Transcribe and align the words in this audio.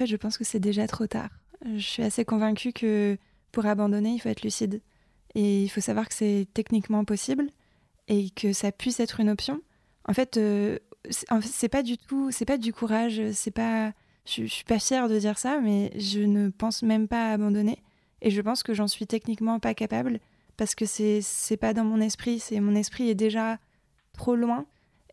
fait, 0.00 0.06
je 0.06 0.16
pense 0.16 0.38
que 0.38 0.44
c'est 0.44 0.60
déjà 0.60 0.86
trop 0.86 1.06
tard. 1.06 1.30
Je 1.64 1.80
suis 1.80 2.02
assez 2.02 2.24
convaincue 2.24 2.72
que 2.72 3.18
pour 3.52 3.66
abandonner, 3.66 4.14
il 4.14 4.18
faut 4.18 4.28
être 4.28 4.42
lucide. 4.42 4.80
Et 5.34 5.62
il 5.62 5.68
faut 5.68 5.80
savoir 5.80 6.08
que 6.08 6.14
c'est 6.14 6.48
techniquement 6.54 7.04
possible 7.04 7.50
et 8.08 8.30
que 8.30 8.52
ça 8.52 8.72
puisse 8.72 8.98
être 8.98 9.20
une 9.20 9.30
option. 9.30 9.60
En 10.08 10.14
fait, 10.14 10.36
euh, 10.38 10.78
c'est 11.42 11.68
pas 11.68 11.82
du 11.82 11.98
tout, 11.98 12.30
c'est 12.30 12.44
pas 12.44 12.58
du 12.58 12.72
courage, 12.72 13.20
c'est 13.32 13.50
pas, 13.50 13.92
je, 14.24 14.44
suis 14.44 14.64
pas 14.64 14.78
fière 14.78 15.08
de 15.08 15.18
dire 15.18 15.38
ça, 15.38 15.60
mais 15.60 15.92
je 15.98 16.20
ne 16.20 16.48
pense 16.48 16.82
même 16.82 17.06
pas 17.06 17.32
abandonner. 17.32 17.82
Et 18.22 18.30
je 18.30 18.40
pense 18.40 18.62
que 18.62 18.74
j'en 18.74 18.88
suis 18.88 19.06
techniquement 19.06 19.60
pas 19.60 19.74
capable 19.74 20.18
parce 20.56 20.74
que 20.74 20.84
c'est 20.84 21.56
pas 21.58 21.72
dans 21.72 21.84
mon 21.84 22.00
esprit, 22.00 22.40
c'est 22.40 22.60
mon 22.60 22.74
esprit 22.74 23.08
est 23.08 23.14
déjà 23.14 23.58
trop 24.12 24.34
loin 24.34 24.66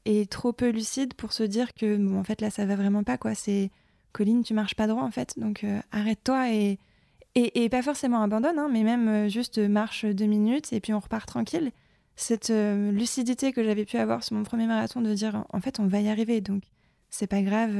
et 0.05 0.25
trop 0.25 0.51
peu 0.51 0.69
lucide 0.69 1.13
pour 1.13 1.31
se 1.31 1.43
dire 1.43 1.73
que 1.73 2.17
en 2.17 2.23
fait 2.23 2.41
là 2.41 2.49
ça 2.49 2.65
va 2.65 2.75
vraiment 2.75 3.03
pas 3.03 3.17
quoi, 3.17 3.35
c'est 3.35 3.71
Colline, 4.17 4.41
tu 4.41 4.55
marches 4.55 4.73
pas 4.73 4.87
droit 4.87 5.03
en 5.03 5.11
fait. 5.11 5.37
Donc 5.37 5.63
euh, 5.63 5.79
arrête-toi 5.91 6.51
et, 6.51 6.79
et, 7.35 7.69
pas 7.69 7.83
forcément 7.83 8.23
abandonne, 8.23 8.57
hein, 8.57 8.67
mais 8.71 8.81
même 8.81 9.07
euh, 9.07 9.29
juste 9.29 9.59
marche 9.59 10.05
deux 10.05 10.25
minutes 10.25 10.73
et 10.73 10.79
puis 10.79 10.91
on 10.91 10.99
repart 10.99 11.27
tranquille. 11.27 11.71
Cette 12.15 12.49
euh, 12.49 12.91
lucidité 12.91 13.53
que 13.53 13.63
j'avais 13.63 13.85
pu 13.85 13.97
avoir 13.97 14.23
sur 14.23 14.35
mon 14.35 14.41
premier 14.41 14.65
marathon 14.65 15.01
de 15.01 15.13
dire 15.13 15.45
en 15.53 15.61
fait 15.61 15.79
on 15.79 15.85
va 15.85 16.01
y 16.01 16.09
arriver 16.09 16.41
donc 16.41 16.63
c'est 17.11 17.27
pas 17.27 17.43
grave, 17.43 17.75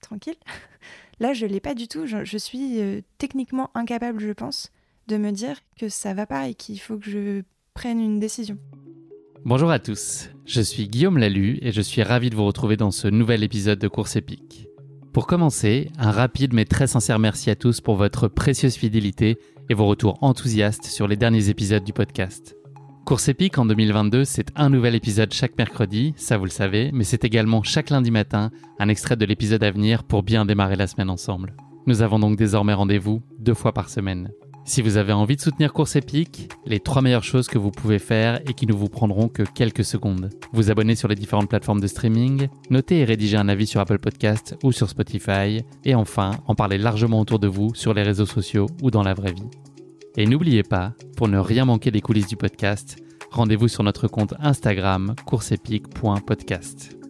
tranquille. 0.00 0.36
Là 1.18 1.32
je 1.32 1.44
l'ai 1.44 1.58
pas 1.58 1.74
du 1.74 1.88
tout. 1.88 2.06
Je, 2.06 2.24
je 2.24 2.38
suis 2.38 2.78
techniquement 3.18 3.70
incapable, 3.74 4.20
je 4.20 4.32
pense, 4.32 4.70
de 5.08 5.16
me 5.16 5.32
dire 5.32 5.58
que 5.76 5.88
ça 5.88 6.14
va 6.14 6.24
pas 6.24 6.48
et 6.48 6.54
qu'il 6.54 6.78
faut 6.78 6.98
que 6.98 7.10
je 7.10 7.42
prenne 7.74 8.00
une 8.00 8.20
décision. 8.20 8.58
Bonjour 9.44 9.72
à 9.72 9.80
tous, 9.80 10.30
je 10.46 10.60
suis 10.60 10.88
Guillaume 10.88 11.18
Lalu 11.18 11.58
et 11.62 11.72
je 11.72 11.82
suis 11.82 12.04
ravi 12.04 12.30
de 12.30 12.36
vous 12.36 12.46
retrouver 12.46 12.76
dans 12.76 12.92
ce 12.92 13.08
nouvel 13.08 13.42
épisode 13.42 13.80
de 13.80 13.88
Course 13.88 14.14
épique. 14.14 14.68
Pour 15.14 15.28
commencer, 15.28 15.92
un 15.96 16.10
rapide 16.10 16.52
mais 16.52 16.64
très 16.64 16.88
sincère 16.88 17.20
merci 17.20 17.48
à 17.48 17.54
tous 17.54 17.80
pour 17.80 17.94
votre 17.94 18.26
précieuse 18.26 18.74
fidélité 18.74 19.38
et 19.70 19.74
vos 19.74 19.86
retours 19.86 20.18
enthousiastes 20.22 20.86
sur 20.86 21.06
les 21.06 21.14
derniers 21.14 21.50
épisodes 21.50 21.84
du 21.84 21.92
podcast. 21.92 22.56
Course 23.06 23.28
épique 23.28 23.56
en 23.56 23.64
2022, 23.64 24.24
c'est 24.24 24.48
un 24.56 24.70
nouvel 24.70 24.96
épisode 24.96 25.32
chaque 25.32 25.56
mercredi, 25.56 26.14
ça 26.16 26.36
vous 26.36 26.46
le 26.46 26.50
savez, 26.50 26.90
mais 26.92 27.04
c'est 27.04 27.22
également 27.22 27.62
chaque 27.62 27.90
lundi 27.90 28.10
matin 28.10 28.50
un 28.80 28.88
extrait 28.88 29.14
de 29.14 29.24
l'épisode 29.24 29.62
à 29.62 29.70
venir 29.70 30.02
pour 30.02 30.24
bien 30.24 30.44
démarrer 30.44 30.74
la 30.74 30.88
semaine 30.88 31.10
ensemble. 31.10 31.54
Nous 31.86 32.02
avons 32.02 32.18
donc 32.18 32.36
désormais 32.36 32.74
rendez-vous 32.74 33.22
deux 33.38 33.54
fois 33.54 33.72
par 33.72 33.90
semaine. 33.90 34.32
Si 34.66 34.80
vous 34.80 34.96
avez 34.96 35.12
envie 35.12 35.36
de 35.36 35.42
soutenir 35.42 35.74
Course 35.74 35.94
Épique, 35.94 36.50
les 36.64 36.80
trois 36.80 37.02
meilleures 37.02 37.22
choses 37.22 37.48
que 37.48 37.58
vous 37.58 37.70
pouvez 37.70 37.98
faire 37.98 38.40
et 38.48 38.54
qui 38.54 38.66
ne 38.66 38.72
vous 38.72 38.88
prendront 38.88 39.28
que 39.28 39.42
quelques 39.42 39.84
secondes. 39.84 40.30
Vous 40.52 40.70
abonner 40.70 40.94
sur 40.94 41.06
les 41.06 41.14
différentes 41.14 41.50
plateformes 41.50 41.80
de 41.80 41.86
streaming, 41.86 42.48
noter 42.70 43.00
et 43.00 43.04
rédiger 43.04 43.36
un 43.36 43.50
avis 43.50 43.66
sur 43.66 43.80
Apple 43.80 43.98
Podcast 43.98 44.56
ou 44.62 44.72
sur 44.72 44.88
Spotify, 44.88 45.62
et 45.84 45.94
enfin 45.94 46.30
en 46.46 46.54
parler 46.54 46.78
largement 46.78 47.20
autour 47.20 47.38
de 47.38 47.46
vous 47.46 47.74
sur 47.74 47.92
les 47.92 48.02
réseaux 48.02 48.24
sociaux 48.24 48.66
ou 48.82 48.90
dans 48.90 49.02
la 49.02 49.12
vraie 49.12 49.34
vie. 49.34 49.50
Et 50.16 50.26
n'oubliez 50.26 50.62
pas, 50.62 50.94
pour 51.18 51.28
ne 51.28 51.38
rien 51.38 51.66
manquer 51.66 51.90
des 51.90 52.00
coulisses 52.00 52.28
du 52.28 52.36
podcast, 52.36 52.96
rendez-vous 53.30 53.68
sur 53.68 53.82
notre 53.82 54.08
compte 54.08 54.32
Instagram 54.40 55.14
courseepique.podcast. 55.26 57.03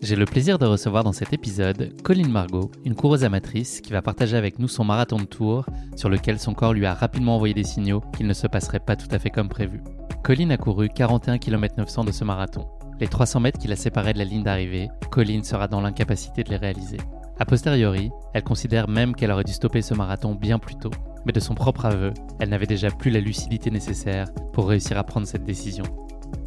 J'ai 0.00 0.14
le 0.14 0.26
plaisir 0.26 0.58
de 0.58 0.66
recevoir 0.66 1.02
dans 1.02 1.12
cet 1.12 1.32
épisode 1.32 1.92
Colline 2.04 2.30
Margot, 2.30 2.70
une 2.84 2.94
coureuse 2.94 3.24
amatrice 3.24 3.80
qui 3.80 3.92
va 3.92 4.00
partager 4.00 4.36
avec 4.36 4.60
nous 4.60 4.68
son 4.68 4.84
marathon 4.84 5.16
de 5.16 5.24
tour 5.24 5.66
sur 5.96 6.08
lequel 6.08 6.38
son 6.38 6.54
corps 6.54 6.72
lui 6.72 6.86
a 6.86 6.94
rapidement 6.94 7.34
envoyé 7.34 7.52
des 7.52 7.64
signaux 7.64 8.00
qu'il 8.16 8.28
ne 8.28 8.32
se 8.32 8.46
passerait 8.46 8.78
pas 8.78 8.94
tout 8.94 9.08
à 9.10 9.18
fait 9.18 9.30
comme 9.30 9.48
prévu. 9.48 9.82
Colline 10.22 10.52
a 10.52 10.56
couru 10.56 10.88
41 10.88 11.38
km 11.38 11.74
900 11.78 12.04
de 12.04 12.12
ce 12.12 12.22
marathon. 12.22 12.68
Les 13.00 13.08
300 13.08 13.40
mètres 13.40 13.58
qui 13.58 13.66
la 13.66 13.74
séparaient 13.74 14.12
de 14.12 14.18
la 14.18 14.24
ligne 14.24 14.44
d'arrivée, 14.44 14.88
Colline 15.10 15.42
sera 15.42 15.66
dans 15.66 15.80
l'incapacité 15.80 16.44
de 16.44 16.50
les 16.50 16.56
réaliser. 16.56 16.98
A 17.40 17.44
posteriori, 17.44 18.10
elle 18.34 18.44
considère 18.44 18.88
même 18.88 19.16
qu'elle 19.16 19.32
aurait 19.32 19.44
dû 19.44 19.52
stopper 19.52 19.82
ce 19.82 19.94
marathon 19.94 20.36
bien 20.36 20.60
plus 20.60 20.76
tôt, 20.76 20.90
mais 21.26 21.32
de 21.32 21.40
son 21.40 21.56
propre 21.56 21.86
aveu, 21.86 22.12
elle 22.38 22.50
n'avait 22.50 22.66
déjà 22.66 22.90
plus 22.90 23.10
la 23.10 23.20
lucidité 23.20 23.70
nécessaire 23.70 24.28
pour 24.52 24.68
réussir 24.68 24.96
à 24.96 25.02
prendre 25.02 25.26
cette 25.26 25.44
décision. 25.44 25.84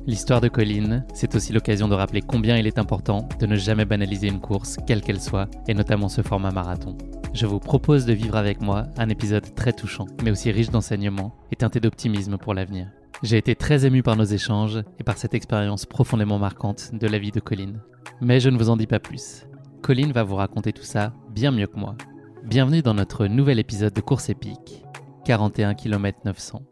L'histoire 0.08 0.42
de 0.42 0.48
Colline, 0.48 1.06
c'est 1.14 1.36
aussi 1.36 1.54
l'occasion 1.54 1.88
de 1.88 1.94
rappeler 1.94 2.22
combien 2.22 2.58
il 2.58 2.66
est 2.66 2.80
important 2.80 3.30
de 3.40 3.46
ne 3.46 3.56
jamais 3.56 3.86
banaliser 3.86 4.28
une 4.28 4.40
course, 4.40 4.78
quelle 4.88 5.02
qu'elle 5.02 5.22
soit, 5.22 5.48
et 5.68 5.76
notamment 5.76 6.10
ce 6.10 6.24
format 6.24 6.50
marathon. 6.50 6.98
Je 7.36 7.46
vous 7.46 7.60
propose 7.60 8.08
de 8.08 8.14
vivre 8.14 8.36
avec 8.36 8.62
moi 8.62 8.88
un 8.98 9.10
épisode 9.10 9.54
très 9.54 9.74
touchant, 9.74 10.08
mais 10.24 10.32
aussi 10.32 10.52
riche 10.52 10.72
d'enseignements 10.72 11.36
et 11.52 11.56
teinté 11.56 11.80
d'optimisme 11.80 12.38
pour 12.38 12.56
l'avenir. 12.56 12.88
J'ai 13.22 13.38
été 13.38 13.56
très 13.56 13.86
ému 13.86 14.02
par 14.02 14.16
nos 14.16 14.24
échanges 14.24 14.82
et 15.00 15.04
par 15.04 15.20
cette 15.20 15.36
expérience 15.36 15.86
profondément 15.86 16.40
marquante 16.40 16.96
de 16.96 17.08
la 17.08 17.20
vie 17.20 17.32
de 17.32 17.40
Colline. 17.40 17.80
Mais 18.22 18.40
je 18.40 18.50
ne 18.50 18.58
vous 18.58 18.72
en 18.72 18.78
dis 18.78 18.88
pas 18.88 19.00
plus. 19.00 19.46
Colline 19.84 20.14
va 20.14 20.24
vous 20.24 20.36
raconter 20.36 20.74
tout 20.74 20.84
ça 20.84 21.14
bien 21.30 21.52
mieux 21.52 21.68
que 21.68 21.80
moi. 21.80 21.96
Bienvenue 22.44 22.82
dans 22.82 22.96
notre 22.96 23.28
nouvel 23.28 23.60
épisode 23.60 23.94
de 23.94 24.02
course 24.02 24.30
épique, 24.30 24.84
41 25.26 25.76
km 25.76 26.22
900. 26.26 26.64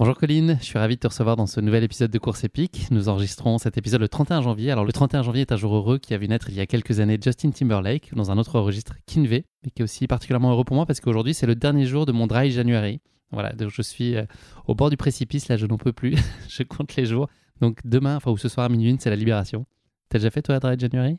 Bonjour 0.00 0.16
Colline, 0.16 0.56
je 0.60 0.64
suis 0.64 0.78
ravi 0.78 0.94
de 0.94 1.00
te 1.00 1.08
recevoir 1.08 1.36
dans 1.36 1.44
ce 1.44 1.60
nouvel 1.60 1.84
épisode 1.84 2.10
de 2.10 2.18
Course 2.18 2.42
Épique. 2.42 2.86
Nous 2.90 3.10
enregistrons 3.10 3.58
cet 3.58 3.76
épisode 3.76 4.00
le 4.00 4.08
31 4.08 4.40
janvier. 4.40 4.70
Alors 4.70 4.86
le 4.86 4.92
31 4.92 5.22
janvier 5.22 5.42
est 5.42 5.52
un 5.52 5.58
jour 5.58 5.76
heureux 5.76 5.98
qui 5.98 6.14
a 6.14 6.16
vu 6.16 6.26
naître 6.26 6.48
il 6.48 6.54
y 6.54 6.60
a 6.60 6.64
quelques 6.64 7.00
années 7.00 7.18
Justin 7.22 7.50
Timberlake 7.50 8.14
dans 8.14 8.30
un 8.30 8.38
autre 8.38 8.58
registre 8.60 8.94
Kinvey, 9.04 9.44
mais 9.62 9.70
qui 9.70 9.82
est 9.82 9.84
aussi 9.84 10.06
particulièrement 10.06 10.52
heureux 10.52 10.64
pour 10.64 10.74
moi 10.74 10.86
parce 10.86 11.00
qu'aujourd'hui 11.00 11.34
c'est 11.34 11.44
le 11.44 11.54
dernier 11.54 11.84
jour 11.84 12.06
de 12.06 12.12
mon 12.12 12.26
dry 12.26 12.50
January. 12.50 13.02
Voilà, 13.30 13.52
donc 13.52 13.68
je 13.68 13.82
suis 13.82 14.16
euh, 14.16 14.24
au 14.66 14.74
bord 14.74 14.88
du 14.88 14.96
précipice, 14.96 15.48
là 15.48 15.58
je 15.58 15.66
n'en 15.66 15.76
peux 15.76 15.92
plus, 15.92 16.16
je 16.48 16.62
compte 16.62 16.96
les 16.96 17.04
jours. 17.04 17.28
Donc 17.60 17.80
demain, 17.84 18.16
enfin 18.16 18.30
ou 18.30 18.38
ce 18.38 18.48
soir 18.48 18.64
à 18.64 18.68
minuit, 18.70 18.96
c'est 18.98 19.10
la 19.10 19.16
libération. 19.16 19.66
T'as 20.08 20.16
déjà 20.16 20.30
fait 20.30 20.40
toi 20.40 20.58
dry 20.60 20.78
January? 20.78 21.18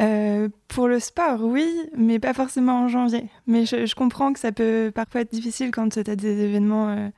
Euh, 0.00 0.48
pour 0.66 0.88
le 0.88 0.98
sport, 0.98 1.44
oui, 1.44 1.72
mais 1.96 2.18
pas 2.18 2.34
forcément 2.34 2.82
en 2.82 2.88
janvier. 2.88 3.28
Mais 3.46 3.64
je, 3.64 3.94
comprends 3.94 4.32
que 4.32 4.40
ça 4.40 4.50
peut 4.50 4.90
parfois 4.92 5.20
être 5.20 5.30
difficile 5.30 5.70
quand 5.70 5.88
tu 5.90 6.00
as 6.00 6.16
des 6.16 6.40
événements 6.40 6.88
euh, 6.88 7.10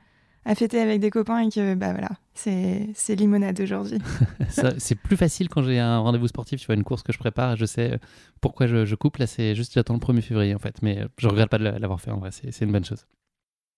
à 0.45 0.55
fêter 0.55 0.79
avec 0.79 0.99
des 0.99 1.09
copains 1.09 1.39
et 1.39 1.49
que 1.49 1.75
bah 1.75 1.91
voilà, 1.91 2.09
c'est 2.33 3.15
limonade 3.15 3.59
aujourd'hui. 3.59 3.99
c'est 4.77 4.95
plus 4.95 5.17
facile 5.17 5.49
quand 5.49 5.61
j'ai 5.61 5.79
un 5.79 5.99
rendez-vous 5.99 6.27
sportif, 6.27 6.59
tu 6.59 6.65
vois, 6.65 6.75
une 6.75 6.83
course 6.83 7.03
que 7.03 7.13
je 7.13 7.19
prépare, 7.19 7.55
je 7.55 7.65
sais 7.65 7.93
euh, 7.93 7.97
pourquoi 8.41 8.67
je, 8.67 8.95
coupe. 8.95 9.17
Là, 9.17 9.27
c'est 9.27 9.55
juste 9.55 9.73
j'attends 9.73 9.93
le 9.93 9.99
1er 9.99 10.21
février 10.21 10.55
en 10.55 10.59
fait, 10.59 10.81
mais 10.81 10.99
euh, 10.99 11.07
je 11.17 11.27
regrette 11.27 11.49
pas 11.49 11.59
de 11.59 11.63
l'avoir 11.65 12.01
fait 12.01 12.11
en 12.11 12.17
vrai, 12.17 12.29
c'est 12.31 12.61
une 12.61 12.71
bonne 12.71 12.85
chose. 12.85 13.05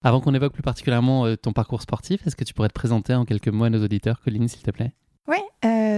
Avant 0.04 0.20
qu'on 0.20 0.34
évoque 0.34 0.54
plus 0.54 0.64
particulièrement 0.64 1.26
euh, 1.26 1.36
ton 1.36 1.54
parcours 1.54 1.82
sportif, 1.82 2.26
est-ce 2.26 2.36
que 2.36 2.44
tu 2.44 2.54
pourrais 2.54 2.70
te 2.70 2.74
présenter 2.74 3.14
en 3.14 3.26
quelques 3.26 3.50
mots 3.50 3.66
à 3.66 3.70
nos 3.70 3.84
auditeurs, 3.84 4.22
Colline, 4.22 4.48
s'il 4.48 4.64
te 4.64 4.72
plaît 4.72 4.94
Oui, 5.28 5.38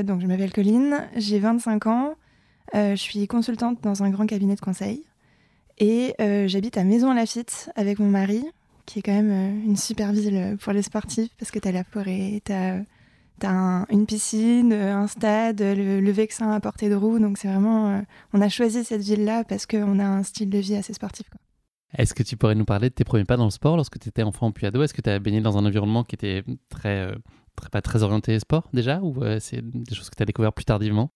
donc 0.04 0.22
je 0.22 0.28
m'appelle 0.28 0.52
Colline, 0.52 1.08
j'ai 1.16 1.40
25 1.40 1.88
ans, 1.88 2.16
je 2.74 2.96
suis 2.96 3.28
consultante 3.28 3.82
dans 3.82 4.04
un 4.04 4.10
grand 4.10 4.26
cabinet 4.26 4.56
de 4.56 4.60
conseil 4.62 5.04
et 5.78 6.14
j'habite 6.48 6.78
à 6.78 6.84
Maison-Lafitte 6.84 7.72
avec 7.76 8.00
mon 8.00 8.10
mari 8.10 8.46
qui 8.86 9.00
est 9.00 9.02
quand 9.02 9.14
même 9.14 9.32
euh, 9.32 9.66
une 9.66 9.78
super 9.78 10.12
ville 10.14 10.38
euh, 10.38 10.56
pour 10.58 10.74
les 10.74 10.82
sportifs 10.82 11.32
parce 11.38 11.52
que 11.52 11.60
tu 11.60 11.68
as 11.68 11.72
la 11.72 11.84
forêt, 11.84 12.42
tu 12.46 12.52
as, 12.52 12.84
une 13.90 14.06
piscine, 14.06 14.72
euh, 14.72 14.96
un 14.96 15.08
stade, 15.08 15.62
le, 15.62 16.12
Vexin 16.12 16.52
à 16.52 16.60
portée 16.60 16.90
de 16.90 16.96
roue. 16.96 17.20
Donc 17.20 17.38
c'est 17.38 17.48
vraiment. 17.48 18.02
on 18.34 18.42
a 18.42 18.50
choisi 18.50 18.84
cette 18.84 19.02
ville-là 19.02 19.44
parce 19.44 19.66
qu'on 19.66 20.00
a 20.00 20.06
un 20.06 20.24
style 20.24 20.50
de 20.50 20.60
vie 20.60 20.76
assez 20.76 20.94
sportif. 20.94 21.28
Est-ce 21.98 22.14
que 22.14 22.24
tu 22.24 22.38
pourrais 22.38 22.56
nous 22.56 22.66
parler 22.66 22.90
de 22.90 22.94
tes 22.94 23.04
premiers 23.04 23.26
pas 23.26 23.38
dans 23.38 23.46
le 23.46 23.52
sport 23.52 23.76
lorsque 23.76 24.00
tu 24.00 24.10
étais 24.10 24.24
enfant 24.24 24.52
puis 24.52 24.66
ado 24.66 24.84
Est-ce 24.84 24.94
que 24.94 25.02
tu 25.02 25.10
as 25.10 25.20
baigné 25.20 25.42
dans 25.42 25.58
un 25.58 25.66
environnement 25.66 26.04
qui 26.04 26.16
était 26.16 26.44
très, 26.70 27.14
très, 27.56 27.70
pas 27.70 27.82
très 27.82 28.04
orienté 28.04 28.38
sport 28.40 28.68
déjà 28.74 29.00
ou 29.02 29.16
c'est 29.40 29.62
des 29.62 29.96
choses 29.96 30.10
que 30.10 30.16
tu 30.16 30.24
as 30.24 30.26
découvert 30.26 30.52
plus 30.52 30.66
tardivement? 30.66 31.10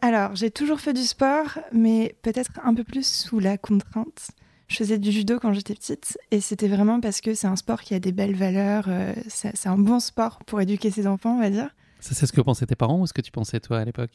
Alors, 0.00 0.34
j'ai 0.34 0.50
toujours 0.50 0.80
fait 0.80 0.92
du 0.92 1.02
sport, 1.02 1.58
mais 1.72 2.16
peut-être 2.22 2.50
un 2.64 2.74
peu 2.74 2.84
plus 2.84 3.06
sous 3.06 3.38
la 3.38 3.58
contrainte. 3.58 4.30
Je 4.70 4.76
faisais 4.76 4.98
du 4.98 5.10
judo 5.10 5.40
quand 5.40 5.52
j'étais 5.52 5.74
petite 5.74 6.16
et 6.30 6.40
c'était 6.40 6.68
vraiment 6.68 7.00
parce 7.00 7.20
que 7.20 7.34
c'est 7.34 7.48
un 7.48 7.56
sport 7.56 7.82
qui 7.82 7.92
a 7.92 7.98
des 7.98 8.12
belles 8.12 8.36
valeurs. 8.36 8.84
Euh, 8.86 9.12
c'est 9.26 9.66
un 9.66 9.76
bon 9.76 9.98
sport 9.98 10.38
pour 10.46 10.60
éduquer 10.60 10.92
ses 10.92 11.08
enfants, 11.08 11.34
on 11.36 11.40
va 11.40 11.50
dire. 11.50 11.70
Ça, 11.98 12.14
c'est 12.14 12.24
ce 12.24 12.32
que 12.32 12.40
pensaient 12.40 12.66
tes 12.66 12.76
parents 12.76 13.00
ou 13.00 13.06
ce 13.08 13.12
que 13.12 13.20
tu 13.20 13.32
pensais 13.32 13.58
toi 13.58 13.80
à 13.80 13.84
l'époque? 13.84 14.12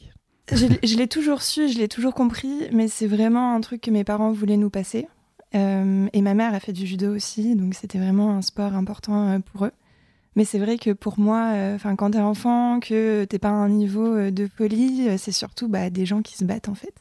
Je, 0.50 0.96
l'ai 0.96 1.08
toujours 1.08 1.42
su, 1.42 1.68
je 1.68 1.76
l'ai 1.76 1.88
toujours 1.88 2.14
compris, 2.14 2.68
mais 2.72 2.88
c'est 2.88 3.06
vraiment 3.06 3.54
un 3.54 3.60
truc 3.60 3.82
que 3.82 3.90
mes 3.90 4.02
parents 4.02 4.32
voulaient 4.32 4.56
nous 4.56 4.70
passer. 4.70 5.06
Euh, 5.54 6.08
et 6.14 6.22
ma 6.22 6.32
mère 6.32 6.54
a 6.54 6.60
fait 6.60 6.72
du 6.72 6.86
judo 6.86 7.14
aussi, 7.14 7.54
donc 7.54 7.74
c'était 7.74 7.98
vraiment 7.98 8.30
un 8.30 8.42
sport 8.42 8.74
important 8.74 9.28
euh, 9.28 9.38
pour 9.40 9.66
eux. 9.66 9.72
Mais 10.36 10.46
c'est 10.46 10.58
vrai 10.58 10.78
que 10.78 10.92
pour 10.92 11.18
moi, 11.18 11.52
enfin 11.74 11.96
quand 11.96 12.12
t'es 12.12 12.18
enfant, 12.18 12.80
que 12.80 13.24
t'es 13.24 13.38
pas 13.38 13.48
à 13.48 13.52
un 13.52 13.68
niveau 13.68 14.30
de 14.30 14.48
folie, 14.56 15.08
c'est 15.18 15.32
surtout 15.32 15.68
bah, 15.68 15.90
des 15.90 16.04
gens 16.04 16.20
qui 16.20 16.36
se 16.36 16.44
battent 16.44 16.68
en 16.68 16.74
fait 16.74 16.94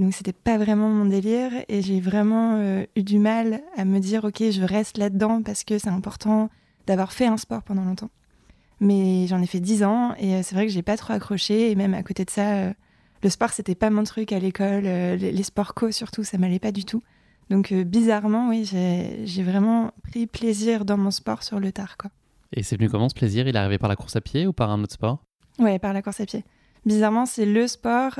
donc 0.00 0.14
c'était 0.14 0.32
pas 0.32 0.56
vraiment 0.56 0.88
mon 0.88 1.04
délire 1.04 1.52
et 1.68 1.82
j'ai 1.82 2.00
vraiment 2.00 2.54
euh, 2.56 2.86
eu 2.96 3.02
du 3.02 3.18
mal 3.18 3.60
à 3.76 3.84
me 3.84 3.98
dire 3.98 4.24
ok 4.24 4.50
je 4.50 4.62
reste 4.62 4.96
là-dedans 4.96 5.42
parce 5.42 5.62
que 5.62 5.78
c'est 5.78 5.90
important 5.90 6.48
d'avoir 6.86 7.12
fait 7.12 7.26
un 7.26 7.36
sport 7.36 7.62
pendant 7.62 7.84
longtemps. 7.84 8.08
Mais 8.80 9.26
j'en 9.26 9.42
ai 9.42 9.46
fait 9.46 9.60
10 9.60 9.84
ans 9.84 10.14
et 10.18 10.36
euh, 10.36 10.40
c'est 10.42 10.54
vrai 10.54 10.66
que 10.66 10.72
j'ai 10.72 10.80
pas 10.80 10.96
trop 10.96 11.12
accroché 11.12 11.70
et 11.70 11.74
même 11.74 11.92
à 11.92 12.02
côté 12.02 12.24
de 12.24 12.30
ça 12.30 12.54
euh, 12.54 12.72
le 13.22 13.28
sport 13.28 13.50
c'était 13.50 13.74
pas 13.74 13.90
mon 13.90 14.02
truc 14.04 14.32
à 14.32 14.38
l'école, 14.38 14.84
les, 14.84 15.42
sports 15.42 15.74
co 15.74 15.90
surtout 15.90 16.24
ça 16.24 16.38
m'allait 16.38 16.58
pas 16.58 16.72
du 16.72 16.86
tout. 16.86 17.02
Donc 17.50 17.74
bizarrement 17.74 18.48
oui 18.48 18.64
j'ai 18.64 19.42
vraiment 19.42 19.92
pris 20.02 20.26
plaisir 20.26 20.86
dans 20.86 20.96
mon 20.96 21.10
sport 21.10 21.42
sur 21.42 21.60
le 21.60 21.72
tard 21.72 21.98
quoi. 21.98 22.10
Et 22.54 22.62
c'est 22.62 22.76
venu 22.78 22.88
comment 22.88 23.10
ce 23.10 23.14
plaisir? 23.14 23.46
Il 23.46 23.54
est 23.54 23.58
arrivé 23.58 23.76
par 23.76 23.90
la 23.90 23.96
course 23.96 24.16
à 24.16 24.22
pied 24.22 24.46
ou 24.46 24.54
par 24.54 24.70
un 24.70 24.82
autre 24.82 24.94
sport? 24.94 25.22
Ouais 25.58 25.78
par 25.78 25.92
la 25.92 26.00
course 26.00 26.20
à 26.20 26.24
pied. 26.24 26.42
Bizarrement 26.86 27.26
c'est 27.26 27.44
le 27.44 27.66
sport 27.66 28.18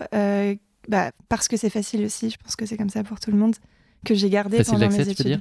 bah, 0.88 1.12
parce 1.28 1.48
que 1.48 1.56
c'est 1.56 1.70
facile 1.70 2.04
aussi, 2.04 2.30
je 2.30 2.36
pense 2.38 2.56
que 2.56 2.66
c'est 2.66 2.76
comme 2.76 2.90
ça 2.90 3.04
pour 3.04 3.20
tout 3.20 3.30
le 3.30 3.36
monde, 3.36 3.56
que 4.04 4.14
j'ai 4.14 4.30
gardé 4.30 4.58
facile 4.58 4.74
pendant 4.74 4.88
mes 4.88 5.04
tu 5.04 5.10
études. 5.10 5.26
dire? 5.26 5.40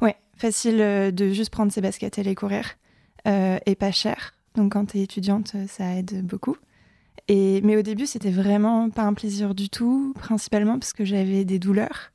Ouais, 0.00 0.16
facile 0.36 0.80
euh, 0.80 1.10
de 1.10 1.30
juste 1.30 1.50
prendre 1.50 1.72
ses 1.72 1.80
baskets 1.80 2.18
et 2.18 2.22
les 2.22 2.34
courir. 2.34 2.76
Euh, 3.26 3.58
et 3.66 3.74
pas 3.74 3.92
cher. 3.92 4.34
Donc 4.54 4.72
quand 4.72 4.86
tu 4.86 4.98
es 4.98 5.02
étudiante, 5.02 5.52
euh, 5.54 5.66
ça 5.66 5.96
aide 5.96 6.24
beaucoup. 6.24 6.56
Et, 7.26 7.60
mais 7.62 7.76
au 7.76 7.82
début, 7.82 8.06
c'était 8.06 8.30
vraiment 8.30 8.88
pas 8.88 9.02
un 9.02 9.12
plaisir 9.12 9.54
du 9.54 9.68
tout, 9.68 10.14
principalement 10.18 10.78
parce 10.78 10.92
que 10.92 11.04
j'avais 11.04 11.44
des 11.44 11.58
douleurs, 11.58 12.12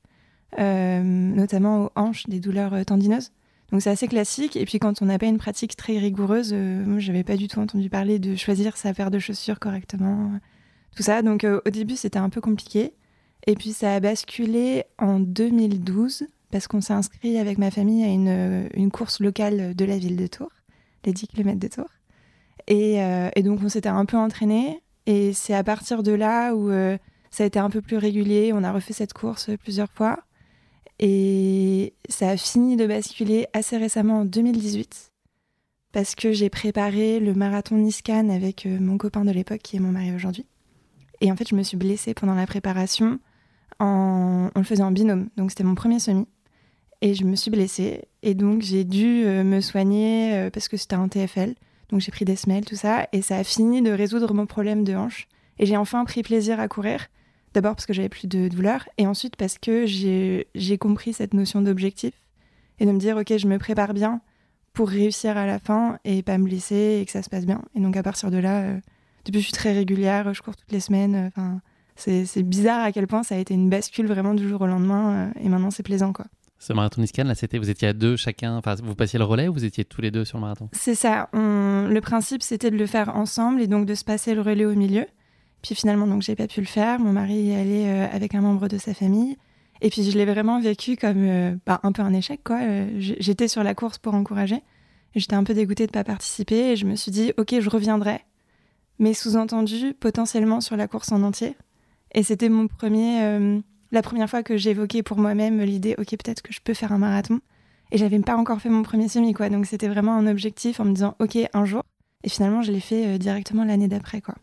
euh, 0.60 1.02
notamment 1.04 1.86
aux 1.86 1.92
hanches, 1.96 2.28
des 2.28 2.40
douleurs 2.40 2.86
tendineuses. 2.86 3.32
Donc 3.72 3.82
c'est 3.82 3.90
assez 3.90 4.08
classique. 4.08 4.56
Et 4.56 4.66
puis 4.66 4.80
quand 4.80 5.02
on 5.02 5.06
n'a 5.06 5.18
pas 5.20 5.26
une 5.26 5.40
pratique 5.40 5.76
très 5.76 5.98
rigoureuse, 5.98 6.52
euh, 6.54 6.86
moi 6.86 7.00
j'avais 7.00 7.24
pas 7.24 7.36
du 7.36 7.48
tout 7.48 7.60
entendu 7.60 7.90
parler 7.90 8.20
de 8.20 8.36
choisir 8.36 8.78
sa 8.78 8.94
paire 8.94 9.12
de 9.12 9.20
chaussures 9.20 9.60
correctement, 9.60 10.32
tout 10.96 11.04
ça. 11.04 11.22
Donc 11.22 11.44
euh, 11.44 11.62
au 11.66 11.70
début 11.70 11.96
c'était 11.96 12.20
un 12.20 12.30
peu 12.30 12.42
compliqué. 12.42 12.94
Et 13.48 13.56
puis 13.56 13.74
ça 13.74 13.96
a 13.96 14.00
basculé 14.00 14.86
en 14.98 15.20
2012 15.20 16.28
parce 16.52 16.68
qu'on 16.68 16.82
s'est 16.82 16.94
inscrit 16.94 17.38
avec 17.38 17.58
ma 17.58 17.72
famille 17.72 18.04
à 18.04 18.08
une, 18.08 18.28
euh, 18.30 18.90
course 18.90 19.20
locale 19.20 19.76
de 19.76 19.86
la 19.86 19.98
ville 19.98 20.16
de 20.16 20.28
Tours, 20.28 20.52
les 21.06 21.14
10 21.14 21.28
km 21.28 21.60
de 21.60 21.68
Tours. 21.68 21.90
Et, 22.68 23.02
euh, 23.02 23.30
et 23.36 23.44
donc 23.44 23.60
on 23.64 23.70
s'était 23.70 23.90
un 23.90 24.06
peu 24.06 24.18
entraîné. 24.18 24.82
Et 25.06 25.34
c'est 25.34 25.54
à 25.54 25.64
partir 25.64 26.04
de 26.04 26.14
là 26.14 26.54
où 26.56 26.70
ça 27.30 27.44
a 27.44 27.46
été 27.46 27.60
un 27.60 27.70
peu 27.70 27.82
plus 27.82 27.98
régulier. 27.98 28.52
On 28.54 28.64
a 28.64 28.72
refait 28.72 28.94
cette 28.94 29.12
course 29.12 29.50
plusieurs 29.62 29.92
fois. 29.92 30.20
Et 31.00 31.94
ça 32.08 32.30
a 32.30 32.38
fini 32.38 32.78
de 32.78 32.88
basculer 32.88 33.48
assez 33.52 33.76
récemment 33.76 34.20
en 34.20 34.26
2018 34.26 35.12
parce 35.92 36.16
que 36.16 36.32
j'ai 36.32 36.50
préparé 36.50 37.20
le 37.20 37.34
marathon 37.34 37.76
Niscan 37.76 38.30
avec 38.30 38.66
mon 38.66 38.98
copain 38.98 39.26
de 39.26 39.32
l'époque 39.32 39.60
qui 39.62 39.76
est 39.76 39.80
mon 39.82 39.92
mari 39.92 40.16
aujourd'hui. 40.16 40.46
Et 41.24 41.32
en 41.32 41.38
fait, 41.38 41.48
je 41.48 41.56
me 41.56 41.64
suis 41.64 41.78
blessée 41.78 42.14
pendant 42.14 42.36
la 42.36 42.46
préparation. 42.46 43.18
En... 43.80 44.50
On 44.54 44.60
le 44.60 44.66
faisait 44.66 44.84
en 44.84 44.92
binôme, 44.92 45.30
donc 45.38 45.52
c'était 45.52 45.64
mon 45.64 45.74
premier 45.74 45.98
semi. 45.98 46.28
Et 47.02 47.16
je 47.16 47.24
me 47.24 47.38
suis 47.38 47.50
blessée. 47.50 48.04
Et 48.24 48.34
donc, 48.34 48.62
j'ai 48.62 48.84
dû 48.84 49.24
euh, 49.26 49.46
me 49.46 49.62
soigner 49.62 50.34
euh, 50.34 50.50
parce 50.50 50.68
que 50.68 50.76
c'était 50.76 50.96
un 50.96 51.08
TFL. 51.08 51.56
Donc, 51.90 52.02
j'ai 52.02 52.12
pris 52.12 52.26
des 52.26 52.36
semelles, 52.36 52.66
tout 52.66 52.76
ça. 52.76 53.08
Et 53.14 53.22
ça 53.22 53.38
a 53.38 53.44
fini 53.46 53.82
de 53.82 53.92
résoudre 53.92 54.34
mon 54.34 54.46
problème 54.46 54.84
de 54.84 54.96
hanche. 54.96 55.30
Et 55.60 55.66
j'ai 55.66 55.78
enfin 55.78 56.04
pris 56.04 56.24
plaisir 56.24 56.60
à 56.60 56.68
courir. 56.68 57.08
D'abord 57.54 57.76
parce 57.76 57.86
que 57.86 57.94
j'avais 57.94 58.10
plus 58.10 58.28
de 58.28 58.50
douleur. 58.50 58.90
Et 58.98 59.08
ensuite 59.08 59.38
parce 59.38 59.58
que 59.58 59.86
j'ai 59.86 60.48
j'ai 60.56 60.78
compris 60.78 61.14
cette 61.14 61.34
notion 61.34 61.62
d'objectif. 61.62 62.14
Et 62.80 62.86
de 62.86 62.92
me 62.92 63.00
dire, 63.00 63.16
OK, 63.16 63.38
je 63.38 63.48
me 63.48 63.60
prépare 63.60 63.94
bien 63.94 64.20
pour 64.74 64.90
réussir 64.90 65.38
à 65.38 65.46
la 65.46 65.60
fin 65.60 66.00
et 66.04 66.22
pas 66.22 66.38
me 66.38 66.44
blesser 66.44 67.00
et 67.02 67.06
que 67.06 67.12
ça 67.12 67.24
se 67.24 67.30
passe 67.30 67.46
bien. 67.46 67.62
Et 67.76 67.80
donc, 67.80 67.96
à 67.96 68.04
partir 68.04 68.30
de 68.30 68.38
là, 68.38 68.62
euh, 68.64 68.80
depuis, 69.26 69.40
je 69.40 69.46
suis 69.46 69.54
très 69.54 69.74
régulière. 69.74 70.34
Je 70.34 70.42
cours 70.42 70.56
toutes 70.56 70.72
les 70.72 70.80
semaines. 70.80 71.28
Enfin, 71.28 71.62
c'est 71.96 72.44
bizarre 72.44 72.84
à 72.84 72.92
quel 72.92 73.08
point 73.08 73.24
ça 73.24 73.36
a 73.36 73.38
été 73.38 73.54
une 73.54 73.70
bascule 73.70 74.08
vraiment 74.08 74.34
du 74.34 74.48
jour 74.48 74.62
au 74.62 74.68
lendemain. 74.68 75.30
euh, 75.36 75.40
et 75.42 75.50
maintenant, 75.50 75.72
c'est 75.72 75.84
plaisant, 75.84 76.12
quoi. 76.14 76.26
Ce 76.60 76.72
marathon 76.72 77.02
Niscan, 77.02 77.26
là, 77.26 77.36
c'était, 77.36 77.58
vous 77.58 77.70
étiez 77.70 77.90
à 77.90 77.94
deux 77.94 78.16
chacun, 78.16 78.56
enfin, 78.56 78.76
vous 78.82 78.96
passiez 78.96 79.20
le 79.20 79.26
relais 79.26 79.50
ou 79.50 79.54
vous 79.54 79.66
étiez 79.66 79.84
tous 79.84 80.00
les 80.02 80.12
deux 80.12 80.24
sur 80.24 80.38
le 80.38 80.44
marathon? 80.44 80.70
C'est 80.72 80.96
ça. 80.96 81.30
on- 81.34 81.88
Le 81.90 82.00
principe, 82.00 82.42
c'était 82.42 82.72
de 82.72 82.78
le 82.78 82.86
faire 82.86 83.16
ensemble 83.18 83.62
et 83.62 83.68
donc 83.68 83.86
de 83.86 83.96
se 83.96 84.06
passer 84.06 84.34
le 84.34 84.42
relais 84.42 84.64
au 84.66 84.74
milieu. 84.74 85.06
Puis 85.62 85.76
finalement, 85.76 86.08
donc, 86.08 86.22
j'ai 86.22 86.36
pas 86.36 86.48
pu 86.48 86.62
le 86.62 86.66
faire. 86.66 87.00
Mon 87.00 87.12
mari 87.14 87.52
est 87.52 87.60
allé 87.60 87.84
euh, 87.88 88.08
avec 88.14 88.34
un 88.34 88.42
membre 88.42 88.68
de 88.70 88.78
sa 88.78 88.94
famille. 88.94 89.36
Et 89.82 89.90
puis, 89.90 90.10
je 90.10 90.18
l'ai 90.18 90.26
vraiment 90.26 90.62
vécu 90.62 90.96
comme 90.96 91.18
euh, 91.28 91.56
bah, 91.66 91.82
un 91.84 91.92
peu 91.92 92.02
un 92.02 92.14
échec, 92.14 92.42
quoi. 92.46 92.60
Euh, 92.62 92.88
J'étais 92.98 93.50
sur 93.50 93.64
la 93.64 93.74
course 93.76 93.98
pour 93.98 94.14
encourager. 94.14 94.62
J'étais 95.16 95.36
un 95.36 95.44
peu 95.44 95.54
dégoûtée 95.54 95.86
de 95.86 95.92
pas 95.92 96.04
participer 96.06 96.72
et 96.72 96.76
je 96.78 96.86
me 96.86 96.96
suis 96.96 97.12
dit, 97.12 97.34
OK, 97.38 97.54
je 97.60 97.70
reviendrai. 97.70 98.22
Mais 99.00 99.14
sous-entendu, 99.14 99.94
potentiellement 99.94 100.62
sur 100.62 100.78
la 100.78 100.88
course 100.88 101.12
en 101.12 101.24
entier. 101.24 101.56
Et 102.14 102.24
c'était 102.24 102.50
mon 102.50 102.68
premier, 102.68 103.24
euh, 103.24 103.60
la 103.92 104.02
première 104.02 104.30
fois 104.30 104.44
que 104.44 104.58
j'évoquais 104.58 105.04
pour 105.04 105.18
moi-même 105.18 105.62
l'idée, 105.62 105.96
OK, 105.98 106.10
peut-être 106.10 106.42
que 106.42 106.54
je 106.54 106.62
peux 106.62 106.74
faire 106.74 106.92
un 106.92 107.00
marathon. 107.00 107.40
Et 107.92 107.98
j'avais 107.98 108.20
pas 108.20 108.36
encore 108.36 108.62
fait 108.62 108.70
mon 108.70 108.84
premier 108.84 109.08
semi, 109.08 109.34
quoi. 109.34 109.50
Donc 109.50 109.66
c'était 109.66 109.88
vraiment 109.88 110.16
un 110.16 110.28
objectif 110.28 110.80
en 110.80 110.86
me 110.86 110.94
disant, 110.94 111.16
OK, 111.20 111.38
un 111.54 111.66
jour. 111.66 111.84
Et 112.24 112.30
finalement, 112.30 112.62
je 112.62 112.72
l'ai 112.72 112.80
fait 112.80 113.08
euh, 113.08 113.18
directement 113.18 113.66
l'année 113.66 113.88
d'après, 113.88 114.22
quoi. 114.22 114.36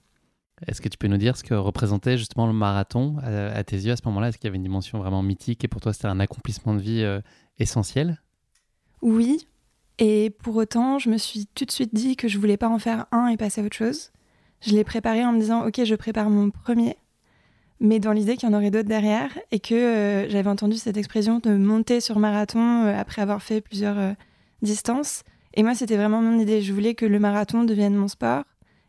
Est-ce 0.67 0.81
que 0.81 0.89
tu 0.89 0.99
peux 0.99 1.07
nous 1.07 1.17
dire 1.17 1.37
ce 1.37 1.43
que 1.43 1.55
représentait 1.55 2.19
justement 2.19 2.47
le 2.47 2.53
marathon 2.53 3.17
à, 3.23 3.47
à 3.49 3.65
tes 3.65 3.77
yeux 3.77 3.93
à 3.93 3.97
ce 3.97 4.03
moment-là? 4.07 4.29
Est-ce 4.29 4.39
qu'il 4.39 4.47
y 4.47 4.49
avait 4.49 4.59
une 4.59 4.63
dimension 4.63 4.99
vraiment 4.99 5.23
mythique 5.23 5.65
et 5.65 5.69
pour 5.69 5.81
toi 5.81 5.93
c'était 5.93 6.09
un 6.09 6.21
accomplissement 6.21 6.75
de 6.75 6.81
vie 6.81 7.03
euh, 7.03 7.21
essentiel? 7.59 8.21
Oui. 9.01 9.47
Et 9.99 10.31
pour 10.31 10.57
autant, 10.57 10.99
je 10.99 11.11
me 11.11 11.19
suis 11.19 11.47
tout 11.55 11.65
de 11.65 11.71
suite 11.71 11.95
dit 11.95 12.17
que 12.17 12.29
je 12.29 12.39
voulais 12.39 12.57
pas 12.57 12.69
en 12.69 12.79
faire 12.79 13.07
un 13.13 13.29
et 13.29 13.37
passer 13.37 13.61
à 13.61 13.65
autre 13.65 13.77
chose. 13.77 14.13
Je 14.61 14.73
l'ai 14.73 14.85
préparé 14.85 15.25
en 15.25 15.33
me 15.33 15.41
disant, 15.41 15.67
OK, 15.67 15.83
je 15.85 15.95
prépare 15.95 16.29
mon 16.29 16.51
premier, 16.51 16.97
mais 17.81 17.99
dans 17.99 18.13
l'idée 18.13 18.37
qu'il 18.37 18.49
y 18.49 18.53
en 18.53 18.57
aurait 18.57 18.71
d'autres 18.71 18.89
derrière 18.89 19.31
et 19.51 19.59
que 19.59 19.75
euh, 19.75 20.29
j'avais 20.29 20.51
entendu 20.51 20.77
cette 20.77 20.99
expression 20.99 21.39
de 21.39 21.57
monter 21.57 22.01
sur 22.01 22.19
marathon 22.19 22.85
euh, 22.85 22.95
après 22.95 23.23
avoir 23.23 23.43
fait 23.43 23.63
plusieurs 23.63 23.99
euh, 23.99 24.13
distances. 24.61 25.25
Et 25.55 25.63
moi, 25.63 25.75
c'était 25.75 25.97
vraiment 25.97 26.21
mon 26.21 26.39
idée. 26.39 26.61
Je 26.61 26.75
voulais 26.75 26.95
que 26.95 27.07
le 27.07 27.19
marathon 27.19 27.65
devienne 27.65 27.95
mon 27.95 28.09
sport 28.09 28.45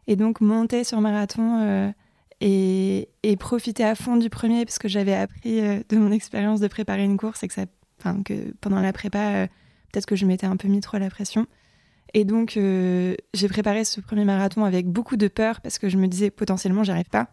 et 0.08 0.18
donc 0.18 0.42
monter 0.42 0.84
sur 0.84 1.00
marathon 1.00 1.94
et, 2.42 3.08
profiter 3.40 3.84
à 3.84 3.96
fond 3.96 4.18
du 4.18 4.30
premier 4.30 4.66
parce 4.66 4.78
que 4.78 4.88
j'avais 4.88 5.16
appris 5.16 5.62
de 5.62 5.98
mon 5.98 6.12
expérience 6.12 6.60
de 6.60 6.68
préparer 6.68 7.04
une 7.04 7.18
course 7.18 7.44
et 7.44 7.48
que, 7.48 8.52
pendant 8.60 8.80
la 8.80 8.94
prépa, 8.94 9.48
peut-être 9.92 10.06
que 10.06 10.16
je 10.16 10.26
m'étais 10.26 10.46
un 10.46 10.58
peu 10.58 10.68
mis 10.68 10.82
trop 10.82 10.98
la 10.98 11.10
pression. 11.10 11.48
Et 12.13 12.25
donc, 12.25 12.58
euh, 12.58 13.16
j'ai 13.34 13.48
préparé 13.48 13.86
ce 13.86 14.02
premier 14.02 14.25
marathon 14.25 14.66
avec 14.66 14.88
beaucoup 14.88 15.16
de 15.18 15.28
peur 15.28 15.62
parce 15.62 15.80
que 15.80 15.88
je 15.90 15.98
me 15.98 16.08
disais 16.08 16.30
potentiellement, 16.30 16.84
j'y 16.84 16.92
arrive 16.92 17.10
pas. 17.10 17.28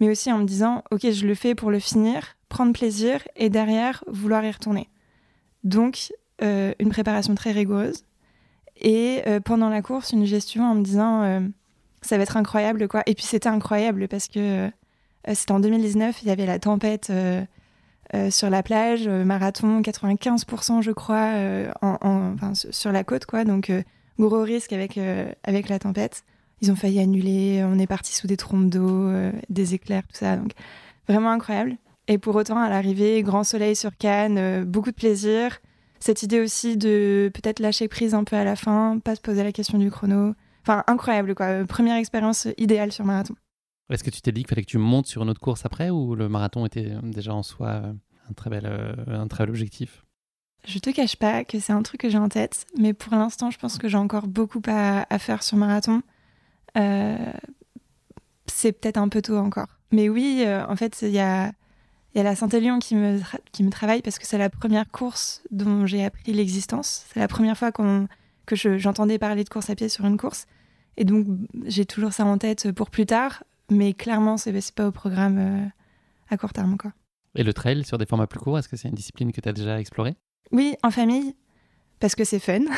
Mais 0.00 0.10
aussi 0.10 0.32
en 0.32 0.38
me 0.38 0.44
disant, 0.44 0.82
OK, 0.90 1.08
je 1.10 1.26
le 1.26 1.34
fais 1.34 1.54
pour 1.54 1.70
le 1.70 1.78
finir, 1.78 2.36
prendre 2.48 2.72
plaisir 2.72 3.20
et 3.36 3.48
derrière, 3.48 4.02
vouloir 4.08 4.44
y 4.44 4.50
retourner. 4.50 4.88
Donc, 5.62 6.12
euh, 6.42 6.72
une 6.80 6.88
préparation 6.90 7.34
très 7.36 7.52
rigoureuse. 7.52 8.02
Et 8.80 9.22
euh, 9.28 9.38
pendant 9.38 9.68
la 9.68 9.82
course, 9.82 10.10
une 10.10 10.24
gestion 10.24 10.64
en 10.64 10.74
me 10.74 10.82
disant, 10.82 11.48
ça 12.02 12.16
va 12.16 12.24
être 12.24 12.36
incroyable, 12.36 12.88
quoi. 12.88 13.02
Et 13.06 13.14
puis, 13.14 13.24
c'était 13.24 13.48
incroyable 13.48 14.08
parce 14.08 14.26
que 14.26 14.68
c'était 15.32 15.52
en 15.52 15.60
2019, 15.60 16.22
il 16.22 16.28
y 16.28 16.30
avait 16.32 16.44
la 16.46 16.58
tempête. 16.58 17.12
sur 18.30 18.50
la 18.50 18.62
plage, 18.64 19.08
marathon 19.08 19.80
95% 19.80 20.82
je 20.82 20.90
crois, 20.90 21.32
en, 21.82 21.98
en- 22.00 22.34
enfin, 22.34 22.52
sur 22.54 22.92
la 22.92 23.02
côte 23.04 23.26
quoi, 23.26 23.44
donc 23.44 23.72
gros 24.18 24.42
risque 24.42 24.72
avec, 24.72 24.98
euh, 24.98 25.30
avec 25.42 25.68
la 25.68 25.78
tempête. 25.78 26.24
Ils 26.60 26.70
ont 26.70 26.76
failli 26.76 27.00
annuler, 27.00 27.64
on 27.64 27.78
est 27.78 27.86
parti 27.86 28.14
sous 28.14 28.26
des 28.26 28.36
trompes 28.36 28.70
d'eau, 28.70 29.08
euh, 29.08 29.32
des 29.50 29.74
éclairs, 29.74 30.04
tout 30.06 30.16
ça, 30.16 30.36
donc 30.36 30.52
vraiment 31.08 31.30
incroyable. 31.30 31.76
Et 32.06 32.18
pour 32.18 32.36
autant, 32.36 32.58
à 32.58 32.68
l'arrivée, 32.68 33.22
grand 33.22 33.44
soleil 33.44 33.76
sur 33.76 33.96
Cannes, 33.96 34.38
euh, 34.38 34.64
beaucoup 34.64 34.90
de 34.90 34.96
plaisir. 34.96 35.58
Cette 36.00 36.22
idée 36.22 36.40
aussi 36.40 36.76
de 36.76 37.30
peut-être 37.34 37.60
lâcher 37.60 37.88
prise 37.88 38.14
un 38.14 38.24
peu 38.24 38.36
à 38.36 38.44
la 38.44 38.56
fin, 38.56 38.98
pas 38.98 39.14
se 39.14 39.20
poser 39.20 39.42
la 39.42 39.52
question 39.52 39.78
du 39.78 39.90
chrono. 39.90 40.34
Enfin, 40.62 40.84
incroyable 40.86 41.34
quoi. 41.34 41.64
Première 41.64 41.96
expérience 41.96 42.46
idéale 42.58 42.92
sur 42.92 43.04
marathon. 43.04 43.34
Est-ce 43.90 44.04
que 44.04 44.10
tu 44.10 44.22
t'es 44.22 44.32
dit 44.32 44.42
qu'il 44.42 44.48
fallait 44.48 44.62
que 44.62 44.70
tu 44.70 44.78
montes 44.78 45.06
sur 45.06 45.22
une 45.22 45.30
autre 45.30 45.40
course 45.40 45.66
après 45.66 45.90
ou 45.90 46.14
le 46.14 46.28
marathon 46.28 46.64
était 46.64 46.92
déjà 47.02 47.34
en 47.34 47.42
soi 47.42 47.82
un 48.30 48.32
très 48.34 48.48
bel, 48.48 48.66
un 49.06 49.26
très 49.28 49.44
bel 49.44 49.50
objectif? 49.50 50.04
Je 50.66 50.78
te 50.78 50.90
cache 50.90 51.16
pas 51.16 51.44
que 51.44 51.60
c'est 51.60 51.72
un 51.72 51.82
truc 51.82 52.00
que 52.00 52.08
j'ai 52.08 52.18
en 52.18 52.28
tête, 52.28 52.66
mais 52.78 52.94
pour 52.94 53.14
l'instant, 53.14 53.50
je 53.50 53.58
pense 53.58 53.78
que 53.78 53.88
j'ai 53.88 53.98
encore 53.98 54.26
beaucoup 54.26 54.62
à, 54.66 55.18
faire 55.18 55.42
sur 55.42 55.56
marathon. 55.56 56.02
Euh, 56.76 57.32
c'est 58.46 58.72
peut-être 58.72 58.96
un 58.96 59.08
peu 59.08 59.20
tôt 59.20 59.36
encore. 59.36 59.68
Mais 59.90 60.08
oui, 60.08 60.42
euh, 60.46 60.66
en 60.66 60.76
fait, 60.76 61.02
il 61.02 61.10
y 61.10 61.20
a, 61.20 61.52
la 62.14 62.36
Saint-Élion 62.36 62.78
qui 62.78 62.94
me, 62.94 63.20
travaille 63.70 64.02
parce 64.02 64.18
que 64.18 64.26
c'est 64.26 64.38
la 64.38 64.50
première 64.50 64.90
course 64.90 65.42
dont 65.50 65.86
j'ai 65.86 66.04
appris 66.04 66.32
l'existence. 66.32 67.06
C'est 67.12 67.20
la 67.20 67.28
première 67.28 67.58
fois 67.58 67.70
que 67.72 68.56
je- 68.56 68.78
j'entendais 68.78 69.18
parler 69.18 69.44
de 69.44 69.48
course 69.48 69.68
à 69.68 69.74
pied 69.74 69.88
sur 69.88 70.06
une 70.06 70.16
course. 70.16 70.46
Et 70.96 71.04
donc, 71.04 71.26
j'ai 71.66 71.84
toujours 71.84 72.12
ça 72.12 72.24
en 72.24 72.38
tête 72.38 72.72
pour 72.72 72.90
plus 72.90 73.06
tard, 73.06 73.42
mais 73.70 73.92
clairement, 73.92 74.36
c'est 74.36 74.72
pas 74.72 74.86
au 74.86 74.92
programme 74.92 75.38
euh, 75.38 75.66
à 76.30 76.36
court 76.36 76.52
terme. 76.52 76.76
Quoi. 76.76 76.92
Et 77.34 77.42
le 77.42 77.52
trail 77.52 77.84
sur 77.84 77.98
des 77.98 78.06
formats 78.06 78.26
plus 78.26 78.38
courts, 78.38 78.58
est-ce 78.58 78.68
que 78.68 78.76
c'est 78.76 78.88
une 78.88 78.94
discipline 78.94 79.32
que 79.32 79.40
tu 79.40 79.48
as 79.48 79.52
déjà 79.52 79.80
explorée? 79.80 80.14
Oui, 80.52 80.74
en 80.82 80.90
famille, 80.90 81.34
parce 82.00 82.14
que 82.14 82.24
c'est 82.24 82.40
fun. 82.40 82.60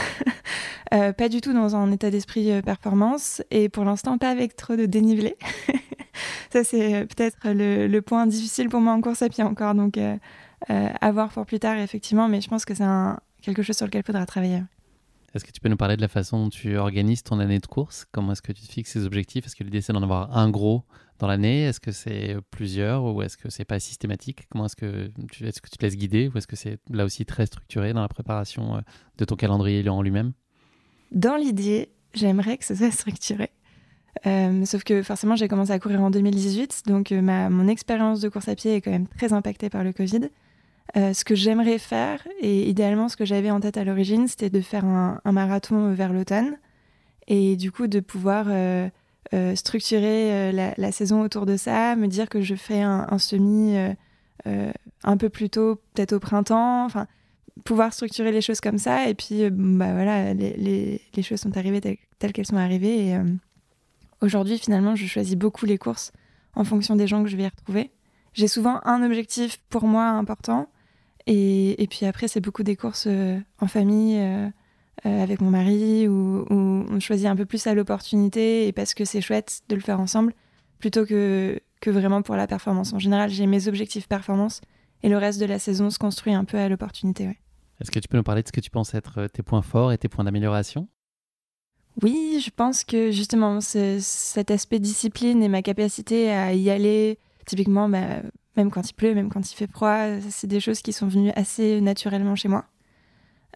Euh, 0.94 1.12
pas 1.12 1.28
du 1.28 1.40
tout 1.40 1.52
dans 1.52 1.75
un 1.75 1.90
état 1.90 2.12
d'esprit 2.12 2.52
euh, 2.52 2.62
performance 2.62 3.42
et 3.50 3.68
pour 3.68 3.82
l'instant 3.82 4.18
pas 4.18 4.30
avec 4.30 4.54
trop 4.54 4.76
de 4.76 4.87
dénivelé. 4.87 5.37
Ça 6.50 6.64
c'est 6.64 6.94
euh, 6.94 7.06
peut-être 7.06 7.37
le, 7.44 8.00
point 8.00 8.26
difficile 8.26 8.68
pour 8.68 8.80
moi 8.80 8.92
en 8.92 9.00
course 9.00 9.23
à 9.23 9.28
pied 9.28 9.44
encore, 9.44 9.75
donc 9.75 9.99
euh, 9.99 10.16
euh, 10.70 10.88
à 11.00 11.12
voir 11.12 11.30
pour 11.30 11.46
plus 11.46 11.58
tard 11.58 11.76
effectivement, 11.78 12.28
mais 12.28 12.40
je 12.40 12.49
pense 12.49 12.64
que 12.64 12.75
c'est 12.75 12.85
quelque 13.42 13.62
chose 13.62 13.76
sur 13.76 13.87
lequel 13.87 14.02
il 14.02 14.06
faudra 14.06 14.25
travailler. 14.26 14.62
Est-ce 15.35 15.44
que 15.44 15.50
tu 15.50 15.61
peux 15.61 15.68
nous 15.68 15.76
parler 15.76 15.96
de 15.96 16.00
la 16.00 16.08
façon 16.08 16.44
dont 16.44 16.49
tu 16.49 16.76
organises 16.76 17.23
ton 17.23 17.40
année 17.40 17.58
de 17.58 17.66
course? 17.66 18.06
Comment 18.11 18.32
est-ce 18.32 18.42
que 18.42 18.52
tu 18.52 18.66
te 18.66 18.73
fixes 18.73 18.92
ces 18.92 19.04
objectifs? 19.04 19.44
Est-ce 19.44 19.56
que 19.56 19.64
l'idée 19.64 19.82
c'est 19.82 19.92
d'en 19.92 20.02
avoir 20.02 20.37
un 20.37 20.49
gros 20.49 20.85
dans 21.18 21.26
l'année? 21.26 21.64
Est-ce 21.64 21.80
que 21.80 21.92
c'est 21.92 22.37
plusieurs 22.50 23.04
ou 23.04 23.23
est-ce 23.23 23.37
que 23.37 23.50
c'est 23.50 23.64
pas 23.64 23.80
systématique? 23.80 24.46
Comment 24.50 24.66
est-ce 24.66 24.76
que 24.76 25.11
tu 25.30 25.46
est-ce 25.46 25.61
que 25.61 25.68
tu 25.68 25.76
te 25.76 25.85
laisses 25.85 25.96
guider 25.96 26.28
ou 26.28 26.38
est-ce 26.38 26.46
que 26.46 26.56
c'est 26.56 26.78
là 26.90 27.04
aussi 27.04 27.25
très 27.25 27.46
structuré 27.46 27.92
dans 27.92 28.02
la 28.02 28.08
préparation 28.08 28.76
euh, 28.76 28.80
de 29.18 29.25
ton 29.25 29.37
calendrier 29.37 29.88
en 29.88 30.02
lui-même? 30.02 30.32
Dans 31.12 31.37
l'idée, 31.37 31.90
j'aimerais 32.14 32.58
que 32.58 32.64
ce 32.64 32.75
soit 32.75 32.90
structuré. 32.92 33.50
sauf 34.64 34.85
que 34.85 35.02
forcément, 35.02 35.37
j'ai 35.37 35.49
commencé 35.49 35.73
à 35.73 35.78
courir 35.78 36.00
en 36.02 36.11
2018, 36.11 36.82
donc 36.87 37.11
ma, 37.12 37.50
mon 37.50 37.68
expérience 37.68 38.20
de 38.20 38.28
course 38.28 38.49
à 38.49 38.54
pied 38.54 38.76
est 38.76 38.80
quand 38.80 38.90
même 38.90 39.08
très 39.08 39.32
impactée 39.32 39.70
par 39.70 39.85
le 39.85 39.92
Covid. 39.92 40.30
ce 40.94 41.25
que 41.25 41.35
j'aimerais 41.35 41.78
faire, 41.78 42.26
et 42.40 42.68
idéalement 42.68 43.08
ce 43.08 43.16
que 43.16 43.25
j'avais 43.25 43.50
en 43.50 43.61
tête 43.61 43.76
à 43.76 43.85
l'origine, 43.85 44.26
c'était 44.26 44.50
de 44.50 44.61
faire 44.61 44.85
un, 44.85 45.20
marathon 45.32 45.92
vers 45.92 46.12
l'automne, 46.12 46.56
et 47.28 47.56
du 47.56 47.73
coup 47.73 47.87
de 47.87 48.00
pouvoir 48.00 48.46
euh, 48.49 48.88
structurer 49.54 50.52
euh, 50.52 50.73
la, 50.76 50.92
saison 50.92 51.23
autour 51.23 51.47
de 51.47 51.56
ça, 51.56 51.97
me 51.97 52.06
dire 52.06 52.28
que 52.28 52.40
je 52.40 52.54
fais 52.54 52.80
un, 52.80 53.18
semi 53.18 53.76
euh, 54.47 54.73
un 55.04 55.16
peu 55.16 55.28
plus 55.28 55.50
tôt, 55.50 55.80
peut-être 55.95 56.12
au 56.12 56.21
printemps, 56.21 56.85
enfin 56.85 57.06
pouvoir 57.64 57.92
structurer 57.92 58.33
les 58.33 58.42
choses 58.42 58.61
comme 58.61 58.78
ça. 58.78 59.09
Et 59.09 59.14
puis, 59.14 59.49
bah 59.50 59.92
voilà, 59.92 60.35
les, 60.35 61.00
les, 61.14 61.23
choses 61.23 61.40
sont 61.40 61.56
arrivées 61.56 61.80
telles, 61.80 62.33
qu'elles 62.33 62.47
sont 62.47 62.56
arrivées. 62.56 63.09
Et 63.09 63.18
aujourd'hui, 64.21 64.59
finalement, 64.59 64.95
je 64.95 65.06
choisis 65.06 65.37
beaucoup 65.37 65.64
les 65.64 65.78
courses 65.78 66.12
en 66.54 66.64
fonction 66.64 66.97
des 66.97 67.06
gens 67.06 67.23
que 67.23 67.30
je 67.30 67.37
vais 67.37 67.45
y 67.45 67.49
retrouver. 67.49 67.90
J'ai 68.35 68.49
souvent 68.49 68.80
un 68.85 69.02
objectif 69.02 69.59
pour 69.71 69.85
moi 69.85 70.04
important. 70.04 70.68
Et, 71.26 71.83
et 71.83 71.87
puis 71.87 72.04
après, 72.04 72.28
c'est 72.28 72.40
beaucoup 72.40 72.62
des 72.62 72.76
courses 72.76 73.09
en 73.59 73.66
famille. 73.66 74.18
Euh, 74.18 74.49
avec 75.04 75.40
mon 75.40 75.50
mari 75.50 76.08
où, 76.08 76.44
on 76.50 77.00
choisit 77.00 77.26
un 77.26 77.36
peu 77.36 77.44
plus 77.44 77.66
à 77.66 77.74
l'opportunité 77.74 78.66
et 78.66 78.72
parce 78.72 78.94
que 78.94 79.04
c'est 79.04 79.20
chouette 79.20 79.60
de 79.68 79.74
le 79.74 79.80
faire 79.80 80.00
ensemble 80.00 80.34
plutôt 80.78 81.04
que, 81.04 81.60
que 81.80 81.90
vraiment 81.90 82.22
pour 82.22 82.36
la 82.36 82.46
performance. 82.46 82.92
En 82.92 82.98
général, 82.98 83.30
j'ai 83.30 83.46
mes 83.46 83.68
objectifs 83.68 84.08
performance 84.08 84.60
et 85.02 85.08
le 85.08 85.18
reste 85.18 85.40
de 85.40 85.46
la 85.46 85.58
saison 85.58 85.90
se 85.90 85.98
construit 85.98 86.34
un 86.34 86.44
peu 86.44 86.58
à 86.58 86.68
l'opportunité. 86.68 87.38
Est-ce 87.80 87.90
que 87.90 87.98
tu 87.98 88.08
peux 88.08 88.16
nous 88.16 88.22
parler 88.22 88.42
de 88.42 88.48
ce 88.48 88.52
que 88.52 88.60
tu 88.60 88.70
penses 88.70 88.94
être 88.94 89.18
euh, 89.18 89.28
tes 89.28 89.42
points 89.42 89.62
forts 89.62 89.92
et 89.92 89.98
tes 89.98 90.08
points 90.08 90.24
d'amélioration? 90.24 90.88
Oui, 92.02 92.42
je 92.44 92.50
pense 92.50 92.84
que 92.84 93.10
justement 93.10 93.60
cet 93.60 94.50
aspect 94.50 94.78
discipline 94.78 95.42
et 95.42 95.48
ma 95.48 95.62
capacité 95.62 96.30
à 96.30 96.52
y 96.52 96.68
aller, 96.68 97.18
typiquement, 97.46 97.88
bah, 97.88 98.22
même 98.56 98.70
quand 98.70 98.88
il 98.88 98.92
pleut, 98.92 99.14
même 99.14 99.30
quand 99.30 99.50
il 99.50 99.54
fait 99.54 99.70
froid, 99.70 100.20
c'est 100.28 100.46
des 100.46 100.60
choses 100.60 100.82
qui 100.82 100.92
sont 100.92 101.08
venues 101.08 101.32
assez 101.36 101.80
naturellement 101.80 102.36
chez 102.36 102.48
moi. 102.48 102.66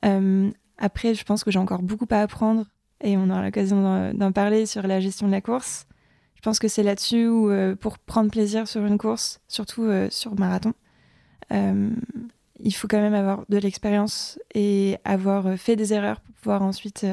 Euh, 0.04 0.50
après, 0.80 1.14
je 1.14 1.24
pense 1.24 1.44
que 1.44 1.50
j'ai 1.50 1.58
encore 1.58 1.82
beaucoup 1.82 2.06
à 2.10 2.20
apprendre 2.20 2.64
et 3.02 3.16
on 3.16 3.30
aura 3.30 3.42
l'occasion 3.42 4.12
d'en 4.14 4.32
parler 4.32 4.66
sur 4.66 4.86
la 4.86 4.98
gestion 4.98 5.26
de 5.26 5.32
la 5.32 5.40
course. 5.40 5.86
Je 6.34 6.40
pense 6.40 6.58
que 6.58 6.68
c'est 6.68 6.82
là-dessus 6.82 7.28
où, 7.28 7.50
euh, 7.50 7.76
pour 7.76 7.98
prendre 7.98 8.30
plaisir 8.30 8.66
sur 8.66 8.84
une 8.86 8.96
course, 8.96 9.40
surtout 9.46 9.84
euh, 9.84 10.08
sur 10.10 10.38
marathon, 10.38 10.72
euh, 11.52 11.90
il 12.58 12.74
faut 12.74 12.88
quand 12.88 13.00
même 13.00 13.12
avoir 13.12 13.44
de 13.50 13.58
l'expérience 13.58 14.38
et 14.54 14.96
avoir 15.04 15.58
fait 15.58 15.76
des 15.76 15.92
erreurs 15.92 16.20
pour 16.22 16.34
pouvoir 16.36 16.62
ensuite 16.62 17.06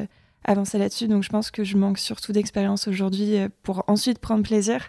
avancer 0.46 0.78
là-dessus. 0.78 1.10
Donc 1.10 1.24
je 1.24 1.30
pense 1.30 1.52
que 1.52 1.66
je 1.66 1.76
manque 1.76 1.98
surtout 1.98 2.32
d'expérience 2.32 2.88
aujourd'hui 2.88 3.38
pour 3.64 3.84
ensuite 3.88 4.20
prendre 4.20 4.44
plaisir 4.44 4.82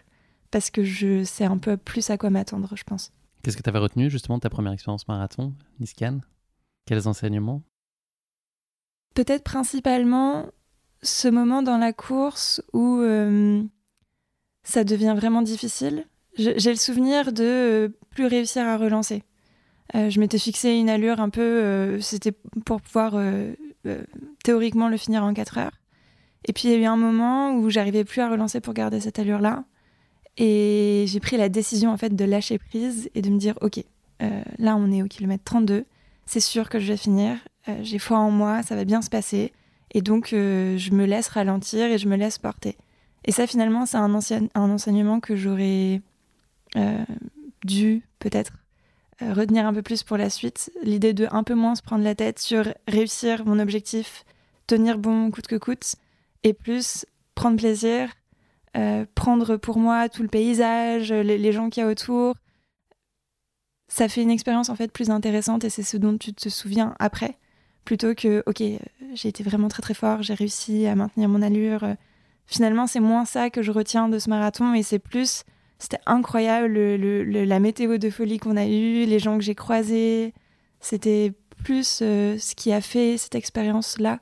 parce 0.52 0.70
que 0.70 0.84
je 0.84 1.24
sais 1.24 1.44
un 1.44 1.58
peu 1.58 1.76
plus 1.76 2.10
à 2.10 2.16
quoi 2.16 2.30
m'attendre, 2.30 2.70
je 2.76 2.84
pense. 2.84 3.12
Qu'est-ce 3.42 3.56
que 3.56 3.62
tu 3.62 3.68
avais 3.68 3.78
retenu 3.78 4.10
justement 4.10 4.38
de 4.38 4.42
ta 4.42 4.50
première 4.50 4.72
expérience 4.72 5.06
marathon, 5.08 5.54
Niscan 5.80 6.20
Quels 6.86 7.06
enseignements? 7.08 7.62
Peut-être 9.14 9.44
principalement 9.44 10.46
ce 11.02 11.28
moment 11.28 11.62
dans 11.62 11.78
la 11.78 11.92
course 11.92 12.62
où 12.72 13.00
euh, 13.00 13.62
ça 14.62 14.84
devient 14.84 15.14
vraiment 15.16 15.42
difficile. 15.42 16.06
J'ai 16.36 16.70
le 16.70 16.76
souvenir 16.76 17.32
de 17.32 17.44
euh, 17.44 17.88
plus 18.10 18.26
réussir 18.26 18.64
à 18.64 18.76
relancer. 18.76 19.24
Euh, 19.94 20.10
je 20.10 20.20
m'étais 20.20 20.38
fixé 20.38 20.70
une 20.70 20.90
allure 20.90 21.20
un 21.20 21.30
peu, 21.30 21.98
c'était 22.00 22.32
pour 22.64 22.80
pouvoir 22.80 23.16
théoriquement 24.44 24.88
le 24.88 24.96
finir 24.96 25.22
en 25.24 25.32
4 25.32 25.58
heures. 25.58 25.80
Et 26.44 26.52
puis 26.52 26.68
il 26.68 26.70
y 26.70 26.74
a 26.74 26.78
eu 26.78 26.84
un 26.84 26.96
moment 26.96 27.54
où 27.54 27.70
j'arrivais 27.70 28.04
plus 28.04 28.20
à 28.20 28.28
relancer 28.28 28.60
pour 28.60 28.74
garder 28.74 29.00
cette 29.00 29.18
allure-là. 29.18 29.64
Et 30.36 31.04
j'ai 31.08 31.18
pris 31.18 31.36
la 31.36 31.48
décision 31.48 31.90
en 31.90 31.96
fait 31.96 32.14
de 32.14 32.24
lâcher 32.24 32.58
prise 32.58 33.10
et 33.14 33.22
de 33.22 33.30
me 33.30 33.38
dire 33.38 33.54
ok, 33.60 33.82
là 34.58 34.76
on 34.76 34.92
est 34.92 35.02
au 35.02 35.06
kilomètre 35.06 35.44
32, 35.44 35.84
c'est 36.26 36.40
sûr 36.40 36.68
que 36.68 36.78
je 36.78 36.92
vais 36.92 36.96
finir 36.96 37.38
j'ai 37.82 37.98
foi 37.98 38.18
en 38.18 38.30
moi, 38.30 38.62
ça 38.62 38.76
va 38.76 38.84
bien 38.84 39.02
se 39.02 39.10
passer. 39.10 39.52
Et 39.92 40.02
donc, 40.02 40.32
euh, 40.32 40.76
je 40.76 40.92
me 40.92 41.04
laisse 41.04 41.28
ralentir 41.28 41.86
et 41.86 41.98
je 41.98 42.08
me 42.08 42.16
laisse 42.16 42.38
porter. 42.38 42.76
Et 43.24 43.32
ça, 43.32 43.46
finalement, 43.46 43.86
c'est 43.86 43.96
un, 43.96 44.14
un, 44.54 44.70
enseignement 44.70 45.20
que 45.20 45.36
j'aurais 45.36 46.00
euh, 46.76 47.04
dû 47.64 48.02
peut-être 48.18 48.52
retenir 49.20 49.66
un 49.66 49.74
peu 49.74 49.82
plus 49.82 50.04
pour 50.04 50.16
la 50.16 50.30
suite. 50.30 50.70
L'idée 50.82 51.12
de 51.12 51.26
un 51.32 51.42
peu 51.42 51.54
moins 51.54 51.74
se 51.74 51.82
prendre 51.82 52.04
la 52.04 52.14
tête 52.14 52.38
sur 52.38 52.72
réussir 52.86 53.44
mon 53.46 53.58
objectif, 53.58 54.24
tenir 54.68 54.96
bon 54.96 55.32
coûte 55.32 55.48
que 55.48 55.56
coûte, 55.56 55.96
et 56.44 56.52
plus 56.52 57.04
prendre 57.34 57.56
plaisir, 57.56 58.10
prendre 59.16 59.56
pour 59.56 59.78
moi 59.78 60.08
tout 60.08 60.22
le 60.22 60.28
paysage, 60.28 61.12
les, 61.12 61.36
les 61.36 61.52
gens 61.52 61.68
qu'il 61.68 61.82
y 61.82 61.86
a 61.86 61.88
autour. 61.90 62.36
Ça 63.88 64.08
fait 64.08 64.22
une 64.22 64.30
expérience 64.30 64.68
en 64.68 64.76
fait 64.76 64.92
plus 64.92 65.10
intéressante 65.10 65.64
et 65.64 65.70
c'est 65.70 65.82
ce 65.82 65.96
dont 65.96 66.16
tu 66.16 66.32
te 66.32 66.48
souviens 66.48 66.94
après 67.00 67.38
plutôt 67.88 68.14
que, 68.14 68.42
ok, 68.44 68.62
j'ai 69.14 69.28
été 69.30 69.42
vraiment 69.42 69.68
très 69.68 69.80
très 69.80 69.94
fort, 69.94 70.22
j'ai 70.22 70.34
réussi 70.34 70.86
à 70.86 70.94
maintenir 70.94 71.26
mon 71.26 71.40
allure. 71.40 71.86
Finalement, 72.44 72.86
c'est 72.86 73.00
moins 73.00 73.24
ça 73.24 73.48
que 73.48 73.62
je 73.62 73.72
retiens 73.72 74.10
de 74.10 74.18
ce 74.18 74.28
marathon 74.28 74.74
et 74.74 74.82
c'est 74.82 74.98
plus, 74.98 75.44
c'était 75.78 76.00
incroyable 76.04 76.74
la 76.74 77.60
météo 77.60 77.96
de 77.96 78.10
folie 78.10 78.36
qu'on 78.36 78.58
a 78.58 78.66
eue, 78.66 79.06
les 79.06 79.18
gens 79.18 79.38
que 79.38 79.42
j'ai 79.42 79.54
croisés. 79.54 80.34
C'était 80.80 81.32
plus 81.64 82.00
euh, 82.02 82.36
ce 82.38 82.54
qui 82.54 82.74
a 82.74 82.82
fait 82.82 83.16
cette 83.16 83.34
expérience-là 83.34 84.20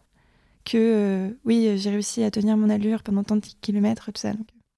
que, 0.65 0.79
euh, 0.79 1.31
oui, 1.45 1.77
j'ai 1.77 1.91
réussi 1.91 2.23
à 2.23 2.31
tenir 2.31 2.57
mon 2.57 2.71
allure 2.71 3.03
pendant 3.03 3.25
tant 3.25 3.35
de 3.35 3.47
kilomètres, 3.63 4.13
tout 4.13 4.21
ça. 4.21 4.31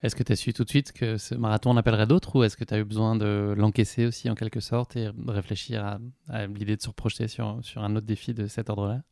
Est-ce 0.03 0.15
que 0.15 0.23
tu 0.23 0.33
as 0.33 0.37
su 0.37 0.53
tout 0.53 0.63
de 0.63 0.69
suite 0.69 0.93
que 0.93 1.17
ce 1.17 1.35
marathon 1.35 1.71
en 1.71 1.77
appellerait 1.77 2.07
d'autres 2.07 2.37
ou 2.37 2.45
est-ce 2.45 2.57
que 2.57 2.65
tu 2.65 2.73
as 2.73 2.79
eu 2.79 2.85
besoin 2.85 3.17
de 3.17 3.55
l'encaisser 3.57 4.07
aussi 4.07 4.31
en 4.31 4.37
quelque 4.37 4.61
sorte 4.61 4.95
et 4.95 5.07
de 5.13 5.31
réfléchir 5.31 5.99
à, 6.29 6.47
l'idée 6.47 6.77
de 6.77 6.83
se 6.83 6.89
reprojeter 6.89 7.27
sur, 7.27 7.59
sur 7.63 7.83
un 7.83 7.97
autre 7.97 8.07
défi 8.07 8.33
de 8.33 8.47
cet 8.47 8.71
ordre-là? 8.71 9.03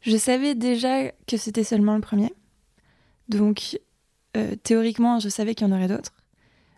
Je 0.00 0.16
savais 0.16 0.54
déjà 0.54 1.10
que 1.26 1.36
c'était 1.36 1.64
seulement 1.64 1.94
le 1.94 2.00
premier. 2.00 2.32
Donc 3.28 3.78
euh, 4.36 4.56
théoriquement, 4.62 5.20
je 5.20 5.28
savais 5.28 5.54
qu'il 5.54 5.66
y 5.68 5.70
en 5.70 5.74
aurait 5.74 5.88
d'autres. 5.88 6.12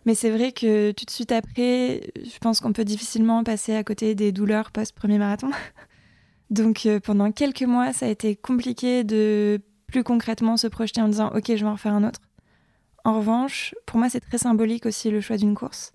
Mais 0.05 0.15
c'est 0.15 0.29
vrai 0.29 0.51
que 0.51 0.91
tout 0.91 1.03
de 1.03 1.11
suite 1.11 1.31
après, 1.31 2.11
je 2.15 2.37
pense 2.39 2.61
qu'on 2.61 2.71
peut 2.71 2.85
difficilement 2.85 3.43
passer 3.43 3.75
à 3.75 3.83
côté 3.83 4.15
des 4.15 4.31
douleurs 4.31 4.71
post-premier 4.71 5.17
marathon. 5.17 5.49
Donc 6.49 6.85
euh, 6.85 6.99
pendant 6.99 7.31
quelques 7.31 7.63
mois, 7.63 7.91
ça 7.93 8.05
a 8.05 8.09
été 8.09 8.35
compliqué 8.35 9.03
de 9.03 9.59
plus 9.87 10.03
concrètement 10.03 10.55
se 10.55 10.67
projeter 10.67 11.01
en 11.01 11.09
disant 11.09 11.31
ok, 11.35 11.47
je 11.47 11.55
vais 11.55 11.65
en 11.65 11.73
refaire 11.73 11.93
un 11.93 12.07
autre. 12.07 12.21
En 13.07 13.19
revanche, 13.19 13.73
pour 13.85 13.99
moi, 13.99 14.09
c'est 14.09 14.19
très 14.19 14.37
symbolique 14.37 14.85
aussi 14.85 15.09
le 15.09 15.21
choix 15.21 15.37
d'une 15.37 15.55
course. 15.55 15.93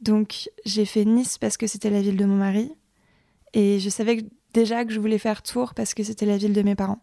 Donc, 0.00 0.48
j'ai 0.64 0.86
fait 0.86 1.04
Nice 1.04 1.36
parce 1.36 1.58
que 1.58 1.66
c'était 1.66 1.90
la 1.90 2.00
ville 2.00 2.16
de 2.16 2.24
mon 2.24 2.36
mari. 2.36 2.72
Et 3.52 3.78
je 3.78 3.90
savais 3.90 4.24
déjà 4.54 4.86
que 4.86 4.90
je 4.90 5.00
voulais 5.00 5.18
faire 5.18 5.42
Tours 5.42 5.74
parce 5.74 5.92
que 5.92 6.02
c'était 6.02 6.24
la 6.24 6.38
ville 6.38 6.54
de 6.54 6.62
mes 6.62 6.74
parents. 6.74 7.02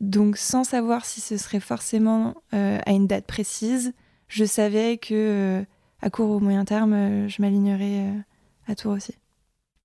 Donc, 0.00 0.36
sans 0.36 0.62
savoir 0.62 1.06
si 1.06 1.22
ce 1.22 1.38
serait 1.38 1.58
forcément 1.58 2.34
euh, 2.52 2.78
à 2.84 2.90
une 2.90 3.06
date 3.06 3.26
précise, 3.26 3.94
je 4.28 4.44
savais 4.44 4.98
que 4.98 5.14
euh, 5.14 5.64
à 6.02 6.10
court 6.10 6.28
ou 6.28 6.38
moyen 6.38 6.66
terme, 6.66 6.92
euh, 6.92 7.28
je 7.28 7.40
m'alignerais 7.40 8.12
à 8.66 8.74
Tours 8.74 8.92
aussi. 8.92 9.14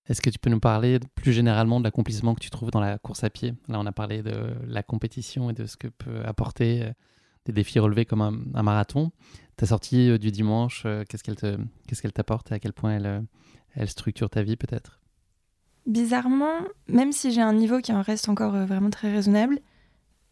Est-ce 0.09 0.21
que 0.21 0.29
tu 0.29 0.37
peux 0.37 0.49
nous 0.49 0.59
parler 0.59 0.99
plus 1.15 1.31
généralement 1.31 1.79
de 1.79 1.85
l'accomplissement 1.85 2.35
que 2.35 2.41
tu 2.41 2.49
trouves 2.49 2.71
dans 2.71 2.81
la 2.81 2.97
course 2.97 3.23
à 3.23 3.29
pied? 3.29 3.53
Là, 3.69 3.79
on 3.79 3.85
a 3.85 3.93
parlé 3.93 4.21
de 4.21 4.53
la 4.67 4.83
compétition 4.83 5.49
et 5.49 5.53
de 5.53 5.65
ce 5.65 5.77
que 5.77 5.87
peut 5.87 6.25
apporter 6.25 6.91
des 7.45 7.53
défis 7.53 7.79
relevés 7.79 8.05
comme 8.05 8.21
un, 8.21 8.63
marathon. 8.63 9.11
Ta 9.55 9.65
sortie 9.65 10.09
euh, 10.09 10.17
du 10.17 10.31
dimanche, 10.31 10.83
euh, 10.85 11.03
qu'est-ce 11.07 11.23
qu'elle 12.01 12.13
t'apporte 12.13 12.51
et 12.51 12.55
à 12.55 12.59
quel 12.59 12.73
point 12.73 12.95
elle, 12.95 13.25
euh, 13.77 13.85
structure 13.85 14.29
ta 14.29 14.43
vie 14.43 14.57
peut-être? 14.57 14.99
Bizarrement, 15.85 16.59
même 16.87 17.11
si 17.11 17.31
j'ai 17.31 17.41
un 17.41 17.53
niveau 17.53 17.79
qui 17.79 17.93
en 17.93 18.01
reste 18.01 18.27
encore 18.27 18.53
vraiment 18.65 18.89
très 18.89 19.11
raisonnable, 19.11 19.59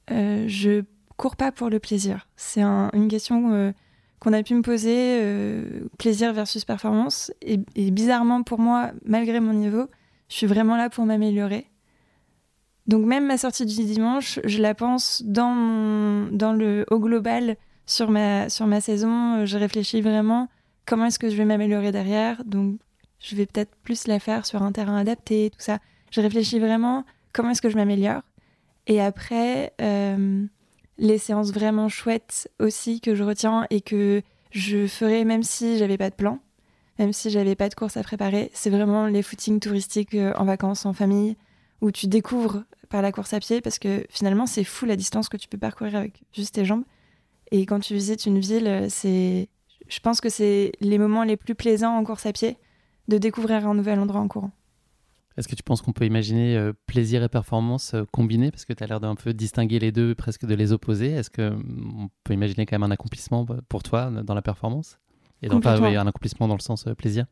je 0.10 0.84
cours 1.16 1.36
pas 1.36 1.52
pour 1.52 1.70
le 1.70 1.80
plaisir. 1.80 2.28
C'est 2.36 2.64
une 2.64 3.08
question 3.08 3.72
qu'on 4.20 4.34
a 4.34 4.42
pu 4.42 4.56
me 4.56 4.64
poser, 4.64 5.22
plaisir 6.00 6.34
versus 6.34 6.66
performance. 6.66 7.32
Et, 7.44 7.58
bizarrement 7.92 8.42
pour 8.42 8.58
moi, 8.58 8.94
malgré 9.06 9.40
mon 9.40 9.54
niveau, 9.54 9.86
je 10.28 10.38
suis 10.38 10.48
vraiment 10.48 10.76
là 10.76 10.90
pour 10.90 11.06
m'améliorer. 11.06 11.68
Donc 12.88 13.06
même 13.06 13.26
ma 13.26 13.38
sortie 13.38 13.66
du 13.66 13.76
dimanche, 13.84 14.40
je 14.44 14.62
la 14.62 14.76
pense 14.76 15.24
dans, 15.26 16.30
le, 16.54 16.86
au 16.90 17.00
global 17.00 17.56
sur 17.86 18.12
ma, 18.12 18.50
sur 18.50 18.68
ma 18.68 18.82
saison. 18.82 19.46
Je 19.46 19.58
réfléchis 19.58 20.02
vraiment 20.02 20.50
comment 20.86 21.06
est-ce 21.06 21.20
que 21.20 21.30
je 21.30 21.36
vais 21.36 21.46
m'améliorer 21.46 21.92
derrière. 21.92 22.44
Donc 22.44 22.78
je 23.20 23.36
vais 23.36 23.46
peut-être 23.46 23.74
plus 23.84 24.08
la 24.08 24.20
faire 24.20 24.46
sur 24.46 24.62
un 24.62 24.72
terrain 24.72 24.98
adapté, 24.98 25.50
tout 25.52 25.62
ça. 25.62 25.80
Je 26.12 26.22
réfléchis 26.22 26.60
vraiment 26.60 27.06
comment 27.32 27.52
est-ce 27.52 27.62
que 27.62 27.70
je 27.70 27.78
m'améliore. 27.78 28.22
Et 28.88 29.02
après, 29.02 29.74
euh, 29.82 30.46
les 30.98 31.18
séances 31.18 31.52
vraiment 31.52 31.88
chouettes 31.88 32.52
aussi 32.60 33.00
que 33.00 33.16
je 33.16 33.24
retiens 33.24 33.66
et 33.70 33.80
que 33.82 34.22
je 34.52 34.88
ferai 34.88 35.24
même 35.24 35.44
si 35.44 35.78
j'avais 35.78 35.98
pas 35.98 36.10
de 36.10 36.16
plan, 36.16 36.40
même 37.00 37.14
si 37.14 37.30
j'avais 37.30 37.56
pas 37.56 37.70
de 37.70 37.76
course 37.76 37.98
à 37.98 38.04
préparer, 38.04 38.52
c'est 38.54 38.70
vraiment 38.70 39.08
les 39.08 39.24
footings 39.24 39.60
touristiques 39.60 40.14
euh, 40.14 40.34
en 40.36 40.46
vacances, 40.46 40.86
en 40.86 40.94
famille, 40.94 41.36
où 41.84 41.92
tu 41.92 42.08
découvres 42.08 42.64
par 42.90 43.02
la 43.02 43.12
course 43.12 43.34
à 43.34 43.40
pied 43.40 43.62
parce 43.62 43.78
que 43.78 44.06
finalement 44.10 44.46
c'est 44.46 44.64
fou 44.64 44.86
la 44.86 44.96
distance 44.96 45.30
que 45.30 45.38
tu 45.38 45.48
peux 45.48 45.58
parcourir 45.58 45.96
avec 45.96 46.24
juste 46.32 46.56
tes 46.56 46.66
jambes 46.66 46.84
Et 47.52 47.66
quand 47.66 47.80
tu 47.80 47.94
visites 47.94 48.26
une 48.26 48.40
ville, 48.40 48.88
c'est, 48.90 49.50
je 49.88 50.00
pense 50.00 50.22
que 50.22 50.30
c'est 50.30 50.72
les 50.80 50.98
moments 50.98 51.24
les 51.24 51.38
plus 51.38 51.56
plaisants 51.56 51.96
en 51.96 52.04
course 52.04 52.26
à 52.26 52.34
pied 52.34 52.58
de 53.08 53.18
découvrir 53.18 53.68
un 53.68 53.76
nouvel 53.76 54.00
endroit 54.00 54.22
en 54.22 54.28
courant. 54.28 54.52
Est-ce 55.36 55.48
que 55.48 55.56
tu 55.56 55.64
penses 55.64 55.82
qu'on 55.82 55.94
peut 55.94 56.06
imaginer 56.06 56.56
euh, 56.56 56.74
plaisir 56.86 57.24
et 57.24 57.30
performance 57.30 57.96
euh, 57.96 58.04
combinés? 58.12 58.52
Parce 58.52 58.66
que 58.66 58.74
tu 58.74 58.84
as 58.84 58.88
l'air 58.88 59.00
d'un 59.00 59.16
peu 59.16 59.34
distinguer 59.34 59.80
les 59.80 59.92
deux, 59.92 60.14
presque 60.14 60.46
de 60.46 60.54
les 60.54 60.72
opposer. 60.72 61.12
Est-ce 61.12 61.32
qu'on 61.32 61.58
mm, 61.58 62.10
peut 62.24 62.34
imaginer 62.34 62.66
quand 62.66 62.76
même 62.76 62.84
un 62.84 62.92
accomplissement 62.92 63.44
bah, 63.44 63.58
pour 63.68 63.82
toi 63.82 64.12
dans 64.12 64.36
la 64.36 64.44
performance? 64.44 65.00
Et 65.42 65.50
donc 65.50 65.64
pas 65.64 65.82
un 65.82 66.08
accomplissement 66.08 66.48
dans 66.48 66.56
le 66.56 66.62
sens 66.62 66.88
euh, 66.88 66.94
plaisir 66.94 67.26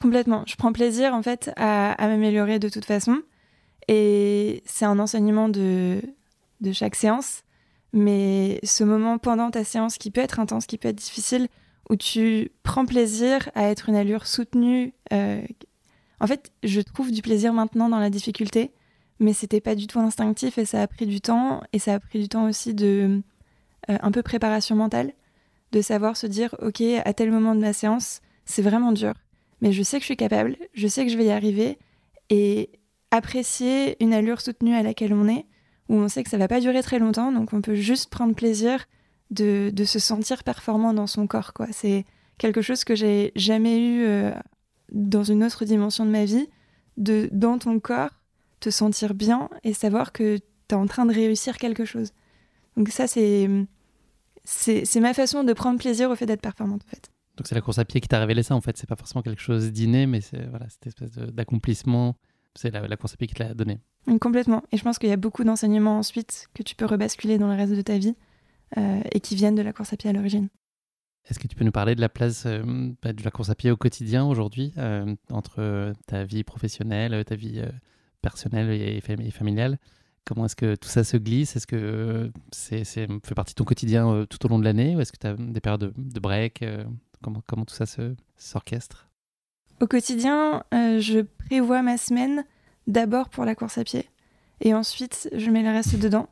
Complètement. 0.00 0.42
Je 0.48 0.56
prends 0.56 0.72
plaisir 0.72 1.14
en 1.14 1.22
fait 1.22 1.52
à, 1.56 1.94
m'améliorer 2.00 2.58
de 2.58 2.68
toute 2.68 2.84
façon. 2.84 3.22
Et 3.88 4.62
c'est 4.66 4.84
un 4.84 4.98
enseignement 4.98 5.48
de, 5.48 6.00
chaque 6.72 6.94
séance. 6.94 7.42
Mais 7.92 8.58
ce 8.62 8.84
moment 8.84 9.18
pendant 9.18 9.50
ta 9.50 9.64
séance 9.64 9.98
qui 9.98 10.10
peut 10.10 10.20
être 10.20 10.40
intense, 10.40 10.66
qui 10.66 10.78
peut 10.78 10.88
être 10.88 10.96
difficile, 10.96 11.48
où 11.90 11.96
tu 11.96 12.50
prends 12.62 12.86
plaisir 12.86 13.50
à 13.54 13.64
être 13.64 13.88
une 13.88 13.96
allure 13.96 14.26
soutenue, 14.26 14.94
en 15.10 16.26
fait, 16.26 16.52
je 16.62 16.80
trouve 16.80 17.10
du 17.10 17.20
plaisir 17.20 17.52
maintenant 17.52 17.88
dans 17.88 17.98
la 17.98 18.08
difficulté, 18.08 18.70
mais 19.18 19.32
c'était 19.32 19.60
pas 19.60 19.74
du 19.74 19.88
tout 19.88 19.98
instinctif 19.98 20.56
et 20.56 20.64
ça 20.64 20.80
a 20.80 20.86
pris 20.86 21.04
du 21.06 21.20
temps. 21.20 21.62
Et 21.72 21.80
ça 21.80 21.94
a 21.94 22.00
pris 22.00 22.20
du 22.20 22.28
temps 22.28 22.48
aussi 22.48 22.74
de 22.74 23.20
euh, 23.90 23.98
un 24.00 24.12
peu 24.12 24.22
préparation 24.22 24.76
mentale, 24.76 25.12
de 25.72 25.80
savoir 25.80 26.16
se 26.16 26.28
dire 26.28 26.54
ok, 26.60 26.80
à 27.04 27.12
tel 27.12 27.32
moment 27.32 27.56
de 27.56 27.60
ma 27.60 27.72
séance, 27.72 28.20
c'est 28.44 28.62
vraiment 28.62 28.92
dur, 28.92 29.14
mais 29.60 29.72
je 29.72 29.82
sais 29.82 29.96
que 29.96 30.02
je 30.02 30.06
suis 30.06 30.16
capable, 30.16 30.56
je 30.74 30.86
sais 30.86 31.04
que 31.04 31.10
je 31.10 31.16
vais 31.16 31.24
y 31.24 31.30
arriver 31.32 31.78
et 32.30 32.70
apprécier 33.12 34.02
une 34.02 34.12
allure 34.12 34.40
soutenue 34.40 34.74
à 34.74 34.82
laquelle 34.82 35.12
on 35.12 35.28
est, 35.28 35.46
où 35.88 35.94
on 35.94 36.08
sait 36.08 36.24
que 36.24 36.30
ça 36.30 36.38
va 36.38 36.48
pas 36.48 36.60
durer 36.60 36.82
très 36.82 36.98
longtemps, 36.98 37.30
donc 37.30 37.52
on 37.52 37.60
peut 37.60 37.74
juste 37.74 38.10
prendre 38.10 38.34
plaisir 38.34 38.86
de, 39.30 39.72
se 39.84 39.98
sentir 39.98 40.42
performant 40.42 40.92
dans 40.94 41.06
son 41.06 41.26
corps. 41.26 41.52
quoi. 41.52 41.66
C'est 41.70 42.04
quelque 42.38 42.62
chose 42.62 42.84
que 42.84 42.94
j'ai 42.94 43.32
jamais 43.36 43.78
eu 43.78 44.04
euh, 44.04 44.32
dans 44.90 45.22
une 45.22 45.44
autre 45.44 45.64
dimension 45.64 46.04
de 46.04 46.10
ma 46.10 46.24
vie, 46.24 46.48
de 46.96 47.28
dans 47.32 47.58
ton 47.58 47.78
corps, 47.80 48.10
te 48.60 48.70
sentir 48.70 49.14
bien 49.14 49.48
et 49.62 49.74
savoir 49.74 50.12
que 50.12 50.38
tu 50.38 50.44
es 50.70 50.74
en 50.74 50.86
train 50.86 51.06
de 51.06 51.12
réussir 51.12 51.58
quelque 51.58 51.84
chose. 51.84 52.12
Donc 52.76 52.88
ça, 52.88 53.06
c'est, 53.06 53.48
c'est, 54.44 55.00
ma 55.00 55.12
façon 55.12 55.44
de 55.44 55.52
prendre 55.52 55.78
plaisir 55.78 56.10
au 56.10 56.16
fait 56.16 56.26
d'être 56.26 56.40
performante, 56.40 56.82
en 56.86 56.88
fait. 56.90 57.10
Donc 57.36 57.46
c'est 57.46 57.54
la 57.54 57.60
course 57.60 57.78
à 57.78 57.84
pied 57.84 58.00
qui 58.00 58.08
t'a 58.08 58.18
révélé 58.18 58.42
ça, 58.42 58.54
en 58.54 58.60
fait. 58.62 58.76
C'est 58.78 58.88
pas 58.88 58.96
forcément 58.96 59.22
quelque 59.22 59.42
chose 59.42 59.70
d'inné, 59.72 60.06
mais 60.06 60.22
c'est 60.22 60.46
voilà, 60.48 60.66
cette 60.70 60.86
espèce 60.86 61.10
d'accomplissement. 61.12 62.16
C'est 62.54 62.70
la, 62.70 62.96
course 62.96 63.14
à 63.14 63.16
pied 63.16 63.26
qui 63.26 63.34
te 63.34 63.42
l'a 63.42 63.54
donné. 63.54 63.80
Complètement. 64.20 64.62
Et 64.72 64.76
je 64.76 64.82
pense 64.82 64.98
qu'il 64.98 65.08
y 65.08 65.12
a 65.12 65.16
beaucoup 65.16 65.44
d'enseignements 65.44 65.98
ensuite 65.98 66.48
que 66.54 66.62
tu 66.62 66.74
peux 66.74 66.84
rebasculer 66.84 67.38
dans 67.38 67.48
le 67.48 67.54
reste 67.54 67.72
de 67.72 67.82
ta 67.82 67.98
vie 67.98 68.14
euh, 68.76 69.00
et 69.10 69.20
qui 69.20 69.36
viennent 69.36 69.54
de 69.54 69.62
la 69.62 69.72
course 69.72 69.92
à 69.92 69.96
pied 69.96 70.10
à 70.10 70.12
l'origine. 70.12 70.48
Est-ce 71.28 71.38
que 71.38 71.46
tu 71.46 71.54
peux 71.54 71.64
nous 71.64 71.72
parler 71.72 71.94
de 71.94 72.00
la 72.00 72.08
place 72.08 72.44
euh, 72.46 72.62
bah, 73.00 73.12
de 73.12 73.22
la 73.22 73.30
course 73.30 73.48
à 73.48 73.54
pied 73.54 73.70
au 73.70 73.76
quotidien 73.76 74.26
aujourd'hui, 74.26 74.72
euh, 74.76 75.14
entre 75.30 75.92
ta 76.06 76.24
vie 76.24 76.42
professionnelle, 76.42 77.24
ta 77.24 77.36
vie 77.36 77.62
personnelle 78.20 78.70
et, 78.70 79.00
familiale? 79.30 79.78
Comment 80.24 80.44
est-ce 80.44 80.56
que 80.56 80.74
tout 80.74 80.88
ça 80.88 81.04
se 81.04 81.16
glisse? 81.16 81.56
Est-ce 81.56 81.66
que 81.66 82.30
c'est, 82.52 82.84
fait 82.84 83.34
partie 83.34 83.54
de 83.54 83.56
ton 83.56 83.64
quotidien 83.64 84.26
tout 84.28 84.44
au 84.44 84.48
long 84.48 84.58
de 84.58 84.64
l'année? 84.64 84.94
Ou 84.94 85.00
est-ce 85.00 85.12
que 85.12 85.18
tu 85.18 85.26
as 85.26 85.34
des 85.34 85.60
périodes 85.60 85.92
de, 85.96 86.20
break 86.20 86.64
comment, 87.22 87.42
comment 87.46 87.64
tout 87.64 87.74
ça 87.74 87.86
se, 87.86 88.14
s'orchestre? 88.36 89.08
Au 89.80 89.86
quotidien, 89.86 90.64
je 90.72 91.20
prévois 91.20 91.82
ma 91.82 91.96
semaine 91.96 92.44
d'abord 92.86 93.28
pour 93.28 93.44
la 93.44 93.54
course 93.54 93.78
à 93.78 93.84
pied 93.84 94.06
et 94.62 94.74
ensuite 94.74 95.28
je 95.32 95.50
mets 95.50 95.62
le 95.62 95.70
reste 95.70 95.98
dedans. 95.98 96.28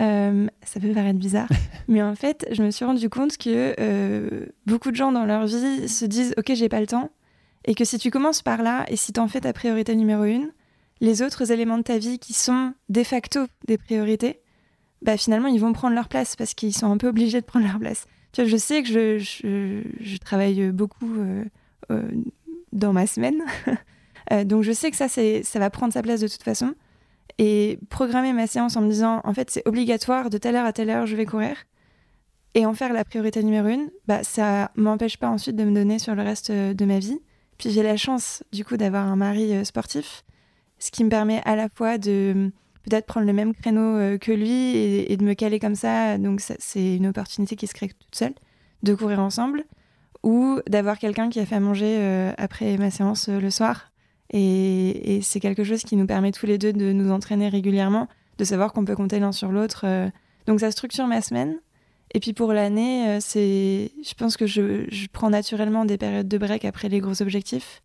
Euh, 0.00 0.46
ça 0.62 0.78
peut 0.78 0.92
paraître 0.92 1.18
bizarre, 1.18 1.48
mais 1.88 2.02
en 2.02 2.14
fait, 2.14 2.46
je 2.52 2.62
me 2.62 2.70
suis 2.70 2.84
rendu 2.84 3.08
compte 3.08 3.38
que 3.38 3.74
euh, 3.80 4.46
beaucoup 4.66 4.90
de 4.90 4.96
gens 4.96 5.10
dans 5.10 5.24
leur 5.24 5.46
vie 5.46 5.88
se 5.88 6.04
disent 6.04 6.34
Ok, 6.36 6.52
j'ai 6.54 6.68
pas 6.68 6.80
le 6.80 6.86
temps, 6.86 7.10
et 7.64 7.74
que 7.74 7.84
si 7.84 7.98
tu 7.98 8.10
commences 8.10 8.42
par 8.42 8.62
là, 8.62 8.84
et 8.88 8.96
si 8.96 9.12
tu 9.12 9.20
en 9.20 9.28
fais 9.28 9.40
ta 9.40 9.52
priorité 9.52 9.96
numéro 9.96 10.24
une, 10.24 10.50
les 11.00 11.22
autres 11.22 11.50
éléments 11.50 11.78
de 11.78 11.82
ta 11.82 11.98
vie 11.98 12.18
qui 12.18 12.34
sont 12.34 12.74
de 12.90 13.02
facto 13.02 13.40
des 13.66 13.78
priorités, 13.78 14.40
bah 15.02 15.16
finalement, 15.16 15.48
ils 15.48 15.60
vont 15.60 15.72
prendre 15.72 15.94
leur 15.94 16.08
place 16.08 16.36
parce 16.36 16.52
qu'ils 16.52 16.74
sont 16.74 16.90
un 16.90 16.98
peu 16.98 17.08
obligés 17.08 17.40
de 17.40 17.46
prendre 17.46 17.66
leur 17.66 17.78
place. 17.78 18.06
Tu 18.32 18.42
vois, 18.42 18.50
je 18.50 18.56
sais 18.56 18.82
que 18.82 18.88
je, 18.88 19.18
je, 19.18 20.16
travaille 20.18 20.70
beaucoup 20.72 21.10
euh, 21.18 21.44
dans 22.76 22.92
ma 22.92 23.06
semaine, 23.06 23.42
donc 24.44 24.62
je 24.62 24.72
sais 24.72 24.90
que 24.90 24.96
ça, 24.96 25.08
ça 25.08 25.58
va 25.58 25.70
prendre 25.70 25.92
sa 25.92 26.02
place 26.02 26.20
de 26.20 26.28
toute 26.28 26.42
façon 26.42 26.74
et 27.38 27.78
programmer 27.90 28.32
ma 28.32 28.46
séance 28.46 28.76
en 28.76 28.80
me 28.80 28.88
disant 28.88 29.20
en 29.24 29.34
fait 29.34 29.50
c'est 29.50 29.66
obligatoire 29.66 30.30
de 30.30 30.38
telle 30.38 30.56
heure 30.56 30.64
à 30.64 30.72
telle 30.72 30.90
heure 30.90 31.06
je 31.06 31.16
vais 31.16 31.26
courir 31.26 31.56
et 32.54 32.64
en 32.64 32.72
faire 32.72 32.92
la 32.92 33.04
priorité 33.04 33.42
numéro 33.42 33.68
une, 33.68 33.90
bah 34.08 34.24
ça 34.24 34.70
m'empêche 34.76 35.18
pas 35.18 35.28
ensuite 35.28 35.56
de 35.56 35.64
me 35.64 35.74
donner 35.74 35.98
sur 35.98 36.14
le 36.14 36.22
reste 36.22 36.48
euh, 36.48 36.72
de 36.72 36.84
ma 36.86 36.98
vie. 36.98 37.20
Puis 37.58 37.70
j'ai 37.70 37.82
la 37.82 37.98
chance 37.98 38.42
du 38.50 38.64
coup 38.64 38.78
d'avoir 38.78 39.06
un 39.06 39.16
mari 39.16 39.54
euh, 39.54 39.62
sportif, 39.62 40.24
ce 40.78 40.90
qui 40.90 41.04
me 41.04 41.10
permet 41.10 41.42
à 41.44 41.54
la 41.54 41.68
fois 41.68 41.98
de 41.98 42.50
peut-être 42.82 43.04
prendre 43.04 43.26
le 43.26 43.34
même 43.34 43.54
créneau 43.54 43.96
euh, 43.96 44.16
que 44.16 44.32
lui 44.32 44.74
et, 44.74 45.14
de 45.18 45.22
me 45.22 45.34
caler 45.34 45.60
comme 45.60 45.74
ça. 45.74 46.16
Donc 46.16 46.40
c'est 46.40 46.96
une 46.96 47.06
opportunité 47.06 47.56
qui 47.56 47.66
se 47.66 47.74
crée 47.74 47.88
toute 47.88 48.14
seule 48.14 48.34
de 48.82 48.94
courir 48.94 49.20
ensemble 49.20 49.64
ou 50.26 50.60
d'avoir 50.68 50.98
quelqu'un 50.98 51.30
qui 51.30 51.40
a 51.40 51.46
fait 51.46 51.54
à 51.54 51.60
manger 51.60 52.32
après 52.36 52.76
ma 52.76 52.90
séance 52.90 53.28
le 53.28 53.50
soir 53.50 53.92
et, 54.30 55.20
c'est 55.22 55.40
quelque 55.40 55.64
chose 55.64 55.82
qui 55.82 55.96
nous 55.96 56.06
permet 56.06 56.32
tous 56.32 56.46
les 56.46 56.58
deux 56.58 56.72
de 56.72 56.92
nous 56.92 57.10
entraîner 57.10 57.48
régulièrement, 57.48 58.08
de 58.38 58.44
savoir 58.44 58.72
qu'on 58.72 58.84
peut 58.84 58.96
compter 58.96 59.18
l'un 59.18 59.32
sur 59.32 59.50
l'autre. 59.50 59.82
Euh. 59.84 60.10
Donc 60.46 60.60
ça 60.60 60.70
structure 60.70 61.06
ma 61.06 61.20
semaine. 61.20 61.58
Et 62.14 62.20
puis 62.20 62.32
pour 62.32 62.52
l'année, 62.52 63.08
euh, 63.08 63.18
c'est, 63.20 63.90
je 64.02 64.14
pense 64.14 64.36
que 64.36 64.46
je, 64.46 65.06
prends 65.12 65.30
naturellement 65.30 65.84
des 65.84 65.98
périodes 65.98 66.28
de 66.28 66.38
break 66.38 66.64
après 66.64 66.88
les 66.88 67.00
gros 67.00 67.20
objectifs. 67.22 67.82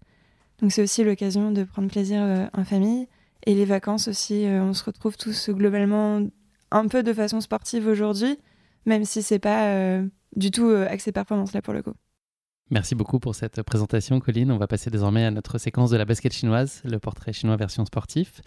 Donc 0.62 0.72
c'est 0.72 0.84
aussi 0.84 1.04
l'occasion 1.04 1.52
de 1.52 1.64
prendre 1.64 1.90
plaisir 1.90 2.22
euh, 2.22 2.48
en 2.54 2.64
famille. 2.64 3.08
Et 3.46 3.56
les 3.56 3.66
vacances 3.66 4.08
aussi, 4.08 4.46
on 4.48 4.74
se 4.74 4.84
retrouve 4.84 5.18
tous 5.18 5.50
globalement 5.50 6.22
un 6.70 6.88
peu 6.88 7.02
de 7.02 7.12
façon 7.12 7.42
sportive 7.42 7.88
aujourd'hui, 7.88 8.38
même 8.86 9.04
si 9.04 9.24
c'est 9.24 9.40
pas 9.40 10.00
du 10.36 10.52
tout 10.52 10.70
axé 10.88 11.12
performance 11.12 11.52
là 11.54 11.64
pour 11.64 11.74
le 11.74 11.82
coup. 11.82 11.94
Merci 12.72 12.96
beaucoup 12.96 13.20
pour 13.20 13.36
cette 13.36 13.62
présentation, 13.64 14.22
Colline. 14.22 14.50
On 14.50 14.58
va 14.58 14.66
passer 14.66 14.90
désormais 14.90 15.26
à 15.26 15.32
notre 15.32 15.58
séquence 15.58 15.90
de 15.90 15.98
la 15.98 16.06
basket 16.06 16.32
chinoise, 16.32 16.82
le 16.86 17.00
portrait 17.00 17.34
chinois 17.34 17.58
version 17.58 17.84
sportif. 17.84 18.42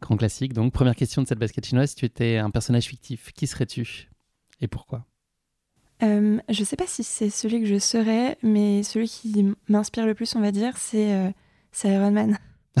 Grand 0.00 0.16
classique. 0.16 0.54
Donc, 0.54 0.72
première 0.72 0.96
question 0.96 1.20
de 1.20 1.28
cette 1.28 1.38
basket 1.38 1.66
chinoise. 1.66 1.90
Si 1.90 1.96
tu 1.96 2.06
étais 2.06 2.38
un 2.38 2.48
personnage 2.48 2.86
fictif, 2.86 3.32
qui 3.32 3.46
serais-tu 3.46 4.08
et 4.62 4.66
pourquoi? 4.66 5.04
Euh, 6.02 6.38
Je 6.48 6.60
ne 6.60 6.64
sais 6.64 6.76
pas 6.76 6.86
si 6.86 7.04
c'est 7.04 7.28
celui 7.28 7.60
que 7.60 7.66
je 7.66 7.78
serais, 7.78 8.38
mais 8.42 8.82
celui 8.82 9.08
qui 9.08 9.46
m'inspire 9.68 10.06
le 10.06 10.14
plus, 10.14 10.34
on 10.36 10.40
va 10.40 10.52
dire, 10.52 10.78
c'est 10.78 11.12
euh, 11.12 11.30
Iron 11.84 12.12
Man. 12.12 12.38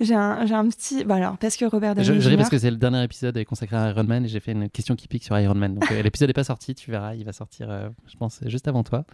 j'ai 0.00 0.14
un, 0.14 0.50
un, 0.50 0.68
petit. 0.68 1.04
Bon, 1.04 1.14
alors, 1.14 1.38
parce 1.38 1.56
que 1.56 1.64
Robert 1.64 1.94
Downey 1.94 2.20
Je, 2.20 2.30
je 2.30 2.36
parce 2.36 2.50
que 2.50 2.58
c'est 2.58 2.70
le 2.70 2.76
dernier 2.76 3.02
épisode 3.02 3.42
consacré 3.44 3.76
à 3.76 3.88
Iron 3.88 4.04
Man 4.04 4.26
et 4.26 4.28
j'ai 4.28 4.40
fait 4.40 4.52
une 4.52 4.68
question 4.68 4.96
qui 4.96 5.08
pique 5.08 5.24
sur 5.24 5.38
Iron 5.38 5.54
Man. 5.54 5.76
Donc, 5.76 5.90
euh, 5.92 6.02
l'épisode 6.02 6.28
n'est 6.28 6.34
pas 6.34 6.44
sorti, 6.44 6.74
tu 6.74 6.90
verras, 6.90 7.14
il 7.14 7.24
va 7.24 7.32
sortir, 7.32 7.90
je 8.06 8.16
pense, 8.18 8.40
juste 8.46 8.68
avant 8.68 8.82
toi. 8.82 9.06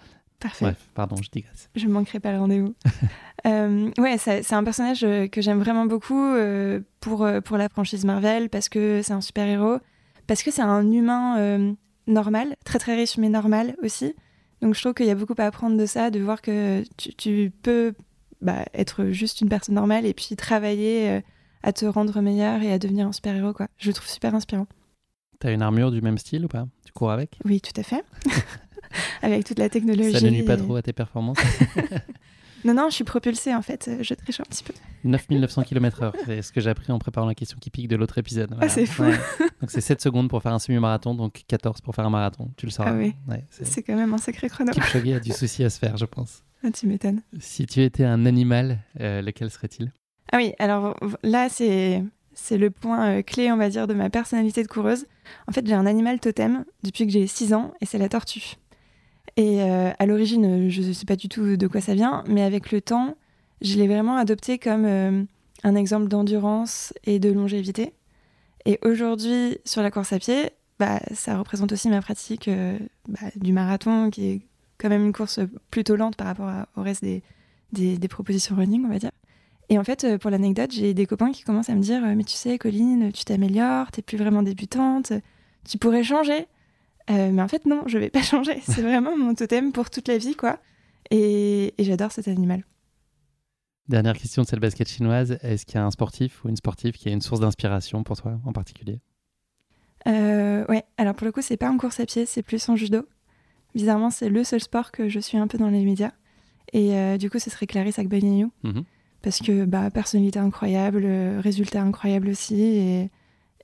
Parfait. 0.42 0.64
Bref, 0.64 0.88
pardon, 0.94 1.16
je 1.22 1.30
digresse. 1.30 1.70
Je 1.76 1.86
ne 1.86 1.92
manquerai 1.92 2.18
pas 2.18 2.32
le 2.32 2.38
rendez-vous. 2.40 2.74
euh, 3.46 3.90
ouais, 3.98 4.18
c'est 4.18 4.52
un 4.52 4.64
personnage 4.64 5.04
euh, 5.04 5.28
que 5.28 5.40
j'aime 5.40 5.60
vraiment 5.60 5.86
beaucoup 5.86 6.20
euh, 6.20 6.80
pour, 6.98 7.28
pour 7.44 7.56
la 7.56 7.68
franchise 7.68 8.04
Marvel, 8.04 8.50
parce 8.50 8.68
que 8.68 9.02
c'est 9.02 9.12
un 9.12 9.20
super-héros, 9.20 9.78
parce 10.26 10.42
que 10.42 10.50
c'est 10.50 10.62
un 10.62 10.90
humain 10.90 11.74
normal, 12.08 12.56
très 12.64 12.80
très 12.80 12.96
riche, 12.96 13.18
mais 13.18 13.28
normal 13.28 13.76
aussi. 13.82 14.14
Donc 14.62 14.74
je 14.74 14.80
trouve 14.80 14.94
qu'il 14.94 15.06
y 15.06 15.10
a 15.10 15.14
beaucoup 15.14 15.34
à 15.38 15.44
apprendre 15.44 15.76
de 15.76 15.86
ça, 15.86 16.10
de 16.10 16.18
voir 16.18 16.42
que 16.42 16.82
tu, 16.96 17.14
tu 17.14 17.52
peux 17.62 17.94
bah, 18.40 18.64
être 18.74 19.06
juste 19.10 19.40
une 19.40 19.48
personne 19.48 19.76
normale 19.76 20.06
et 20.06 20.14
puis 20.14 20.34
travailler 20.34 21.22
à 21.62 21.72
te 21.72 21.84
rendre 21.84 22.20
meilleur 22.20 22.62
et 22.62 22.72
à 22.72 22.80
devenir 22.80 23.06
un 23.06 23.12
super-héros. 23.12 23.52
quoi. 23.52 23.68
Je 23.78 23.88
le 23.88 23.94
trouve 23.94 24.08
super 24.08 24.34
inspirant. 24.34 24.66
T'as 25.38 25.52
une 25.52 25.62
armure 25.62 25.92
du 25.92 26.00
même 26.00 26.18
style 26.18 26.44
ou 26.44 26.48
pas? 26.48 26.66
Tu 26.84 26.92
cours 26.92 27.12
avec? 27.12 27.38
Oui, 27.44 27.60
tout 27.60 27.78
à 27.80 27.84
fait. 27.84 28.04
avec 29.22 29.44
toute 29.44 29.58
la 29.58 29.68
technologie. 29.68 30.12
Ça 30.12 30.20
ne 30.20 30.30
nuit 30.30 30.42
pas 30.42 30.56
trop 30.56 30.76
à 30.76 30.82
tes 30.82 30.92
performances 30.92 31.38
Non, 32.64 32.74
non, 32.74 32.90
je 32.90 32.94
suis 32.94 33.04
propulsée 33.04 33.52
en 33.54 33.62
fait, 33.62 33.90
je 34.00 34.14
triche 34.14 34.38
un 34.38 34.44
petit 34.44 34.62
peu. 34.62 34.72
9900 35.02 35.64
km/h, 35.64 36.12
c'est 36.24 36.42
ce 36.42 36.52
que 36.52 36.60
j'ai 36.60 36.70
appris 36.70 36.92
en 36.92 36.98
préparant 37.00 37.26
la 37.26 37.34
question 37.34 37.58
qui 37.60 37.70
pique 37.70 37.88
de 37.88 37.96
l'autre 37.96 38.18
épisode. 38.18 38.56
Ah, 38.60 38.68
c'est 38.68 38.86
fou. 38.86 39.02
Donc 39.60 39.70
c'est 39.70 39.80
7 39.80 40.00
secondes 40.00 40.28
pour 40.28 40.40
faire 40.42 40.52
un 40.52 40.60
semi-marathon, 40.60 41.14
donc 41.14 41.42
14 41.48 41.80
pour 41.80 41.92
faire 41.94 42.06
un 42.06 42.10
marathon, 42.10 42.52
tu 42.56 42.66
le 42.66 42.70
sauras. 42.70 42.92
Ah 42.92 42.96
oui, 42.96 43.14
c'est 43.50 43.82
quand 43.82 43.96
même 43.96 44.14
un 44.14 44.18
sacré 44.18 44.48
chrono. 44.48 44.70
Kipchoge 44.70 45.08
a 45.08 45.18
du 45.18 45.32
souci 45.32 45.64
à 45.64 45.70
se 45.70 45.80
faire, 45.80 45.96
je 45.96 46.04
pense. 46.04 46.44
Ah, 46.64 46.70
tu 46.70 46.86
m'étonnes. 46.86 47.22
Si 47.40 47.66
tu 47.66 47.82
étais 47.82 48.04
un 48.04 48.24
animal, 48.26 48.78
euh, 49.00 49.22
lequel 49.22 49.50
serait-il? 49.50 49.92
Ah 50.30 50.36
oui, 50.36 50.52
alors 50.60 50.96
là, 51.24 51.48
c'est 51.48 52.04
c'est 52.34 52.56
le 52.56 52.70
point 52.70 53.08
euh, 53.08 53.22
clé, 53.22 53.50
on 53.52 53.56
va 53.56 53.68
dire, 53.68 53.86
de 53.86 53.94
ma 53.94 54.08
personnalité 54.08 54.62
de 54.62 54.68
coureuse. 54.68 55.06
En 55.48 55.52
fait, 55.52 55.66
j'ai 55.66 55.74
un 55.74 55.86
animal 55.86 56.20
totem 56.20 56.64
depuis 56.82 57.06
que 57.06 57.12
j'ai 57.12 57.26
6 57.26 57.52
ans, 57.54 57.74
et 57.80 57.86
c'est 57.86 57.98
la 57.98 58.08
tortue. 58.08 58.56
Et 59.36 59.62
euh, 59.62 59.90
à 59.98 60.06
l'origine, 60.06 60.68
je 60.68 60.82
ne 60.82 60.92
sais 60.92 61.06
pas 61.06 61.16
du 61.16 61.28
tout 61.28 61.56
de 61.56 61.66
quoi 61.66 61.80
ça 61.80 61.94
vient, 61.94 62.22
mais 62.26 62.42
avec 62.42 62.70
le 62.70 62.80
temps, 62.80 63.16
je 63.62 63.76
l'ai 63.76 63.88
vraiment 63.88 64.16
adopté 64.16 64.58
comme 64.58 64.84
euh, 64.84 65.24
un 65.62 65.74
exemple 65.74 66.08
d'endurance 66.08 66.92
et 67.04 67.18
de 67.18 67.30
longévité. 67.30 67.94
Et 68.66 68.78
aujourd'hui, 68.84 69.58
sur 69.64 69.82
la 69.82 69.90
course 69.90 70.12
à 70.12 70.18
pied, 70.18 70.50
bah, 70.78 71.00
ça 71.14 71.38
représente 71.38 71.72
aussi 71.72 71.88
ma 71.88 72.02
pratique 72.02 72.48
euh, 72.48 72.78
bah, 73.08 73.20
du 73.36 73.52
marathon, 73.52 74.10
qui 74.10 74.26
est 74.26 74.40
quand 74.78 74.88
même 74.88 75.04
une 75.04 75.12
course 75.12 75.40
plutôt 75.70 75.96
lente 75.96 76.16
par 76.16 76.26
rapport 76.26 76.50
au 76.76 76.82
reste 76.82 77.02
des, 77.02 77.22
des, 77.72 78.08
propositions 78.08 78.54
running, 78.54 78.84
on 78.84 78.88
va 78.88 78.98
dire. 78.98 79.12
Et 79.68 79.78
en 79.78 79.84
fait, 79.84 80.18
pour 80.18 80.30
l'anecdote, 80.30 80.72
j'ai 80.72 80.92
des 80.92 81.06
copains 81.06 81.30
qui 81.32 81.44
commencent 81.44 81.70
à 81.70 81.74
me 81.74 81.80
dire 81.80 82.02
Mais 82.02 82.24
tu 82.24 82.34
sais, 82.34 82.58
Colline, 82.58 83.12
tu 83.12 83.24
t'améliores, 83.24 83.90
t'es 83.92 84.02
plus 84.02 84.18
vraiment 84.18 84.42
débutante, 84.42 85.12
tu 85.64 85.78
pourrais 85.78 86.02
changer. 86.02 86.46
Mais 87.08 87.42
en 87.42 87.48
fait, 87.48 87.66
non, 87.66 87.82
je 87.86 87.98
vais 87.98 88.10
pas 88.10 88.22
changer. 88.22 88.60
C'est 88.62 88.82
vraiment 88.82 89.16
mon 89.16 89.34
totem 89.34 89.72
pour 89.72 89.90
toute 89.90 90.08
la 90.08 90.18
vie, 90.18 90.34
quoi. 90.34 90.58
Et, 91.10 91.74
et 91.78 91.84
j'adore 91.84 92.12
cet 92.12 92.28
animal. 92.28 92.64
Dernière 93.88 94.16
question, 94.16 94.44
c'est 94.44 94.56
le 94.56 94.60
basket 94.60 94.88
chinoise. 94.88 95.38
Est-ce 95.42 95.66
qu'il 95.66 95.74
y 95.74 95.78
a 95.78 95.84
un 95.84 95.90
sportif 95.90 96.44
ou 96.44 96.48
une 96.48 96.56
sportive 96.56 96.94
qui 96.94 97.08
a 97.08 97.12
une 97.12 97.20
source 97.20 97.40
d'inspiration 97.40 98.02
pour 98.04 98.16
toi 98.16 98.40
en 98.44 98.52
particulier? 98.52 99.00
Euh, 100.06 100.64
Ouais, 100.68 100.84
alors 100.96 101.14
pour 101.14 101.24
le 101.24 101.32
coup, 101.32 101.42
c'est 101.42 101.56
pas 101.56 101.70
en 101.70 101.76
course 101.76 102.00
à 102.00 102.06
pied, 102.06 102.26
c'est 102.26 102.42
plus 102.42 102.68
en 102.68 102.76
judo. 102.76 103.06
Bizarrement, 103.74 104.10
c'est 104.10 104.28
le 104.28 104.44
seul 104.44 104.60
sport 104.60 104.92
que 104.92 105.08
je 105.08 105.18
suis 105.18 105.38
un 105.38 105.48
peu 105.48 105.58
dans 105.58 105.68
les 105.68 105.84
médias. 105.84 106.12
Et 106.72 106.94
euh, 106.96 107.18
du 107.18 107.30
coup, 107.30 107.38
ce 107.38 107.50
serait 107.50 107.66
Clarisse 107.66 107.98
Agbenienou. 107.98 108.52
Mhm. 108.62 108.84
Parce 109.22 109.38
que 109.40 109.64
bah, 109.64 109.90
personnalité 109.90 110.38
incroyable, 110.38 111.06
résultat 111.38 111.82
incroyable 111.82 112.28
aussi, 112.28 112.60
et, 112.60 113.10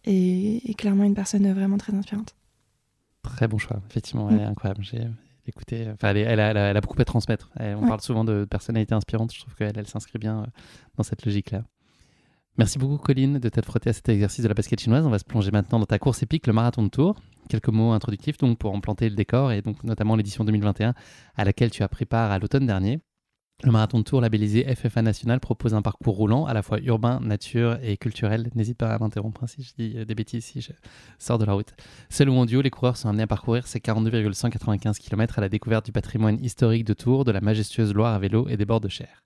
et, 0.05 0.75
clairement 0.75 1.03
une 1.03 1.15
personne 1.15 1.53
vraiment 1.53 1.79
très 1.79 1.93
inspirante. 1.95 2.37
Très 3.37 3.49
bon 3.49 3.59
choix, 3.59 3.81
effectivement, 3.89 4.29
elle 4.31 4.37
mm. 4.37 4.41
est 4.41 4.45
incroyable. 4.45 4.83
J'ai 4.83 5.07
écoutez, 5.49 5.89
enfin, 5.93 6.15
elle, 6.15 6.41
a, 6.41 6.81
beaucoup 6.81 7.01
à 7.01 7.05
transmettre. 7.05 7.51
on 7.59 7.87
parle 7.87 8.01
souvent 8.01 8.25
de 8.25 8.45
personnalité 8.45 8.95
inspirante. 8.95 9.33
Je 9.35 9.41
trouve 9.41 9.55
qu'elle 9.55 9.77
elle, 9.77 9.87
s'inscrit 9.87 10.19
bien 10.19 10.41
euh, 10.41 10.47
dans 10.97 11.03
cette 11.03 11.25
logique-là. 11.25 11.65
Merci 12.59 12.79
beaucoup, 12.79 12.99
Colline, 12.99 13.39
de 13.39 13.49
t'être 13.49 13.67
frottée 13.67 13.91
à 13.91 13.93
cet 13.93 14.09
exercice 14.09 14.43
de 14.43 14.49
la 14.49 14.55
basket 14.55 14.81
chinoise. 14.81 15.07
On 15.07 15.11
va 15.11 15.19
se 15.19 15.25
plonger 15.25 15.51
maintenant 15.51 15.79
dans 15.79 15.87
ta 15.87 15.99
course 15.99 16.23
épique, 16.23 16.47
le 16.47 16.53
marathon 16.53 16.83
de 16.83 16.89
Tours. 16.89 17.17
Quelques 17.49 17.69
mots 17.69 17.93
introductifs 17.93 18.37
donc 18.37 18.59
pour 18.59 18.75
en 18.75 18.81
planter 18.81 19.09
le 19.09 19.15
décor 19.15 19.53
et 19.53 19.63
donc 19.63 19.83
notamment 19.85 20.17
l'édition 20.17 20.45
2021 20.45 20.93
à 21.37 21.45
laquelle 21.45 21.71
tu 21.71 21.83
as 21.83 21.89
pris 21.89 22.05
part 22.05 22.31
à 22.31 22.39
l'automne 22.39 22.67
dernier. 22.67 23.01
Le 23.65 23.73
marathon 23.73 23.99
de 23.99 24.05
Tours 24.05 24.21
labellisé 24.21 24.73
FFA 24.73 25.03
National 25.03 25.41
propose 25.41 25.75
un 25.75 25.83
parcours 25.83 26.15
roulant 26.15 26.47
à 26.47 26.55
la 26.55 26.63
fois 26.63 26.79
urbain, 26.79 27.19
nature 27.19 27.77
et 27.83 27.97
culturel. 27.97 28.51
N'hésite 28.55 28.79
pas 28.79 28.95
à 28.95 28.99
m'interrompre 29.01 29.43
hein, 29.43 29.49
si 29.49 29.65
je 29.65 29.73
dis 29.77 29.95
euh, 29.97 30.05
des 30.05 30.15
bêtises, 30.15 30.45
si 30.45 30.61
je 30.61 30.71
sors 31.19 31.39
de 31.39 31.45
la 31.45 31.55
route. 31.55 31.75
Seul 32.09 32.29
ou 32.29 32.35
en 32.35 32.47
duo, 32.47 32.61
les 32.61 32.71
coureurs 32.71 32.97
sont 32.97 33.09
amenés 33.09 33.25
à 33.25 33.27
parcourir 33.27 33.67
ces 33.67 33.81
42,195 33.81 35.01
km 35.01 35.39
à 35.39 35.41
la 35.41 35.49
découverte 35.49 35.85
du 35.85 35.91
patrimoine 35.91 36.39
historique 36.41 36.85
de 36.85 36.95
Tours, 36.95 37.25
de 37.25 37.33
la 37.33 37.41
majestueuse 37.41 37.93
Loire 37.93 38.15
à 38.15 38.21
vélo 38.21 38.47
et 38.49 38.57
des 38.57 38.65
bords 38.65 38.81
de 38.81 38.89
Cher. 38.89 39.25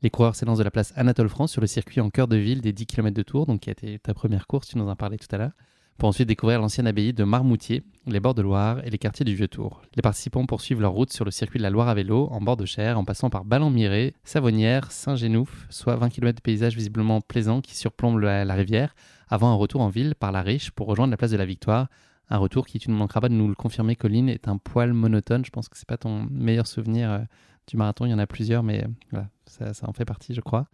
Les 0.00 0.08
coureurs 0.08 0.34
s'élancent 0.34 0.58
de 0.58 0.64
la 0.64 0.70
place 0.70 0.94
Anatole 0.96 1.28
France 1.28 1.52
sur 1.52 1.60
le 1.60 1.66
circuit 1.66 2.00
en 2.00 2.08
cœur 2.08 2.26
de 2.26 2.36
ville 2.36 2.62
des 2.62 2.72
10 2.72 2.86
km 2.86 3.14
de 3.14 3.22
Tours, 3.22 3.44
donc 3.44 3.60
qui 3.60 3.68
a 3.68 3.72
été 3.72 3.98
ta 3.98 4.14
première 4.14 4.46
course, 4.46 4.68
tu 4.68 4.78
nous 4.78 4.88
en 4.88 4.96
parlais 4.96 5.18
tout 5.18 5.28
à 5.30 5.36
l'heure 5.36 5.52
pour 5.98 6.08
ensuite 6.08 6.28
découvrir 6.28 6.60
l'ancienne 6.60 6.86
abbaye 6.86 7.12
de 7.12 7.24
Marmoutier, 7.24 7.82
les 8.06 8.20
bords 8.20 8.34
de 8.34 8.42
Loire 8.42 8.84
et 8.84 8.90
les 8.90 8.98
quartiers 8.98 9.24
du 9.24 9.34
Vieux-Tour. 9.34 9.82
Les 9.94 10.02
participants 10.02 10.44
poursuivent 10.44 10.80
leur 10.80 10.92
route 10.92 11.12
sur 11.12 11.24
le 11.24 11.30
circuit 11.30 11.58
de 11.58 11.62
la 11.62 11.70
Loire 11.70 11.88
à 11.88 11.94
vélo, 11.94 12.28
en 12.30 12.40
bord 12.40 12.56
de 12.56 12.66
Cher, 12.66 12.98
en 12.98 13.04
passant 13.04 13.30
par 13.30 13.44
Ballon-Miré, 13.44 14.14
Savonnières, 14.24 14.90
Saint-Génouf, 14.90 15.66
soit 15.70 15.96
20 15.96 16.10
km 16.10 16.36
de 16.36 16.42
paysages 16.42 16.74
visiblement 16.74 17.20
plaisants 17.20 17.60
qui 17.60 17.76
surplombent 17.76 18.18
la, 18.20 18.54
rivière, 18.54 18.94
avant 19.28 19.50
un 19.50 19.54
retour 19.54 19.80
en 19.80 19.88
ville 19.88 20.14
par 20.14 20.32
la 20.32 20.42
Riche 20.42 20.70
pour 20.70 20.86
rejoindre 20.86 21.12
la 21.12 21.16
place 21.16 21.30
de 21.30 21.36
la 21.36 21.46
Victoire. 21.46 21.88
Un 22.30 22.38
retour 22.38 22.66
qui, 22.66 22.78
tu 22.78 22.90
ne 22.90 22.96
manqueras 22.96 23.20
pas 23.20 23.28
de 23.28 23.34
nous 23.34 23.48
le 23.48 23.54
confirmer, 23.54 23.96
Colline, 23.96 24.28
est 24.28 24.48
un 24.48 24.56
poil 24.56 24.92
monotone. 24.92 25.44
Je 25.44 25.50
pense 25.50 25.68
que 25.68 25.76
c'est 25.76 25.88
pas 25.88 25.98
ton 25.98 26.26
meilleur 26.30 26.66
souvenir 26.66 27.10
euh, 27.10 27.18
du 27.66 27.76
marathon. 27.76 28.06
Il 28.06 28.10
y 28.10 28.14
en 28.14 28.18
a 28.18 28.26
plusieurs, 28.26 28.62
mais 28.62 28.84
voilà, 29.10 29.28
ça, 29.46 29.74
ça 29.74 29.88
en 29.88 29.92
fait 29.92 30.06
partie, 30.06 30.34
je 30.34 30.40
crois. 30.40 30.66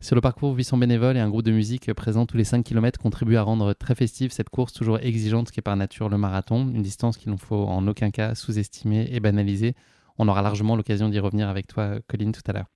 Sur 0.00 0.14
le 0.14 0.20
parcours, 0.20 0.54
800 0.54 0.78
bénévoles 0.78 1.16
et 1.16 1.20
un 1.20 1.28
groupe 1.28 1.42
de 1.42 1.50
musique 1.50 1.92
présent 1.92 2.24
tous 2.24 2.36
les 2.36 2.44
5 2.44 2.64
km 2.64 3.00
contribuent 3.00 3.36
à 3.36 3.42
rendre 3.42 3.72
très 3.74 3.96
festive 3.96 4.30
cette 4.30 4.48
course 4.48 4.72
toujours 4.72 4.98
exigeante 5.00 5.50
qui 5.50 5.58
est 5.58 5.62
par 5.62 5.76
nature 5.76 6.08
le 6.08 6.16
marathon, 6.16 6.68
une 6.68 6.82
distance 6.82 7.16
qu'il 7.16 7.32
ne 7.32 7.36
faut 7.36 7.64
en 7.64 7.84
aucun 7.88 8.12
cas 8.12 8.36
sous-estimer 8.36 9.08
et 9.10 9.18
banaliser. 9.18 9.74
On 10.16 10.28
aura 10.28 10.40
largement 10.40 10.76
l'occasion 10.76 11.08
d'y 11.08 11.18
revenir 11.18 11.48
avec 11.48 11.66
toi, 11.66 11.98
Colline, 12.06 12.30
tout 12.30 12.42
à 12.46 12.52
l'heure. 12.52 12.66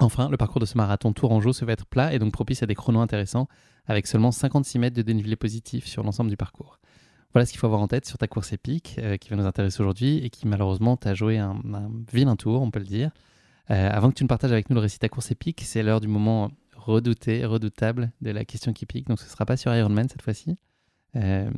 Enfin, 0.00 0.30
le 0.30 0.38
parcours 0.38 0.60
de 0.60 0.66
ce 0.66 0.78
marathon 0.78 1.12
tourangeau 1.12 1.52
se 1.52 1.66
veut 1.66 1.72
être 1.72 1.84
plat 1.84 2.14
et 2.14 2.18
donc 2.18 2.32
propice 2.32 2.62
à 2.62 2.66
des 2.66 2.74
chronos 2.74 3.00
intéressants, 3.00 3.48
avec 3.86 4.06
seulement 4.06 4.32
56 4.32 4.78
mètres 4.78 4.96
de 4.96 5.02
dénivelé 5.02 5.36
positif 5.36 5.86
sur 5.86 6.02
l'ensemble 6.02 6.30
du 6.30 6.38
parcours. 6.38 6.78
Voilà 7.34 7.44
ce 7.44 7.52
qu'il 7.52 7.60
faut 7.60 7.66
avoir 7.66 7.82
en 7.82 7.88
tête 7.88 8.06
sur 8.06 8.16
ta 8.16 8.28
course 8.28 8.54
épique 8.54 8.96
euh, 8.98 9.18
qui 9.18 9.28
va 9.28 9.36
nous 9.36 9.46
intéresser 9.46 9.82
aujourd'hui 9.82 10.18
et 10.24 10.30
qui 10.30 10.46
malheureusement 10.46 10.96
t'a 10.96 11.12
joué 11.12 11.36
un, 11.36 11.60
vilain 12.10 12.36
tour, 12.36 12.62
on 12.62 12.70
peut 12.70 12.80
le 12.80 12.86
dire. 12.86 13.10
Euh, 13.70 13.90
avant 13.90 14.08
que 14.08 14.14
tu 14.14 14.24
ne 14.24 14.28
partages 14.28 14.52
avec 14.52 14.70
nous 14.70 14.74
le 14.74 14.80
récit 14.80 14.96
de 14.96 15.00
ta 15.00 15.08
course 15.08 15.30
épique, 15.30 15.60
c'est 15.64 15.82
l'heure 15.82 16.00
du 16.00 16.08
moment 16.08 16.50
redouté, 16.84 17.44
redoutable 17.44 18.12
de 18.20 18.30
la 18.30 18.44
question 18.44 18.72
qui 18.72 18.86
pique. 18.86 19.08
Donc 19.08 19.20
ce 19.20 19.24
ne 19.24 19.30
sera 19.30 19.46
pas 19.46 19.56
sur 19.56 19.74
Iron 19.74 19.90
Man 19.90 20.08
cette 20.08 20.22
fois-ci. 20.22 20.56
Euh, 21.16 21.50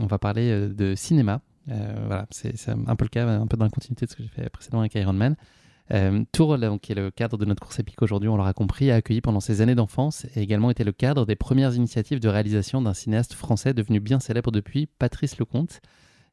on 0.00 0.06
va 0.06 0.18
parler 0.18 0.50
euh, 0.50 0.68
de 0.68 0.94
cinéma. 0.94 1.40
Euh, 1.70 1.94
voilà, 2.06 2.26
c'est 2.30 2.68
un 2.68 2.96
peu 2.96 3.04
le 3.04 3.10
cas, 3.10 3.26
un 3.26 3.46
peu 3.46 3.56
dans 3.56 3.64
la 3.64 3.70
continuité 3.70 4.06
de 4.06 4.10
ce 4.10 4.16
que 4.16 4.22
j'ai 4.22 4.28
fait 4.28 4.48
précédemment 4.50 4.80
avec 4.80 4.94
Iron 4.94 5.12
Man. 5.12 5.36
Tour, 6.32 6.58
donc, 6.58 6.80
qui 6.80 6.92
est 6.92 6.94
le 6.94 7.10
cadre 7.10 7.36
de 7.36 7.44
notre 7.44 7.60
course 7.60 7.78
épique 7.78 8.00
aujourd'hui, 8.00 8.28
on 8.30 8.36
l'aura 8.36 8.54
compris, 8.54 8.90
a 8.90 8.94
accueilli 8.94 9.20
pendant 9.20 9.40
ses 9.40 9.60
années 9.60 9.74
d'enfance 9.74 10.24
et 10.34 10.40
également 10.40 10.70
été 10.70 10.84
le 10.84 10.92
cadre 10.92 11.26
des 11.26 11.36
premières 11.36 11.74
initiatives 11.74 12.18
de 12.18 12.28
réalisation 12.28 12.80
d'un 12.80 12.94
cinéaste 12.94 13.34
français 13.34 13.74
devenu 13.74 14.00
bien 14.00 14.18
célèbre 14.18 14.50
depuis, 14.50 14.86
Patrice 14.86 15.36
Lecomte. 15.38 15.82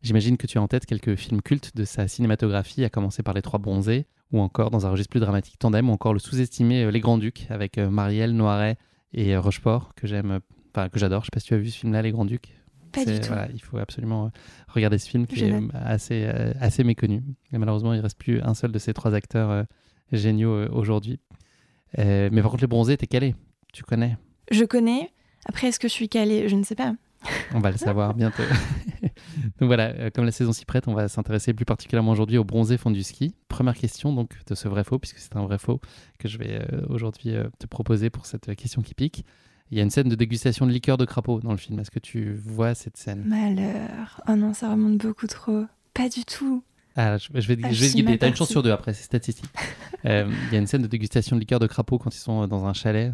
J'imagine 0.01 0.37
que 0.37 0.47
tu 0.47 0.57
as 0.57 0.61
en 0.61 0.69
tête 0.69 0.85
quelques 0.85 1.15
films 1.15 1.41
cultes 1.41 1.75
de 1.75 1.83
sa 1.83 2.07
cinématographie, 2.07 2.85
à 2.85 2.89
commencer 2.89 3.21
par 3.21 3.33
Les 3.33 3.41
Trois 3.41 3.59
Bronzés, 3.59 4.07
ou 4.31 4.39
encore 4.39 4.69
dans 4.71 4.85
un 4.85 4.89
registre 4.89 5.09
plus 5.09 5.19
dramatique 5.19 5.57
Tandem, 5.59 5.89
ou 5.89 5.93
encore 5.93 6.13
le 6.13 6.19
sous-estimé 6.19 6.83
euh, 6.83 6.91
Les 6.91 6.99
Grands-Ducs 6.99 7.47
avec 7.49 7.77
euh, 7.77 7.89
Marielle, 7.89 8.33
Noiret 8.33 8.77
et 9.13 9.35
euh, 9.35 9.41
Rochefort, 9.41 9.93
que 9.95 10.07
j'aime, 10.07 10.39
enfin 10.73 10.89
que 10.89 10.99
j'adore. 10.99 11.21
Je 11.21 11.25
sais 11.25 11.31
pas 11.33 11.39
si 11.39 11.47
tu 11.47 11.53
as 11.53 11.57
vu 11.57 11.69
ce 11.69 11.79
film-là, 11.79 12.01
Les 12.01 12.11
Grands-Ducs. 12.11 12.55
Pas 12.91 13.05
du 13.05 13.19
tout. 13.19 13.33
il 13.53 13.61
faut 13.61 13.77
absolument 13.77 14.31
regarder 14.67 14.97
ce 14.97 15.07
film 15.07 15.27
qui 15.27 15.43
est 15.43 15.53
assez, 15.75 16.25
assez 16.59 16.83
méconnu. 16.83 17.21
Et 17.53 17.59
malheureusement, 17.59 17.93
il 17.93 17.99
reste 17.99 18.17
plus 18.17 18.41
un 18.41 18.55
seul 18.55 18.71
de 18.71 18.79
ces 18.79 18.95
trois 18.95 19.13
acteurs 19.13 19.65
géniaux 20.11 20.67
aujourd'hui. 20.71 21.19
mais 21.95 22.41
par 22.41 22.49
contre, 22.49 22.63
Les 22.63 22.67
Bronzés, 22.67 22.97
t'es 22.97 23.05
calé. 23.05 23.35
Tu 23.73 23.83
connais 23.83 24.17
Je 24.49 24.65
connais. 24.65 25.11
Après, 25.45 25.67
est-ce 25.67 25.79
que 25.79 25.87
je 25.87 25.93
suis 25.93 26.09
calé? 26.09 26.49
Je 26.49 26.55
ne 26.55 26.63
sais 26.63 26.73
pas. 26.73 26.95
On 27.53 27.59
va 27.59 27.69
le 27.69 27.77
savoir 27.77 28.15
bientôt. 28.15 28.41
donc 29.59 29.67
voilà, 29.67 29.89
euh, 29.89 30.09
comme 30.13 30.25
la 30.25 30.31
saison 30.31 30.51
s'y 30.51 30.65
prête, 30.65 30.87
on 30.87 30.93
va 30.93 31.07
s'intéresser 31.07 31.53
plus 31.53 31.65
particulièrement 31.65 32.11
aujourd'hui 32.11 32.37
au 32.37 32.43
bronzé 32.43 32.77
fond 32.77 32.91
du 32.91 33.03
ski. 33.03 33.35
Première 33.47 33.75
question 33.75 34.13
donc 34.13 34.31
de 34.45 34.55
ce 34.55 34.67
vrai 34.67 34.83
faux, 34.83 34.99
puisque 34.99 35.19
c'est 35.19 35.35
un 35.35 35.45
vrai 35.45 35.57
faux 35.57 35.79
que 36.17 36.27
je 36.27 36.37
vais 36.37 36.61
euh, 36.61 36.81
aujourd'hui 36.89 37.35
euh, 37.35 37.45
te 37.59 37.67
proposer 37.67 38.09
pour 38.09 38.25
cette 38.25 38.55
question 38.55 38.81
qui 38.81 38.93
pique. 38.93 39.25
Il 39.71 39.77
y 39.77 39.81
a 39.81 39.83
une 39.83 39.91
scène 39.91 40.09
de 40.09 40.15
dégustation 40.15 40.65
de 40.65 40.71
liqueur 40.71 40.97
de 40.97 41.05
crapaud 41.05 41.41
dans 41.41 41.51
le 41.51 41.57
film. 41.57 41.79
Est-ce 41.79 41.91
que 41.91 41.99
tu 41.99 42.33
vois 42.33 42.73
cette 42.73 42.97
scène? 42.97 43.23
Malheur. 43.25 44.21
Oh 44.27 44.35
non, 44.35 44.53
ça 44.53 44.71
remonte 44.71 44.97
beaucoup 44.97 45.27
trop. 45.27 45.65
Pas 45.93 46.09
du 46.09 46.25
tout. 46.25 46.63
Ah, 46.95 47.17
je, 47.17 47.31
vais, 47.31 47.41
je 47.41 47.47
vais 47.47 47.55
te 47.89 47.93
guider. 47.95 48.17
T'as 48.17 48.29
une 48.29 48.35
chance 48.35 48.49
sur 48.49 48.63
deux 48.63 48.71
après, 48.71 48.93
c'est 48.93 49.03
statistique. 49.03 49.45
il 50.03 50.09
y 50.51 50.55
a 50.55 50.57
une 50.57 50.65
scène 50.65 50.81
de 50.81 50.87
dégustation 50.87 51.35
de 51.35 51.41
liqueur 51.41 51.59
de 51.59 51.67
crapaud 51.67 51.99
quand 51.99 52.13
ils 52.13 52.19
sont 52.19 52.47
dans 52.47 52.65
un 52.65 52.73
chalet. 52.73 53.13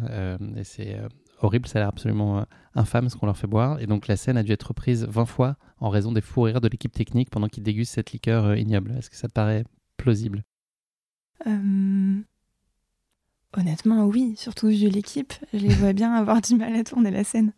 et 0.56 0.64
c'est 0.64 0.98
horrible, 1.40 1.66
ça 1.68 1.78
a 1.78 1.82
l'air 1.82 1.88
absolument 1.88 2.38
euh, 2.38 2.42
infâme 2.74 3.08
ce 3.08 3.16
qu'on 3.16 3.26
leur 3.26 3.36
fait 3.36 3.46
boire. 3.46 3.80
Et 3.80 3.86
donc 3.86 4.08
la 4.08 4.16
scène 4.16 4.36
a 4.36 4.42
dû 4.42 4.52
être 4.52 4.68
reprise 4.68 5.04
20 5.08 5.26
fois 5.26 5.56
en 5.78 5.88
raison 5.88 6.12
des 6.12 6.20
fous 6.20 6.42
rires 6.42 6.60
de 6.60 6.68
l'équipe 6.68 6.92
technique 6.92 7.30
pendant 7.30 7.48
qu'ils 7.48 7.62
dégustent 7.62 7.94
cette 7.94 8.12
liqueur 8.12 8.44
euh, 8.44 8.56
ignoble. 8.56 8.92
Est-ce 8.98 9.10
que 9.10 9.16
ça 9.16 9.28
te 9.28 9.32
paraît 9.32 9.64
plausible? 9.96 10.44
Euh, 11.46 12.20
Honnêtement, 13.56 14.04
oui. 14.04 14.34
Surtout 14.36 14.68
vu 14.68 14.88
l'équipe, 14.88 15.32
je 15.52 15.58
les 15.58 15.74
vois 15.74 15.92
bien 15.92 16.12
avoir 16.12 16.40
du 16.42 16.54
mal 16.56 16.74
à 16.74 16.84
tourner 16.84 17.10
la 17.10 17.24
scène. 17.24 17.52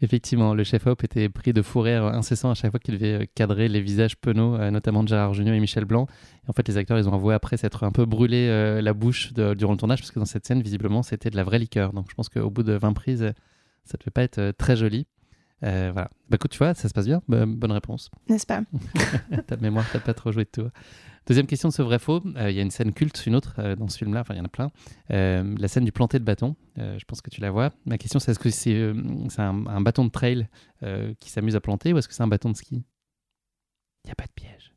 Effectivement, 0.00 0.54
le 0.54 0.62
chef-op 0.62 1.02
était 1.02 1.28
pris 1.28 1.52
de 1.52 1.60
fou 1.60 1.80
rire 1.80 2.04
incessant 2.04 2.50
à 2.50 2.54
chaque 2.54 2.70
fois 2.70 2.78
qu'il 2.78 2.96
devait 2.98 3.28
cadrer 3.34 3.68
les 3.68 3.80
visages 3.80 4.16
penauds, 4.16 4.56
notamment 4.70 5.02
de 5.02 5.08
Gérard 5.08 5.34
Junior 5.34 5.54
et 5.56 5.60
Michel 5.60 5.84
Blanc. 5.84 6.06
Et 6.46 6.50
en 6.50 6.52
fait, 6.52 6.68
les 6.68 6.76
acteurs, 6.76 6.98
ils 6.98 7.08
ont 7.08 7.14
avoué 7.14 7.34
après 7.34 7.56
s'être 7.56 7.82
un 7.82 7.90
peu 7.90 8.04
brûlé 8.04 8.80
la 8.80 8.92
bouche 8.94 9.32
durant 9.32 9.72
le 9.72 9.78
tournage, 9.78 10.00
parce 10.00 10.12
que 10.12 10.20
dans 10.20 10.24
cette 10.24 10.46
scène, 10.46 10.62
visiblement, 10.62 11.02
c'était 11.02 11.30
de 11.30 11.36
la 11.36 11.42
vraie 11.42 11.58
liqueur. 11.58 11.92
Donc 11.92 12.06
je 12.10 12.14
pense 12.14 12.28
qu'au 12.28 12.48
bout 12.50 12.62
de 12.62 12.74
20 12.74 12.92
prises, 12.92 13.32
ça 13.84 13.94
ne 13.96 13.98
devait 13.98 14.12
pas 14.12 14.22
être 14.22 14.52
très 14.56 14.76
joli. 14.76 15.06
voilà. 15.62 16.10
Bah 16.30 16.34
écoute, 16.36 16.52
tu 16.52 16.58
vois, 16.58 16.74
ça 16.74 16.88
se 16.88 16.94
passe 16.94 17.06
bien. 17.06 17.20
bonne 17.26 17.72
réponse. 17.72 18.10
N'est-ce 18.28 18.46
pas? 18.46 18.62
Ta 19.48 19.56
mémoire, 19.56 19.84
t'as 19.92 19.98
pas 20.00 20.14
trop 20.14 20.30
joué 20.30 20.44
de 20.44 20.50
tout. 20.62 20.68
Deuxième 21.28 21.46
question 21.46 21.68
de 21.68 21.74
ce 21.74 21.82
vrai 21.82 21.98
faux. 21.98 22.22
Il 22.24 22.52
y 22.52 22.58
a 22.58 22.62
une 22.62 22.70
scène 22.70 22.92
culte, 22.92 23.24
une 23.26 23.36
autre 23.36 23.74
dans 23.74 23.86
ce 23.88 23.98
film-là, 23.98 24.20
enfin 24.20 24.34
il 24.34 24.38
y 24.38 24.40
en 24.40 24.46
a 24.46 24.48
plein. 24.48 24.70
la 25.10 25.68
scène 25.68 25.84
du 25.84 25.92
planté 25.92 26.18
de 26.18 26.24
bâton. 26.24 26.56
je 26.76 27.04
pense 27.04 27.20
que 27.20 27.28
tu 27.28 27.42
la 27.42 27.50
vois. 27.50 27.70
Ma 27.84 27.98
question, 27.98 28.18
c'est 28.18 28.30
est-ce 28.30 28.38
que 28.38 28.48
c'est 28.48 28.92
un, 29.42 29.80
bâton 29.82 30.06
de 30.06 30.10
trail 30.10 30.48
qui 31.20 31.28
s'amuse 31.30 31.54
à 31.54 31.60
planter 31.60 31.92
ou 31.92 31.98
est-ce 31.98 32.08
que 32.08 32.14
c'est 32.14 32.22
un 32.22 32.28
bâton 32.28 32.50
de 32.50 32.56
ski? 32.56 32.82
Il 34.04 34.08
n'y 34.08 34.12
a 34.12 34.14
pas 34.14 34.24
de 34.24 34.32
piège. 34.34 34.72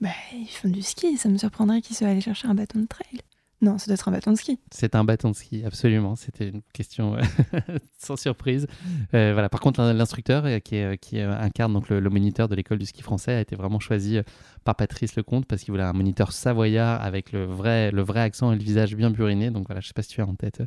Bah, 0.00 0.10
ils 0.32 0.46
font 0.46 0.68
du 0.68 0.82
ski. 0.82 1.16
Ça 1.16 1.28
me 1.28 1.38
surprendrait 1.38 1.80
qu'ils 1.80 1.96
soient 1.96 2.08
allés 2.08 2.20
chercher 2.20 2.46
un 2.46 2.54
bâton 2.54 2.80
de 2.80 2.86
trail. 2.86 3.20
Non, 3.62 3.78
ça 3.78 3.86
doit 3.86 3.94
être 3.94 4.08
un 4.08 4.12
bâton 4.12 4.32
de 4.32 4.36
ski. 4.36 4.58
C'est 4.72 4.96
un 4.96 5.04
bâton 5.04 5.30
de 5.30 5.36
ski, 5.36 5.64
absolument. 5.64 6.16
C'était 6.16 6.48
une 6.48 6.62
question 6.72 7.14
euh, 7.14 7.20
sans 7.98 8.16
surprise. 8.16 8.66
Euh, 9.14 9.32
voilà. 9.32 9.48
Par 9.48 9.60
contre, 9.60 9.80
l'instructeur 9.80 10.44
euh, 10.46 10.58
qui, 10.58 10.82
qui 11.00 11.20
incarne 11.20 11.72
donc 11.72 11.88
le, 11.88 12.00
moniteur 12.10 12.48
de 12.48 12.56
l'école 12.56 12.78
du 12.78 12.86
ski 12.86 13.02
français 13.02 13.32
a 13.34 13.40
été 13.40 13.54
vraiment 13.54 13.78
choisi 13.78 14.18
par 14.64 14.74
Patrice 14.74 15.14
Lecomte 15.14 15.46
parce 15.46 15.62
qu'il 15.62 15.70
voulait 15.70 15.84
un 15.84 15.92
moniteur 15.92 16.32
savoyard 16.32 17.00
avec 17.02 17.30
le 17.30 17.44
vrai, 17.44 17.92
le 17.92 18.02
vrai 18.02 18.20
accent 18.20 18.52
et 18.52 18.56
le 18.56 18.62
visage 18.62 18.96
bien 18.96 19.10
buriné. 19.10 19.50
Donc 19.50 19.68
voilà, 19.68 19.80
je 19.80 19.86
ne 19.86 19.88
sais 19.88 19.94
pas 19.94 20.02
si 20.02 20.10
tu 20.10 20.20
as 20.20 20.26
en 20.26 20.34
tête 20.34 20.62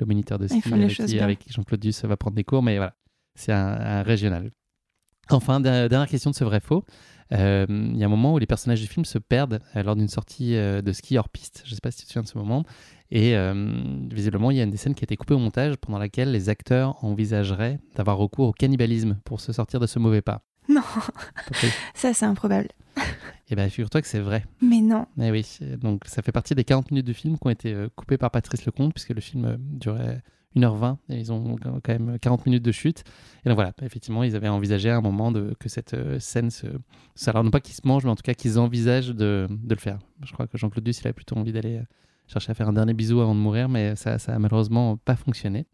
le 0.00 0.06
moniteur 0.06 0.38
de 0.38 0.48
ski 0.48 1.20
avec, 1.20 1.38
qui, 1.38 1.52
Jean-Claude 1.52 1.80
Duss 1.80 2.04
va 2.04 2.16
prendre 2.16 2.34
des 2.34 2.44
cours, 2.44 2.62
mais 2.62 2.78
voilà, 2.78 2.94
c'est 3.36 3.52
un, 3.52 4.02
régional. 4.02 4.50
Enfin, 5.28 5.60
dernière 5.60 6.08
question 6.08 6.30
de 6.30 6.34
ce 6.34 6.42
vrai-faux. 6.42 6.84
Euh, 7.32 7.66
il 7.68 7.96
y 7.96 8.02
a 8.02 8.06
un 8.06 8.10
moment 8.10 8.34
où 8.34 8.38
les 8.38 8.46
personnages 8.46 8.80
du 8.80 8.86
film 8.86 9.04
se 9.04 9.18
perdent 9.18 9.60
euh, 9.76 9.82
lors 9.82 9.96
d'une 9.96 10.08
sortie 10.08 10.56
euh, 10.56 10.82
de 10.82 10.92
ski 10.92 11.16
hors 11.18 11.28
piste. 11.28 11.62
Je 11.64 11.70
ne 11.70 11.74
sais 11.74 11.80
pas 11.80 11.90
si 11.90 11.98
tu 11.98 12.04
te 12.04 12.08
souviens 12.08 12.22
de 12.22 12.28
ce 12.28 12.38
moment. 12.38 12.64
Et 13.12 13.34
visiblement, 14.12 14.52
il 14.52 14.56
y 14.56 14.60
a 14.60 14.62
une 14.62 14.70
des 14.70 14.76
scènes 14.76 14.94
qui 14.94 15.02
a 15.02 15.06
été 15.06 15.16
coupée 15.16 15.34
au 15.34 15.40
montage 15.40 15.74
pendant 15.78 15.98
laquelle 15.98 16.30
les 16.30 16.48
acteurs 16.48 17.04
envisageraient 17.04 17.80
d'avoir 17.96 18.16
recours 18.18 18.46
au 18.46 18.52
cannibalisme 18.52 19.18
pour 19.24 19.40
se 19.40 19.52
sortir 19.52 19.80
de 19.80 19.88
ce 19.88 19.98
mauvais 19.98 20.22
pas. 20.22 20.42
Non, 20.68 20.82
ça 21.94 22.14
c'est 22.14 22.26
improbable. 22.26 22.68
Eh 23.48 23.56
bien, 23.56 23.68
figure-toi 23.68 24.00
que 24.02 24.06
c'est 24.06 24.20
vrai. 24.20 24.44
Mais 24.62 24.80
non. 24.80 25.06
Eh 25.20 25.32
oui, 25.32 25.58
donc 25.80 26.04
ça 26.06 26.22
fait 26.22 26.30
partie 26.30 26.54
des 26.54 26.62
40 26.62 26.92
minutes 26.92 27.06
du 27.06 27.14
film 27.14 27.36
qui 27.36 27.46
ont 27.48 27.50
été 27.50 27.74
coupées 27.96 28.18
par 28.18 28.30
Patrice 28.30 28.64
Lecomte, 28.64 28.94
puisque 28.94 29.10
le 29.10 29.20
film 29.20 29.56
durait 29.58 30.22
1h20 30.56 30.96
et 31.08 31.18
ils 31.18 31.32
ont 31.32 31.56
quand 31.56 31.88
même 31.88 32.18
40 32.18 32.46
minutes 32.46 32.62
de 32.62 32.72
chute. 32.72 33.04
Et 33.44 33.48
donc 33.48 33.56
voilà, 33.56 33.72
effectivement, 33.82 34.22
ils 34.22 34.36
avaient 34.36 34.48
envisagé 34.48 34.90
à 34.90 34.96
un 34.96 35.00
moment 35.00 35.30
de, 35.32 35.54
que 35.58 35.68
cette 35.68 35.94
euh, 35.94 36.18
scène 36.18 36.50
se. 36.50 36.66
Alors, 37.26 37.44
non 37.44 37.50
pas 37.50 37.60
qu'ils 37.60 37.74
se 37.74 37.86
mangent, 37.86 38.04
mais 38.04 38.10
en 38.10 38.16
tout 38.16 38.22
cas 38.22 38.34
qu'ils 38.34 38.58
envisagent 38.58 39.14
de, 39.14 39.46
de, 39.48 39.74
le 39.74 39.80
faire. 39.80 39.98
Je 40.24 40.32
crois 40.32 40.46
que 40.46 40.58
Jean-Claude 40.58 40.84
Duss, 40.84 41.00
il 41.00 41.08
a 41.08 41.12
plutôt 41.12 41.36
envie 41.36 41.52
d'aller 41.52 41.76
euh, 41.76 41.84
chercher 42.26 42.50
à 42.50 42.54
faire 42.54 42.68
un 42.68 42.72
dernier 42.72 42.94
bisou 42.94 43.20
avant 43.20 43.34
de 43.34 43.40
mourir, 43.40 43.68
mais 43.68 43.96
ça, 43.96 44.18
ça 44.18 44.34
a 44.34 44.38
malheureusement 44.38 44.96
pas 44.96 45.16
fonctionné. 45.16 45.66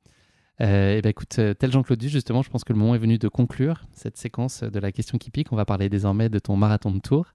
Euh, 0.63 0.97
et 0.97 1.03
ben 1.03 1.11
écoute, 1.11 1.39
euh, 1.39 1.55
tel 1.55 1.71
Jean-Claude 1.71 1.99
Duss, 1.99 2.11
justement, 2.11 2.43
je 2.43 2.51
pense 2.51 2.65
que 2.65 2.73
le 2.73 2.79
moment 2.79 2.95
est 2.95 2.99
venu 2.99 3.19
de 3.19 3.29
conclure 3.29 3.85
cette 3.93 4.17
séquence 4.17 4.63
de 4.63 4.79
la 4.79 4.91
question 4.91 5.19
qui 5.19 5.31
pique. 5.31 5.53
On 5.53 5.57
va 5.57 5.65
parler 5.65 5.89
désormais 5.89 6.29
de 6.29 6.39
ton 6.39 6.57
marathon 6.57 6.91
de 6.91 7.01
tour. 7.01 7.27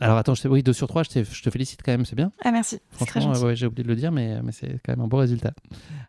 Alors 0.00 0.16
attends, 0.16 0.34
je 0.34 0.48
oui, 0.48 0.62
2 0.62 0.72
sur 0.72 0.88
3, 0.88 1.02
je, 1.02 1.22
je, 1.22 1.42
te 1.42 1.50
félicite 1.50 1.80
quand 1.84 1.92
même, 1.92 2.04
c'est 2.04 2.16
bien. 2.16 2.32
Ah 2.42 2.50
merci. 2.50 2.78
Franchement, 2.90 3.32
ouais, 3.32 3.54
j'ai 3.54 3.66
oublié 3.66 3.82
de 3.84 3.88
le 3.88 3.96
dire, 3.96 4.10
mais, 4.10 4.40
mais 4.42 4.52
c'est 4.52 4.80
quand 4.84 4.92
même 4.92 5.00
un 5.00 5.08
bon 5.08 5.18
résultat. 5.18 5.52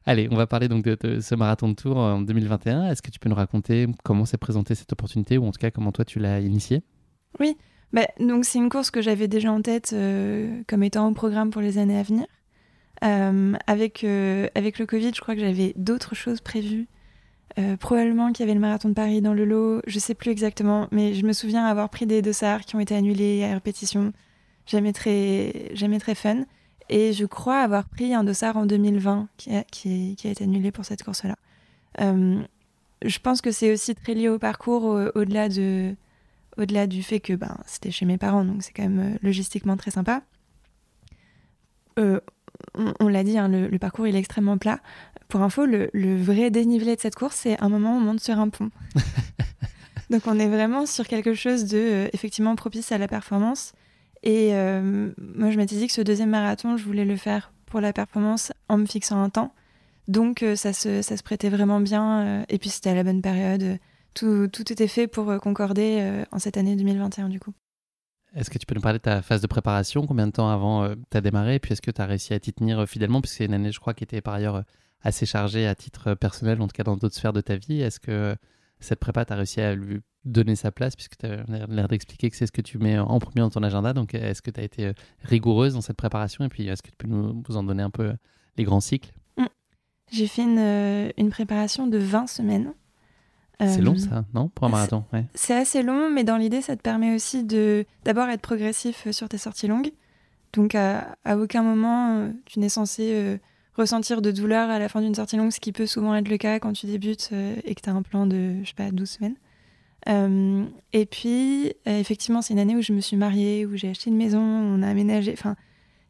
Allez, 0.05 0.29
on 0.31 0.35
va 0.35 0.47
parler 0.47 0.67
donc 0.69 0.83
de, 0.83 1.19
ce 1.19 1.35
marathon 1.35 1.69
de 1.69 1.73
tour 1.73 1.97
en 1.97 2.21
2021. 2.21 2.87
Est-ce 2.87 3.01
que 3.01 3.11
tu 3.11 3.19
peux 3.19 3.29
nous 3.29 3.35
raconter 3.35 3.87
comment 4.03 4.25
s'est 4.25 4.37
présentée 4.37 4.75
cette 4.75 4.93
opportunité, 4.93 5.37
ou 5.37 5.45
en 5.45 5.51
tout 5.51 5.59
cas 5.59 5.71
comment 5.71 5.91
toi 5.91 6.05
tu 6.05 6.19
l'as 6.19 6.39
initiée? 6.39 6.83
Oui, 7.39 7.57
bah, 7.91 8.07
donc 8.19 8.45
c'est 8.45 8.59
une 8.59 8.69
course 8.69 8.91
que 8.91 9.01
j'avais 9.01 9.27
déjà 9.27 9.51
en 9.51 9.61
tête 9.61 9.91
euh, 9.93 10.61
comme 10.67 10.83
étant 10.83 11.07
au 11.09 11.13
programme 11.13 11.49
pour 11.49 11.61
les 11.61 11.77
années 11.77 11.99
à 11.99 12.03
venir. 12.03 12.25
Euh, 13.03 13.53
avec, 13.67 14.03
euh, 14.03 14.47
avec 14.55 14.79
le 14.79 14.85
Covid, 14.85 15.11
je 15.13 15.21
crois 15.21 15.33
que 15.35 15.41
j'avais 15.41 15.73
d'autres 15.75 16.15
choses 16.15 16.39
prévues 16.39 16.87
euh, 17.59 17.77
probablement 17.77 18.31
qu'il 18.31 18.45
y 18.45 18.49
avait 18.49 18.53
le 18.53 18.59
marathon 18.59 18.89
de 18.89 18.93
Paris 18.93 19.21
dans 19.21 19.33
le 19.33 19.45
lot, 19.45 19.81
je 19.87 19.99
sais 19.99 20.15
plus 20.15 20.31
exactement, 20.31 20.87
mais 20.91 21.13
je 21.13 21.25
me 21.25 21.33
souviens 21.33 21.65
avoir 21.65 21.89
pris 21.89 22.05
des 22.05 22.21
dossards 22.21 22.61
qui 22.61 22.75
ont 22.75 22.79
été 22.79 22.95
annulés 22.95 23.43
à 23.43 23.53
répétition. 23.53 24.13
Jamais 24.65 24.93
très, 24.93 25.71
jamais 25.73 25.99
très 25.99 26.15
fun. 26.15 26.45
Et 26.89 27.13
je 27.13 27.25
crois 27.25 27.59
avoir 27.59 27.87
pris 27.87 28.13
un 28.13 28.23
dossard 28.23 28.57
en 28.57 28.65
2020 28.65 29.27
qui 29.37 29.49
a, 29.55 29.63
été 30.29 30.43
annulé 30.43 30.71
pour 30.71 30.85
cette 30.85 31.03
course-là. 31.03 31.35
Euh, 31.99 32.41
je 33.03 33.19
pense 33.19 33.41
que 33.41 33.51
c'est 33.51 33.71
aussi 33.71 33.95
très 33.95 34.13
lié 34.13 34.29
au 34.29 34.39
parcours, 34.39 34.83
au-delà 35.15 35.49
de, 35.49 35.95
au-delà 36.57 36.87
du 36.87 37.03
fait 37.03 37.19
que 37.19 37.33
ben, 37.33 37.57
c'était 37.65 37.91
chez 37.91 38.05
mes 38.05 38.17
parents, 38.17 38.45
donc 38.45 38.63
c'est 38.63 38.73
quand 38.73 38.83
même 38.83 39.13
euh, 39.13 39.17
logistiquement 39.21 39.77
très 39.77 39.91
sympa. 39.91 40.21
On, 42.99 43.07
l'a 43.07 43.23
dit, 43.23 43.37
hein, 43.37 43.47
le, 43.47 43.77
parcours 43.79 44.07
il 44.07 44.15
est 44.15 44.19
extrêmement 44.19 44.57
plat. 44.57 44.79
Pour 45.27 45.41
info, 45.41 45.65
le, 45.65 45.89
vrai 46.17 46.51
dénivelé 46.51 46.95
de 46.95 47.01
cette 47.01 47.15
course, 47.15 47.35
c'est 47.35 47.61
un 47.61 47.69
moment 47.69 47.95
où 47.95 47.97
on 47.97 48.01
monte 48.01 48.19
sur 48.19 48.39
un 48.39 48.49
pont. 48.49 48.69
Donc 50.09 50.23
on 50.27 50.37
est 50.39 50.49
vraiment 50.49 50.85
sur 50.85 51.07
quelque 51.07 51.33
chose 51.33 51.65
de 51.65 51.77
euh, 51.77 52.07
effectivement 52.11 52.55
propice 52.55 52.91
à 52.91 52.97
la 52.97 53.07
performance. 53.07 53.73
Et 54.23 54.49
euh, 54.53 55.11
moi, 55.17 55.51
je 55.51 55.57
m'étais 55.57 55.75
dit 55.75 55.87
que 55.87 55.93
ce 55.93 56.01
deuxième 56.01 56.29
marathon, 56.29 56.75
je 56.77 56.83
voulais 56.83 57.05
le 57.05 57.15
faire 57.15 57.53
pour 57.65 57.79
la 57.79 57.93
performance 57.93 58.51
en 58.67 58.77
me 58.77 58.85
fixant 58.85 59.21
un 59.21 59.29
temps. 59.29 59.53
Donc 60.07 60.43
euh, 60.43 60.55
ça, 60.55 60.73
se, 60.73 61.01
ça 61.01 61.15
se 61.15 61.23
prêtait 61.23 61.49
vraiment 61.49 61.79
bien. 61.79 62.43
et 62.49 62.57
puis 62.57 62.69
c'était 62.69 62.89
à 62.89 62.95
la 62.95 63.03
bonne 63.03 63.21
période. 63.21 63.77
Tout, 64.13 64.49
tout 64.51 64.69
était 64.71 64.89
fait 64.89 65.07
pour 65.07 65.39
concorder 65.39 66.23
en 66.31 66.39
cette 66.39 66.57
année 66.57 66.75
2021 66.75 67.29
du 67.29 67.39
coup. 67.39 67.53
Est-ce 68.35 68.49
que 68.49 68.57
tu 68.57 68.65
peux 68.65 68.75
nous 68.75 68.81
parler 68.81 68.99
de 68.99 69.03
ta 69.03 69.21
phase 69.21 69.41
de 69.41 69.47
préparation? 69.47 70.07
Combien 70.07 70.27
de 70.27 70.31
temps 70.31 70.49
avant 70.49 70.87
tu 70.89 71.17
as 71.17 71.21
démarré? 71.21 71.59
Puis 71.59 71.73
est-ce 71.73 71.81
que 71.81 71.91
tu 71.91 72.01
as 72.01 72.05
réussi 72.05 72.33
à 72.33 72.39
t'y 72.39 72.53
tenir 72.53 72.87
fidèlement? 72.87 73.21
Puisque 73.21 73.37
c'est 73.37 73.45
une 73.45 73.53
année, 73.53 73.71
je 73.71 73.79
crois, 73.79 73.93
qui 73.93 74.03
était 74.03 74.21
par 74.21 74.35
ailleurs 74.35 74.63
assez 75.01 75.25
chargé 75.25 75.67
à 75.67 75.75
titre 75.75 76.13
personnel, 76.13 76.61
en 76.61 76.67
tout 76.67 76.73
cas 76.73 76.83
dans 76.83 76.95
d'autres 76.95 77.15
sphères 77.15 77.33
de 77.33 77.41
ta 77.41 77.57
vie. 77.57 77.81
Est-ce 77.81 77.99
que 77.99 78.35
cette 78.79 78.99
prépa, 78.99 79.25
tu 79.25 79.33
as 79.33 79.35
réussi 79.35 79.61
à 79.61 79.75
lui 79.75 80.01
donner 80.25 80.55
sa 80.55 80.71
place, 80.71 80.95
puisque 80.95 81.17
tu 81.17 81.25
as 81.25 81.43
l'air 81.67 81.87
d'expliquer 81.87 82.29
que 82.29 82.35
c'est 82.35 82.45
ce 82.45 82.51
que 82.51 82.61
tu 82.61 82.77
mets 82.77 82.99
en 82.99 83.19
premier 83.19 83.41
dans 83.41 83.49
ton 83.49 83.63
agenda. 83.63 83.93
Donc, 83.93 84.13
est-ce 84.13 84.41
que 84.41 84.51
tu 84.51 84.59
as 84.59 84.63
été 84.63 84.87
euh, 84.87 84.93
rigoureuse 85.23 85.73
dans 85.73 85.81
cette 85.81 85.97
préparation? 85.97 86.45
Et 86.45 86.49
puis, 86.49 86.67
est-ce 86.67 86.83
que 86.83 86.89
tu 86.89 86.97
peux 86.97 87.07
nous 87.07 87.43
en 87.55 87.63
donner 87.63 87.83
un 87.83 87.89
peu 87.89 88.03
euh, 88.03 88.13
les 88.57 88.63
grands 88.63 88.81
cycles? 88.81 89.11
Mmh. 89.37 89.45
J'ai 90.11 90.27
fait 90.27 90.43
une, 90.43 90.59
euh, 90.59 91.09
une, 91.17 91.29
préparation 91.29 91.87
de 91.87 91.97
20 91.97 92.27
semaines. 92.27 92.73
C'est 93.67 93.81
long, 93.81 93.95
ça, 93.97 94.25
non? 94.33 94.49
Pour 94.49 94.67
un 94.67 94.69
marathon 94.69 95.03
C'est 95.33 95.55
assez 95.55 95.83
long, 95.83 96.09
mais 96.09 96.23
dans 96.23 96.37
l'idée, 96.37 96.61
ça 96.61 96.75
te 96.75 96.81
permet 96.81 97.13
aussi 97.15 97.43
de 97.43 97.85
d'abord 98.05 98.27
être 98.29 98.41
progressif 98.41 99.09
sur 99.11 99.29
tes 99.29 99.37
sorties 99.37 99.67
longues. 99.67 99.91
Donc, 100.53 100.75
à, 100.75 101.15
à 101.23 101.37
aucun 101.37 101.63
moment, 101.63 102.29
tu 102.45 102.59
n'es 102.59 102.69
censé 102.69 103.39
ressentir 103.75 104.21
de 104.21 104.31
douleur 104.31 104.69
à 104.69 104.79
la 104.79 104.89
fin 104.89 105.01
d'une 105.01 105.15
sortie 105.15 105.37
longue, 105.37 105.51
ce 105.51 105.59
qui 105.59 105.71
peut 105.71 105.85
souvent 105.85 106.15
être 106.15 106.29
le 106.29 106.37
cas 106.37 106.59
quand 106.59 106.73
tu 106.73 106.85
débutes 106.85 107.29
euh, 107.33 107.55
et 107.63 107.75
que 107.75 107.81
tu 107.81 107.89
as 107.89 107.93
un 107.93 108.01
plan 108.01 108.25
de, 108.25 108.55
je 108.63 108.69
sais 108.69 108.75
pas, 108.75 108.91
12 108.91 109.09
semaines. 109.09 109.35
Euh, 110.09 110.65
et 110.93 111.05
puis, 111.05 111.73
euh, 111.87 111.99
effectivement, 111.99 112.41
c'est 112.41 112.53
une 112.53 112.59
année 112.59 112.75
où 112.75 112.81
je 112.81 112.93
me 112.93 113.01
suis 113.01 113.17
mariée, 113.17 113.65
où 113.65 113.75
j'ai 113.75 113.89
acheté 113.89 114.09
une 114.09 114.17
maison, 114.17 114.41
on 114.41 114.81
a 114.81 114.87
aménagé. 114.87 115.33
Enfin, 115.33 115.55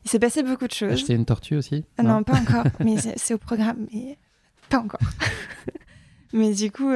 il 0.06 0.10
s'est 0.10 0.20
passé 0.20 0.44
beaucoup 0.44 0.68
de 0.68 0.72
choses. 0.72 0.94
Acheté 0.94 1.14
une 1.14 1.26
tortue 1.26 1.56
aussi? 1.56 1.84
Ah 1.98 2.04
non. 2.04 2.24
pas 2.24 2.38
encore, 2.38 2.66
mais 2.80 2.96
c'est 2.98 3.34
au 3.34 3.38
programme, 3.38 3.88
mais 3.94 4.18
pas 4.70 4.80
encore. 4.80 5.02
mais 6.34 6.54
du 6.54 6.72
coup, 6.72 6.92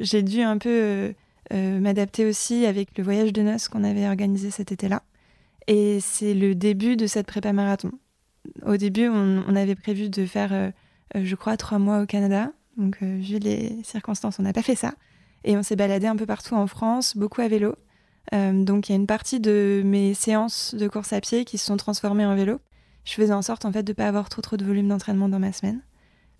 j'ai 0.00 0.22
dû 0.22 0.42
un 0.42 0.58
peu 0.58 1.12
m'adapter 1.52 2.24
aussi 2.26 2.66
avec 2.66 2.96
le 2.98 3.04
voyage 3.04 3.32
de 3.32 3.42
noces 3.42 3.68
qu'on 3.68 3.84
avait 3.84 4.06
organisé 4.06 4.50
cet 4.50 4.72
été-là. 4.72 5.02
Et 5.68 5.98
c'est 6.00 6.34
le 6.34 6.54
début 6.54 6.96
de 6.96 7.06
cette 7.06 7.26
prépa 7.26 7.52
marathon 7.52 7.92
au 8.64 8.76
début, 8.76 9.08
on, 9.08 9.56
avait 9.56 9.74
prévu 9.74 10.08
de 10.08 10.26
faire, 10.26 10.52
euh, 10.52 10.70
euh, 11.16 11.22
je 11.24 11.34
crois, 11.34 11.56
trois 11.56 11.78
mois 11.78 12.02
au 12.02 12.06
Canada. 12.06 12.52
Donc, 12.76 12.98
euh, 13.02 13.18
vu 13.20 13.38
les 13.38 13.78
circonstances, 13.82 14.38
on 14.38 14.42
n'a 14.42 14.52
pas 14.52 14.62
fait 14.62 14.74
ça. 14.74 14.94
Et 15.44 15.56
on 15.56 15.62
s'est 15.62 15.76
baladé 15.76 16.06
un 16.06 16.16
peu 16.16 16.26
partout 16.26 16.54
en 16.54 16.66
France, 16.66 17.16
beaucoup 17.16 17.40
à 17.40 17.48
vélo. 17.48 17.76
donc, 18.32 18.88
il 18.88 18.92
y 18.92 18.94
a 18.94 18.96
une 18.96 19.06
partie 19.06 19.38
de 19.38 19.82
mes 19.84 20.12
séances 20.12 20.74
de 20.74 20.88
course 20.88 21.12
à 21.12 21.20
pied 21.20 21.44
qui 21.44 21.58
se 21.58 21.66
sont 21.66 21.76
transformées 21.76 22.26
en 22.26 22.34
vélo. 22.34 22.58
Je 23.04 23.12
faisais 23.12 23.32
en 23.32 23.42
sorte, 23.42 23.64
en 23.64 23.72
fait, 23.72 23.84
de 23.84 23.92
ne 23.92 23.94
pas 23.94 24.08
avoir 24.08 24.28
trop, 24.28 24.42
trop 24.42 24.56
de 24.56 24.64
volume 24.64 24.88
d'entraînement 24.88 25.28
dans 25.28 25.38
ma 25.38 25.52
semaine. 25.52 25.80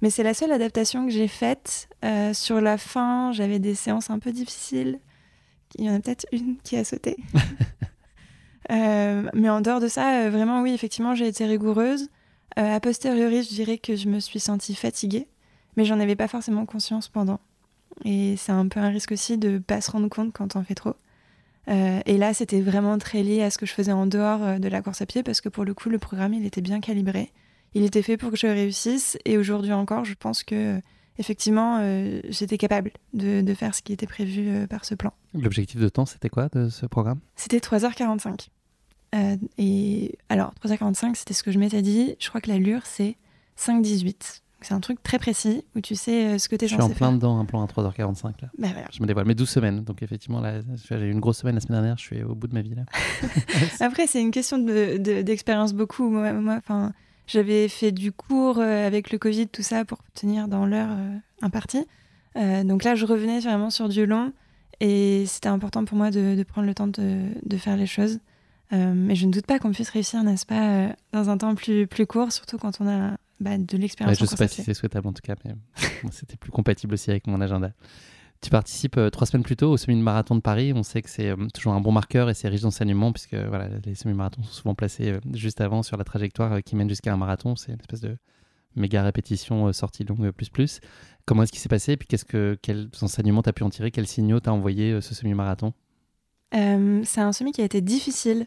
Mais 0.02 0.10
c'est 0.10 0.22
la 0.22 0.34
seule 0.34 0.52
adaptation 0.52 1.06
que 1.06 1.12
j'ai 1.12 1.28
faite. 1.28 1.88
sur 2.32 2.60
la 2.60 2.78
fin, 2.78 3.32
j'avais 3.32 3.58
des 3.58 3.74
séances 3.74 4.10
un 4.10 4.18
peu 4.18 4.32
difficiles. 4.32 5.00
Il 5.74 5.84
y 5.84 5.90
en 5.90 5.94
a 5.94 6.00
peut-être 6.00 6.26
une 6.32 6.56
qui 6.62 6.76
a 6.76 6.84
sauté. 6.84 7.16
Euh, 8.70 9.30
mais 9.32 9.48
en 9.48 9.60
dehors 9.60 9.78
de 9.78 9.86
ça, 9.86 10.22
euh, 10.22 10.30
vraiment, 10.30 10.60
oui, 10.60 10.72
effectivement, 10.72 11.14
j'ai 11.14 11.28
été 11.28 11.46
rigoureuse. 11.46 12.08
Euh, 12.58 12.74
a 12.74 12.80
posteriori, 12.80 13.44
je 13.44 13.50
dirais 13.50 13.78
que 13.78 13.94
je 13.94 14.08
me 14.08 14.18
suis 14.18 14.40
sentie 14.40 14.74
fatiguée, 14.74 15.28
mais 15.76 15.84
j'en 15.84 16.00
avais 16.00 16.16
pas 16.16 16.26
forcément 16.26 16.66
conscience 16.66 17.08
pendant. 17.08 17.38
Et 18.04 18.34
c'est 18.36 18.50
un 18.50 18.66
peu 18.66 18.80
un 18.80 18.88
risque 18.88 19.12
aussi 19.12 19.38
de 19.38 19.58
pas 19.58 19.80
se 19.80 19.92
rendre 19.92 20.08
compte 20.08 20.32
quand 20.32 20.56
on 20.56 20.64
fait 20.64 20.74
trop. 20.74 20.96
et 21.68 22.18
là, 22.18 22.34
c'était 22.34 22.60
vraiment 22.60 22.98
très 22.98 23.22
lié 23.22 23.42
à 23.42 23.50
ce 23.50 23.58
que 23.58 23.66
je 23.66 23.72
faisais 23.72 23.92
en 23.92 24.06
dehors 24.06 24.58
de 24.58 24.68
la 24.68 24.82
course 24.82 25.00
à 25.00 25.06
pied, 25.06 25.22
parce 25.22 25.40
que 25.40 25.48
pour 25.48 25.64
le 25.64 25.72
coup, 25.72 25.88
le 25.88 25.98
programme, 25.98 26.34
il 26.34 26.44
était 26.44 26.60
bien 26.60 26.80
calibré. 26.80 27.30
Il 27.76 27.84
était 27.84 28.02
fait 28.02 28.16
pour 28.16 28.30
que 28.30 28.36
je 28.36 28.46
réussisse, 28.46 29.18
et 29.24 29.38
aujourd'hui 29.38 29.72
encore, 29.72 30.04
je 30.04 30.14
pense 30.14 30.42
que 30.42 30.80
effectivement, 31.18 31.80
j'étais 32.28 32.58
capable 32.58 32.90
de, 33.14 33.40
de, 33.40 33.54
faire 33.54 33.74
ce 33.74 33.80
qui 33.80 33.92
était 33.92 34.06
prévu 34.06 34.66
par 34.68 34.84
ce 34.84 34.94
plan. 34.94 35.12
L'objectif 35.34 35.80
de 35.80 35.88
temps, 35.88 36.04
c'était 36.04 36.28
quoi 36.28 36.48
de 36.48 36.68
ce 36.68 36.84
programme? 36.86 37.20
C'était 37.36 37.58
3h45. 37.58 38.48
Euh, 39.14 39.36
et 39.58 40.18
alors, 40.28 40.52
3h45, 40.64 41.14
c'était 41.14 41.34
ce 41.34 41.42
que 41.42 41.50
je 41.50 41.58
m'étais 41.58 41.82
dit. 41.82 42.16
Je 42.18 42.28
crois 42.28 42.40
que 42.40 42.48
l'allure, 42.48 42.82
c'est 42.84 43.16
5h18. 43.58 44.42
C'est 44.62 44.74
un 44.74 44.80
truc 44.80 45.02
très 45.02 45.18
précis 45.18 45.64
où 45.76 45.80
tu 45.80 45.94
sais 45.94 46.26
euh, 46.26 46.38
ce 46.38 46.48
que 46.48 46.56
tu 46.56 46.64
es 46.64 46.68
censé 46.68 46.76
faire. 46.76 46.88
Je 46.88 46.94
suis 46.94 47.04
en 47.04 47.08
plein 47.08 47.12
dedans, 47.12 47.38
un 47.38 47.44
plan 47.44 47.62
à 47.62 47.66
3h45 47.66 48.24
là. 48.42 48.48
Bah, 48.58 48.68
je 48.90 49.00
me 49.02 49.06
dévoile, 49.06 49.26
mais 49.26 49.34
12 49.34 49.48
semaines. 49.48 49.84
Donc 49.84 50.02
effectivement, 50.02 50.40
là, 50.40 50.60
j'ai 50.88 50.96
eu 50.96 51.10
une 51.10 51.20
grosse 51.20 51.38
semaine 51.38 51.54
la 51.54 51.60
semaine 51.60 51.78
dernière, 51.78 51.98
je 51.98 52.04
suis 52.04 52.22
au 52.22 52.34
bout 52.34 52.48
de 52.48 52.54
ma 52.54 52.62
vie 52.62 52.74
là. 52.74 52.84
Après, 53.80 54.06
c'est 54.06 54.20
une 54.20 54.30
question 54.30 54.58
d'expérience 54.58 55.72
de, 55.72 55.78
beaucoup. 55.78 56.08
Moi, 56.08 56.32
moi 56.32 56.60
j'avais 57.26 57.68
fait 57.68 57.92
du 57.92 58.12
cours 58.12 58.58
euh, 58.58 58.86
avec 58.86 59.10
le 59.10 59.18
Covid, 59.18 59.48
tout 59.48 59.62
ça, 59.62 59.84
pour 59.84 59.98
tenir 60.14 60.48
dans 60.48 60.66
l'heure 60.66 60.96
impartie. 61.42 61.86
donc 62.34 62.84
là, 62.84 62.94
je 62.94 63.06
revenais 63.06 63.40
vraiment 63.40 63.70
sur 63.70 63.88
du 63.88 64.06
long 64.06 64.32
et 64.80 65.24
c'était 65.26 65.48
important 65.48 65.84
pour 65.84 65.96
moi 65.96 66.10
de, 66.10 66.34
de 66.34 66.42
prendre 66.42 66.66
le 66.66 66.74
temps 66.74 66.86
de, 66.86 67.28
de 67.44 67.56
faire 67.56 67.76
les 67.76 67.86
choses. 67.86 68.20
Euh, 68.72 68.92
mais 68.94 69.14
je 69.14 69.26
ne 69.26 69.32
doute 69.32 69.46
pas 69.46 69.58
qu'on 69.58 69.70
puisse 69.70 69.90
réussir, 69.90 70.22
n'est-ce 70.24 70.46
pas, 70.46 70.70
euh, 70.70 70.88
dans 71.12 71.30
un 71.30 71.38
temps 71.38 71.54
plus, 71.54 71.86
plus 71.86 72.06
court, 72.06 72.32
surtout 72.32 72.58
quand 72.58 72.80
on 72.80 72.88
a 72.88 73.16
bah, 73.38 73.58
de 73.58 73.76
l'expérience. 73.76 74.18
je 74.18 74.24
ne 74.24 74.28
sais 74.28 74.36
pas 74.36 74.48
si 74.48 74.62
c'est 74.62 74.74
souhaitable 74.74 75.06
en 75.06 75.12
tout 75.12 75.22
cas, 75.22 75.36
mais 75.44 75.54
c'était 76.10 76.36
plus 76.36 76.50
compatible 76.50 76.94
aussi 76.94 77.10
avec 77.10 77.26
mon 77.26 77.40
agenda. 77.40 77.70
Tu 78.42 78.50
participes 78.50 78.96
euh, 78.98 79.10
trois 79.10 79.26
semaine 79.26 79.42
plus 79.42 79.56
tôt 79.56 79.70
au 79.70 79.76
semi-marathon 79.76 80.34
de 80.34 80.40
Paris. 80.40 80.72
On 80.74 80.82
sait 80.82 81.02
que 81.02 81.10
c'est 81.10 81.34
toujours 81.54 81.72
un 81.72 81.80
bon 81.80 81.92
marqueur 81.92 82.28
et 82.28 82.34
c'est 82.34 82.48
riche 82.48 82.60
d'enseignements 82.60 83.12
puisque 83.12 83.34
voilà, 83.34 83.68
les 83.84 83.94
semi-marathons 83.94 84.42
sont 84.42 84.52
souvent 84.52 84.74
placés 84.74 85.18
juste 85.32 85.60
avant 85.60 85.82
sur 85.82 85.96
la 85.96 86.04
trajectoire 86.04 86.62
qui 86.62 86.76
mène 86.76 86.88
jusqu'à 86.88 87.12
un 87.12 87.16
marathon. 87.16 87.56
C'est 87.56 87.72
une 87.72 87.80
espèce 87.80 88.00
de 88.00 88.16
méga 88.74 89.02
répétition, 89.02 89.72
sortie 89.72 90.04
longue, 90.04 90.30
plus 90.32 90.50
plus. 90.50 90.80
Comment 91.24 91.42
est-ce 91.42 91.52
qu'il 91.52 91.60
s'est 91.60 91.68
passé 91.68 91.92
Et 91.92 91.96
puis, 91.96 92.06
quels 92.62 92.88
enseignements 93.00 93.42
tu 93.42 93.48
as 93.48 93.52
pu 93.52 93.62
en 93.62 93.70
tirer? 93.70 93.90
Quels 93.90 94.06
signaux 94.06 94.38
t'as 94.38 94.50
envoyé 94.50 95.00
ce 95.00 95.14
semi-marathon? 95.14 95.72
C'est 96.52 97.20
un 97.20 97.32
semi 97.32 97.52
qui 97.52 97.62
a 97.62 97.64
été 97.64 97.80
difficile. 97.80 98.46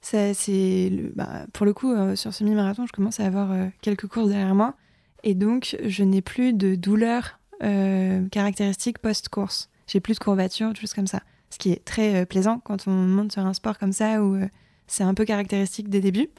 C'est, 0.00 0.90
bah, 1.16 1.46
pour 1.52 1.66
le 1.66 1.74
coup, 1.74 1.92
sur 2.14 2.32
semi-marathon, 2.32 2.86
je 2.86 2.92
commence 2.92 3.18
à 3.20 3.26
avoir 3.26 3.52
quelques 3.82 4.06
courses 4.06 4.28
derrière 4.28 4.54
moi. 4.54 4.76
Et 5.24 5.34
donc, 5.34 5.76
je 5.84 6.04
n'ai 6.04 6.22
plus 6.22 6.52
de 6.52 6.76
douleur 6.76 7.40
caractéristique 7.60 8.98
post-course. 8.98 9.68
J'ai 9.86 10.00
plus 10.00 10.14
de 10.14 10.18
courbatures, 10.18 10.72
des 10.72 10.80
choses 10.80 10.94
comme 10.94 11.06
ça. 11.06 11.20
Ce 11.50 11.58
qui 11.58 11.70
est 11.70 11.84
très 11.84 12.26
plaisant 12.26 12.58
quand 12.58 12.88
on 12.88 12.92
monte 12.92 13.32
sur 13.32 13.44
un 13.44 13.54
sport 13.54 13.78
comme 13.78 13.92
ça 13.92 14.22
où 14.22 14.38
c'est 14.86 15.04
un 15.04 15.14
peu 15.14 15.24
caractéristique 15.24 15.88
des 15.88 16.00
débuts. 16.00 16.30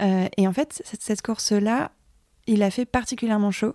Euh, 0.00 0.28
et 0.36 0.46
en 0.46 0.52
fait, 0.52 0.82
cette, 0.84 1.22
course-là, 1.22 1.92
il 2.46 2.62
a 2.62 2.70
fait 2.70 2.84
particulièrement 2.84 3.50
chaud. 3.50 3.74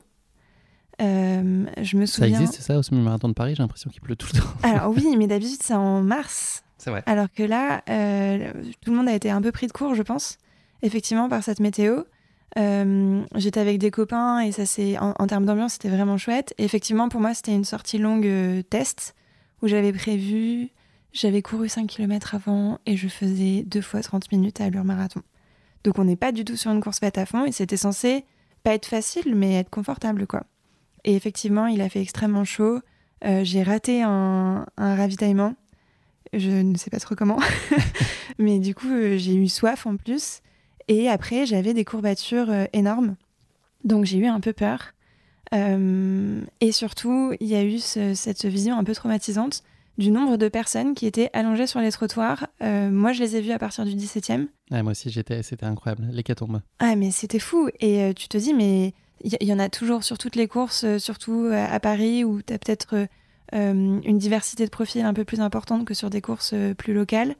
Euh, 1.01 1.65
je 1.81 1.97
me 1.97 2.05
souviens... 2.05 2.37
Ça 2.37 2.43
existe 2.43 2.61
ça 2.61 2.77
au 2.77 2.83
semi-marathon 2.83 3.27
de 3.27 3.33
Paris 3.33 3.53
J'ai 3.55 3.63
l'impression 3.63 3.89
qu'il 3.89 4.01
pleut 4.01 4.15
tout 4.15 4.29
le 4.33 4.39
temps. 4.39 4.47
Alors 4.63 4.91
oui, 4.91 5.15
mais 5.17 5.27
d'habitude 5.27 5.61
c'est 5.61 5.73
en 5.73 6.01
mars. 6.01 6.63
C'est 6.77 6.89
vrai. 6.89 7.03
Alors 7.05 7.27
que 7.31 7.43
là, 7.43 7.83
euh, 7.89 8.51
tout 8.81 8.91
le 8.91 8.97
monde 8.97 9.09
a 9.09 9.13
été 9.13 9.29
un 9.29 9.41
peu 9.41 9.51
pris 9.51 9.67
de 9.67 9.71
court, 9.71 9.95
je 9.95 10.03
pense, 10.03 10.37
effectivement, 10.81 11.27
par 11.29 11.43
cette 11.43 11.59
météo. 11.59 12.03
J'étais 12.55 13.59
avec 13.59 13.79
des 13.79 13.91
copains 13.91 14.39
et 14.39 14.51
ça 14.51 14.65
c'est 14.65 14.97
en, 14.97 15.13
termes 15.27 15.45
d'ambiance 15.45 15.73
c'était 15.73 15.89
vraiment 15.89 16.17
chouette. 16.17 16.53
Et 16.57 16.63
effectivement 16.63 17.09
pour 17.09 17.21
moi 17.21 17.33
c'était 17.33 17.53
une 17.53 17.65
sortie 17.65 17.97
longue 17.97 18.63
test 18.69 19.15
où 19.61 19.67
j'avais 19.67 19.91
prévu 19.93 20.69
j'avais 21.11 21.41
couru 21.41 21.69
5 21.69 21.87
km 21.87 22.35
avant 22.35 22.79
et 22.85 22.97
je 22.97 23.07
faisais 23.07 23.63
deux 23.63 23.81
fois 23.81 24.01
30 24.01 24.31
minutes 24.31 24.59
à 24.59 24.65
allure 24.65 24.83
marathon. 24.83 25.21
Donc 25.83 25.97
on 25.97 26.03
n'est 26.03 26.15
pas 26.17 26.31
du 26.31 26.43
tout 26.43 26.57
sur 26.57 26.71
une 26.71 26.81
course 26.81 26.99
faite 26.99 27.17
à 27.17 27.25
fond 27.25 27.45
et 27.45 27.51
c'était 27.51 27.77
censé 27.77 28.25
pas 28.63 28.73
être 28.73 28.85
facile 28.85 29.35
mais 29.35 29.55
être 29.55 29.69
confortable 29.69 30.27
quoi. 30.27 30.43
Et 31.05 31.15
effectivement, 31.15 31.67
il 31.67 31.81
a 31.81 31.87
fait 31.87 32.01
extrêmement 32.01 32.43
chaud. 32.43 32.81
Euh, 33.23 33.43
j'ai 33.43 33.63
raté 33.63 34.01
un, 34.01 34.65
ravitaillement. 34.77 35.55
Je 36.33 36.49
ne 36.49 36.75
sais 36.75 36.89
pas 36.89 36.99
trop 36.99 37.15
comment. 37.15 37.39
mais 38.39 38.59
du 38.59 38.75
coup, 38.75 38.89
euh, 38.89 39.17
j'ai 39.17 39.35
eu 39.35 39.47
soif 39.47 39.85
en 39.85 39.95
plus. 39.95 40.41
Et 40.87 41.09
après, 41.09 41.45
j'avais 41.45 41.73
des 41.73 41.85
courbatures 41.85 42.49
euh, 42.49 42.65
énormes. 42.73 43.15
Donc 43.83 44.05
j'ai 44.05 44.17
eu 44.17 44.27
un 44.27 44.39
peu 44.39 44.53
peur. 44.53 44.93
et 45.53 46.71
surtout, 46.71 47.33
il 47.39 47.47
y 47.47 47.55
a 47.55 47.63
eu 47.63 47.77
cette 47.79 48.45
vision 48.45 48.77
un 48.77 48.83
peu 48.83 48.93
traumatisante 48.93 49.63
du 49.97 50.11
nombre 50.11 50.37
de 50.37 50.49
personnes 50.49 50.93
qui 50.93 51.05
étaient 51.05 51.29
allongées 51.33 51.67
sur 51.67 51.79
les 51.79 51.91
trottoirs. 51.91 52.47
Euh, 52.61 52.89
moi, 52.89 53.13
je 53.13 53.21
les 53.21 53.35
ai 53.35 53.41
vues 53.41 53.51
à 53.51 53.59
partir 53.59 53.85
du 53.85 53.91
17e. 53.91 54.47
moi 54.71 54.91
aussi, 54.91 55.09
j'étais, 55.09 55.41
c'était 55.43 55.65
incroyable, 55.65 56.07
l'hécatombe. 56.11 56.61
Ah, 56.79 56.95
mais 56.95 57.11
c'était 57.11 57.39
fou. 57.39 57.69
Et 57.79 58.01
euh, 58.01 58.13
tu 58.13 58.27
te 58.27 58.37
dis, 58.37 58.53
mais 58.53 58.93
il 59.23 59.47
y, 59.47 59.53
en 59.53 59.59
a 59.59 59.69
toujours 59.69 60.03
sur 60.03 60.17
toutes 60.17 60.35
les 60.35 60.47
courses, 60.47 60.83
euh, 60.83 60.99
surtout 60.99 61.49
à, 61.51 61.79
Paris, 61.79 62.23
où 62.23 62.41
tu 62.41 62.53
as 62.53 62.59
peut-être 62.59 63.07
une 63.53 64.17
diversité 64.17 64.65
de 64.65 64.69
profils 64.69 65.01
un 65.01 65.13
peu 65.13 65.23
plus 65.23 65.39
importante 65.39 65.85
que 65.85 65.93
sur 65.93 66.09
des 66.09 66.19
courses 66.19 66.53
plus 66.77 66.93
locales. 66.93 67.35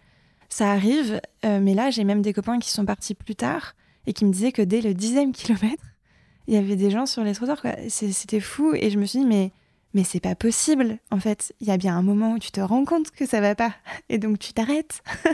Ça 0.49 0.71
arrive, 0.71 1.19
mais 1.43 1.73
là, 1.73 1.89
j'ai 1.89 2.03
même 2.03 2.21
des 2.21 2.33
copains 2.33 2.59
qui 2.59 2.69
sont 2.69 2.85
partis 2.85 3.15
plus 3.15 3.35
tard 3.35 3.75
et 4.07 4.13
qui 4.13 4.25
me 4.25 4.31
disaient 4.31 4.51
que 4.51 4.61
dès 4.61 4.81
le 4.81 4.93
dixième 4.93 5.31
kilomètre, 5.31 5.83
il 6.47 6.53
y 6.53 6.57
avait 6.57 6.75
des 6.75 6.91
gens 6.91 7.05
sur 7.05 7.23
les 7.23 7.33
trottoirs. 7.33 7.61
C'était 7.89 8.39
fou. 8.39 8.73
Et 8.75 8.89
je 8.89 8.99
me 8.99 9.05
suis 9.05 9.19
dit, 9.19 9.25
mais 9.25 9.51
c'est 10.03 10.19
pas 10.19 10.35
possible. 10.35 10.99
En 11.11 11.19
fait, 11.19 11.53
il 11.59 11.67
y 11.67 11.71
a 11.71 11.77
bien 11.77 11.97
un 11.97 12.03
moment 12.03 12.33
où 12.33 12.39
tu 12.39 12.51
te 12.51 12.61
rends 12.61 12.85
compte 12.85 13.11
que 13.11 13.25
ça 13.25 13.41
va 13.41 13.55
pas, 13.55 13.73
et 14.09 14.17
donc 14.17 14.39
tu 14.39 14.53
t'arrêtes. 14.53 15.01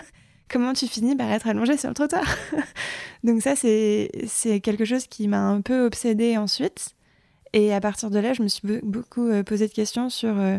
Comment 0.49 0.73
tu 0.73 0.87
finis 0.87 1.15
par 1.15 1.31
être 1.31 1.47
allongé 1.47 1.77
sur 1.77 1.87
le 1.87 1.95
trottoir? 1.95 2.25
Donc 3.23 3.41
ça, 3.41 3.55
c'est 3.55 4.09
quelque 4.61 4.83
chose 4.83 5.07
qui 5.07 5.29
m'a 5.29 5.39
un 5.47 5.61
peu 5.61 5.85
obsédée 5.85 6.35
ensuite. 6.35 6.93
Et 7.53 7.73
à 7.73 7.79
partir 7.79 8.09
de 8.09 8.19
là, 8.19 8.33
je 8.33 8.43
me 8.43 8.49
suis 8.49 8.81
beaucoup 8.83 9.29
euh, 9.29 9.43
posé 9.43 9.69
de 9.69 9.71
questions 9.71 10.09
sur 10.09 10.37
euh, 10.37 10.57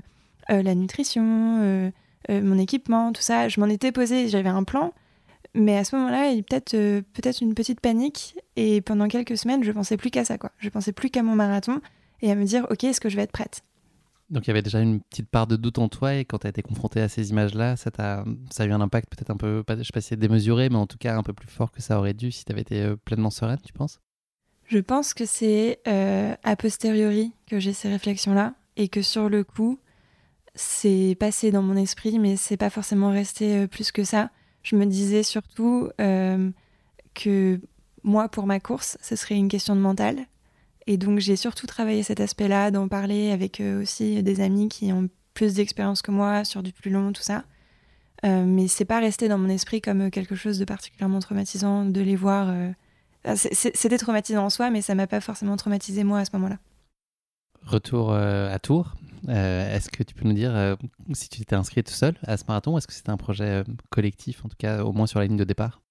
euh, 0.49 0.62
la 0.62 0.75
nutrition, 0.75 1.93
mon 2.29 2.59
équipement, 2.59 3.13
tout 3.13 3.23
ça. 3.23 3.49
Je 3.49 3.61
m'en 3.61 3.67
étais 3.67 3.93
posé, 3.93 4.29
j'avais 4.29 4.49
un 4.49 4.65
plan, 4.65 4.93
mais 5.55 5.77
à 5.77 5.85
ce 5.85 5.97
moment-là, 5.97 6.31
il 6.31 6.37
y 6.37 6.41
a 6.41 6.43
peut-être 6.43 6.73
peut-être 7.13 7.41
une 7.41 7.55
petite 7.55 7.81
panique. 7.81 8.37
Et 8.57 8.81
pendant 8.81 9.09
quelques 9.09 9.37
semaines, 9.37 9.65
je 9.65 9.73
pensais 9.73 9.97
plus 9.97 10.11
qu'à 10.11 10.25
ça, 10.25 10.39
quoi. 10.39 10.53
Je 10.59 10.69
pensais 10.69 10.93
plus 10.93 11.11
qu'à 11.11 11.23
mon 11.23 11.35
marathon 11.35 11.81
et 12.21 12.31
à 12.31 12.35
me 12.35 12.45
dire, 12.45 12.67
ok, 12.71 12.85
est-ce 12.85 13.01
que 13.01 13.09
je 13.09 13.17
vais 13.17 13.23
être 13.23 13.33
prête? 13.33 13.63
Donc 14.33 14.47
il 14.47 14.49
y 14.49 14.51
avait 14.51 14.63
déjà 14.63 14.81
une 14.81 15.01
petite 15.01 15.29
part 15.29 15.47
de 15.47 15.57
doute 15.57 15.79
en 15.79 15.89
toi 15.89 16.15
et 16.15 16.25
quand 16.25 16.39
tu 16.39 16.47
as 16.47 16.51
été 16.51 16.63
confronté 16.63 17.03
à 17.03 17.09
ces 17.09 17.31
images-là, 17.31 17.77
ça, 17.77 17.91
a, 17.99 18.25
ça 18.51 18.63
a 18.63 18.67
eu 18.67 18.73
un 18.73 18.81
impact 18.81 19.11
peut-être 19.11 19.31
un 19.31 19.37
peu, 19.37 19.63
je 19.69 19.83
sais 19.83 19.93
pas 19.93 20.01
si 20.01 20.09
c'est 20.09 20.17
démesuré, 20.17 20.71
mais 20.71 20.77
en 20.77 20.87
tout 20.87 20.97
cas 20.97 21.17
un 21.17 21.23
peu 21.23 21.35
plus 21.35 21.49
fort 21.49 21.71
que 21.71 21.83
ça 21.83 21.99
aurait 21.99 22.15
dû 22.15 22.33
si 22.33 22.47
tu 22.47 22.53
avais 22.53 22.63
été 22.63 22.81
euh, 22.81 22.97
pleinement 22.97 23.29
sereine, 23.29 23.59
tu 23.63 23.75
penses? 23.75 24.01
Je 24.65 24.79
pense 24.79 25.13
que 25.13 25.27
c'est 25.27 25.81
euh, 25.87 26.35
a 26.45 26.57
posteriori 26.57 27.33
que 27.47 27.61
j'ai 27.61 27.75
ces 27.75 27.91
réflexions-là 27.91 28.55
et 28.79 28.89
que 28.89 29.03
sur 29.03 29.29
le 29.29 29.45
coup, 29.45 29.79
c'est 30.55 31.17
passé 31.19 31.51
dans 31.51 31.62
mon 31.62 31.77
esprit, 31.77 32.19
mais 32.19 32.37
c'est 32.37 32.57
pas 32.57 32.71
forcément 32.71 33.11
resté 33.11 33.57
euh, 33.57 33.67
plus 33.67 33.93
que 33.93 34.05
ça. 34.05 34.31
Je 34.62 34.77
me 34.77 34.87
disais 34.87 35.25
surtout 35.25 35.91
que 35.99 37.61
moi, 38.05 38.29
pour 38.29 38.47
ma 38.47 38.61
course, 38.61 38.97
ce 39.03 39.17
serait 39.17 39.35
une 39.35 39.49
question 39.49 39.75
de 39.75 39.81
mental 39.81 40.27
et 40.87 40.97
donc 40.97 41.19
j'ai 41.19 41.37
surtout 41.37 41.67
travaillé 41.67 42.03
cet 42.03 42.21
aspect-là, 42.21 42.71
d'en 42.71 42.88
parler 42.88 43.31
avec 43.31 43.61
euh, 43.61 43.83
aussi 43.83 44.23
des 44.23 44.41
amis 44.41 44.69
qui 44.69 44.93
ont 44.93 45.09
plus 45.35 45.55
d'expérience 45.55 46.03
que 46.03 46.11
moi 46.11 46.45
sur 46.45 46.62
du 46.62 46.73
plus 46.73 46.91
long, 46.91 47.12
tout 47.12 47.23
ça. 47.23 47.45
Euh, 48.25 48.45
mais 48.45 48.69
c'est 48.69 48.85
pas 48.85 49.01
resté 49.01 49.29
dans 49.29 49.38
mon 49.38 49.49
esprit 49.49 49.81
comme 49.81 50.11
quelque 50.11 50.35
chose 50.35 50.59
de 50.59 50.65
particulièrement 50.65 51.21
traumatisant 51.21 51.85
de 51.85 52.01
les 52.01 52.17
voir. 52.17 52.49
Euh, 52.49 52.71
c'était 53.35 53.99
traumatisant 53.99 54.45
en 54.45 54.51
soi, 54.51 54.71
mais 54.71 54.83
ça 54.83 54.95
m'a 54.95 55.07
pas 55.07 55.21
forcément 55.21 55.57
traumatisé 55.57 56.05
moi 56.05 56.19
à 56.21 56.25
ce 56.25 56.31
moment-là. 56.35 56.59
Retour 57.65 58.12
à 58.12 58.59
Tours. 58.59 58.97
Est-ce 59.29 59.89
que 59.89 60.03
tu 60.03 60.15
peux 60.15 60.27
nous 60.27 60.35
dire 60.35 60.77
si 61.13 61.29
tu 61.29 61.45
t'es 61.45 61.55
inscrite 61.55 61.89
seule 61.89 62.17
à 62.23 62.37
ce 62.37 62.45
marathon 62.47 62.77
Est-ce 62.77 62.87
que 62.87 62.93
c'était 62.93 63.11
un 63.11 63.17
projet 63.17 63.65
collectif, 63.91 64.45
en 64.45 64.49
tout 64.49 64.57
cas 64.59 64.83
au 64.85 64.93
moins 64.93 65.07
sur 65.07 65.19
la 65.21 65.27
ligne 65.27 65.37
de 65.37 65.45
départ? 65.45 65.83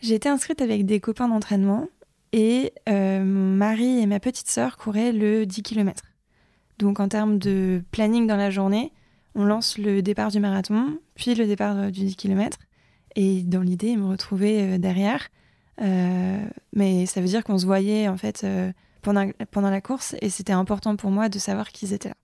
J'ai 0.00 0.16
été 0.16 0.28
inscrite 0.28 0.60
avec 0.60 0.84
des 0.84 1.00
copains 1.00 1.28
d'entraînement 1.28 1.88
et 2.32 2.72
euh, 2.88 3.24
mon 3.24 3.56
mari 3.56 4.00
et 4.00 4.06
ma 4.06 4.20
petite 4.20 4.48
sœur 4.48 4.76
couraient 4.76 5.12
le 5.12 5.46
10 5.46 5.62
km. 5.62 6.02
Donc 6.78 7.00
en 7.00 7.08
termes 7.08 7.38
de 7.38 7.82
planning 7.90 8.26
dans 8.26 8.36
la 8.36 8.50
journée, 8.50 8.92
on 9.34 9.44
lance 9.44 9.78
le 9.78 10.02
départ 10.02 10.30
du 10.30 10.40
marathon, 10.40 10.98
puis 11.14 11.34
le 11.34 11.46
départ 11.46 11.78
euh, 11.78 11.90
du 11.90 12.00
10 12.00 12.16
km. 12.16 12.58
Et 13.16 13.42
dans 13.42 13.62
l'idée, 13.62 13.96
me 13.96 14.06
retrouver 14.06 14.74
euh, 14.74 14.78
derrière. 14.78 15.28
mais 15.78 17.06
ça 17.06 17.20
veut 17.20 17.28
dire 17.28 17.44
qu'on 17.44 17.58
se 17.58 17.66
voyait 17.66 18.08
en 18.08 18.16
fait 18.16 18.46
pendant 19.00 19.70
la 19.70 19.80
course 19.80 20.16
et 20.20 20.28
c'était 20.28 20.52
important 20.52 20.96
pour 20.96 21.10
moi 21.10 21.28
de 21.28 21.38
savoir 21.38 21.70
qu'ils 21.70 21.92
étaient 21.92 22.08
là. 22.10 22.14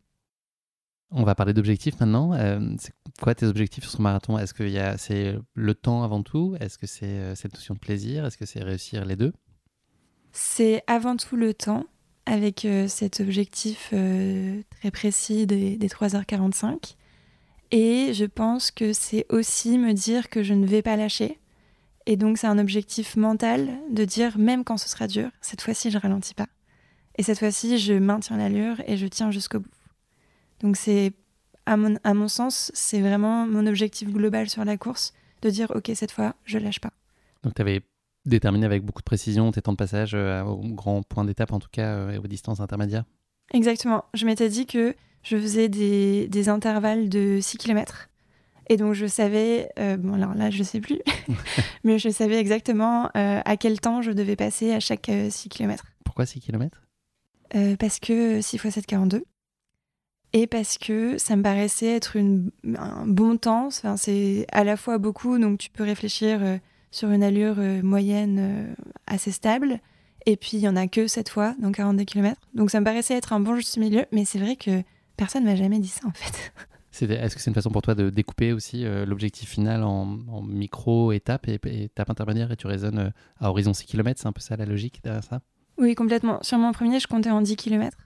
On 1.11 1.25
va 1.25 1.35
parler 1.35 1.53
d'objectifs 1.53 1.99
maintenant. 1.99 2.33
c'est 2.79 2.93
quoi 3.21 3.35
tes 3.35 3.47
objectifs 3.47 3.85
sur 3.85 3.93
ce 3.93 4.03
marathon? 4.03 4.39
Est-ce 4.39 4.55
que 4.55 4.65
c'est 4.97 5.37
le 5.55 5.75
temps 5.75 6.03
avant 6.03 6.23
tout? 6.23 6.57
Est-ce 6.61 6.79
que 6.79 6.87
c'est 6.87 7.35
cette 7.35 7.55
notion 7.55 7.75
de 7.75 7.81
plaisir? 7.81 8.25
Est-ce 8.25 8.39
que 8.39 8.47
c'est 8.47 8.63
réussir 8.63 9.05
les 9.05 9.17
deux? 9.17 9.33
C'est 10.33 10.85
avant 10.87 11.17
tout 11.17 11.37
le 11.37 11.53
temps, 11.53 11.87
avec 12.27 12.65
euh, 12.65 12.87
cet 12.87 13.21
objectif 13.21 13.91
euh, 13.93 14.63
très 14.81 14.91
précis 14.91 15.47
des, 15.47 15.77
3h45. 15.79 16.95
Et 17.73 18.13
je 18.15 18.25
pense 18.25 18.71
que 18.71 18.93
c'est 18.93 19.27
aussi 19.31 19.79
me 19.79 19.93
dire 19.93 20.29
que 20.29 20.43
je 20.43 20.55
ne 20.55 20.67
vais 20.67 20.83
pas 20.83 20.97
lâcher. 20.97 21.39
Et 22.07 22.17
donc 22.17 22.39
c'est 22.39 22.47
un 22.47 22.59
objectif 22.59 23.17
mental 23.17 23.69
de 23.91 24.05
dire 24.05 24.39
même 24.39 24.65
quand 24.65 24.77
ce 24.77 24.89
sera 24.89 25.07
dur, 25.07 25.31
cette 25.41 25.61
fois-ci 25.61 25.91
je 25.91 25.99
ralentis 25.99 26.35
pas. 26.35 26.49
Et 27.17 27.23
cette 27.23 27.39
fois-ci 27.39 27.79
je 27.79 27.93
maintiens 27.95 28.39
l'allure 28.39 28.77
et 28.87 28.97
je 28.97 29.07
tiens 29.07 29.31
jusqu'au 29.31 29.61
bout. 29.61 29.71
Donc 30.63 30.77
c'est 30.77 31.13
à 31.67 31.77
mon, 31.77 31.97
à 32.05 32.15
mon 32.15 32.29
sens, 32.29 32.71
c'est 32.75 33.01
vraiment 33.01 33.47
mon 33.47 33.67
objectif 33.67 34.11
global 34.11 34.49
sur 34.49 34.65
la 34.65 34.77
course 34.77 35.13
de 35.43 35.51
dire 35.51 35.71
ok 35.75 35.91
cette 35.95 36.13
fois 36.13 36.35
je 36.45 36.59
lâche 36.59 36.81
pas. 36.81 36.93
Donc 37.43 37.55
tu 37.55 37.63
avais 37.63 37.83
déterminer 38.27 38.67
avec 38.67 38.85
beaucoup 38.85 39.01
de 39.01 39.05
précision 39.05 39.51
tes 39.51 39.63
temps 39.63 39.73
de 39.73 39.77
passage 39.77 40.13
euh, 40.15 40.43
au 40.43 40.59
grand 40.59 41.03
point 41.03 41.25
d'étape, 41.25 41.53
en 41.53 41.59
tout 41.59 41.69
cas, 41.71 41.95
euh, 41.95 42.13
et 42.13 42.19
aux 42.19 42.27
distances 42.27 42.61
intermédiaires 42.61 43.05
Exactement. 43.53 44.05
Je 44.15 44.27
m'étais 44.27 44.49
dit 44.49 44.67
que 44.67 44.95
je 45.23 45.37
faisais 45.37 45.69
des, 45.69 46.29
des, 46.29 46.49
intervalles 46.49 47.09
de 47.09 47.39
6 47.41 47.59
km. 47.59 48.09
Et 48.69 48.77
donc, 48.77 48.95
je 48.95 49.07
savais, 49.07 49.69
euh, 49.79 49.97
bon, 49.97 50.15
alors 50.15 50.35
là, 50.35 50.51
je 50.51 50.63
sais 50.63 50.81
plus, 50.81 51.01
mais 51.85 51.99
je 51.99 52.09
savais 52.09 52.39
exactement 52.39 53.11
à 53.15 53.57
quel 53.57 53.81
temps 53.81 54.03
je 54.03 54.13
devais 54.13 54.37
passer 54.37 54.73
à 54.73 54.81
chaque 54.81 55.11
6 55.31 55.49
km. 55.49 55.85
Pourquoi 56.05 56.27
6 56.27 56.41
km 56.41 56.81
Parce 57.79 57.99
que 57.99 58.41
6 58.41 58.57
x 58.57 58.71
7, 58.71 58.87
42. 58.87 59.25
Et 60.33 60.47
parce 60.47 60.79
que 60.79 61.19
ça 61.19 61.35
me 61.37 61.43
paraissait 61.43 61.95
être 61.95 62.17
une, 62.17 62.51
un 62.77 63.07
bon 63.07 63.37
temps. 63.37 63.67
Enfin, 63.67 63.97
c'est 63.97 64.47
à 64.53 64.65
la 64.65 64.77
fois 64.77 64.99
beaucoup, 64.99 65.39
donc 65.39 65.59
tu 65.59 65.71
peux 65.71 65.83
réfléchir 65.83 66.41
sur 66.91 67.11
une 67.11 67.23
allure 67.23 67.57
euh, 67.59 67.83
moyenne 67.83 68.39
euh, 68.41 68.75
assez 69.07 69.31
stable. 69.31 69.81
Et 70.27 70.37
puis, 70.37 70.53
il 70.55 70.61
n'y 70.61 70.69
en 70.69 70.77
a 70.77 70.87
que 70.87 71.07
cette 71.07 71.29
fois, 71.29 71.55
dans 71.61 71.73
42 71.73 72.05
km. 72.05 72.41
Donc, 72.55 72.71
ça 72.71 72.81
me 72.81 72.85
paraissait 72.85 73.15
être 73.15 73.33
un 73.33 73.41
bon 73.41 73.57
juste 73.57 73.79
milieu, 73.79 74.05
mais 74.13 74.25
c'est 74.25 74.39
vrai 74.39 74.57
que 74.57 74.83
personne 75.17 75.45
ne 75.45 75.51
m'a 75.51 75.57
jamais 75.57 75.79
dit 75.79 75.89
ça, 75.89 76.07
en 76.07 76.13
fait. 76.13 76.53
Est-ce 77.01 77.37
que 77.37 77.41
c'est 77.41 77.51
une 77.51 77.55
façon 77.55 77.71
pour 77.71 77.83
toi 77.83 77.95
de 77.95 78.11
découper 78.11 78.53
aussi 78.53 78.85
euh, 78.85 79.07
l'objectif 79.07 79.49
final 79.49 79.85
en, 79.85 80.05
micro-étapes 80.43 81.49
et, 81.49 81.85
étapes 81.85 82.11
intermédiaires? 82.11 82.51
Et 82.51 82.57
tu 82.57 82.67
raisonnes 82.67 83.13
à 83.39 83.49
horizon 83.49 83.73
6 83.73 83.87
km 83.87 84.21
C'est 84.21 84.27
un 84.27 84.33
peu 84.33 84.41
ça 84.41 84.57
la 84.57 84.67
logique 84.67 85.01
derrière 85.03 85.25
ça? 85.25 85.41
Oui, 85.79 85.95
complètement. 85.95 86.41
Sur 86.43 86.59
mon 86.59 86.73
premier, 86.73 87.01
je 87.01 87.07
comptais 87.07 87.31
en 87.31 87.41
10 87.41 87.57
km. 87.57 87.97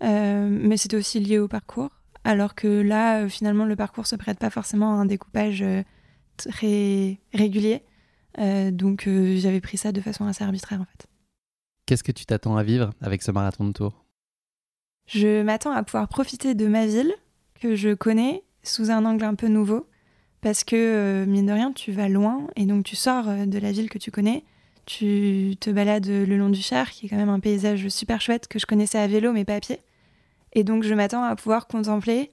Mais 0.00 0.76
c'était 0.76 0.96
aussi 0.96 1.20
lié 1.20 1.38
au 1.38 1.48
parcours. 1.48 1.90
Alors 2.24 2.54
que 2.54 2.66
là, 2.66 3.28
finalement, 3.28 3.64
le 3.64 3.76
parcours 3.76 4.06
se 4.06 4.16
prête 4.16 4.38
pas 4.38 4.50
forcément 4.50 4.92
à 4.92 5.00
un 5.00 5.04
découpage 5.04 5.64
très 6.36 7.18
régulier. 7.32 7.82
donc 8.72 9.08
j'avais 9.08 9.60
pris 9.60 9.76
ça 9.76 9.92
de 9.92 10.00
façon 10.00 10.26
assez 10.26 10.44
arbitraire 10.44 10.80
en 10.80 10.84
fait. 10.84 11.06
Qu'est-ce 11.86 12.04
que 12.04 12.12
tu 12.12 12.24
t'attends 12.24 12.56
à 12.56 12.62
vivre 12.62 12.90
avec 13.00 13.22
ce 13.22 13.30
marathon 13.30 13.66
de 13.66 13.72
tour? 13.72 14.04
Je 15.06 15.42
m'attends 15.42 15.72
à 15.72 15.82
pouvoir 15.82 16.08
profiter 16.08 16.54
de 16.54 16.66
ma 16.66 16.86
ville 16.86 17.12
que 17.60 17.76
je 17.76 17.94
connais 17.94 18.42
sous 18.62 18.90
un 18.90 19.04
angle 19.04 19.24
un 19.24 19.34
peu 19.34 19.48
nouveau 19.48 19.86
parce 20.40 20.64
que 20.64 20.76
euh, 20.76 21.26
mine 21.26 21.46
de 21.46 21.52
rien 21.52 21.72
tu 21.72 21.92
vas 21.92 22.08
loin 22.08 22.46
et 22.56 22.64
donc 22.64 22.84
tu 22.84 22.96
sors 22.96 23.28
euh, 23.28 23.46
de 23.46 23.58
la 23.58 23.72
ville 23.72 23.90
que 23.90 23.98
tu 23.98 24.10
connais, 24.10 24.44
tu 24.86 25.56
te 25.60 25.70
balades 25.70 26.06
le 26.06 26.36
long 26.36 26.50
du 26.50 26.62
Cher 26.62 26.90
qui 26.90 27.06
est 27.06 27.08
quand 27.08 27.16
même 27.16 27.28
un 27.28 27.40
paysage 27.40 27.88
super 27.88 28.20
chouette 28.20 28.48
que 28.48 28.58
je 28.58 28.66
connaissais 28.66 28.98
à 28.98 29.06
vélo 29.06 29.32
mais 29.32 29.44
pas 29.44 29.56
à 29.56 29.60
pied 29.60 29.80
et 30.52 30.64
donc 30.64 30.82
je 30.84 30.94
m'attends 30.94 31.22
à 31.22 31.34
pouvoir 31.36 31.66
contempler 31.66 32.30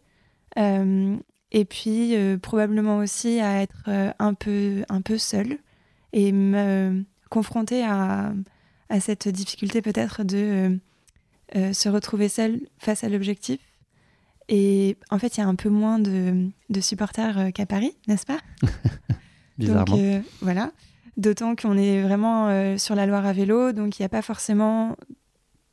euh, 0.60 1.16
et 1.52 1.66
puis 1.66 2.16
probablement 2.42 2.98
aussi 2.98 3.40
à 3.40 3.62
être 3.62 3.90
un 4.20 4.34
peu 4.34 4.84
un 4.90 5.02
peu 5.02 5.18
seule 5.18 5.58
et 6.14 6.32
me 6.32 7.04
confronter 7.30 7.84
à 7.84 8.34
à 8.92 9.00
cette 9.00 9.28
difficulté 9.30 9.82
peut-être 9.82 10.24
de 10.24 10.38
euh, 10.38 10.78
euh, 11.56 11.74
se 11.74 11.90
retrouver 11.90 12.30
seul 12.30 12.60
face 12.78 13.04
à 13.04 13.10
l'objectif. 13.10 13.60
Et 14.50 14.98
en 15.10 15.18
fait, 15.18 15.38
il 15.38 15.40
y 15.40 15.44
a 15.44 15.48
un 15.48 15.56
peu 15.56 15.70
moins 15.70 15.98
de, 15.98 16.52
supporters 16.82 17.38
euh, 17.38 17.52
qu'à 17.52 17.66
Paris, 17.66 17.96
n'est-ce 18.08 18.26
pas? 18.26 18.40
Bizarrement. 19.58 19.96
Donc, 19.96 20.26
voilà. 20.42 20.72
D'autant 21.18 21.56
qu'on 21.56 21.78
est 21.78 22.02
vraiment 22.02 22.78
sur 22.78 22.96
la 22.96 23.06
Loire 23.06 23.26
à 23.26 23.34
vélo, 23.34 23.74
donc 23.74 24.00
il 24.00 24.02
n'y 24.02 24.06
a 24.06 24.10
pas 24.10 24.22
forcément 24.22 24.96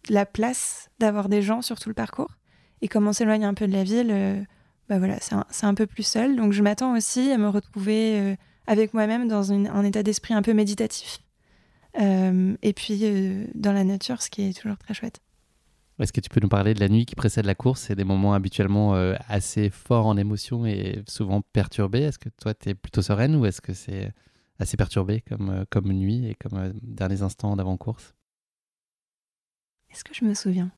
la 0.09 0.27
place 0.27 0.91
d'avoir 0.99 1.29
des 1.29 1.43
gens 1.43 1.63
sur 1.63 1.79
tout 1.79 1.89
le 1.89 1.95
parcours. 1.95 2.37
Et 2.83 2.89
comme 2.89 3.07
on 3.07 3.13
s'éloigne 3.13 3.45
un 3.45 3.55
peu 3.55 3.67
de 3.67 3.73
la 3.73 3.85
ville, 3.85 4.47
bah 4.89 4.99
voilà, 4.99 5.19
c'est 5.21 5.35
un, 5.35 5.47
un, 5.63 5.75
peu 5.75 5.87
plus 5.87 6.03
seul. 6.03 6.37
Donc 6.37 6.53
je 6.53 6.63
m'attends 6.63 6.97
aussi 6.97 7.31
à 7.31 7.39
me 7.39 7.49
retrouver 7.49 8.37
avec 8.67 8.95
moi-même 8.95 9.29
dans 9.29 9.53
un 9.53 9.85
état 9.85 10.03
d'esprit 10.03 10.35
un 10.35 10.43
peu 10.43 10.55
méditatif. 10.55 11.21
Euh, 12.01 12.55
et 12.63 12.73
puis 12.73 13.01
euh, 13.03 13.45
dans 13.55 13.73
la 13.73 13.85
nature, 13.85 14.23
ce 14.23 14.31
qui 14.31 14.49
est 14.49 14.59
toujours 14.59 14.79
très 14.79 14.95
chouette. 14.95 15.21
Est-ce 15.99 16.13
que 16.13 16.21
tu 16.21 16.29
peux 16.29 16.41
nous 16.41 16.49
parler 16.49 16.75
de 16.75 16.81
la 16.81 16.89
nuit 16.89 17.07
qui 17.07 17.17
précède 17.17 17.45
la 17.45 17.57
course? 17.57 17.81
C'est 17.81 17.97
des 17.97 18.05
moments 18.05 18.35
habituellement 18.35 18.95
euh, 18.95 19.15
assez 19.29 19.69
forts 19.69 20.07
en 20.07 20.17
émotion 20.17 20.65
et 20.65 21.03
souvent 21.09 21.43
perturbés. 21.53 22.03
Est-ce 22.03 22.19
que 22.19 22.29
toi, 22.29 22.55
tu 22.55 22.69
es 22.69 22.75
plutôt 22.75 23.03
sereine 23.03 23.35
ou 23.35 23.47
est-ce 23.47 23.61
que 23.61 23.73
c'est 23.73 24.13
assez 24.59 24.77
perturbé 24.77 25.23
comme, 25.23 25.65
comme 25.71 25.93
nuit 25.93 26.27
et 26.27 26.35
comme 26.35 26.73
derniers 26.83 27.23
instants 27.23 27.57
d'avant-course 27.57 28.15
Est-ce 29.91 30.05
que 30.05 30.15
je 30.15 30.25
me 30.25 30.35
souviens? 30.35 30.71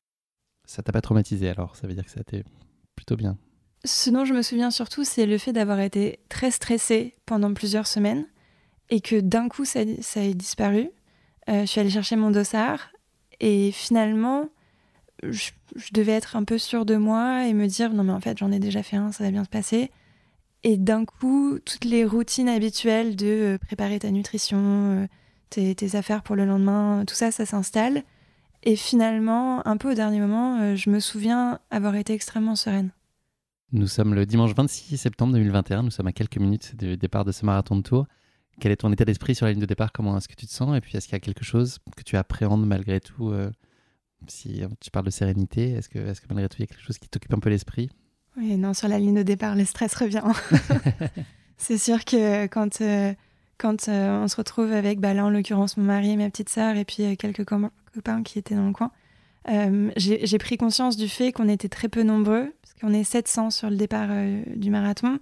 Ça 0.65 0.83
t'a 0.83 0.91
pas 0.91 1.01
traumatisé 1.01 1.49
alors? 1.49 1.75
Ça 1.75 1.87
veut 1.87 1.93
dire 1.93 2.05
que 2.05 2.11
ça 2.11 2.19
a 2.19 2.21
été 2.21 2.43
plutôt 2.95 3.15
bien. 3.15 3.37
Ce 3.83 4.09
dont 4.09 4.25
je 4.25 4.33
me 4.33 4.43
souviens 4.43 4.69
surtout, 4.69 5.03
c'est 5.03 5.25
le 5.25 5.37
fait 5.37 5.53
d'avoir 5.53 5.79
été 5.79 6.19
très 6.29 6.51
stressée 6.51 7.15
pendant 7.25 7.53
plusieurs 7.53 7.87
semaines 7.87 8.27
et 8.89 9.01
que 9.01 9.19
d'un 9.19 9.49
coup, 9.49 9.65
ça, 9.65 9.79
ça 10.01 10.21
ait 10.21 10.35
disparu 10.35 10.91
euh, 11.49 11.61
je 11.61 11.65
suis 11.65 11.81
allée 11.81 11.89
chercher 11.89 12.15
mon 12.15 12.31
dossard 12.31 12.91
et 13.39 13.71
finalement, 13.71 14.49
je, 15.23 15.51
devais 15.91 16.11
être 16.11 16.35
un 16.35 16.43
peu 16.43 16.57
sûre 16.57 16.85
de 16.85 16.95
moi 16.95 17.47
et 17.47 17.53
me 17.53 17.67
dire 17.67 17.93
non 17.93 18.03
mais 18.03 18.13
en 18.13 18.19
fait 18.19 18.37
j'en 18.37 18.51
ai 18.51 18.59
déjà 18.59 18.83
fait 18.83 18.97
un, 18.97 19.11
ça 19.11 19.23
va 19.23 19.31
bien 19.31 19.43
se 19.43 19.49
passer. 19.49 19.91
Et 20.63 20.77
d'un 20.77 21.05
coup, 21.05 21.59
toutes 21.65 21.85
les 21.85 22.05
routines 22.05 22.49
habituelles 22.49 23.15
de 23.15 23.25
euh, 23.25 23.57
préparer 23.57 23.99
ta 23.99 24.11
nutrition, 24.11 24.59
euh, 24.59 25.07
tes, 25.49 25.95
affaires 25.95 26.21
pour 26.21 26.35
le 26.35 26.45
lendemain, 26.45 27.03
tout 27.07 27.15
ça, 27.15 27.31
ça 27.31 27.45
s'installe. 27.45 28.03
Et 28.63 28.75
finalement, 28.75 29.65
un 29.67 29.77
peu 29.77 29.91
au 29.91 29.95
dernier 29.95 30.19
moment, 30.19 30.75
je 30.75 30.89
me 30.91 30.99
souviens 30.99 31.59
avoir 31.71 31.95
été 31.95 32.13
extrêmement 32.13 32.55
sereine. 32.55 32.91
Nous 33.73 33.87
sommes 33.87 34.13
le 34.13 34.25
dimanche 34.25 34.53
26 34.53 34.97
septembre 34.97 35.33
2021, 35.33 35.83
nous 35.83 35.91
sommes 35.91 36.07
à 36.07 36.11
quelques 36.11 36.37
minutes 36.37 36.75
du 36.75 36.97
départ 36.97 37.25
de 37.25 37.31
ce 37.31 37.43
marathon 37.45 37.75
de 37.77 37.81
tour. 37.81 38.05
Quel 38.59 38.71
est 38.71 38.75
ton 38.75 38.91
état 38.91 39.05
d'esprit 39.05 39.33
sur 39.33 39.45
la 39.45 39.53
ligne 39.53 39.61
de 39.61 39.65
départ? 39.65 39.91
Comment 39.91 40.17
est-ce 40.17 40.27
que 40.27 40.35
tu 40.35 40.45
te 40.45 40.51
sens? 40.51 40.77
Et 40.77 40.81
puis, 40.81 40.97
est-ce 40.97 41.07
qu'il 41.07 41.13
y 41.13 41.15
a 41.15 41.21
quelque 41.21 41.43
chose 41.43 41.79
que 41.95 42.03
tu 42.03 42.17
appréhendes 42.17 42.67
malgré 42.67 42.99
tout 42.99 43.29
euh, 43.29 43.49
Si 44.27 44.61
tu 44.81 44.91
parles 44.91 45.05
de 45.05 45.11
sérénité, 45.11 45.71
est-ce 45.71 45.89
que, 45.89 45.99
est 45.99 46.19
que 46.19 46.27
malgré 46.29 46.49
tout, 46.49 46.57
il 46.59 46.61
y 46.61 46.63
a 46.63 46.67
quelque 46.67 46.83
chose 46.83 46.97
qui 46.97 47.07
t'occupe 47.07 47.33
un 47.33 47.39
peu 47.39 47.49
l'esprit? 47.49 47.89
Oui, 48.41 48.57
non, 48.57 48.73
sur 48.73 48.87
la 48.89 48.99
ligne 48.99 49.15
de 49.15 49.23
départ, 49.23 49.55
le 49.55 49.63
stress 49.63 49.95
revient. 49.95 50.23
c'est 51.57 51.77
sûr 51.77 52.03
que 52.03 52.47
quand, 52.47 52.81
euh, 52.81 53.13
quand 53.57 53.87
euh, 53.87 54.23
on 54.23 54.27
se 54.27 54.35
retrouve 54.35 54.73
avec, 54.73 54.99
bah, 54.99 55.13
là, 55.13 55.25
en 55.25 55.29
l'occurrence, 55.29 55.77
mon 55.77 55.85
mari, 55.85 56.17
ma 56.17 56.29
petite 56.29 56.49
sœur, 56.49 56.75
et 56.75 56.83
puis 56.83 57.15
quelques 57.15 57.45
copains 57.45 58.23
qui 58.23 58.39
étaient 58.39 58.55
dans 58.55 58.67
le 58.67 58.73
coin, 58.73 58.91
j'ai 59.95 60.37
pris 60.37 60.57
conscience 60.57 60.97
du 60.97 61.07
fait 61.07 61.31
qu'on 61.31 61.47
était 61.47 61.69
très 61.69 61.87
peu 61.87 62.03
nombreux, 62.03 62.53
parce 62.61 62.73
qu'on 62.81 62.93
est 62.93 63.03
700 63.03 63.51
sur 63.51 63.69
le 63.69 63.77
départ 63.77 64.09
du 64.55 64.69
marathon. 64.69 65.19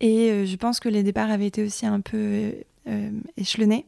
Et 0.00 0.46
je 0.46 0.56
pense 0.56 0.78
que 0.78 0.88
les 0.88 1.02
départs 1.02 1.30
avaient 1.30 1.48
été 1.48 1.64
aussi 1.64 1.84
un 1.84 2.00
peu 2.00 2.52
euh, 2.88 3.10
échelonné. 3.36 3.86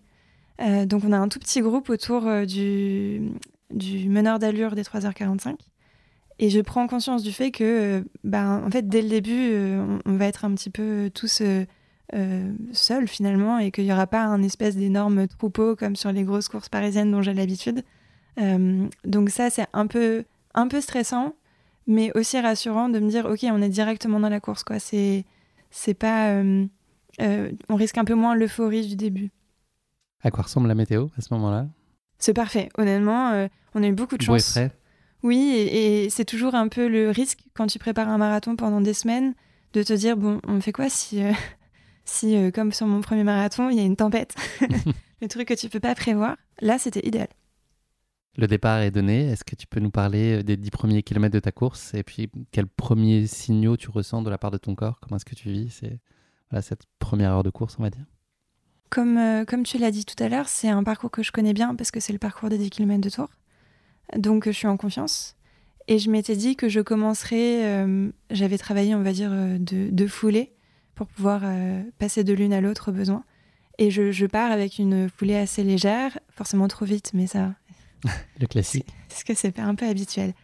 Euh, 0.61 0.85
donc 0.85 1.05
on 1.07 1.13
a 1.13 1.17
un 1.17 1.29
tout 1.29 1.39
petit 1.39 1.63
groupe 1.63 1.89
autour 1.89 2.27
euh, 2.27 2.45
du, 2.45 3.31
du 3.71 4.11
meneur 4.11 4.39
d'allure 4.39 4.75
des 4.75 4.83
3h45. 4.83 5.55
Et 6.43 6.49
je 6.49 6.61
prends 6.61 6.87
conscience 6.87 7.23
du 7.23 7.33
fait 7.33 7.51
que, 7.51 8.03
ben, 8.25 8.65
en 8.67 8.71
fait, 8.71 8.89
dès 8.89 9.03
le 9.03 9.09
début, 9.09 9.53
on, 10.07 10.17
va 10.17 10.25
être 10.25 10.45
un 10.47 10.55
petit 10.55 10.71
peu 10.71 11.11
tous 11.15 11.43
seuls 12.73 13.07
finalement 13.07 13.59
et 13.59 13.71
qu'il 13.71 13.85
n'y 13.85 13.93
aura 13.93 14.07
pas 14.07 14.25
un 14.25 14.43
espèce 14.43 14.75
d'énorme 14.75 15.29
troupeau 15.29 15.77
comme 15.77 15.97
sur 15.97 16.11
les 16.13 16.25
grosses 16.25 16.49
courses 16.49 16.71
parisiennes 16.71 17.13
dont 17.13 17.21
j'ai 17.21 17.35
l'habitude. 17.35 17.85
donc 18.39 19.29
ça, 19.29 19.51
c'est 19.51 19.67
un 19.75 19.87
peu, 19.87 20.25
un 20.55 20.67
peu 20.67 20.81
stressant, 20.81 21.35
mais 21.87 22.11
aussi 22.17 22.41
rassurant 22.41 22.89
de 22.89 23.01
me 23.01 23.11
dire, 23.11 23.27
ok, 23.27 23.41
on 23.45 23.61
est 23.61 23.69
directement 23.69 24.19
dans 24.19 24.31
la 24.31 24.41
course, 24.41 24.65
quoi. 24.65 24.79
C'est, 24.79 25.27
c'est 25.71 25.95
pas, 25.95 26.33
euh, 27.21 27.51
on 27.69 27.75
risque 27.75 27.99
un 27.99 28.05
peu 28.05 28.15
moins 28.15 28.35
l'euphorie 28.35 28.87
du 28.87 28.97
début. 28.97 29.31
À 30.23 30.31
quoi 30.31 30.45
ressemble 30.45 30.69
la 30.69 30.75
météo 30.75 31.09
à 31.19 31.21
ce 31.21 31.33
moment-là? 31.35 31.67
C'est 32.19 32.35
parfait. 32.35 32.69
Honnêtement, 32.77 33.31
euh, 33.31 33.49
on 33.75 33.83
a 33.83 33.87
eu 33.87 33.93
beaucoup 33.93 34.17
de 34.17 34.23
chance. 34.23 34.55
Beau 34.55 34.61
et 34.61 34.69
frais? 34.69 34.77
Oui, 35.23 35.53
et, 35.55 36.11
c'est 36.11 36.25
toujours 36.25 36.55
un 36.55 36.69
peu 36.69 36.89
le 36.89 37.11
risque 37.11 37.41
quand 37.55 37.67
tu 37.67 37.79
prépares 37.79 38.09
un 38.09 38.19
marathon 38.19 38.57
pendant 38.57 38.81
des 38.81 38.95
semaines 38.95 39.35
de 39.73 39.83
te 39.83 39.93
dire 39.93 40.17
bon, 40.17 40.41
on 40.47 40.61
fait 40.61 40.73
quoi 40.73 40.89
si, 40.89 41.23
euh, 41.23 41.33
si 42.05 42.53
comme 42.53 42.73
sur 42.73 42.87
mon 42.87 43.01
premier 43.01 43.25
marathon, 43.25 43.69
il 43.69 43.77
y 43.77 43.81
a 43.81 43.85
une 43.85 43.97
tempête, 43.97 44.35
le 45.21 45.29
truc 45.29 45.49
que 45.49 45.55
tu 45.55 45.69
peux 45.69 45.81
pas 45.81 45.95
prévoir. 45.95 46.37
Là, 46.61 46.79
c'était 46.79 47.07
idéal. 47.07 47.29
Le 48.37 48.47
départ 48.47 48.81
est 48.81 48.91
donné. 48.91 49.29
Est-ce 49.29 49.45
que 49.45 49.57
tu 49.57 49.67
peux 49.67 49.81
nous 49.81 49.91
parler 49.91 50.43
des 50.43 50.57
dix 50.57 50.71
premiers 50.71 51.03
kilomètres 51.03 51.35
de 51.35 51.41
ta 51.41 51.53
course 51.53 51.95
et 51.95 52.03
puis 52.03 52.31
quels 52.53 52.69
premiers 52.69 53.27
signaux 53.27 53.77
tu 53.77 53.91
ressens 53.91 54.23
de 54.23 54.31
la 54.31 54.39
part 54.39 54.51
de 54.51 54.59
ton 54.59 54.75
corps? 54.75 55.01
Comment 55.01 55.17
est-ce 55.17 55.25
que 55.25 55.35
tu 55.35 55.51
vis 55.51 55.83
cette 56.61 56.85
première 56.99 57.33
heure 57.33 57.43
de 57.43 57.51
course, 57.51 57.77
on 57.79 57.83
va 57.83 57.91
dire? 57.91 58.05
Comme, 58.89 59.19
euh, 59.19 59.45
comme 59.45 59.63
tu 59.63 59.79
l'as 59.79 59.91
dit 59.91 60.05
tout 60.05 60.21
à 60.23 60.29
l'heure, 60.29 60.49
c'est 60.49 60.69
un 60.69 60.83
parcours 60.83 61.11
que 61.11 61.23
je 61.23 61.31
connais 61.31 61.53
bien 61.53 61.75
parce 61.77 61.91
que 61.91 62.01
c'est 62.01 62.13
le 62.13 62.19
parcours 62.19 62.49
des 62.49 62.59
10 62.59 62.71
km 62.71 63.01
de 63.01 63.11
tour. 63.11 63.29
Donc 64.17 64.47
je 64.47 64.51
suis 64.51 64.67
en 64.67 64.77
confiance. 64.77 65.37
Et 65.89 65.99
je 65.99 66.11
m'étais 66.11 66.37
dit 66.37 66.57
que 66.57 66.69
je 66.69 66.81
commencerais, 66.81 67.65
euh, 67.65 68.11
j'avais 68.31 68.59
travaillé, 68.59 68.95
on 68.95 69.03
va 69.03 69.13
dire, 69.13 69.31
euh, 69.33 69.59
de, 69.59 69.91
de 69.91 70.07
foulée 70.07 70.53
pour 70.95 71.07
pouvoir 71.07 71.43
passer 71.99 72.25
de 72.25 72.35
l'une 72.35 72.53
à 72.53 72.61
l'autre 72.61 72.91
au 72.91 72.93
besoin. 72.93 73.25
Et 73.79 73.91
je, 73.91 74.11
je, 74.13 74.27
pars 74.27 74.51
avec 74.51 74.79
une 74.79 75.09
foulée 75.09 75.37
assez 75.37 75.65
légère, 75.65 76.19
forcément 76.29 76.69
trop 76.69 76.85
vite, 76.85 77.13
mais 77.15 77.27
ça. 77.27 77.55
le 78.39 78.47
classique. 78.47 78.87
Parce 79.09 79.25
que 79.25 79.33
c'est 79.33 79.59
un 79.59 79.75
peu 79.75 79.87
habituel. 79.87 80.35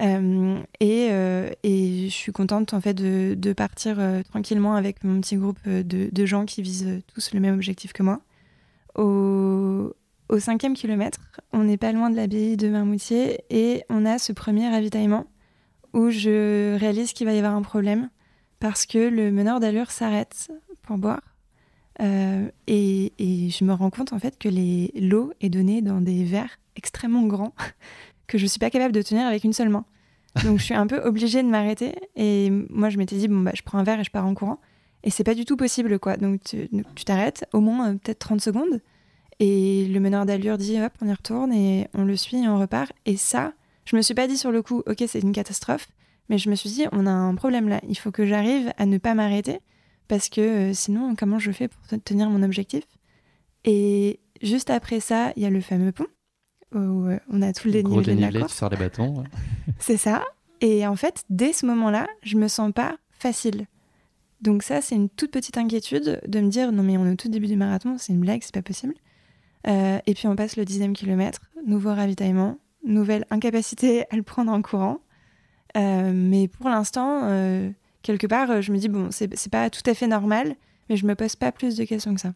Euh, 0.00 0.58
et, 0.80 1.08
euh, 1.10 1.50
et, 1.62 2.08
je 2.08 2.14
suis 2.14 2.32
contente 2.32 2.74
en 2.74 2.80
fait 2.80 2.92
de, 2.92 3.34
de 3.34 3.52
partir 3.54 3.98
euh, 3.98 4.22
tranquillement 4.22 4.74
avec 4.74 5.02
mon 5.04 5.20
petit 5.20 5.36
groupe 5.36 5.58
de, 5.66 6.10
de, 6.12 6.26
gens 6.26 6.44
qui 6.44 6.60
visent 6.60 7.00
tous 7.14 7.32
le 7.32 7.40
même 7.40 7.54
objectif 7.54 7.92
que 7.92 8.02
moi. 8.02 8.20
Au, 8.94 9.94
au 10.28 10.38
cinquième 10.38 10.74
kilomètre, 10.74 11.20
on 11.52 11.64
n'est 11.64 11.76
pas 11.76 11.92
loin 11.92 12.10
de 12.10 12.16
l'abbaye 12.16 12.56
de 12.56 12.68
Marmoutier 12.68 13.40
et 13.50 13.84
on 13.88 14.04
a 14.04 14.18
ce 14.18 14.32
premier 14.32 14.68
ravitaillement 14.68 15.26
où 15.92 16.10
je 16.10 16.76
réalise 16.78 17.12
qu'il 17.12 17.26
va 17.26 17.32
y 17.32 17.38
avoir 17.38 17.54
un 17.54 17.62
problème 17.62 18.10
parce 18.60 18.86
que 18.86 18.98
le 18.98 19.30
meneur 19.30 19.60
d'allure 19.60 19.90
s'arrête 19.90 20.50
pour 20.82 20.98
boire. 20.98 21.22
et, 22.00 23.12
et, 23.18 23.50
je 23.50 23.64
me 23.64 23.72
rends 23.72 23.90
compte 23.90 24.12
en 24.12 24.18
fait 24.18 24.38
que 24.38 24.48
l'eau 24.98 25.32
est 25.40 25.48
donnée 25.48 25.80
dans 25.80 26.00
des 26.00 26.24
verres 26.24 26.58
extrêmement 26.76 27.26
grands 27.26 27.54
que 28.26 28.38
je 28.38 28.46
suis 28.46 28.58
pas 28.58 28.70
capable 28.70 28.92
de 28.92 29.02
tenir 29.02 29.26
avec 29.26 29.44
une 29.44 29.52
seule 29.52 29.68
main. 29.68 29.84
Donc 30.44 30.58
je 30.58 30.64
suis 30.64 30.74
un 30.74 30.86
peu 30.86 30.98
obligée 30.98 31.42
de 31.42 31.48
m'arrêter. 31.48 31.94
Et 32.14 32.50
moi, 32.70 32.90
je 32.90 32.98
m'étais 32.98 33.16
dit, 33.16 33.28
bon, 33.28 33.40
bah, 33.40 33.52
je 33.54 33.62
prends 33.62 33.78
un 33.78 33.84
verre 33.84 34.00
et 34.00 34.04
je 34.04 34.10
pars 34.10 34.26
en 34.26 34.34
courant. 34.34 34.60
Et 35.02 35.10
c'est 35.10 35.24
pas 35.24 35.34
du 35.34 35.44
tout 35.44 35.56
possible, 35.56 35.98
quoi. 35.98 36.16
Donc 36.16 36.42
tu 36.44 36.68
t'arrêtes 37.04 37.46
au 37.52 37.60
moins 37.60 37.90
euh, 37.90 37.94
peut-être 37.94 38.18
30 38.18 38.40
secondes. 38.40 38.80
Et 39.38 39.86
le 39.86 40.00
meneur 40.00 40.24
d'allure 40.24 40.58
dit, 40.58 40.80
hop, 40.80 40.92
on 41.02 41.08
y 41.08 41.12
retourne 41.12 41.52
et 41.52 41.88
on 41.94 42.04
le 42.04 42.16
suit 42.16 42.42
et 42.42 42.48
on 42.48 42.58
repart. 42.58 42.92
Et 43.04 43.16
ça, 43.16 43.52
je 43.84 43.96
me 43.96 44.02
suis 44.02 44.14
pas 44.14 44.26
dit 44.26 44.38
sur 44.38 44.50
le 44.50 44.62
coup, 44.62 44.82
ok, 44.86 45.04
c'est 45.06 45.20
une 45.20 45.32
catastrophe. 45.32 45.88
Mais 46.28 46.38
je 46.38 46.50
me 46.50 46.54
suis 46.54 46.70
dit, 46.70 46.86
on 46.92 47.06
a 47.06 47.10
un 47.10 47.34
problème 47.34 47.68
là. 47.68 47.80
Il 47.88 47.96
faut 47.96 48.10
que 48.10 48.26
j'arrive 48.26 48.72
à 48.78 48.86
ne 48.86 48.98
pas 48.98 49.14
m'arrêter. 49.14 49.60
Parce 50.08 50.28
que 50.28 50.40
euh, 50.40 50.72
sinon, 50.72 51.14
comment 51.16 51.38
je 51.38 51.52
fais 51.52 51.68
pour 51.68 51.80
tenir 52.04 52.30
mon 52.30 52.42
objectif? 52.42 52.84
Et 53.64 54.20
juste 54.42 54.70
après 54.70 55.00
ça, 55.00 55.32
il 55.36 55.42
y 55.42 55.46
a 55.46 55.50
le 55.50 55.60
fameux 55.60 55.92
pont 55.92 56.06
où 56.74 57.06
euh, 57.06 57.18
on 57.30 57.42
a 57.42 57.52
tout 57.52 57.68
le 57.68 57.72
dénivelé, 57.72 57.94
Gros 57.94 58.02
de 58.02 58.08
la 58.08 58.14
dénivelé, 58.14 58.42
tu 58.46 58.54
sors 58.54 58.70
les 58.70 58.76
bâtons. 58.76 59.20
ouais. 59.20 59.26
C'est 59.78 59.96
ça. 59.96 60.24
Et 60.60 60.86
en 60.86 60.96
fait, 60.96 61.22
dès 61.30 61.52
ce 61.52 61.66
moment-là, 61.66 62.06
je 62.22 62.36
me 62.36 62.48
sens 62.48 62.72
pas 62.72 62.96
facile. 63.10 63.66
Donc 64.40 64.62
ça, 64.62 64.80
c'est 64.80 64.94
une 64.94 65.08
toute 65.08 65.30
petite 65.30 65.56
inquiétude 65.58 66.20
de 66.26 66.40
me 66.40 66.48
dire 66.48 66.70
non 66.72 66.82
mais 66.82 66.96
on 66.98 67.06
est 67.06 67.12
au 67.12 67.16
tout 67.16 67.28
début 67.28 67.46
du 67.46 67.56
marathon, 67.56 67.96
c'est 67.98 68.12
une 68.12 68.20
blague, 68.20 68.42
c'est 68.42 68.54
pas 68.54 68.62
possible. 68.62 68.94
Euh, 69.68 69.98
et 70.06 70.14
puis 70.14 70.28
on 70.28 70.36
passe 70.36 70.56
le 70.56 70.64
dixième 70.64 70.92
kilomètre, 70.92 71.40
nouveau 71.66 71.94
ravitaillement, 71.94 72.58
nouvelle 72.84 73.26
incapacité 73.30 74.04
à 74.10 74.16
le 74.16 74.22
prendre 74.22 74.52
en 74.52 74.62
courant. 74.62 75.00
Euh, 75.76 76.12
mais 76.14 76.48
pour 76.48 76.68
l'instant, 76.68 77.24
euh, 77.24 77.70
quelque 78.02 78.26
part, 78.26 78.62
je 78.62 78.72
me 78.72 78.78
dis 78.78 78.88
bon, 78.88 79.08
c'est 79.10 79.50
pas 79.50 79.70
tout 79.70 79.82
à 79.86 79.94
fait 79.94 80.06
normal, 80.06 80.54
mais 80.88 80.96
je 80.96 81.06
me 81.06 81.14
pose 81.14 81.36
pas 81.36 81.52
plus 81.52 81.76
de 81.76 81.84
questions 81.84 82.14
que 82.14 82.20
ça. 82.20 82.32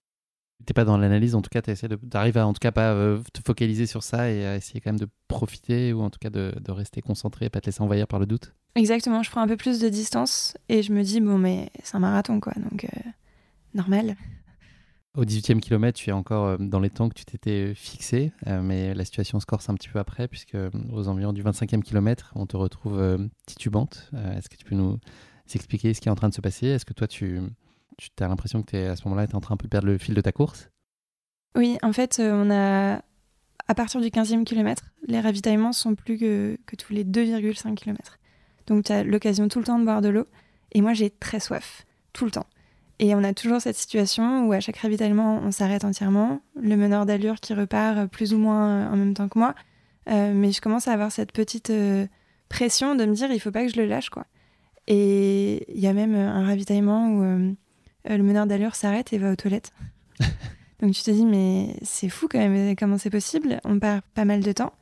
T'es 0.67 0.75
pas 0.75 0.85
dans 0.85 0.99
l'analyse, 0.99 1.35
en 1.35 1.41
tout 1.41 1.49
cas, 1.49 1.63
tu 1.63 1.73
arrives 2.13 2.37
à 2.37 2.47
en 2.47 2.53
tout 2.53 2.59
cas 2.59 2.71
pas 2.71 2.95
te 3.33 3.41
focaliser 3.47 3.87
sur 3.87 4.03
ça 4.03 4.31
et 4.31 4.45
à 4.45 4.57
essayer 4.57 4.81
quand 4.81 4.91
même 4.91 5.01
de 5.01 5.09
profiter 5.27 5.95
ou 5.95 6.03
en 6.03 6.11
tout 6.11 6.19
cas 6.19 6.29
de, 6.29 6.53
de 6.61 6.71
rester 6.71 7.01
concentré 7.01 7.47
et 7.47 7.51
pas 7.51 7.63
te 7.63 7.67
laisser 7.67 7.81
envahir 7.81 8.07
par 8.07 8.19
le 8.21 8.27
doute. 8.27 8.55
Exactement, 8.75 9.23
je 9.23 9.31
prends 9.31 9.41
un 9.41 9.49
peu 9.49 9.57
plus 9.57 9.81
de 9.81 9.89
distance 9.89 10.55
et 10.69 10.83
je 10.83 10.93
me 10.93 11.03
dis 11.03 11.23
bon 11.23 11.39
mais 11.39 11.71
c'est 11.83 11.97
un 11.97 12.01
marathon 12.01 12.41
quoi, 12.41 12.53
donc 12.71 12.87
normal. 13.73 14.17
Au 15.17 15.25
18e 15.25 15.59
kilomètre, 15.59 15.99
tu 15.99 16.11
es 16.11 16.13
encore 16.13 16.47
euh, 16.47 16.57
dans 16.59 16.79
les 16.79 16.91
temps 16.91 17.09
que 17.09 17.15
tu 17.15 17.25
t'étais 17.25 17.75
fixé, 17.75 18.33
euh, 18.47 18.63
mais 18.63 18.95
la 18.95 19.05
situation 19.05 19.41
se 19.41 19.47
corse 19.47 19.69
un 19.69 19.75
petit 19.75 19.89
peu 19.89 19.99
après, 19.99 20.29
puisque 20.29 20.55
euh, 20.55 20.71
aux 20.93 21.09
environs 21.09 21.33
du 21.33 21.43
25e 21.43 21.83
kilomètre, 21.83 22.33
on 22.37 22.47
te 22.47 22.57
retrouve 22.57 23.19
titubante. 23.47 24.11
Est-ce 24.37 24.49
que 24.49 24.57
tu 24.57 24.65
peux 24.65 24.77
nous 24.77 24.99
expliquer 25.53 25.95
ce 25.95 26.01
qui 26.01 26.09
est 26.09 26.13
en 26.13 26.17
train 26.17 26.29
de 26.29 26.35
se 26.35 26.41
passer? 26.41 26.69
Est-ce 26.69 26.85
que 26.85 26.93
toi, 26.93 27.09
tu, 27.09 27.41
tu 27.99 28.11
as 28.21 28.29
l'impression 28.29 28.63
que 28.63 28.77
es, 28.77 28.87
à 28.87 28.95
ce 28.95 29.03
moment-là, 29.05 29.27
tu 29.27 29.33
es 29.33 29.37
en 29.37 29.41
train 29.41 29.57
de 29.57 29.67
perdre 29.67 29.89
le 29.89 29.99
fil 29.99 30.15
de 30.15 30.21
ta 30.21 30.31
course? 30.31 30.71
Oui, 31.57 31.77
en 31.83 31.93
fait, 31.93 32.21
on 32.23 32.49
a 32.51 33.03
à 33.71 33.75
partir 33.75 34.01
du 34.01 34.09
15e 34.09 34.43
kilomètre, 34.43 34.91
les 35.07 35.21
ravitaillements 35.21 35.73
sont 35.73 35.95
plus 35.95 36.19
que, 36.19 36.59
que 36.67 36.75
tous 36.75 36.93
les 36.93 37.05
2,5 37.05 37.77
km. 37.77 38.19
Donc 38.67 38.87
tu 38.87 38.93
as 38.93 39.05
l'occasion 39.05 39.47
tout 39.47 39.61
le 39.61 39.65
temps 39.65 39.79
de 39.79 39.85
boire 39.85 40.01
de 40.01 40.09
l'eau 40.09 40.27
et 40.73 40.81
moi 40.81 40.93
j'ai 40.93 41.09
très 41.09 41.39
soif 41.39 41.87
tout 42.13 42.25
le 42.25 42.33
temps. 42.33 42.47
Et 43.03 43.15
on 43.15 43.25
a 43.25 43.33
toujours 43.33 43.63
cette 43.63 43.77
situation 43.77 44.47
où 44.47 44.53
à 44.53 44.61
chaque 44.61 44.77
ravitaillement, 44.77 45.41
on 45.43 45.51
s'arrête 45.53 45.85
entièrement, 45.85 46.43
le 46.61 46.77
meneur 46.77 47.07
d'allure 47.07 47.41
qui 47.41 47.55
repart 47.55 48.07
plus 48.11 48.35
ou 48.35 48.39
moins 48.39 48.93
en 48.93 48.97
même 48.97 49.15
temps 49.15 49.29
que 49.29 49.39
moi, 49.39 49.55
Euh, 50.09 50.33
mais 50.35 50.51
je 50.51 50.61
commence 50.63 50.89
à 50.89 50.93
avoir 50.93 51.13
cette 51.13 51.31
petite 51.31 51.71
euh, 51.71 52.07
pression 52.49 52.95
de 52.97 53.05
me 53.05 53.15
dire 53.15 53.31
il 53.31 53.39
faut 53.39 53.51
pas 53.51 53.65
que 53.65 53.73
je 53.73 53.77
le 53.77 53.87
lâche 53.87 54.09
quoi. 54.09 54.25
Et 54.87 55.67
il 55.73 55.81
y 55.81 55.87
a 55.87 55.93
même 55.93 56.15
euh, 56.15 56.29
un 56.29 56.45
ravitaillement 56.45 57.09
où 57.11 57.23
euh, 57.23 57.53
euh, 58.09 58.17
le 58.17 58.23
meneur 58.23 58.47
d'allure 58.47 58.75
s'arrête 58.75 59.13
et 59.13 59.19
va 59.19 59.31
aux 59.31 59.37
toilettes. 59.37 59.73
Donc 60.81 60.93
tu 60.93 61.03
te 61.03 61.11
dis 61.11 61.27
mais 61.27 61.77
c'est 61.83 62.09
fou 62.09 62.29
quand 62.29 62.39
même 62.39 62.75
comment 62.77 62.97
c'est 62.99 63.11
possible, 63.11 63.61
on 63.65 63.79
perd 63.79 64.01
pas 64.15 64.25
mal 64.25 64.41
de 64.41 64.53
temps. 64.53 64.73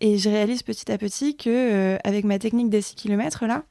Et 0.00 0.18
je 0.18 0.28
réalise 0.30 0.62
petit 0.62 0.92
à 0.92 0.98
petit 0.98 1.36
que 1.36 1.50
euh, 1.50 1.98
avec 2.04 2.24
ma 2.24 2.38
technique 2.38 2.68
des 2.70 2.82
6 2.82 2.94
km 2.94 3.46
là, 3.46 3.64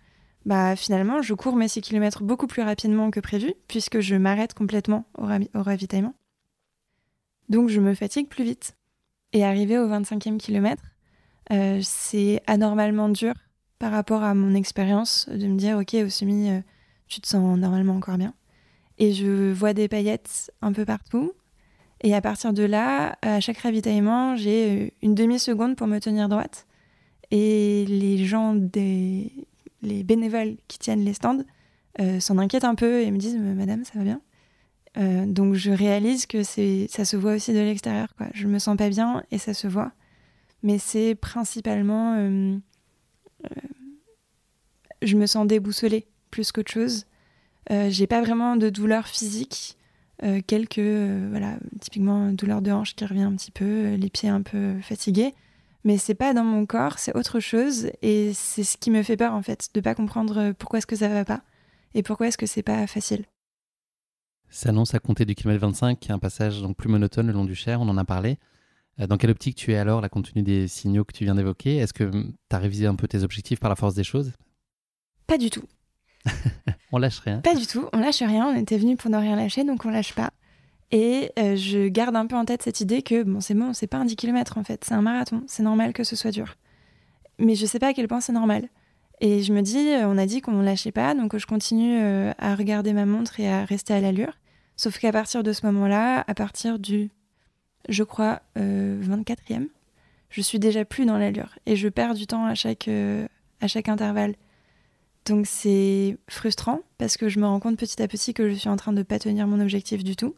bah 0.46 0.76
finalement 0.76 1.22
je 1.22 1.34
cours 1.34 1.56
mes 1.56 1.68
6 1.68 1.82
km 1.82 2.24
beaucoup 2.24 2.48
plus 2.48 2.62
rapidement 2.62 3.12
que 3.12 3.20
prévu 3.20 3.54
puisque 3.68 4.00
je 4.00 4.16
m'arrête 4.16 4.54
complètement 4.54 5.06
au, 5.18 5.26
ravi- 5.26 5.50
au 5.56 5.64
ravitaillement. 5.64 6.14
Donc 7.50 7.70
je 7.70 7.80
me 7.80 7.94
fatigue 7.94 8.28
plus 8.28 8.44
vite. 8.44 8.76
Et 9.34 9.44
arrivé 9.44 9.78
au 9.78 9.88
25e 9.88 10.38
kilomètre, 10.38 10.84
euh, 11.52 11.80
c'est 11.84 12.42
anormalement 12.48 13.10
dur 13.10 13.34
par 13.78 13.92
rapport 13.92 14.24
à 14.24 14.34
mon 14.34 14.56
expérience 14.56 15.30
de 15.30 15.48
me 15.48 15.58
dire 15.58 15.78
ok 15.78 15.96
au 16.06 16.10
semi 16.10 16.50
euh, 16.50 16.62
tu 17.08 17.22
te 17.22 17.28
sens 17.28 17.58
normalement 17.58 17.96
encore 17.96 18.18
bien. 18.18 18.34
Et 18.98 19.14
je 19.14 19.52
vois 19.52 19.74
des 19.74 19.88
paillettes 19.88 20.52
un 20.62 20.74
peu 20.74 20.86
partout. 20.86 21.34
Et 22.02 22.14
à 22.16 22.22
partir 22.22 22.54
de 22.54 22.64
là, 22.64 23.18
à 23.22 23.40
chaque 23.40 23.58
ravitaillement, 23.60 24.36
j'ai 24.36 24.88
euh, 24.88 24.90
une 25.02 25.16
demi-seconde 25.16 25.76
pour 25.76 25.88
me 25.88 26.00
tenir 26.00 26.30
droite. 26.30 26.66
Et 27.32 27.86
les 27.88 28.26
gens, 28.26 28.54
des... 28.56 29.32
les 29.82 30.04
bénévoles 30.04 30.58
qui 30.68 30.80
tiennent 30.80 31.04
les 31.04 31.14
stands, 31.14 31.44
euh, 32.00 32.20
s'en 32.20 32.38
inquiètent 32.38 32.66
un 32.66 32.76
peu 32.76 33.02
et 33.02 33.12
me 33.12 33.18
disent 33.18 33.38
Madame, 33.38 33.84
ça 33.84 33.94
va 33.96 34.04
bien? 34.04 34.22
Euh, 34.98 35.26
Donc 35.26 35.56
je 35.56 35.72
réalise 35.72 36.26
que 36.26 36.44
ça 36.44 37.06
se 37.06 37.18
voit 37.18 37.34
aussi 37.34 37.54
de 37.54 37.60
l'extérieur. 37.60 38.14
Quoi. 38.16 38.28
Je 38.34 38.48
me 38.48 38.60
sens 38.60 38.78
pas 38.78 38.90
bien 38.90 39.24
et 39.32 39.38
ça 39.38 39.54
se 39.54 39.68
voit. 39.68 39.92
Mais 40.64 40.78
c'est 40.78 41.16
principalement. 41.16 42.16
euh, 42.18 42.58
je 45.02 45.16
me 45.16 45.26
sens 45.26 45.48
déboussolée 45.48 46.08
plus 46.32 46.52
qu'autre 46.52 46.72
chose. 46.72 47.06
J'ai 47.70 48.08
pas 48.08 48.22
vraiment 48.22 48.56
de 48.58 48.70
douleur 48.70 49.08
physique. 49.08 49.78
Quelques, 50.48 50.80
voilà, 50.80 51.58
typiquement 51.80 52.32
douleur 52.32 52.62
de 52.62 52.72
hanche 52.72 52.96
qui 52.96 53.06
revient 53.06 53.22
un 53.22 53.36
petit 53.36 53.52
peu, 53.52 53.94
les 53.94 54.10
pieds 54.10 54.28
un 54.28 54.42
peu 54.42 54.80
fatigués. 54.82 55.34
Mais 55.84 55.98
c'est 55.98 56.16
pas 56.16 56.34
dans 56.34 56.44
mon 56.44 56.66
corps, 56.66 57.00
c'est 57.00 57.16
autre 57.16 57.40
chose. 57.40 57.90
Et 58.02 58.34
c'est 58.34 58.64
ce 58.64 58.78
qui 58.78 58.92
me 58.92 59.02
fait 59.04 59.18
peur, 59.18 59.34
en 59.34 59.42
fait, 59.42 59.70
de 59.74 59.82
pas 59.82 59.96
comprendre 59.96 60.38
euh, 60.38 60.54
pourquoi 60.54 60.80
est-ce 60.80 60.88
que 60.88 60.96
ça 60.96 61.08
va 61.10 61.26
pas 61.26 61.42
et 61.96 62.04
pourquoi 62.04 62.28
est-ce 62.28 62.38
que 62.38 62.46
c'est 62.46 62.64
pas 62.64 62.86
facile. 62.88 63.26
S'annonce 64.50 64.94
à 64.94 65.00
compter 65.00 65.26
du 65.26 65.36
kilomètre 65.36 65.62
25, 65.62 66.10
un 66.10 66.20
passage 66.20 66.62
donc 66.62 66.76
plus 66.76 66.90
monotone 66.90 67.28
le 67.28 67.34
long 67.34 67.46
du 67.46 67.56
Cher, 67.56 67.82
on 67.82 67.88
en 67.90 67.98
a 67.98 68.06
parlé. 68.06 68.38
Euh, 69.00 69.08
Dans 69.08 69.18
quelle 69.18 69.30
optique 69.32 69.56
tu 69.56 69.72
es 69.72 69.78
alors, 69.78 70.02
là, 70.02 70.10
compte 70.10 70.32
tenu 70.32 70.44
des 70.44 70.68
signaux 70.68 71.04
que 71.04 71.14
tu 71.14 71.24
viens 71.24 71.36
d'évoquer? 71.36 71.78
Est-ce 71.78 71.94
que 71.94 72.04
tu 72.04 72.56
as 72.56 72.58
révisé 72.60 72.86
un 72.86 72.96
peu 72.96 73.08
tes 73.08 73.24
objectifs 73.24 73.60
par 73.60 73.70
la 73.70 73.76
force 73.76 73.94
des 73.96 74.04
choses? 74.04 74.34
Pas 75.28 75.38
du 75.38 75.50
tout. 75.50 75.64
On 76.92 76.98
lâche 76.98 77.20
rien. 77.20 77.40
Pas 77.40 77.56
du 77.56 77.68
tout. 77.68 77.88
On 77.94 78.00
lâche 78.00 78.22
rien. 78.22 78.48
On 78.48 78.56
était 78.56 78.78
venu 78.78 78.98
pour 78.98 79.10
ne 79.12 79.18
rien 79.18 79.36
lâcher, 79.36 79.64
donc 79.64 79.86
on 79.86 79.90
lâche 79.90 80.14
pas. 80.16 80.32
Et 80.92 81.32
euh, 81.38 81.56
je 81.56 81.88
garde 81.88 82.16
un 82.16 82.26
peu 82.26 82.36
en 82.36 82.46
tête 82.46 82.64
cette 82.64 82.82
idée 82.82 83.02
que 83.04 83.24
bon, 83.24 83.42
c'est 83.42 83.54
bon, 83.54 83.74
c'est 83.74 83.88
pas 83.88 83.98
un 83.98 84.06
10 84.06 84.16
km 84.16 84.58
en 84.58 84.64
fait, 84.64 84.84
c'est 84.84 84.96
un 84.96 85.02
marathon. 85.02 85.44
C'est 85.48 85.64
normal 85.64 85.94
que 85.94 86.04
ce 86.04 86.16
soit 86.16 86.32
dur. 86.32 86.56
Mais 87.38 87.56
je 87.56 87.66
sais 87.66 87.80
pas 87.80 87.88
à 87.88 87.94
quel 87.94 88.08
point 88.08 88.22
c'est 88.22 88.34
normal. 88.34 88.70
Et 89.22 89.42
je 89.44 89.54
me 89.54 89.62
dis, 89.62 89.90
euh, 89.90 90.08
on 90.08 90.18
a 90.18 90.26
dit 90.26 90.42
qu'on 90.42 90.62
lâchait 90.62 90.92
pas, 90.92 91.14
donc 91.14 91.38
je 91.38 91.46
continue 91.46 92.00
euh, 92.02 92.32
à 92.38 92.56
regarder 92.56 92.94
ma 92.94 93.06
montre 93.06 93.40
et 93.40 93.52
à 93.52 93.66
rester 93.66 93.94
à 93.94 94.00
l'allure. 94.00 94.34
Sauf 94.78 94.98
qu'à 94.98 95.12
partir 95.12 95.44
de 95.44 95.52
ce 95.52 95.66
moment-là, 95.66 96.24
à 96.26 96.34
partir 96.34 96.80
du, 96.80 97.12
je 97.90 98.04
crois, 98.04 98.42
euh, 98.58 99.02
24e, 99.04 99.68
je 100.30 100.42
suis 100.42 100.60
déjà 100.60 100.86
plus 100.86 101.06
dans 101.06 101.18
l'allure 101.18 101.58
et 101.66 101.76
je 101.76 101.90
perds 101.90 102.14
du 102.14 102.28
temps 102.28 102.46
à 102.46 102.56
chaque, 102.56 102.90
à 103.62 103.68
chaque 103.68 103.90
intervalle. 103.90 104.36
Donc 105.26 105.48
c'est 105.48 106.18
frustrant 106.30 106.80
parce 106.98 107.18
que 107.18 107.28
je 107.28 107.40
me 107.40 107.46
rends 107.46 107.60
compte 107.60 107.78
petit 107.78 108.02
à 108.02 108.08
petit 108.08 108.34
que 108.34 108.50
je 108.50 108.56
suis 108.56 108.70
en 108.70 108.78
train 108.78 108.94
de 108.94 109.04
pas 109.04 109.20
tenir 109.20 109.48
mon 109.48 109.60
objectif 109.60 110.04
du 110.04 110.16
tout. 110.16 110.34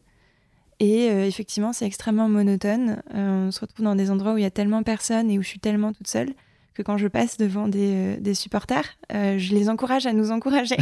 Et 0.83 1.11
euh, 1.11 1.27
effectivement, 1.27 1.73
c'est 1.73 1.85
extrêmement 1.85 2.27
monotone. 2.27 3.03
Euh, 3.13 3.47
on 3.47 3.51
se 3.51 3.59
retrouve 3.59 3.85
dans 3.85 3.95
des 3.95 4.09
endroits 4.09 4.33
où 4.33 4.37
il 4.37 4.41
y 4.41 4.45
a 4.47 4.49
tellement 4.51 4.81
personne 4.81 5.29
et 5.29 5.37
où 5.37 5.43
je 5.43 5.47
suis 5.47 5.59
tellement 5.59 5.93
toute 5.93 6.07
seule 6.07 6.33
que 6.73 6.81
quand 6.81 6.97
je 6.97 7.07
passe 7.07 7.37
devant 7.37 7.67
des, 7.67 7.93
euh, 7.93 8.19
des 8.19 8.33
supporters, 8.33 8.97
je 9.11 9.53
les 9.53 9.69
encourage 9.69 10.07
à 10.07 10.13
nous 10.13 10.31
encourager. 10.31 10.77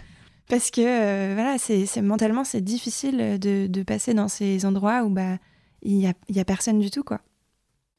parce 0.48 0.72
que 0.72 1.34
voilà, 1.34 1.56
c'est 1.58 2.02
mentalement, 2.02 2.42
c'est 2.42 2.62
difficile 2.62 3.38
de, 3.38 3.68
de 3.68 3.82
passer 3.84 4.12
dans 4.12 4.26
ces 4.26 4.66
endroits 4.66 5.04
où 5.04 5.10
bah, 5.10 5.38
il 5.82 5.98
n'y 5.98 6.08
a, 6.08 6.14
y 6.28 6.40
a 6.40 6.44
personne 6.44 6.80
du 6.80 6.90
tout. 6.90 7.04
quoi. 7.04 7.20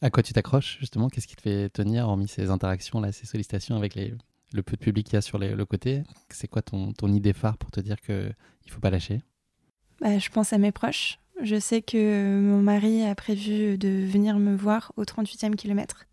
À 0.01 0.09
quoi 0.09 0.23
tu 0.23 0.33
t'accroches 0.33 0.77
justement? 0.81 1.07
Qu'est-ce 1.07 1.27
qui 1.27 1.37
te 1.37 1.41
fait 1.41 1.69
tenir, 1.69 2.05
hormis 2.09 2.27
ces 2.27 2.49
interactions, 2.49 2.99
là, 2.99 3.13
ces 3.13 3.25
sollicitations 3.25 3.77
avec 3.77 3.95
les, 3.95 4.13
le 4.51 4.61
peu 4.61 4.75
de 4.75 4.81
public 4.81 5.05
qu'il 5.05 5.13
y 5.13 5.17
a 5.17 5.21
sur 5.21 5.37
les- 5.39 5.55
le 5.55 5.65
côté? 5.65 6.03
C'est 6.29 6.49
quoi 6.49 6.61
ton, 6.61 6.91
ton 6.91 7.07
idée 7.13 7.31
phare 7.31 7.57
pour 7.57 7.71
te 7.71 7.79
dire 7.79 7.95
qu'il 8.01 8.15
ne 8.15 8.71
faut 8.71 8.81
pas 8.81 8.89
lâcher? 8.89 9.21
Bah, 10.01 10.19
je 10.19 10.29
pense 10.29 10.51
à 10.51 10.57
mes 10.57 10.73
proches. 10.73 11.17
Je 11.41 11.59
sais 11.59 11.81
que 11.81 12.39
mon 12.39 12.61
mari 12.61 13.03
a 13.03 13.13
prévu 13.15 13.77
de 13.77 14.05
venir 14.05 14.37
me 14.37 14.55
voir 14.55 14.93
au 14.95 15.03
38e 15.03 15.55
kilomètre. 15.55 16.05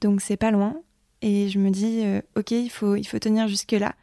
Donc 0.00 0.20
c'est 0.20 0.36
pas 0.36 0.50
loin. 0.50 0.80
Et 1.22 1.48
je 1.48 1.58
me 1.58 1.70
dis, 1.70 2.02
euh, 2.04 2.20
ok, 2.36 2.50
il 2.50 2.70
faut, 2.70 2.96
il 2.96 3.04
faut 3.04 3.18
tenir 3.18 3.48
jusque-là. 3.48 3.94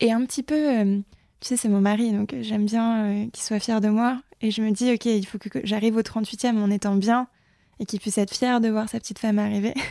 Et 0.00 0.12
un 0.12 0.24
petit 0.24 0.42
peu, 0.42 0.54
euh, 0.54 0.98
tu 1.40 1.48
sais, 1.48 1.56
c'est 1.56 1.68
mon 1.68 1.80
mari, 1.80 2.12
donc 2.12 2.34
j'aime 2.40 2.66
bien 2.66 3.04
euh, 3.04 3.26
qu'il 3.32 3.42
soit 3.42 3.60
fier 3.60 3.80
de 3.80 3.88
moi. 3.88 4.20
Et 4.40 4.50
je 4.50 4.62
me 4.62 4.70
dis, 4.70 4.92
ok, 4.92 5.06
il 5.06 5.26
faut 5.26 5.38
que, 5.38 5.48
j'arrive 5.64 5.96
au 5.96 6.02
38e 6.02 6.58
en 6.58 6.70
étant 6.70 6.96
bien 6.96 7.28
et 7.80 7.86
qu'il 7.86 8.00
puisse 8.00 8.18
être 8.18 8.34
fier 8.34 8.60
de 8.60 8.68
voir 8.68 8.88
sa 8.88 8.98
petite 8.98 9.18
femme 9.18 9.38
arriver. 9.38 9.74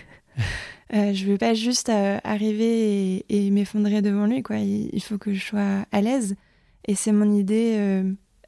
Je 0.93 1.25
veux 1.25 1.37
pas 1.37 1.53
juste 1.53 1.89
arriver 1.89 3.25
et, 3.27 3.51
m'effondrer 3.51 4.01
devant 4.01 4.25
lui, 4.25 4.41
quoi. 4.41 4.55
Il 4.57 5.03
faut 5.03 5.17
que 5.17 5.33
je 5.33 5.43
sois 5.43 5.85
à 5.91 5.99
l'aise. 5.99 6.37
Et 6.85 6.95
c'est 6.95 7.11
mon 7.11 7.35
idée. 7.35 8.03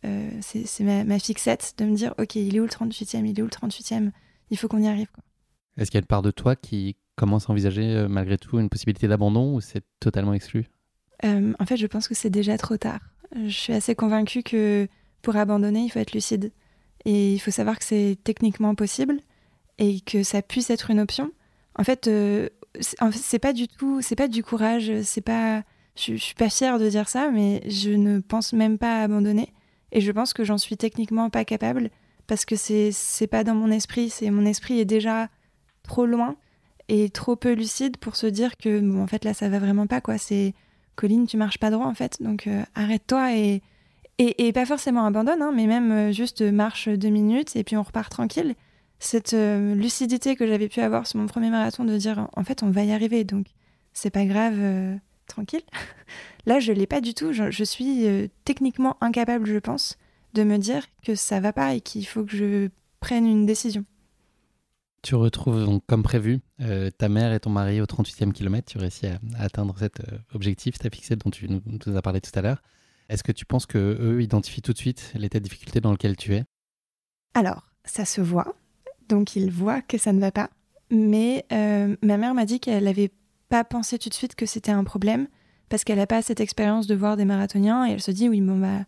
Euh, 0.05 0.29
c'est 0.41 0.83
ma, 0.83 1.03
ma 1.03 1.19
fixette 1.19 1.73
de 1.77 1.85
me 1.85 1.93
dire 1.93 2.13
ok 2.17 2.35
il 2.35 2.55
est 2.55 2.59
où 2.59 2.63
le 2.63 2.69
38e 2.69 3.25
il 3.25 3.37
est 3.37 3.41
où 3.41 3.45
le 3.45 3.51
38e 3.51 4.11
il 4.49 4.57
faut 4.57 4.67
qu'on 4.67 4.81
y 4.81 4.87
arrive. 4.87 5.09
Est-ce 5.77 5.91
qu'il 5.91 5.97
y 5.97 6.01
a 6.01 6.03
une 6.03 6.07
part 6.07 6.21
de 6.21 6.31
toi 6.31 6.55
qui 6.55 6.95
commence 7.15 7.49
à 7.49 7.51
envisager 7.51 7.83
euh, 7.83 8.07
malgré 8.07 8.37
tout 8.37 8.59
une 8.59 8.69
possibilité 8.69 9.07
d'abandon 9.07 9.55
ou 9.55 9.61
c'est 9.61 9.83
totalement 9.99 10.33
exclu? 10.33 10.67
Euh, 11.25 11.53
en 11.59 11.65
fait 11.65 11.75
je 11.75 11.87
pense 11.87 12.07
que 12.07 12.15
c'est 12.15 12.29
déjà 12.29 12.57
trop 12.57 12.77
tard. 12.77 13.01
Je 13.35 13.49
suis 13.49 13.73
assez 13.73 13.93
convaincue 13.93 14.41
que 14.41 14.87
pour 15.21 15.35
abandonner 15.35 15.81
il 15.81 15.89
faut 15.89 15.99
être 15.99 16.13
lucide. 16.13 16.51
Et 17.05 17.33
il 17.33 17.39
faut 17.39 17.51
savoir 17.51 17.77
que 17.79 17.85
c'est 17.85 18.17
techniquement 18.23 18.75
possible 18.75 19.19
et 19.77 20.01
que 20.01 20.23
ça 20.23 20.41
puisse 20.41 20.69
être 20.69 20.91
une 20.91 20.99
option. 20.99 21.31
En 21.75 21.83
fait 21.83 22.07
euh, 22.07 22.47
c'est 22.79 23.39
pas 23.39 23.53
du 23.53 23.67
tout 23.67 24.01
c'est 24.01 24.15
pas 24.15 24.29
du 24.29 24.43
courage 24.43 25.01
c'est 25.01 25.21
pas 25.21 25.63
je, 25.95 26.13
je 26.13 26.23
suis 26.23 26.35
pas 26.35 26.49
fière 26.49 26.79
de 26.79 26.87
dire 26.87 27.09
ça 27.09 27.31
mais 27.31 27.61
je 27.69 27.89
ne 27.89 28.19
pense 28.19 28.53
même 28.53 28.77
pas 28.77 29.01
à 29.01 29.03
abandonner 29.03 29.51
et 29.91 30.01
je 30.01 30.11
pense 30.11 30.33
que 30.33 30.43
j'en 30.43 30.57
suis 30.57 30.77
techniquement 30.77 31.29
pas 31.29 31.45
capable 31.45 31.89
parce 32.27 32.45
que 32.45 32.55
c'est 32.55 32.91
c'est 32.91 33.27
pas 33.27 33.43
dans 33.43 33.55
mon 33.55 33.71
esprit 33.71 34.09
c'est 34.09 34.29
mon 34.29 34.45
esprit 34.45 34.79
est 34.79 34.85
déjà 34.85 35.29
trop 35.83 36.05
loin 36.05 36.35
et 36.89 37.09
trop 37.09 37.35
peu 37.35 37.53
lucide 37.53 37.97
pour 37.97 38.15
se 38.15 38.27
dire 38.27 38.57
que 38.57 38.79
bon, 38.79 39.01
en 39.01 39.07
fait 39.07 39.23
là 39.23 39.33
ça 39.33 39.47
va 39.47 39.59
vraiment 39.59 39.87
pas 39.87 40.01
quoi. 40.01 40.17
C'est 40.17 40.53
Colline, 40.95 41.27
tu 41.27 41.37
marches 41.37 41.59
pas 41.59 41.69
droit 41.69 41.85
en 41.85 41.93
fait, 41.93 42.21
donc 42.21 42.47
euh, 42.47 42.63
arrête-toi 42.75 43.33
et, 43.35 43.61
et, 44.17 44.51
pas 44.51 44.65
forcément 44.65 45.05
abandonne, 45.05 45.41
hein, 45.41 45.53
mais 45.55 45.65
même 45.65 45.91
euh, 45.91 46.11
juste 46.11 46.41
marche 46.41 46.89
deux 46.89 47.07
minutes 47.09 47.55
et 47.55 47.63
puis 47.63 47.77
on 47.77 47.83
repart 47.83 48.11
tranquille. 48.11 48.55
Cette 48.97 49.33
euh, 49.33 49.75
lucidité 49.75 50.35
que 50.35 50.45
j'avais 50.45 50.67
pu 50.67 50.81
avoir 50.81 51.07
sur 51.07 51.19
mon 51.19 51.27
premier 51.27 51.49
marathon 51.49 51.85
de 51.85 51.95
dire 51.95 52.27
en 52.35 52.43
fait 52.43 52.63
on 52.63 52.69
va 52.69 52.83
y 52.83 52.91
arriver, 52.91 53.23
donc 53.23 53.45
c'est 53.93 54.09
pas 54.09 54.25
grave, 54.25 54.55
tranquille. 55.29 55.63
Là 56.45 56.59
je 56.59 56.73
l'ai 56.73 56.87
pas 56.87 57.01
du 57.01 57.13
tout, 57.13 57.31
je, 57.31 57.51
je 57.51 57.63
suis 57.63 58.07
techniquement 58.43 58.97
incapable, 59.01 59.45
je 59.45 59.59
pense, 59.59 59.97
de 60.33 60.43
me 60.43 60.57
dire 60.57 60.85
que 61.03 61.15
ça 61.15 61.39
va 61.39 61.53
pas 61.53 61.73
et 61.75 61.81
qu'il 61.81 62.05
faut 62.05 62.23
que 62.23 62.35
je 62.35 62.69
prenne 62.99 63.25
une 63.25 63.45
décision. 63.45 63.85
Tu 65.01 65.15
retrouves 65.15 65.63
donc, 65.63 65.83
comme 65.87 66.03
prévu, 66.03 66.41
euh, 66.59 66.89
ta 66.91 67.07
mère 67.07 67.31
et 67.31 67.39
ton 67.39 67.49
mari 67.49 67.79
au 67.79 67.85
38e 67.85 68.33
kilomètre. 68.33 68.69
Tu 68.69 68.77
réussis 68.77 69.07
à, 69.07 69.19
atteindre 69.37 69.77
cet 69.79 70.01
euh, 70.01 70.17
objectif, 70.33 70.77
tu 70.77 70.85
as 70.85 70.89
fixé, 70.89 71.15
dont 71.15 71.29
tu 71.29 71.47
nous, 71.49 71.97
as 71.97 72.01
parlé 72.01 72.19
tout 72.19 72.37
à 72.37 72.41
l'heure. 72.41 72.61
Est-ce 73.07 73.23
que 73.23 73.31
tu 73.31 73.45
penses 73.45 73.65
que 73.65 73.77
eux 73.77 74.21
identifient 74.21 74.61
tout 74.61 74.73
de 74.73 74.77
suite 74.77 75.13
l'état 75.15 75.39
de 75.39 75.43
difficulté 75.43 75.79
dans 75.79 75.91
lequel 75.91 76.17
tu 76.17 76.35
es? 76.35 76.43
Alors, 77.33 77.69
ça 77.85 78.03
se 78.03 78.19
voit. 78.19 78.55
Donc, 79.07 79.35
ils 79.35 79.49
voient 79.49 79.81
que 79.81 79.97
ça 79.97 80.11
ne 80.11 80.19
va 80.19 80.31
pas. 80.31 80.49
Mais 80.91 81.45
euh, 81.53 81.95
ma 82.03 82.17
mère 82.17 82.33
m'a 82.33 82.45
dit 82.45 82.59
qu'elle 82.59 82.83
n'avait 82.83 83.11
pas 83.49 83.63
pensé 83.63 83.97
tout 83.99 84.09
de 84.09 84.13
suite 84.13 84.35
que 84.35 84.45
c'était 84.45 84.71
un 84.71 84.83
problème 84.83 85.27
parce 85.69 85.83
qu'elle 85.83 85.97
n'a 85.97 86.07
pas 86.07 86.21
cette 86.21 86.39
expérience 86.39 86.87
de 86.87 86.95
voir 86.95 87.17
des 87.17 87.25
marathoniens 87.25 87.87
et 87.87 87.91
elle 87.91 88.01
se 88.01 88.11
dit 88.11 88.29
oui, 88.29 88.41
bon, 88.41 88.57
bah, 88.57 88.85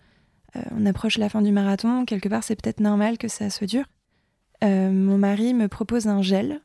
on 0.72 0.86
approche 0.86 1.18
la 1.18 1.30
fin 1.30 1.42
du 1.42 1.52
marathon, 1.52 2.06
quelque 2.06 2.28
part, 2.28 2.44
c'est 2.44 2.62
peut-être 2.62 2.80
normal 2.80 3.18
que 3.18 3.28
ça 3.28 3.50
soit 3.50 3.68
dur. 3.68 3.86
Euh, 4.64 4.92
mon 4.92 5.18
mari 5.18 5.54
me 5.54 5.68
propose 5.68 6.08
un 6.08 6.22
gel 6.22 6.62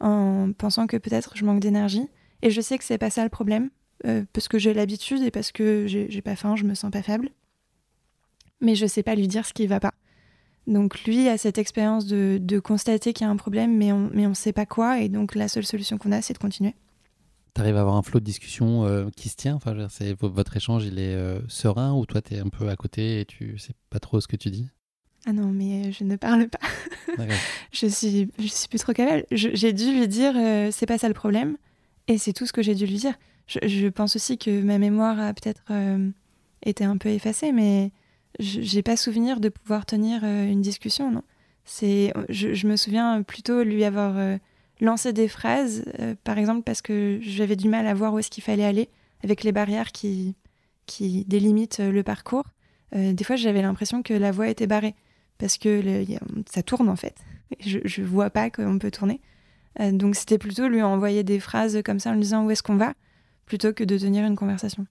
en 0.00 0.52
pensant 0.56 0.86
que 0.86 0.96
peut-être 0.96 1.36
je 1.36 1.44
manque 1.44 1.60
d'énergie. 1.60 2.08
Et 2.42 2.50
je 2.50 2.60
sais 2.60 2.78
que 2.78 2.84
c'est 2.84 2.98
pas 2.98 3.10
ça 3.10 3.24
le 3.24 3.30
problème, 3.30 3.70
euh, 4.06 4.24
parce 4.32 4.48
que 4.48 4.58
j'ai 4.58 4.74
l'habitude 4.74 5.22
et 5.22 5.30
parce 5.30 5.50
que 5.50 5.86
j'ai 5.86 6.22
pas 6.22 6.36
faim, 6.36 6.56
je 6.56 6.64
me 6.64 6.74
sens 6.74 6.90
pas 6.90 7.02
faible. 7.02 7.30
Mais 8.60 8.74
je 8.74 8.86
sais 8.86 9.02
pas 9.02 9.14
lui 9.14 9.28
dire 9.28 9.46
ce 9.46 9.52
qui 9.52 9.66
va 9.66 9.80
pas. 9.80 9.94
Donc 10.66 11.04
lui 11.04 11.28
a 11.28 11.38
cette 11.38 11.58
expérience 11.58 12.06
de, 12.06 12.60
constater 12.60 13.12
qu'il 13.12 13.26
y 13.26 13.28
a 13.28 13.30
un 13.30 13.36
problème, 13.36 13.76
mais 13.76 13.92
on 13.92 14.10
mais 14.12 14.26
on 14.26 14.34
sait 14.34 14.52
pas 14.52 14.66
quoi, 14.66 15.00
et 15.00 15.08
donc 15.08 15.34
la 15.34 15.48
seule 15.48 15.64
solution 15.64 15.96
qu'on 15.98 16.12
a, 16.12 16.22
c'est 16.22 16.34
de 16.34 16.38
continuer. 16.38 16.74
Tu 17.58 17.62
arrives 17.62 17.76
à 17.76 17.80
avoir 17.80 17.96
un 17.96 18.02
flot 18.02 18.20
de 18.20 18.24
discussion 18.24 18.86
euh, 18.86 19.08
qui 19.16 19.28
se 19.28 19.34
tient 19.34 19.56
enfin, 19.56 19.74
Votre 20.20 20.56
échange, 20.56 20.84
il 20.84 21.00
est 21.00 21.18
serein 21.48 21.92
ou 21.92 22.06
toi, 22.06 22.22
tu 22.22 22.34
es 22.34 22.38
un 22.38 22.48
peu 22.48 22.68
à 22.68 22.76
côté 22.76 23.20
et 23.20 23.24
tu 23.24 23.58
sais 23.58 23.72
pas 23.90 23.98
trop 23.98 24.20
ce 24.20 24.28
que 24.28 24.36
tu 24.36 24.50
dis? 24.50 24.68
Ah 25.26 25.32
non, 25.32 25.48
mais 25.48 25.92
je 25.92 26.04
ne 26.04 26.16
parle 26.16 26.48
pas. 26.48 26.58
je 27.72 27.86
suis, 27.86 28.30
je 28.38 28.46
suis 28.46 28.68
plus 28.68 28.78
trop 28.78 28.92
capable. 28.92 29.24
J'ai 29.30 29.72
dû 29.72 29.92
lui 29.92 30.08
dire, 30.08 30.32
euh, 30.36 30.70
c'est 30.72 30.86
pas 30.86 30.96
ça 30.98 31.08
le 31.08 31.14
problème, 31.14 31.56
et 32.06 32.16
c'est 32.16 32.32
tout 32.32 32.46
ce 32.46 32.52
que 32.52 32.62
j'ai 32.62 32.74
dû 32.74 32.86
lui 32.86 32.96
dire. 32.96 33.14
Je, 33.46 33.88
pense 33.88 34.16
aussi 34.16 34.38
que 34.38 34.62
ma 34.62 34.78
mémoire 34.78 35.18
a 35.18 35.32
peut-être 35.32 35.62
euh, 35.70 36.10
été 36.62 36.84
un 36.84 36.96
peu 36.98 37.08
effacée, 37.08 37.52
mais 37.52 37.92
j'ai 38.38 38.82
pas 38.82 38.96
souvenir 38.96 39.40
de 39.40 39.48
pouvoir 39.48 39.86
tenir 39.86 40.20
euh, 40.22 40.46
une 40.46 40.60
discussion. 40.60 41.10
Non, 41.10 41.24
c'est, 41.64 42.12
je, 42.28 42.66
me 42.66 42.76
souviens 42.76 43.22
plutôt 43.22 43.62
lui 43.62 43.84
avoir 43.84 44.38
lancé 44.80 45.12
des 45.12 45.28
phrases, 45.28 45.84
par 46.24 46.38
exemple 46.38 46.62
parce 46.62 46.82
que 46.82 47.18
j'avais 47.20 47.56
du 47.56 47.68
mal 47.68 47.86
à 47.86 47.94
voir 47.94 48.14
où 48.14 48.18
est-ce 48.18 48.30
qu'il 48.30 48.44
fallait 48.44 48.64
aller 48.64 48.88
avec 49.22 49.42
les 49.42 49.52
barrières 49.52 49.92
qui 49.92 50.36
qui 50.86 51.24
délimitent 51.26 51.80
le 51.80 52.02
parcours. 52.02 52.44
des 52.92 53.24
fois, 53.24 53.36
j'avais 53.36 53.60
l'impression 53.60 54.02
que 54.02 54.14
la 54.14 54.30
voie 54.30 54.48
était 54.48 54.66
barrée 54.66 54.94
parce 55.36 55.58
que 55.58 56.04
ça 56.50 56.62
tourne 56.62 56.88
en 56.88 56.96
fait. 56.96 57.16
Je, 57.60 57.78
je 57.84 58.02
vois 58.02 58.30
pas 58.30 58.50
qu'on 58.50 58.78
peut 58.78 58.90
tourner. 58.90 59.20
Euh, 59.80 59.92
donc 59.92 60.16
c'était 60.16 60.38
plutôt 60.38 60.68
lui 60.68 60.82
envoyer 60.82 61.22
des 61.22 61.40
phrases 61.40 61.80
comme 61.84 61.98
ça 61.98 62.10
en 62.10 62.14
lui 62.14 62.20
disant 62.20 62.44
où 62.44 62.50
est-ce 62.50 62.62
qu'on 62.62 62.76
va, 62.76 62.94
plutôt 63.46 63.72
que 63.72 63.84
de 63.84 63.96
tenir 63.96 64.26
une 64.26 64.36
conversation. 64.36 64.86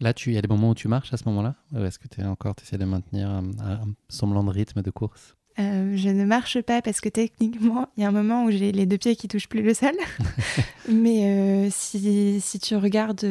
Là, 0.00 0.12
il 0.26 0.32
y 0.32 0.38
a 0.38 0.42
des 0.42 0.48
moments 0.48 0.70
où 0.70 0.74
tu 0.74 0.88
marches 0.88 1.12
à 1.12 1.16
ce 1.16 1.24
moment-là? 1.26 1.54
Ou 1.72 1.84
est-ce 1.84 2.00
que 2.00 2.08
tu 2.08 2.20
es 2.20 2.24
encore, 2.24 2.56
tu 2.56 2.64
essaies 2.64 2.78
de 2.78 2.84
maintenir 2.84 3.28
un, 3.30 3.94
semblant 4.08 4.42
de 4.42 4.50
rythme 4.50 4.82
de 4.82 4.90
course? 4.90 5.36
Euh, 5.58 5.96
je 5.96 6.08
ne 6.08 6.24
marche 6.24 6.60
pas 6.60 6.82
parce 6.82 7.00
que 7.00 7.08
techniquement, 7.08 7.88
il 7.96 8.02
y 8.02 8.04
a 8.04 8.08
un 8.08 8.12
moment 8.12 8.44
où 8.44 8.50
j'ai 8.50 8.72
les 8.72 8.86
deux 8.86 8.98
pieds 8.98 9.16
qui 9.16 9.28
touchent 9.28 9.48
plus 9.48 9.62
le 9.62 9.74
sol. 9.74 9.94
Mais 10.88 11.26
euh, 11.26 11.68
si, 11.70 12.40
si, 12.40 12.58
tu 12.58 12.76
regardes 12.76 13.26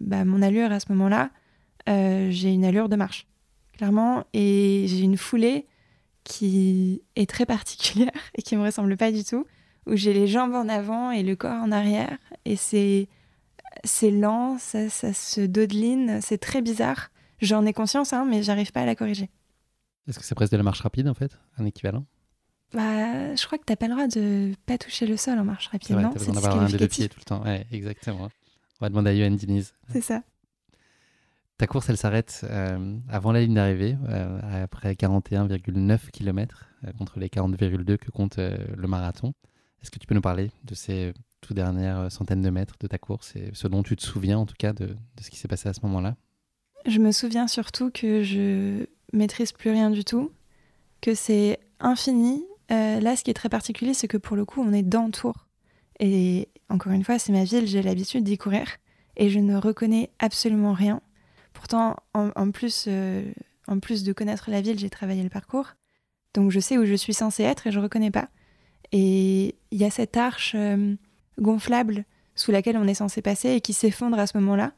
bah, 0.00 0.24
mon 0.24 0.42
allure 0.42 0.72
à 0.72 0.80
ce 0.80 0.86
moment-là, 0.92 1.30
j'ai 1.86 2.52
une 2.52 2.64
allure 2.64 2.88
de 2.88 2.96
marche, 2.96 3.26
clairement. 3.76 4.24
Et 4.32 4.86
j'ai 4.88 5.00
une 5.00 5.16
foulée 5.16 5.66
qui 6.24 7.02
est 7.16 7.28
très 7.28 7.46
particulière 7.46 8.10
et 8.34 8.42
qui 8.42 8.56
me 8.56 8.62
ressemble 8.62 8.96
pas 8.96 9.12
du 9.12 9.24
tout, 9.24 9.46
où 9.86 9.94
j'ai 9.94 10.14
les 10.14 10.26
jambes 10.26 10.54
en 10.54 10.68
avant 10.68 11.10
et 11.10 11.22
le 11.22 11.36
corps 11.36 11.62
en 11.62 11.70
arrière, 11.70 12.16
et 12.44 12.56
c'est 12.56 13.08
c'est 13.82 14.10
lent, 14.10 14.56
ça, 14.58 14.88
ça 14.88 15.12
se 15.12 15.40
dodeline, 15.40 16.20
c'est 16.22 16.38
très 16.38 16.62
bizarre. 16.62 17.10
J'en 17.40 17.66
ai 17.66 17.72
conscience, 17.72 18.12
hein, 18.12 18.24
mais 18.28 18.42
j'arrive 18.42 18.72
pas 18.72 18.80
à 18.80 18.86
la 18.86 18.94
corriger. 18.94 19.28
Est-ce 20.08 20.18
que 20.18 20.24
c'est 20.24 20.34
presque 20.34 20.52
de 20.52 20.56
la 20.58 20.62
marche 20.62 20.80
rapide 20.80 21.08
en 21.08 21.14
fait, 21.14 21.38
un 21.58 21.64
équivalent? 21.64 22.04
Bah, 22.72 23.34
je 23.34 23.46
crois 23.46 23.58
que 23.58 23.64
t'as 23.64 23.76
pas 23.76 23.86
le 23.86 23.94
droit 23.94 24.08
de 24.08 24.52
pas 24.66 24.78
toucher 24.78 25.06
le 25.06 25.16
sol 25.16 25.38
en 25.38 25.44
marche 25.44 25.68
rapide, 25.68 25.96
non? 25.96 26.12
C'est 26.16 26.32
d'avoir 26.32 26.60
un 26.60 26.66
des 26.66 26.76
deux 26.76 26.88
pieds 26.88 27.08
tout 27.08 27.20
le 27.20 27.24
temps. 27.24 27.42
Ouais, 27.44 27.66
exactement. 27.70 28.28
On 28.80 28.84
va 28.84 28.88
demander 28.88 29.10
à 29.10 29.14
Yoann 29.14 29.36
Diniz. 29.36 29.72
C'est 29.90 30.00
ça. 30.00 30.22
Ta 31.56 31.68
course, 31.68 31.88
elle 31.88 31.96
s'arrête 31.96 32.44
euh, 32.50 32.98
avant 33.08 33.30
la 33.30 33.40
ligne 33.40 33.54
d'arrivée, 33.54 33.96
euh, 34.08 34.64
après 34.64 34.94
41,9 34.94 36.10
km, 36.10 36.68
euh, 36.84 36.92
contre 36.92 37.20
les 37.20 37.28
40,2 37.28 37.96
que 37.96 38.10
compte 38.10 38.38
le 38.38 38.88
marathon. 38.88 39.34
Est-ce 39.80 39.92
que 39.92 40.00
tu 40.00 40.06
peux 40.08 40.16
nous 40.16 40.20
parler 40.20 40.50
de 40.64 40.74
ces 40.74 41.14
tout 41.40 41.54
dernières 41.54 42.10
centaines 42.10 42.42
de 42.42 42.50
mètres 42.50 42.74
de 42.80 42.88
ta 42.88 42.98
course 42.98 43.36
et 43.36 43.50
ce 43.52 43.68
dont 43.68 43.82
tu 43.84 43.94
te 43.94 44.02
souviens 44.02 44.38
en 44.38 44.46
tout 44.46 44.56
cas 44.58 44.72
de, 44.72 44.86
de 44.86 45.22
ce 45.22 45.30
qui 45.30 45.36
s'est 45.36 45.46
passé 45.46 45.68
à 45.68 45.74
ce 45.74 45.80
moment-là? 45.82 46.16
Je 46.86 46.98
me 46.98 47.12
souviens 47.12 47.46
surtout 47.46 47.90
que 47.90 48.22
je 48.24 48.86
maîtrise 49.14 49.52
plus 49.52 49.70
rien 49.70 49.90
du 49.90 50.04
tout, 50.04 50.30
que 51.00 51.14
c'est 51.14 51.58
infini. 51.80 52.44
là, 52.68 53.16
ce 53.16 53.24
qui 53.24 53.30
est 53.30 53.34
très 53.34 53.48
particulier, 53.48 53.94
c'est 53.94 54.08
que 54.08 54.16
pour 54.16 54.36
le 54.36 54.44
coup, 54.44 54.62
on 54.62 54.72
est 54.72 54.82
dans 54.82 55.10
Tours. 55.10 55.46
Et 56.00 56.48
encore 56.68 56.92
une 56.92 57.04
fois, 57.04 57.18
c'est 57.18 57.32
ma 57.32 57.44
ville, 57.44 57.66
j'ai 57.66 57.82
l'habitude 57.82 58.24
d'y 58.24 58.38
courir 58.38 58.66
et 59.16 59.30
je 59.30 59.38
ne 59.38 59.56
reconnais 59.56 60.10
absolument 60.18 60.72
rien. 60.72 61.00
Pourtant, 61.52 61.96
en, 62.14 62.50
plus, 62.50 62.86
euh, 62.88 63.24
en 63.66 63.78
plus 63.78 64.02
de 64.02 64.12
connaître 64.12 64.50
la 64.50 64.60
ville, 64.60 64.78
j'ai 64.78 64.90
travaillé 64.90 65.22
le 65.22 65.28
parcours. 65.28 65.74
Donc 66.34 66.50
je 66.50 66.60
sais 66.60 66.78
où 66.78 66.84
je 66.84 66.94
suis 66.94 67.14
censée 67.14 67.44
être 67.44 67.66
et 67.66 67.70
je 67.70 67.78
ne 67.78 67.84
reconnais 67.84 68.10
pas. 68.10 68.28
Et 68.92 69.54
il 69.70 69.78
y 69.78 69.84
a 69.84 69.90
cette 69.90 70.16
arche 70.16 70.54
euh, 70.56 70.94
gonflable 71.40 72.04
sous 72.34 72.50
laquelle 72.50 72.76
on 72.76 72.88
est 72.88 72.94
censé 72.94 73.22
passer 73.22 73.50
et 73.50 73.60
qui 73.60 73.72
s'effondre 73.72 74.18
à 74.18 74.26
ce 74.26 74.36
moment-là. 74.38 74.72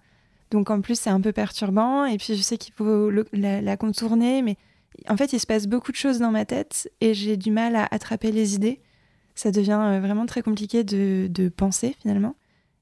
Donc 0.50 0.70
en 0.70 0.80
plus, 0.80 0.98
c'est 0.98 1.10
un 1.10 1.20
peu 1.20 1.32
perturbant. 1.32 2.04
Et 2.04 2.16
puis 2.18 2.36
je 2.36 2.42
sais 2.42 2.58
qu'il 2.58 2.74
faut 2.74 3.10
la, 3.32 3.76
contourner. 3.76 4.42
Mais 4.42 4.56
en 5.08 5.16
fait, 5.16 5.32
il 5.32 5.40
se 5.40 5.46
passe 5.46 5.66
beaucoup 5.66 5.92
de 5.92 5.96
choses 5.96 6.18
dans 6.18 6.30
ma 6.30 6.44
tête 6.44 6.90
et 7.00 7.14
j'ai 7.14 7.36
du 7.36 7.50
mal 7.50 7.76
à 7.76 7.88
attraper 7.90 8.32
les 8.32 8.54
idées. 8.54 8.80
Ça 9.34 9.50
devient 9.50 9.78
euh, 9.80 10.00
vraiment 10.00 10.24
très 10.24 10.42
compliqué 10.42 10.82
de, 10.82 11.26
de 11.30 11.48
penser 11.48 11.94
finalement. 12.00 12.36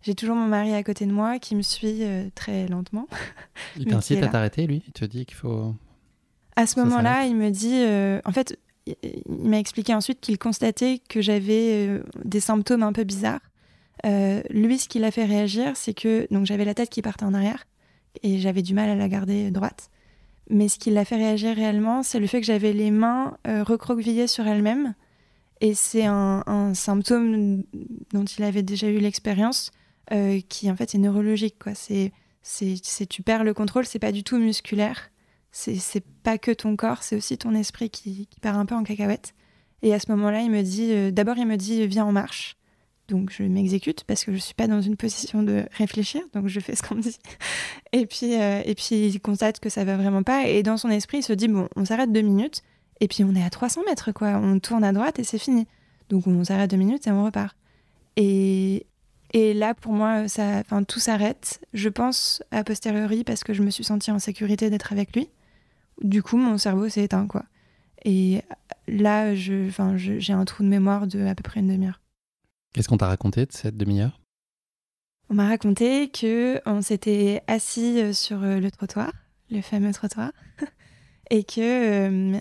J'ai 0.04 0.14
toujours 0.14 0.36
mon 0.36 0.46
mari 0.46 0.74
à 0.74 0.82
côté 0.82 1.06
de 1.06 1.12
moi 1.12 1.38
qui 1.38 1.56
me 1.56 1.62
suit 1.62 2.02
euh, 2.02 2.28
très 2.34 2.68
lentement. 2.68 3.08
Il 3.78 3.86
t'incite 3.86 4.22
à 4.22 4.28
t'arrêter, 4.28 4.66
lui? 4.66 4.82
Il 4.86 4.92
te 4.92 5.06
dit 5.06 5.24
qu'il 5.24 5.36
faut. 5.36 5.74
À 6.56 6.66
ce 6.66 6.78
moment-là, 6.80 7.24
il 7.24 7.34
me 7.34 7.50
dit. 7.50 7.74
Euh, 7.74 8.20
en 8.26 8.32
fait, 8.32 8.58
il 8.86 9.48
m'a 9.48 9.58
expliqué 9.58 9.94
ensuite 9.94 10.20
qu'il 10.20 10.38
constatait 10.38 11.00
que 11.08 11.22
j'avais 11.22 11.88
euh, 11.88 12.02
des 12.22 12.40
symptômes 12.40 12.82
un 12.82 12.92
peu 12.92 13.04
bizarres. 13.04 13.40
Lui, 14.04 14.78
ce 14.78 14.88
qui 14.88 14.98
l'a 14.98 15.10
fait 15.10 15.24
réagir, 15.24 15.76
c'est 15.76 15.94
que 15.94 16.26
donc 16.30 16.46
j'avais 16.46 16.64
la 16.64 16.74
tête 16.74 16.90
qui 16.90 17.02
partait 17.02 17.24
en 17.24 17.34
arrière 17.34 17.66
et 18.22 18.38
j'avais 18.38 18.62
du 18.62 18.74
mal 18.74 18.90
à 18.90 18.94
la 18.94 19.08
garder 19.08 19.50
droite. 19.50 19.90
Mais 20.50 20.68
ce 20.68 20.78
qui 20.78 20.90
l'a 20.90 21.04
fait 21.04 21.16
réagir 21.16 21.54
réellement, 21.56 22.02
c'est 22.02 22.20
le 22.20 22.26
fait 22.26 22.40
que 22.40 22.46
j'avais 22.46 22.72
les 22.72 22.90
mains 22.90 23.38
recroquevillées 23.46 24.26
sur 24.26 24.46
elles-mêmes. 24.46 24.94
Et 25.60 25.72
c'est 25.74 26.04
un, 26.04 26.74
symptôme 26.74 27.62
dont 28.12 28.24
il 28.24 28.44
avait 28.44 28.62
déjà 28.62 28.88
eu 28.88 28.98
l'expérience 28.98 29.70
euh, 30.12 30.40
qui 30.48 30.70
en 30.70 30.76
fait 30.76 30.94
est 30.94 30.98
neurologique. 30.98 31.56
Quoi. 31.58 31.74
C'est, 31.74 32.12
c'est, 32.42 33.06
tu 33.08 33.22
perds 33.22 33.44
le 33.44 33.54
contrôle, 33.54 33.86
c'est 33.86 33.98
pas 33.98 34.12
du 34.12 34.24
tout 34.24 34.36
musculaire. 34.36 35.10
C'est, 35.52 35.76
c'est 35.76 36.04
pas 36.22 36.36
que 36.36 36.50
ton 36.50 36.76
corps, 36.76 37.02
c'est 37.02 37.16
aussi 37.16 37.38
ton 37.38 37.54
esprit 37.54 37.88
qui, 37.88 38.28
part 38.42 38.58
un 38.58 38.66
peu 38.66 38.74
en 38.74 38.82
cacahuète. 38.82 39.34
Et 39.82 39.94
à 39.94 40.00
ce 40.00 40.10
moment-là, 40.10 40.40
il 40.40 40.50
me 40.50 40.62
dit, 40.62 40.92
euh, 40.92 41.10
d'abord 41.10 41.38
il 41.38 41.46
me 41.46 41.56
dit 41.56 41.86
viens 41.86 42.04
en 42.04 42.12
marche. 42.12 42.56
Donc 43.08 43.30
je 43.30 43.42
m'exécute 43.42 44.04
parce 44.04 44.24
que 44.24 44.32
je 44.32 44.38
suis 44.38 44.54
pas 44.54 44.66
dans 44.66 44.80
une 44.80 44.96
position 44.96 45.42
de 45.42 45.64
réfléchir, 45.72 46.22
donc 46.32 46.48
je 46.48 46.58
fais 46.60 46.74
ce 46.74 46.82
qu'on 46.82 46.94
me 46.94 47.02
dit. 47.02 47.18
Et 47.92 48.06
puis, 48.06 48.34
euh, 48.40 48.62
et 48.64 48.74
puis 48.74 49.06
il 49.06 49.20
constate 49.20 49.60
que 49.60 49.68
ça 49.68 49.84
va 49.84 49.96
vraiment 49.96 50.22
pas. 50.22 50.48
Et 50.48 50.62
dans 50.62 50.76
son 50.76 50.90
esprit, 50.90 51.18
il 51.18 51.22
se 51.22 51.32
dit 51.32 51.46
bon, 51.48 51.68
on 51.76 51.84
s'arrête 51.84 52.10
deux 52.10 52.22
minutes. 52.22 52.62
Et 53.00 53.08
puis 53.08 53.22
on 53.24 53.34
est 53.34 53.44
à 53.44 53.50
300 53.50 53.82
mètres, 53.86 54.12
quoi. 54.12 54.40
On 54.42 54.58
tourne 54.58 54.82
à 54.82 54.92
droite 54.92 55.18
et 55.18 55.24
c'est 55.24 55.38
fini. 55.38 55.66
Donc 56.08 56.26
on 56.26 56.42
s'arrête 56.44 56.70
deux 56.70 56.76
minutes 56.76 57.06
et 57.06 57.10
on 57.10 57.24
repart. 57.24 57.56
Et, 58.16 58.86
et 59.32 59.54
là, 59.54 59.74
pour 59.74 59.92
moi, 59.92 60.26
ça, 60.28 60.62
tout 60.88 60.98
s'arrête. 60.98 61.60
Je 61.72 61.88
pense 61.88 62.42
a 62.50 62.64
posteriori 62.64 63.22
parce 63.22 63.44
que 63.44 63.52
je 63.52 63.62
me 63.62 63.70
suis 63.70 63.84
sentie 63.84 64.10
en 64.10 64.18
sécurité 64.18 64.70
d'être 64.70 64.92
avec 64.92 65.14
lui. 65.14 65.28
Du 66.02 66.22
coup, 66.22 66.36
mon 66.36 66.58
cerveau 66.58 66.88
s'est 66.88 67.04
éteint, 67.04 67.26
quoi. 67.26 67.44
Et 68.04 68.42
là, 68.88 69.34
je, 69.34 69.70
j'ai 70.18 70.32
un 70.32 70.44
trou 70.44 70.62
de 70.62 70.68
mémoire 70.68 71.06
de 71.06 71.24
à 71.26 71.34
peu 71.34 71.42
près 71.42 71.60
une 71.60 71.68
demi-heure. 71.68 72.00
Qu'est-ce 72.74 72.88
qu'on 72.88 72.98
t'a 72.98 73.06
raconté 73.06 73.46
de 73.46 73.52
cette 73.52 73.76
demi-heure? 73.76 74.20
On 75.30 75.34
m'a 75.34 75.46
raconté 75.46 76.08
que 76.08 76.60
on 76.66 76.82
s'était 76.82 77.40
assis 77.46 78.00
euh, 78.00 78.12
sur 78.12 78.42
euh, 78.42 78.58
le 78.58 78.68
trottoir, 78.72 79.12
le 79.48 79.60
fameux 79.60 79.92
trottoir, 79.92 80.32
et 81.30 81.44
que 81.44 82.32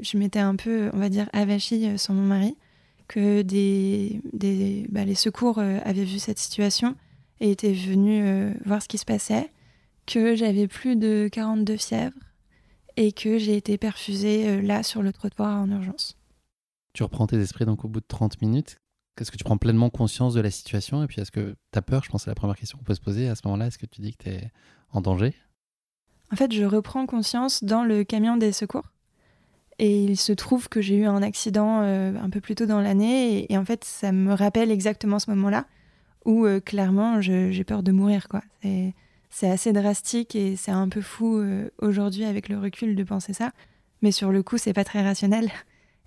je 0.00 0.18
m'étais 0.18 0.38
un 0.40 0.56
peu, 0.56 0.90
on 0.92 0.98
va 0.98 1.08
dire, 1.08 1.28
avachie 1.32 1.98
sur 1.98 2.12
mon 2.12 2.22
mari, 2.22 2.56
que 3.08 3.40
des, 3.40 4.20
des 4.34 4.86
bah, 4.90 5.06
les 5.06 5.14
secours 5.14 5.58
avaient 5.58 6.04
vu 6.04 6.18
cette 6.18 6.38
situation 6.38 6.94
et 7.40 7.50
étaient 7.50 7.72
venus 7.72 8.54
voir 8.66 8.82
ce 8.82 8.88
qui 8.88 8.98
se 8.98 9.06
passait, 9.06 9.50
que 10.06 10.36
j'avais 10.36 10.68
plus 10.68 10.96
de 10.96 11.28
42 11.32 11.76
fièvres 11.78 12.18
et 12.96 13.12
que 13.12 13.38
j'ai 13.38 13.56
été 13.56 13.78
perfusée 13.78 14.60
là 14.60 14.82
sur 14.82 15.02
le 15.02 15.12
trottoir 15.12 15.58
en 15.60 15.70
urgence. 15.70 16.18
Tu 16.92 17.02
reprends 17.02 17.26
tes 17.26 17.40
esprits 17.40 17.64
donc 17.64 17.84
au 17.84 17.88
bout 17.88 18.00
de 18.00 18.06
30 18.06 18.40
minutes. 18.42 18.76
Est-ce 19.20 19.30
que 19.30 19.36
tu 19.36 19.44
prends 19.44 19.58
pleinement 19.58 19.90
conscience 19.90 20.34
de 20.34 20.40
la 20.40 20.50
situation? 20.50 21.02
Et 21.02 21.06
puis 21.06 21.20
est-ce 21.20 21.30
que 21.30 21.56
tu 21.72 21.78
as 21.78 21.82
peur? 21.82 22.04
Je 22.04 22.10
pense 22.10 22.22
que 22.22 22.24
c'est 22.24 22.30
la 22.30 22.34
première 22.34 22.56
question 22.56 22.78
qu'on 22.78 22.84
peut 22.84 22.94
se 22.94 23.00
poser 23.00 23.28
à 23.28 23.34
ce 23.34 23.42
moment-là. 23.44 23.66
Est-ce 23.66 23.78
que 23.78 23.86
tu 23.86 24.00
dis 24.00 24.12
que 24.14 24.24
tu 24.24 24.30
es 24.30 24.50
en 24.92 25.00
danger? 25.00 25.34
En 26.32 26.36
fait, 26.36 26.52
je 26.52 26.64
reprends 26.64 27.06
conscience 27.06 27.64
dans 27.64 27.84
le 27.84 28.04
camion 28.04 28.36
des 28.36 28.52
secours. 28.52 28.92
Et 29.78 30.02
il 30.04 30.16
se 30.16 30.32
trouve 30.32 30.68
que 30.68 30.80
j'ai 30.80 30.96
eu 30.96 31.06
un 31.06 31.22
accident 31.22 31.82
euh, 31.82 32.12
un 32.20 32.30
peu 32.30 32.40
plus 32.40 32.54
tôt 32.54 32.66
dans 32.66 32.80
l'année. 32.80 33.50
Et, 33.50 33.56
en 33.56 33.64
fait, 33.64 33.84
ça 33.84 34.12
me 34.12 34.32
rappelle 34.32 34.70
exactement 34.70 35.18
ce 35.18 35.30
moment-là 35.30 35.66
où 36.24 36.44
euh, 36.44 36.60
clairement 36.60 37.20
j'ai 37.20 37.64
peur 37.64 37.82
de 37.82 37.92
mourir. 37.92 38.26
C'est 39.30 39.50
assez 39.50 39.72
drastique 39.72 40.34
et 40.34 40.56
c'est 40.56 40.72
un 40.72 40.88
peu 40.88 41.00
fou 41.00 41.38
euh, 41.38 41.70
aujourd'hui 41.78 42.24
avec 42.24 42.48
le 42.48 42.58
recul 42.58 42.96
de 42.96 43.04
penser 43.04 43.32
ça. 43.32 43.52
Mais 44.02 44.10
sur 44.10 44.32
le 44.32 44.42
coup, 44.42 44.58
c'est 44.58 44.72
pas 44.72 44.84
très 44.84 45.02
rationnel. 45.02 45.50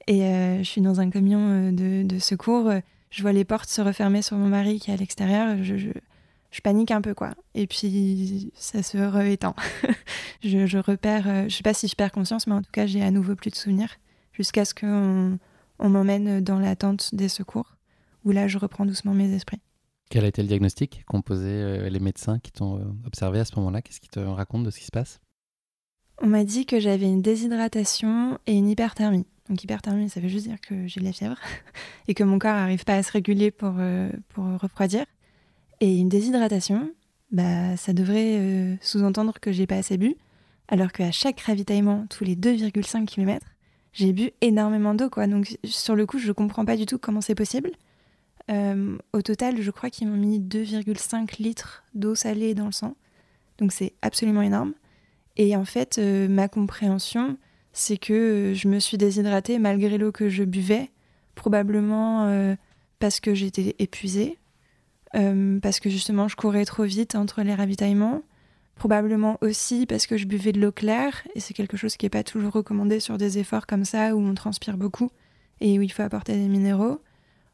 Et 0.07 0.20
je 0.20 0.64
suis 0.64 0.82
dans 0.82 0.99
un 0.99 1.09
camion 1.09 1.72
de 1.72 2.20
secours 2.20 2.72
je 3.12 3.22
vois 3.22 3.34
les 3.34 3.45
portes 3.45 3.70
se 3.70 3.82
refermer 3.82 4.22
sur 4.22 4.38
mon 4.38 4.47
mari 4.47 4.80
qui 4.80 4.89
est 4.89 4.93
à 4.93 4.97
l'extérieur, 4.97 5.62
je, 5.62 5.91
panique 6.64 6.91
un 6.91 7.01
peu, 7.01 7.14
quoi. 7.14 7.32
Et 7.53 7.68
puis, 7.68 8.51
ça 8.55 8.82
se 8.82 8.97
réétend. 8.97 9.55
je, 10.43 10.66
je, 10.66 10.78
repère, 10.78 11.28
euh, 11.28 11.49
je 11.49 11.55
sais 11.55 11.64
pas 11.64 11.74
si 11.74 11.88
je 11.88 11.95
perds 11.95 12.12
conscience, 12.12 12.47
mais 12.47 12.53
en 12.53 12.62
tout 12.62 12.72
cas, 12.72 12.86
j'ai 12.86 13.03
à 13.03 13.12
nouveau 13.12 13.36
plus 13.36 13.51
de 13.51 13.55
souvenirs, 13.55 13.89
jusqu'à 14.34 14.66
ce 14.66 14.74
qu'on 14.74 15.38
on, 15.80 15.89
m'emmène 15.89 16.41
dans 16.41 16.59
la 16.59 16.76
tente 16.76 17.14
des 17.14 17.30
secours, 17.30 17.76
où 18.24 18.32
là, 18.32 18.47
je 18.47 18.57
reprends 18.57 18.86
doucement 18.86 19.14
mes 19.14 19.34
esprits. 19.34 19.62
Quel 20.09 20.26
a 20.26 20.28
été 20.28 20.41
le 20.41 20.47
diagnostic 20.47 21.03
qu'ont 21.05 21.22
posé 21.22 21.49
euh, 21.49 21.89
les 21.89 21.99
médecins 21.99 22.39
qui 22.39 22.51
t'ont 22.51 22.80
euh, 22.80 22.84
observé 23.05 23.39
à 23.39 23.45
ce 23.45 23.55
moment-là? 23.57 23.82
Qu'est-ce 23.82 23.99
qu'ils 23.99 24.09
te 24.09 24.20
racontent 24.20 24.64
de 24.64 24.72
ce 24.72 24.80
qui 24.80 24.86
se 24.86 24.91
passe? 24.91 25.20
On 26.24 26.28
m'a 26.28 26.43
dit 26.43 26.67
que 26.67 26.80
j'avais 26.80 27.07
une 27.07 27.24
déshydratation 27.24 28.38
et 28.45 28.53
une 28.53 28.69
hyperthermie. 28.69 29.26
Donc 29.49 29.63
hyperthermie, 29.63 30.07
ça 30.07 30.19
veut 30.19 30.28
juste 30.28 30.47
dire 30.47 30.61
que 30.61 30.88
j'ai 30.88 30.99
de 30.99 31.05
la 31.05 31.11
fièvre 31.11 31.36
et 32.07 32.13
que 32.13 32.24
mon 32.24 32.38
corps 32.38 32.53
n'arrive 32.53 32.86
pas 32.86 32.95
à 32.95 33.03
se 33.03 33.11
réguler 33.11 33.49
pour, 33.49 33.74
euh, 33.80 34.11
pour 34.30 34.45
refroidir. 34.59 35.03
Et 35.80 35.97
une 35.97 36.09
déshydratation, 36.09 36.91
bah, 37.32 37.76
ça 37.76 37.93
devrait 37.93 38.38
euh, 38.38 38.76
sous-entendre 38.82 39.39
que 39.41 39.51
j'ai 39.51 39.65
pas 39.65 39.78
assez 39.78 39.97
bu, 39.97 40.15
alors 40.67 40.91
qu'à 40.91 41.11
chaque 41.11 41.39
ravitaillement, 41.39 42.05
tous 42.07 42.24
les 42.24 42.36
2,5 42.36 43.05
km, 43.05 43.45
j'ai 43.91 44.13
bu 44.13 44.30
énormément 44.41 44.93
d'eau. 44.93 45.09
quoi. 45.09 45.26
Donc 45.26 45.57
sur 45.63 45.95
le 45.95 46.05
coup, 46.05 46.19
je 46.19 46.32
comprends 46.32 46.65
pas 46.65 46.78
du 46.78 46.86
tout 46.86 46.99
comment 46.99 47.22
c'est 47.22 47.36
possible. 47.36 47.72
Euh, 48.51 48.95
au 49.11 49.24
total, 49.24 49.59
je 49.59 49.72
crois 49.72 49.89
qu'ils 49.89 50.07
m'ont 50.07 50.17
mis 50.17 50.39
2,5 50.39 51.41
litres 51.41 51.84
d'eau 51.95 52.13
salée 52.13 52.53
dans 52.53 52.67
le 52.67 52.72
sang. 52.72 52.95
Donc 53.57 53.72
c'est 53.72 53.93
absolument 54.03 54.43
énorme. 54.43 54.74
Et 55.38 55.55
en 55.55 55.65
fait, 55.65 55.97
ma 55.97 56.47
compréhension, 56.47 57.38
c'est 57.73 57.97
que 57.97 58.13
euh, 58.13 58.53
je 58.53 58.67
me 58.67 58.79
suis 58.79 58.97
déshydratée 58.97 59.59
malgré 59.59 59.97
l'eau 59.97 60.11
que 60.11 60.29
je 60.29 60.43
buvais, 60.43 60.91
probablement 61.36 62.25
euh, 62.27 62.55
parce 62.99 63.19
que 63.19 63.34
j'étais 63.34 63.75
épuisée, 63.79 64.38
euh, 65.15 65.59
parce 65.59 65.79
que 65.79 65.89
justement 65.89 66.27
je 66.27 66.36
courais 66.36 66.65
trop 66.65 66.84
vite 66.84 67.15
entre 67.15 67.41
les 67.43 67.55
ravitaillements, 67.55 68.23
probablement 68.75 69.38
aussi 69.41 69.86
parce 69.86 70.07
que 70.07 70.17
je 70.17 70.25
buvais 70.25 70.51
de 70.51 70.59
l'eau 70.59 70.71
claire, 70.71 71.25
et 71.36 71.39
c'est 71.39 71.53
quelque 71.53 71.77
chose 71.77 71.97
qui 71.97 72.05
n'est 72.05 72.11
pas 72.11 72.23
toujours 72.23 72.51
recommandé 72.51 72.99
sur 72.99 73.17
des 73.17 73.38
efforts 73.38 73.67
comme 73.67 73.86
ça 73.86 74.15
où 74.15 74.19
on 74.19 74.34
transpire 74.34 74.77
beaucoup 74.77 75.09
et 75.59 75.77
où 75.77 75.82
il 75.82 75.91
faut 75.91 76.03
apporter 76.03 76.34
des 76.34 76.47
minéraux. 76.47 77.01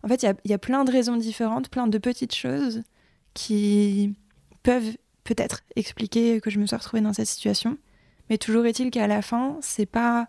En 0.03 0.07
fait, 0.07 0.23
il 0.23 0.35
y, 0.45 0.49
y, 0.49 0.53
a 0.53 0.57
plein 0.57 0.85
de 0.85 0.91
raisons 0.91 1.17
différentes, 1.17 1.69
plein 1.69 1.87
de 1.87 1.97
petites 1.97 2.35
choses 2.35 2.83
qui 3.33 4.15
peuvent 4.63 4.95
peut-être 5.27 5.63
expliquer 5.75 6.39
que 6.39 6.49
je 6.49 6.59
me 6.59 6.65
sois 6.65 6.77
retrouvée 6.77 7.01
dans 7.01 7.13
cette 7.13 7.27
situation. 7.27 7.77
Mais 8.29 8.37
toujours 8.37 8.65
est-il 8.65 8.91
qu'à 8.91 9.07
la 9.07 9.21
fin, 9.21 9.57
c'est 9.61 9.85
pas 9.85 10.27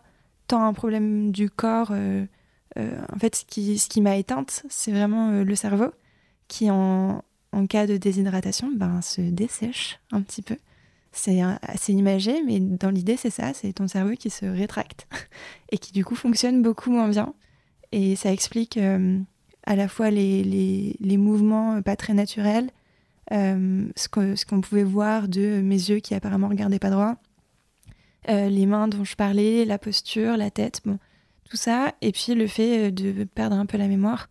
tant 0.48 0.64
un 0.64 0.72
problème 0.72 1.30
du 1.30 1.50
corps. 1.50 1.90
Euh, 1.92 2.26
euh, 2.78 3.00
en 3.12 3.18
fait, 3.18 3.36
ce 3.36 3.44
qui, 3.44 3.76
qui 3.88 4.00
m'a 4.00 4.16
éteinte, 4.16 4.64
c'est 4.68 4.92
vraiment 4.92 5.30
euh, 5.30 5.44
le 5.44 5.54
cerveau 5.54 5.92
qui, 6.48 6.70
en, 6.70 7.22
en, 7.52 7.66
cas 7.66 7.86
de 7.86 7.96
déshydratation, 7.96 8.70
ben, 8.74 9.00
se 9.02 9.20
dessèche 9.20 10.00
un 10.10 10.22
petit 10.22 10.42
peu. 10.42 10.56
C'est 11.12 11.40
assez 11.62 11.92
imagé, 11.92 12.42
mais 12.44 12.60
dans 12.60 12.90
l'idée, 12.90 13.16
c'est 13.16 13.30
ça 13.30 13.52
c'est 13.54 13.72
ton 13.72 13.88
cerveau 13.88 14.12
qui 14.12 14.30
se 14.30 14.44
rétracte 14.44 15.08
et 15.72 15.78
qui, 15.78 15.92
du 15.92 16.04
coup, 16.04 16.14
fonctionne 16.14 16.62
beaucoup 16.62 16.90
moins 16.90 17.08
bien. 17.08 17.34
Et 17.92 18.14
ça 18.16 18.30
explique 18.30 18.78
à 19.64 19.76
la 19.76 19.88
fois 19.88 20.10
les, 20.10 20.42
les, 21.00 21.16
mouvements 21.16 21.80
pas 21.80 21.96
très 21.96 22.12
naturels, 22.12 22.70
ce 23.30 24.08
qu'on 24.08 24.36
ce 24.36 24.46
qu'on 24.46 24.60
pouvait 24.60 24.84
voir 24.84 25.28
de 25.28 25.60
mes 25.60 25.76
yeux 25.76 26.00
qui 26.00 26.14
apparemment 26.14 26.48
regardaient 26.48 26.78
pas 26.78 26.90
droit, 26.90 27.16
euh, 28.28 28.48
les 28.48 28.66
mains 28.66 28.88
dont 28.88 29.04
je 29.04 29.16
parlais, 29.16 29.64
la 29.64 29.78
posture, 29.78 30.36
la 30.36 30.50
tête, 30.50 30.82
bon, 30.84 30.98
tout 31.48 31.56
ça. 31.56 31.94
Et 32.02 32.12
puis 32.12 32.34
le 32.34 32.46
fait 32.46 32.88
euh, 32.88 32.90
de 32.90 33.24
perdre 33.24 33.56
un 33.56 33.64
peu 33.64 33.78
la 33.78 33.88
mémoire 33.88 34.28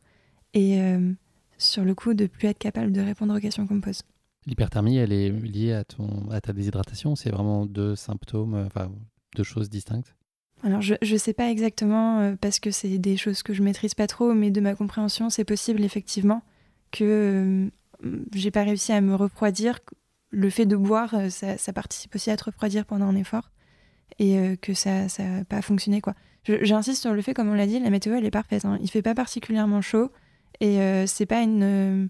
et 0.54 0.80
euh, 0.82 1.14
sur 1.58 1.84
le 1.84 1.95
coup 1.95 2.14
de 2.14 2.28
plus 2.28 2.48
être 2.48 2.60
capable 2.60 2.91
de 2.91 3.02
répondre 3.02 3.36
aux 3.36 3.39
questions 3.39 3.66
qu'on 3.66 3.76
me 3.76 3.82
pose. 3.82 4.04
L'hyperthermie, 4.45 4.98
elle 4.98 5.12
est 5.12 5.30
liée 5.30 5.74
à, 5.74 5.84
ton, 5.84 6.30
à 6.30 6.39
ta 6.41 6.54
déshydratation 6.54 7.16
C'est 7.16 7.32
vraiment 7.32 7.66
deux 7.66 7.95
symptômes, 7.95 8.54
enfin 8.68 8.91
deux 9.36 9.43
choses 9.43 9.70
distinctes? 9.70 10.16
Alors 10.64 10.82
je 10.82 10.95
ne 11.00 11.18
sais 11.18 11.34
pas 11.34 11.52
exactement 11.52 12.36
parce 12.41 12.60
que 12.60 12.72
c'est 12.72 12.98
des 12.98 13.16
choses 13.16 13.43
que 13.43 13.54
je 13.54 13.62
maîtrise 13.62 13.93
pas 13.93 14.08
trop, 14.08 14.34
mais 14.34 14.50
de 14.50 14.62
ma 14.62 14.74
compréhension, 14.74 15.30
c'est 15.30 15.43
possible 15.43 15.84
effectivement 15.84 16.41
que 16.91 17.70
j'ai 18.34 18.52
pas 18.52 18.64
réussi 18.64 18.91
à 18.91 19.02
me 19.02 19.16
refroidir. 19.16 19.80
Le 20.30 20.50
fait 20.50 20.66
de 20.66 20.76
boire, 20.76 21.16
ça, 21.30 21.58
ça, 21.58 21.74
participe 21.74 22.14
aussi 22.16 22.30
à 22.30 22.38
te 22.38 22.43
refroidir 22.45 22.86
pendant 22.86 23.06
un 23.06 23.16
effort 23.16 23.50
et 24.20 24.38
euh, 24.38 24.56
que 24.56 24.74
ça 24.74 25.08
n'a 25.20 25.45
pas 25.45 25.62
fonctionné. 25.62 26.02
quoi. 26.02 26.14
J'insiste 26.43 27.02
sur 27.02 27.14
le 27.14 27.22
fait, 27.22 27.34
comme 27.34 27.50
on 27.50 27.54
l'a 27.54 27.68
dit, 27.68 27.80
la 27.80 27.89
météo 27.89 28.16
elle 28.16 28.26
est 28.26 28.32
parfaite. 28.32 28.66
Hein. 28.66 28.78
Il 28.82 28.89
fait 28.89 29.02
pas 29.02 29.16
particulièrement 29.16 29.82
chaud 29.82 30.12
et 30.60 30.80
euh, 30.80 31.06
c'est 31.08 31.26
pas 31.26 31.41
une 31.41 31.64
euh, 31.64 32.08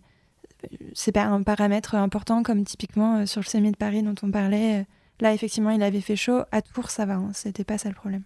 c'est 0.94 1.12
pas 1.12 1.26
un 1.26 1.44
paramètre 1.44 1.96
important 1.96 2.44
comme 2.44 2.64
typiquement 2.64 3.26
sur 3.26 3.42
le 3.42 3.46
sémi 3.46 3.72
de 3.72 3.78
Paris 3.78 4.04
dont 4.04 4.16
on 4.24 4.32
parlait. 4.32 4.86
Là, 5.20 5.34
effectivement, 5.34 5.70
il 5.72 5.82
avait 5.84 6.02
fait 6.02 6.16
chaud. 6.16 6.42
À 6.52 6.62
Tours, 6.62 6.90
ça 6.90 7.06
va. 7.06 7.16
Hein. 7.16 7.32
C'était 7.34 7.64
pas 7.64 7.78
ça 7.78 7.90
le 7.90 7.96
problème. 7.96 8.24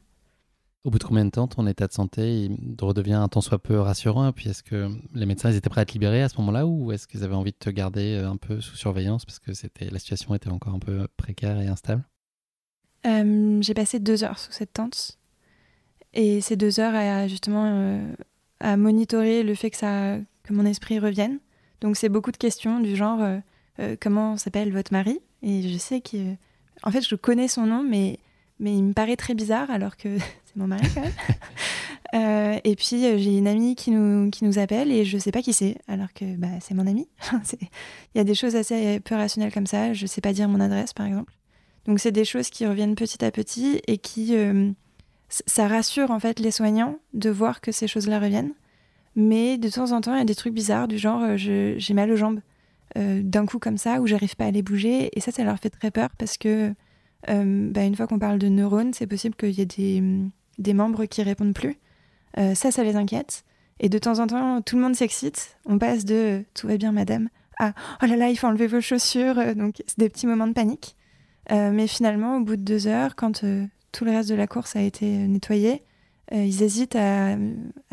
Au 0.84 0.89
bout 0.89 0.97
de 0.97 1.03
combien 1.03 1.25
de 1.25 1.29
temps 1.29 1.47
ton 1.47 1.67
état 1.67 1.86
de 1.86 1.93
santé 1.93 2.49
redevient 2.82 3.13
un 3.13 3.27
tant 3.27 3.41
soit 3.41 3.59
peu 3.59 3.79
rassurant 3.79 4.29
Et 4.29 4.32
puis 4.32 4.49
est-ce 4.49 4.63
que 4.63 4.89
les 5.13 5.27
médecins 5.27 5.51
étaient 5.51 5.69
prêts 5.69 5.82
à 5.82 5.86
te 5.86 5.93
libérer 5.93 6.23
à 6.23 6.29
ce 6.29 6.38
moment-là 6.38 6.65
ou 6.65 6.91
est-ce 6.91 7.07
qu'ils 7.07 7.23
avaient 7.23 7.36
envie 7.36 7.51
de 7.51 7.57
te 7.57 7.69
garder 7.69 8.15
un 8.17 8.38
peu 8.38 8.59
sous 8.61 8.75
surveillance 8.75 9.23
parce 9.25 9.38
que 9.38 9.51
la 9.91 9.99
situation 9.99 10.34
était 10.34 10.49
encore 10.49 10.73
un 10.73 10.79
peu 10.79 11.07
précaire 11.17 11.59
et 11.59 11.67
instable? 11.67 12.03
Euh, 13.05 13.59
j'ai 13.61 13.73
passé 13.73 13.99
deux 13.99 14.23
heures 14.23 14.39
sous 14.39 14.51
cette 14.51 14.73
tente. 14.73 15.19
Et 16.13 16.41
ces 16.41 16.55
deux 16.55 16.79
heures 16.79 16.95
à 16.95 17.27
justement 17.27 17.65
euh, 17.65 18.13
à 18.59 18.75
monitorer 18.75 19.43
le 19.43 19.53
fait 19.53 19.69
que, 19.69 19.77
ça, 19.77 20.17
que 20.43 20.53
mon 20.53 20.65
esprit 20.65 20.97
revienne. 20.97 21.39
Donc 21.82 21.95
c'est 21.95 22.09
beaucoup 22.09 22.32
de 22.32 22.38
questions 22.38 22.79
du 22.79 22.95
genre 22.95 23.19
euh, 23.79 23.95
comment 24.01 24.36
s'appelle 24.36 24.71
votre 24.73 24.93
mari? 24.93 25.19
Et 25.43 25.67
je 25.69 25.77
sais 25.77 26.01
que... 26.01 26.36
En 26.84 26.91
fait, 26.91 27.07
je 27.07 27.15
connais 27.15 27.47
son 27.47 27.67
nom, 27.67 27.84
mais 27.84 28.19
il 28.59 28.84
me 28.84 28.93
paraît 28.93 29.15
très 29.15 29.36
bizarre 29.36 29.69
alors 29.69 29.97
que 29.97 30.17
c'est 30.52 30.60
mon 30.60 30.68
mari 30.68 30.88
quand 30.93 31.02
même. 31.02 32.60
et 32.64 32.76
puis 32.76 32.99
j'ai 32.99 33.38
une 33.38 33.47
amie 33.47 33.76
qui 33.76 33.91
nous, 33.91 34.30
qui 34.30 34.43
nous 34.43 34.60
appelle 34.60 34.91
et 34.91 35.06
je 35.06 35.18
sais 35.18 35.32
pas 35.32 35.41
qui 35.41 35.54
c'est, 35.54 35.78
alors 35.88 36.12
que 36.14 36.36
bah, 36.36 36.47
c'est 36.60 36.74
mon 36.74 36.88
amie. 36.88 37.08
Il 38.14 38.18
y 38.18 38.20
a 38.20 38.24
des 38.24 38.36
choses 38.36 38.56
assez 38.56 38.99
peu 38.99 39.16
rationnelles 39.16 39.54
comme 39.54 39.68
ça. 39.68 39.93
Je 39.93 40.06
sais 40.06 40.22
pas 40.22 40.34
dire 40.34 40.49
mon 40.49 40.60
adresse 40.60 40.93
par 40.93 41.06
exemple. 41.06 41.34
Donc 41.86 41.99
c'est 41.99 42.12
des 42.12 42.26
choses 42.26 42.49
qui 42.49 42.66
reviennent 42.66 42.95
petit 42.95 43.24
à 43.24 43.32
petit 43.32 43.82
et 43.88 43.97
qui 43.97 44.36
euh, 44.36 44.72
ça 45.30 45.68
rassure 45.68 46.12
en 46.12 46.20
fait 46.20 46.39
les 46.39 46.52
soignants 46.52 46.99
de 47.14 47.30
voir 47.30 47.62
que 47.62 47.72
ces 47.72 47.88
choses-là 47.88 48.20
reviennent. 48.20 48.54
Mais 49.16 49.58
de 49.58 49.70
temps 49.70 49.91
en 49.91 50.02
temps, 50.02 50.14
il 50.16 50.20
y 50.20 50.22
a 50.22 50.26
des 50.26 50.36
trucs 50.36 50.54
bizarres 50.54 50.88
du 50.88 50.97
genre 50.97 51.22
euh, 51.22 51.38
j'ai 51.38 51.93
mal 51.93 52.12
aux 52.12 52.16
jambes 52.16 52.39
euh, 52.97 53.22
d'un 53.24 53.45
coup 53.45 53.60
comme 53.60 53.78
ça 53.78 54.02
où 54.02 54.08
j'arrive 54.08 54.36
pas 54.36 54.45
à 54.45 54.52
les 54.52 54.62
bouger 54.62 55.10
et 55.18 55.22
ça 55.22 55.32
ça 55.32 55.43
leur 55.43 55.58
fait 55.58 55.70
très 55.70 55.91
peur 55.91 56.10
parce 56.18 56.38
que 56.38 56.74
bah, 57.28 57.84
une 57.84 57.95
fois 57.95 58.08
qu'on 58.08 58.18
parle 58.18 58.39
de 58.39 58.47
neurones, 58.47 58.93
c'est 58.93 59.06
possible 59.06 59.36
qu'il 59.36 59.52
y 59.52 59.62
ait 59.62 59.66
des, 59.66 60.02
des, 60.58 60.74
membres 60.74 61.06
qui 61.06 61.24
répondent 61.24 61.54
plus. 61.54 61.78
ça, 62.36 62.72
ça 62.72 62.84
les 62.84 62.95
inquiète. 62.95 63.43
Et 63.80 63.89
de 63.89 63.97
temps 63.97 64.20
en 64.20 64.28
temps, 64.28 64.62
tout 64.62 64.76
le 64.76 64.84
monde 64.84 64.95
s'excite. 64.95 65.58
On 65.66 65.78
passe 65.78 66.06
de 66.06 66.43
tout 66.54 66.68
va 66.68 66.78
bien, 66.78 66.91
madame, 66.91 67.30
à 67.58 67.74
oh 68.02 68.06
là 68.06 68.16
là, 68.16 68.30
il 68.30 68.36
faut 68.38 68.47
enlever 68.47 68.68
vos 68.68 68.82
chaussures. 68.82 69.56
Donc, 69.56 69.76
c'est 69.88 69.99
des 69.99 70.10
petits 70.10 70.28
moments 70.28 70.47
de 70.47 70.54
panique. 70.54 70.95
Euh, 71.52 71.72
mais 71.72 71.88
finalement, 71.88 72.38
au 72.38 72.41
bout 72.41 72.56
de 72.56 72.62
deux 72.62 72.88
heures, 72.88 73.16
quand 73.16 73.43
euh, 73.43 73.66
tout 73.91 74.06
le 74.06 74.12
reste 74.12 74.30
de 74.30 74.36
la 74.36 74.47
course 74.47 74.76
a 74.76 74.82
été 74.82 75.06
nettoyé, 75.06 75.84
euh, 76.34 76.43
ils 76.43 76.64
hésitent 76.64 76.95
à, 76.95 77.36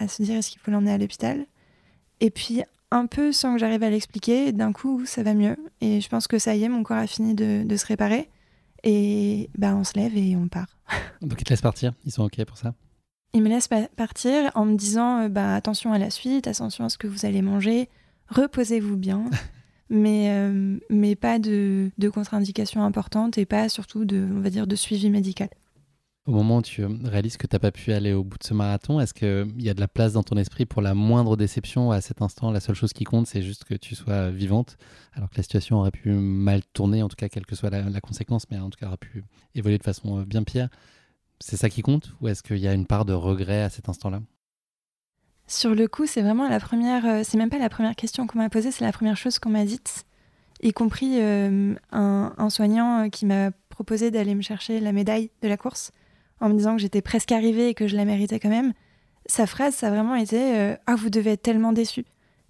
se 0.07 0.23
dire 0.23 0.37
est-ce 0.37 0.51
qu'il 0.51 0.61
faut 0.61 0.71
l'emmener 0.71 0.93
à 0.93 0.99
l'hôpital? 0.99 1.47
Et 2.21 2.31
puis, 2.31 2.63
un 2.91 3.07
peu 3.07 3.33
sans 3.33 3.55
que 3.55 3.59
j'arrive 3.59 3.83
à 3.83 3.91
l'expliquer, 3.91 4.53
d'un 4.53 4.73
coup, 4.73 5.05
ça 5.07 5.23
va 5.23 5.35
mieux. 5.35 5.57
Et 5.81 6.01
je 6.01 6.09
pense 6.09 6.27
que 6.27 6.39
ça 6.39 6.55
y 6.55 6.65
est, 6.65 6.69
mon 6.69 6.83
corps 6.83 6.99
a 6.99 7.07
fini 7.07 7.35
de, 7.35 7.77
se 7.77 7.87
réparer. 7.87 8.29
Et 8.85 9.51
bah, 9.57 9.75
on 9.75 9.85
se 9.85 9.95
lève 9.95 10.17
et 10.17 10.37
on 10.37 10.49
part. 10.49 10.79
Donc, 11.23 11.41
ils 11.41 11.45
te 11.45 11.51
laissent 11.51 11.63
partir 11.63 11.93
Ils 12.05 12.13
sont 12.13 12.25
OK 12.25 12.43
pour 12.45 12.57
ça 12.57 12.75
Ils 13.35 13.43
me 13.43 13.49
laissent 13.49 13.69
partir 13.97 14.51
en 14.55 14.65
me 14.65 14.77
disant 14.77 15.23
euh, 15.23 15.29
bah, 15.29 15.55
attention 15.55 15.93
à 15.93 15.99
la 15.99 16.11
suite, 16.11 16.47
attention 16.47 16.85
à 16.85 16.89
ce 16.89 16.99
que 16.99 17.07
vous 17.07 17.27
allez 17.27 17.43
manger, 17.43 17.89
reposez-vous 18.29 18.97
bien. 18.97 19.25
mais, 19.91 20.31
euh, 20.31 20.79
mais 20.91 21.17
pas 21.17 21.39
de, 21.39 21.91
de 21.99 22.09
contre-indications 22.09 22.83
importantes 22.83 23.39
et 23.39 23.47
pas 23.47 23.69
surtout 23.69 24.05
de, 24.05 24.29
on 24.31 24.41
va 24.41 24.51
dire, 24.51 24.67
de 24.67 24.77
suivi 24.77 25.11
médical. 25.11 25.49
Au 26.29 26.33
moment 26.33 26.59
où 26.59 26.63
tu 26.63 26.85
réalises 26.85 27.39
que 27.39 27.47
tu 27.47 27.57
n'as 27.57 27.59
pas 27.59 27.71
pu 27.71 27.91
aller 27.91 28.13
au 28.13 28.23
bout 28.23 28.37
de 28.37 28.45
ce 28.45 28.53
marathon, 28.53 29.01
est-ce 29.01 29.15
qu'il 29.15 29.63
y 29.63 29.71
a 29.71 29.73
de 29.75 29.81
la 29.81 29.89
place 29.89 30.13
dans 30.13 30.23
ton 30.23 30.37
esprit 30.37 30.67
pour 30.67 30.83
la 30.83 30.93
moindre 30.93 31.39
déception 31.39 31.91
à 31.91 32.03
cet 32.03 32.21
instant? 32.21 32.51
La 32.51 32.61
seule 32.61 32.75
chose 32.75 32.93
qui 32.93 33.05
compte, 33.05 33.27
c'est 33.27 33.41
juste 33.41 33.65
que 33.65 33.73
tu 33.73 33.95
sois 33.95 34.29
vivante, 34.29 34.77
alors 35.15 35.31
que 35.31 35.39
la 35.39 35.43
situation 35.43 35.79
aurait 35.79 35.91
pu 35.91 36.11
mal 36.11 36.61
tourner, 36.75 37.03
en 37.03 37.09
tout 37.09 37.17
cas, 37.17 37.31
quelle 37.31 37.47
que 37.47 37.57
soit 37.57 37.71
la, 37.71 38.01
conséquence, 38.03 38.45
mais 38.51 38.59
en 38.59 38.69
tout 38.69 38.79
cas, 38.79 38.89
aurait 38.89 38.99
pu 38.99 39.25
évoluer 39.55 39.79
de 39.79 39.83
façon 39.83 40.21
euh, 40.21 40.25
bien 40.27 40.43
pire. 40.43 40.69
C'est 41.41 41.57
ça 41.57 41.71
qui 41.71 41.81
compte 41.81 42.13
Ou 42.21 42.29
est-ce 42.29 42.43
qu'il 42.43 42.59
y 42.59 42.69
a 42.69 42.75
une 42.75 42.85
part 42.85 43.07
de 43.07 43.15
regret 43.15 43.63
à 43.63 43.71
cet 43.71 43.89
instant-là? 43.89 44.21
Sur 45.47 45.75
le 45.75 45.89
coup, 45.89 46.05
c'est 46.05 46.21
vraiment 46.21 46.47
la 46.47 46.61
première, 46.61 47.07
euh, 47.07 47.23
c'est 47.25 47.39
même 47.39 47.49
pas 47.49 47.59
la 47.59 47.71
première 47.71 47.97
question 47.97 48.27
qu'on 48.27 48.37
m'a 48.37 48.51
posée, 48.51 48.71
c'est 48.71 48.85
la 48.85 48.93
première 48.93 49.17
chose 49.17 49.39
qu'on 49.39 49.49
m'a 49.49 49.65
dite, 49.65 50.05
y 50.63 50.75
compris 50.75 51.23
euh, 51.23 51.75
un, 51.91 52.51
soignant 52.51 53.09
qui 53.09 53.25
m'a 53.25 53.51
proposé 53.71 54.11
d'aller 54.11 54.35
me 54.35 54.43
chercher 54.43 54.79
la 54.79 54.93
médaille 54.93 55.31
de 55.41 55.49
la 55.49 55.57
course 55.57 55.91
en 56.41 56.49
me 56.49 56.55
disant 56.55 56.77
que 56.77 56.83
j'étais 56.83 57.03
presque 57.03 57.33
arrivée 57.33 57.69
et 57.69 57.75
que 57.75 57.87
je 57.87 57.97
la 57.97 58.05
méritais 58.05 58.39
quand 58.39 58.49
même, 58.49 58.73
sa 59.29 59.47
phrase, 59.47 59.75
ça 59.75 59.89
a 59.89 59.91
vraiment 59.91 60.15
été 60.15 60.57
euh, 60.57 60.75
Ah, 60.87 60.97
vous 60.97 61.11
devez 61.11 61.33
être 61.33 61.43
tellement 61.43 61.73
déçu. 61.73 62.05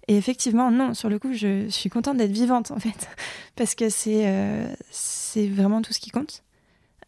Et 0.07 0.17
effectivement, 0.17 0.71
non, 0.71 0.93
sur 0.93 1.09
le 1.09 1.19
coup, 1.19 1.33
je, 1.33 1.69
suis 1.69 1.89
contente 1.89 2.17
d'être 2.17 2.31
vivante, 2.31 2.71
en 2.71 2.79
fait, 2.79 3.09
parce 3.55 3.75
que 3.75 3.89
c'est 3.89 4.27
euh, 4.27 4.67
c'est 4.89 5.47
vraiment 5.47 5.81
tout 5.81 5.93
ce 5.93 5.99
qui 5.99 6.09
compte. 6.09 6.43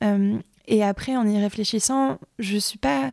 Euh, 0.04 0.38
et 0.68 0.84
après, 0.84 1.16
en 1.16 1.28
y 1.28 1.40
réfléchissant, 1.40 2.20
je 2.38 2.58
suis 2.58 2.78
pas 2.78 3.12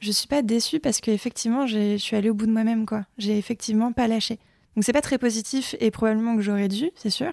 je 0.00 0.12
suis 0.12 0.28
pas 0.28 0.42
déçue 0.42 0.78
parce 0.78 1.00
qu'effectivement, 1.00 1.66
je 1.66 1.96
suis 1.96 2.14
allée 2.14 2.30
au 2.30 2.34
bout 2.34 2.46
de 2.46 2.52
moi-même, 2.52 2.86
quoi. 2.86 3.04
J'ai 3.18 3.36
effectivement 3.36 3.92
pas 3.92 4.06
lâché. 4.06 4.38
Donc 4.76 4.84
c'est 4.84 4.92
pas 4.92 5.00
très 5.00 5.18
positif 5.18 5.74
et 5.80 5.90
probablement 5.90 6.36
que 6.36 6.42
j'aurais 6.42 6.68
dû, 6.68 6.92
c'est 6.94 7.10
sûr. 7.10 7.32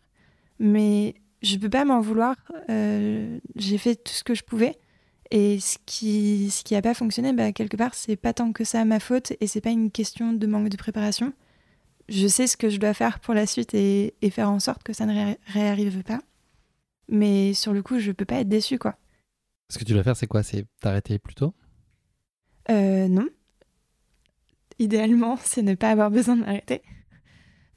Mais 0.57 1.13
je 1.43 1.57
peux 1.57 1.69
pas 1.69 1.85
m'en 1.85 2.01
vouloir. 2.01 2.35
J'ai 2.67 3.77
fait 3.77 3.95
tout 3.95 4.13
ce 4.13 4.23
que 4.23 4.33
je 4.33 4.43
pouvais. 4.43 4.75
Et 5.31 5.59
ce 5.59 5.77
qui 5.85 6.49
ce 6.51 6.63
qui 6.63 6.75
a 6.75 6.81
pas 6.81 6.93
fonctionné, 6.93 7.33
bah, 7.33 7.51
quelque 7.51 7.77
part, 7.77 7.95
c'est 7.95 8.15
pas 8.15 8.33
tant 8.33 8.51
que 8.51 8.63
ça 8.63 8.85
ma 8.85 8.99
faute 8.99 9.33
et 9.41 9.47
c'est 9.47 9.61
pas 9.61 9.71
une 9.71 9.91
question 9.91 10.33
de 10.33 10.47
manque 10.47 10.69
de 10.69 10.77
préparation. 10.77 11.33
Je 12.07 12.27
sais 12.27 12.45
ce 12.45 12.55
que 12.57 12.69
je 12.69 12.77
dois 12.79 12.93
faire 12.93 13.19
pour 13.19 13.33
la 13.33 13.47
suite 13.47 13.73
et, 13.73 14.13
et 14.21 14.29
faire 14.29 14.51
en 14.51 14.59
sorte 14.59 14.83
que 14.83 14.93
ça 14.93 15.07
ne 15.07 15.33
réarrive 15.47 16.03
pas. 16.03 16.19
Mais 17.09 17.53
sur 17.55 17.73
le 17.73 17.81
coup, 17.81 17.99
je 17.99 18.11
peux 18.11 18.25
pas 18.25 18.35
être 18.41 18.49
déçue, 18.49 18.77
quoi. 18.77 18.95
Ce 19.69 19.79
que 19.79 19.83
tu 19.83 19.93
dois 19.93 20.03
faire, 20.03 20.15
c'est 20.15 20.27
quoi? 20.27 20.43
C'est 20.43 20.65
t'arrêter 20.79 21.17
plus 21.17 21.33
tôt? 21.35 21.53
Euh, 22.69 23.07
Non. 23.07 23.27
Idéalement, 24.77 25.37
c'est 25.43 25.63
ne 25.63 25.73
pas 25.73 25.89
avoir 25.89 26.11
besoin 26.11 26.35
de 26.35 26.41
m'arrêter. 26.41 26.81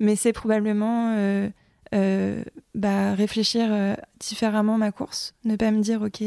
Mais 0.00 0.16
c'est 0.16 0.32
probablement 0.32 1.14
euh, 1.16 1.48
euh, 1.94 2.44
bah, 2.74 3.14
réfléchir 3.14 3.96
différemment 4.20 4.76
ma 4.78 4.92
course. 4.92 5.34
Ne 5.44 5.56
pas 5.56 5.70
me 5.70 5.80
dire, 5.80 6.02
OK, 6.02 6.22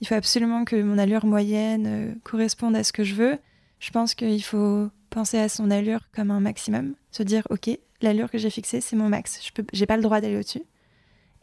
il 0.00 0.06
faut 0.06 0.14
absolument 0.14 0.64
que 0.64 0.80
mon 0.82 0.98
allure 0.98 1.26
moyenne 1.26 1.86
euh, 1.86 2.14
corresponde 2.24 2.76
à 2.76 2.84
ce 2.84 2.92
que 2.92 3.04
je 3.04 3.14
veux. 3.14 3.38
Je 3.78 3.90
pense 3.90 4.14
qu'il 4.14 4.42
faut 4.42 4.90
penser 5.10 5.38
à 5.38 5.48
son 5.48 5.70
allure 5.70 6.08
comme 6.14 6.30
un 6.30 6.40
maximum, 6.40 6.94
se 7.10 7.22
dire 7.22 7.46
ok, 7.50 7.70
l'allure 8.02 8.30
que 8.30 8.38
j'ai 8.38 8.50
fixée, 8.50 8.80
c'est 8.80 8.96
mon 8.96 9.08
max. 9.08 9.40
Je 9.72 9.80
n'ai 9.80 9.86
pas 9.86 9.96
le 9.96 10.02
droit 10.02 10.20
d'aller 10.20 10.36
au-dessus. 10.36 10.62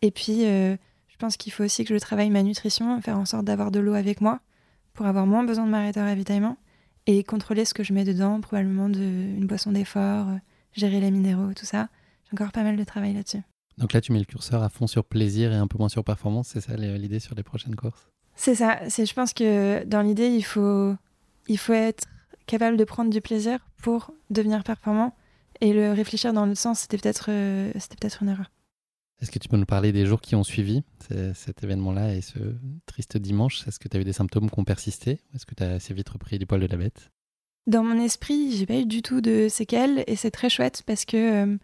Et 0.01 0.11
puis, 0.11 0.45
euh, 0.45 0.75
je 1.07 1.17
pense 1.17 1.37
qu'il 1.37 1.51
faut 1.51 1.63
aussi 1.63 1.85
que 1.85 1.93
je 1.93 1.99
travaille 1.99 2.29
ma 2.29 2.43
nutrition, 2.43 2.99
faire 3.01 3.17
en 3.17 3.25
sorte 3.25 3.45
d'avoir 3.45 3.71
de 3.71 3.79
l'eau 3.79 3.93
avec 3.93 4.21
moi 4.21 4.39
pour 4.93 5.05
avoir 5.05 5.25
moins 5.25 5.43
besoin 5.43 5.65
de 5.65 5.71
m'arrêter 5.71 5.99
à 5.99 6.05
ravitaillement 6.05 6.57
et 7.07 7.23
contrôler 7.23 7.65
ce 7.65 7.73
que 7.73 7.83
je 7.83 7.93
mets 7.93 8.03
dedans, 8.03 8.41
probablement 8.41 8.87
une 8.87 9.47
boisson 9.47 9.71
d'effort, 9.71 10.27
euh, 10.29 10.37
gérer 10.73 10.99
les 10.99 11.11
minéraux, 11.11 11.53
tout 11.53 11.65
ça. 11.65 11.89
J'ai 12.25 12.33
encore 12.33 12.51
pas 12.51 12.63
mal 12.63 12.75
de 12.75 12.83
travail 12.83 13.13
là-dessus. 13.13 13.41
Donc 13.77 13.93
là, 13.93 14.01
tu 14.01 14.11
mets 14.11 14.19
le 14.19 14.25
curseur 14.25 14.61
à 14.61 14.69
fond 14.69 14.87
sur 14.87 15.05
plaisir 15.05 15.51
et 15.51 15.55
un 15.55 15.67
peu 15.67 15.77
moins 15.77 15.89
sur 15.89 16.03
performance, 16.03 16.49
c'est 16.49 16.61
ça 16.61 16.75
l'idée 16.75 17.19
sur 17.19 17.35
les 17.35 17.43
prochaines 17.43 17.75
courses? 17.75 18.10
C'est 18.41 18.55
ça. 18.55 18.79
C'est, 18.89 19.05
je 19.05 19.13
pense 19.13 19.33
que 19.33 19.83
dans 19.85 20.01
l'idée, 20.01 20.27
il 20.27 20.41
faut, 20.41 20.95
il 21.47 21.59
faut 21.59 21.73
être 21.73 22.05
capable 22.47 22.75
de 22.75 22.83
prendre 22.83 23.11
du 23.11 23.21
plaisir 23.21 23.59
pour 23.77 24.11
devenir 24.31 24.63
performant. 24.63 25.15
Et 25.61 25.73
le 25.73 25.91
réfléchir 25.91 26.33
dans 26.33 26.47
l'autre 26.47 26.59
sens, 26.59 26.79
c'était 26.79 26.97
peut-être, 26.97 27.27
euh, 27.29 27.71
c'était 27.77 27.97
peut-être 27.97 28.23
une 28.23 28.29
erreur. 28.29 28.51
Est-ce 29.21 29.29
que 29.29 29.37
tu 29.37 29.47
peux 29.47 29.57
nous 29.57 29.67
parler 29.67 29.91
des 29.91 30.07
jours 30.07 30.21
qui 30.21 30.33
ont 30.33 30.43
suivi 30.43 30.81
cet 31.35 31.63
événement-là 31.63 32.15
et 32.15 32.21
ce 32.21 32.39
triste 32.87 33.17
dimanche? 33.17 33.67
Est-ce 33.67 33.77
que 33.77 33.87
tu 33.87 33.95
as 33.95 33.99
eu 33.99 34.03
des 34.03 34.13
symptômes 34.13 34.49
qui 34.49 34.59
ont 34.59 34.63
persisté 34.63 35.19
Est-ce 35.35 35.45
que 35.45 35.53
tu 35.53 35.61
as 35.61 35.73
assez 35.73 35.93
vite 35.93 36.09
repris 36.09 36.39
du 36.39 36.47
poil 36.47 36.61
de 36.61 36.65
la 36.65 36.77
bête? 36.77 37.11
Dans 37.67 37.83
mon 37.83 38.03
esprit, 38.03 38.57
j'ai 38.57 38.65
pas 38.65 38.77
eu 38.77 38.87
du 38.87 39.03
tout 39.03 39.21
de 39.21 39.49
séquelles 39.49 40.03
et 40.07 40.15
c'est 40.15 40.31
très 40.31 40.49
chouette 40.49 40.81
parce 40.87 41.05
que 41.05 41.45
euh, 41.45 41.57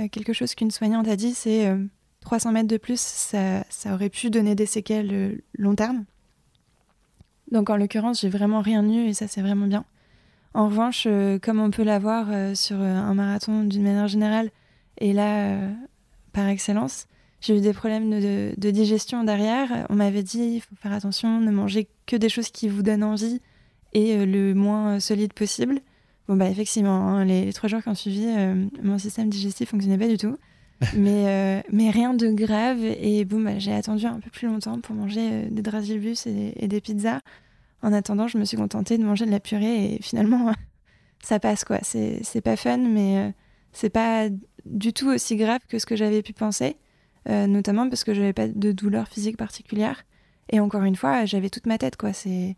euh, 0.00 0.08
quelque 0.08 0.32
chose 0.32 0.56
qu'une 0.56 0.72
soignante 0.72 1.06
a 1.06 1.14
dit, 1.14 1.34
c'est 1.34 1.72
300 2.22 2.50
mètres 2.50 2.66
de 2.66 2.78
plus, 2.78 2.98
ça, 2.98 3.64
ça, 3.70 3.94
aurait 3.94 4.10
pu 4.10 4.28
donner 4.28 4.56
des 4.56 4.66
séquelles 4.66 5.40
long 5.56 5.76
terme. 5.76 6.04
Donc 7.50 7.70
en 7.70 7.76
l'occurrence, 7.76 8.20
j'ai 8.20 8.28
vraiment 8.28 8.60
rien 8.60 8.84
eu 8.88 9.06
et 9.06 9.14
ça 9.14 9.28
c'est 9.28 9.42
vraiment 9.42 9.66
bien. 9.66 9.84
En 10.56 10.68
revanche, 10.68 11.04
euh, 11.06 11.38
comme 11.38 11.60
on 11.60 11.70
peut 11.70 11.82
l'avoir 11.82 12.28
euh, 12.30 12.54
sur 12.54 12.80
euh, 12.80 12.94
un 12.94 13.12
marathon 13.12 13.64
d'une 13.64 13.82
manière 13.82 14.08
générale, 14.08 14.50
et 14.96 15.12
là, 15.12 15.58
par 16.32 16.48
excellence, 16.48 17.06
j'ai 17.42 17.58
eu 17.58 17.60
des 17.60 17.74
problèmes 17.74 18.08
de, 18.08 18.70
digestion 18.70 19.24
derrière. 19.24 19.86
On 19.90 19.94
m'avait 19.94 20.22
dit, 20.22 20.54
il 20.54 20.60
faut 20.60 20.74
faire 20.76 20.94
attention, 20.94 21.40
ne 21.40 21.50
manger 21.50 21.86
que 22.06 22.16
des 22.16 22.30
choses 22.30 22.48
qui 22.48 22.68
vous 22.68 22.82
donnent 22.82 23.04
envie 23.04 23.42
et 23.92 24.24
le 24.24 24.54
moins 24.54 24.98
solide 24.98 25.34
possible. 25.34 25.80
Bon, 26.28 26.36
bah 26.36 26.48
effectivement, 26.48 27.08
hein, 27.08 27.26
les, 27.26 27.52
trois 27.52 27.68
jours 27.68 27.82
qui 27.82 27.90
ont 27.90 27.94
suivi, 27.94 28.26
mon 28.82 28.96
système 28.96 29.28
digestif 29.28 29.68
fonctionnait 29.68 29.98
pas 29.98 30.08
du 30.08 30.16
tout. 30.16 30.38
mais, 30.96 31.64
mais 31.72 31.90
rien 31.90 32.14
de 32.14 32.28
grave. 32.28 32.84
Et 32.84 33.24
bon, 33.24 33.40
bah, 33.40 33.58
j'ai 33.58 33.72
attendu 33.72 34.06
un 34.06 34.20
peu 34.20 34.30
plus 34.30 34.46
longtemps 34.46 34.80
pour 34.80 34.94
manger 34.94 35.48
des 35.50 35.62
dragibus 35.62 36.26
et, 36.26 36.68
des 36.68 36.80
pizzas. 36.80 37.20
En 37.82 37.92
attendant, 37.92 38.28
je 38.28 38.38
me 38.38 38.44
suis 38.44 38.56
contentée 38.56 38.98
de 38.98 39.04
manger 39.04 39.26
de 39.26 39.30
la 39.30 39.40
purée 39.40 39.94
et 39.94 40.02
finalement, 40.02 40.52
ça 41.22 41.38
passe 41.38 41.64
quoi. 41.64 41.78
C'est 41.82 42.40
pas 42.42 42.56
fun, 42.56 42.78
mais 42.78 43.32
c'est 43.72 43.90
pas 43.90 44.28
du 44.64 44.92
tout 44.92 45.08
aussi 45.08 45.36
grave 45.36 45.60
que 45.68 45.78
ce 45.78 45.86
que 45.86 45.96
j'avais 45.96 46.22
pu 46.22 46.32
penser, 46.32 46.76
euh, 47.28 47.46
notamment 47.46 47.88
parce 47.88 48.04
que 48.04 48.14
je 48.14 48.20
n'avais 48.20 48.32
pas 48.32 48.48
de 48.48 48.72
douleur 48.72 49.08
physique 49.08 49.36
particulière. 49.36 50.04
Et 50.50 50.60
encore 50.60 50.84
une 50.84 50.96
fois, 50.96 51.24
j'avais 51.24 51.50
toute 51.50 51.66
ma 51.66 51.78
tête, 51.78 51.96
quoi. 51.96 52.12
C'est 52.12 52.56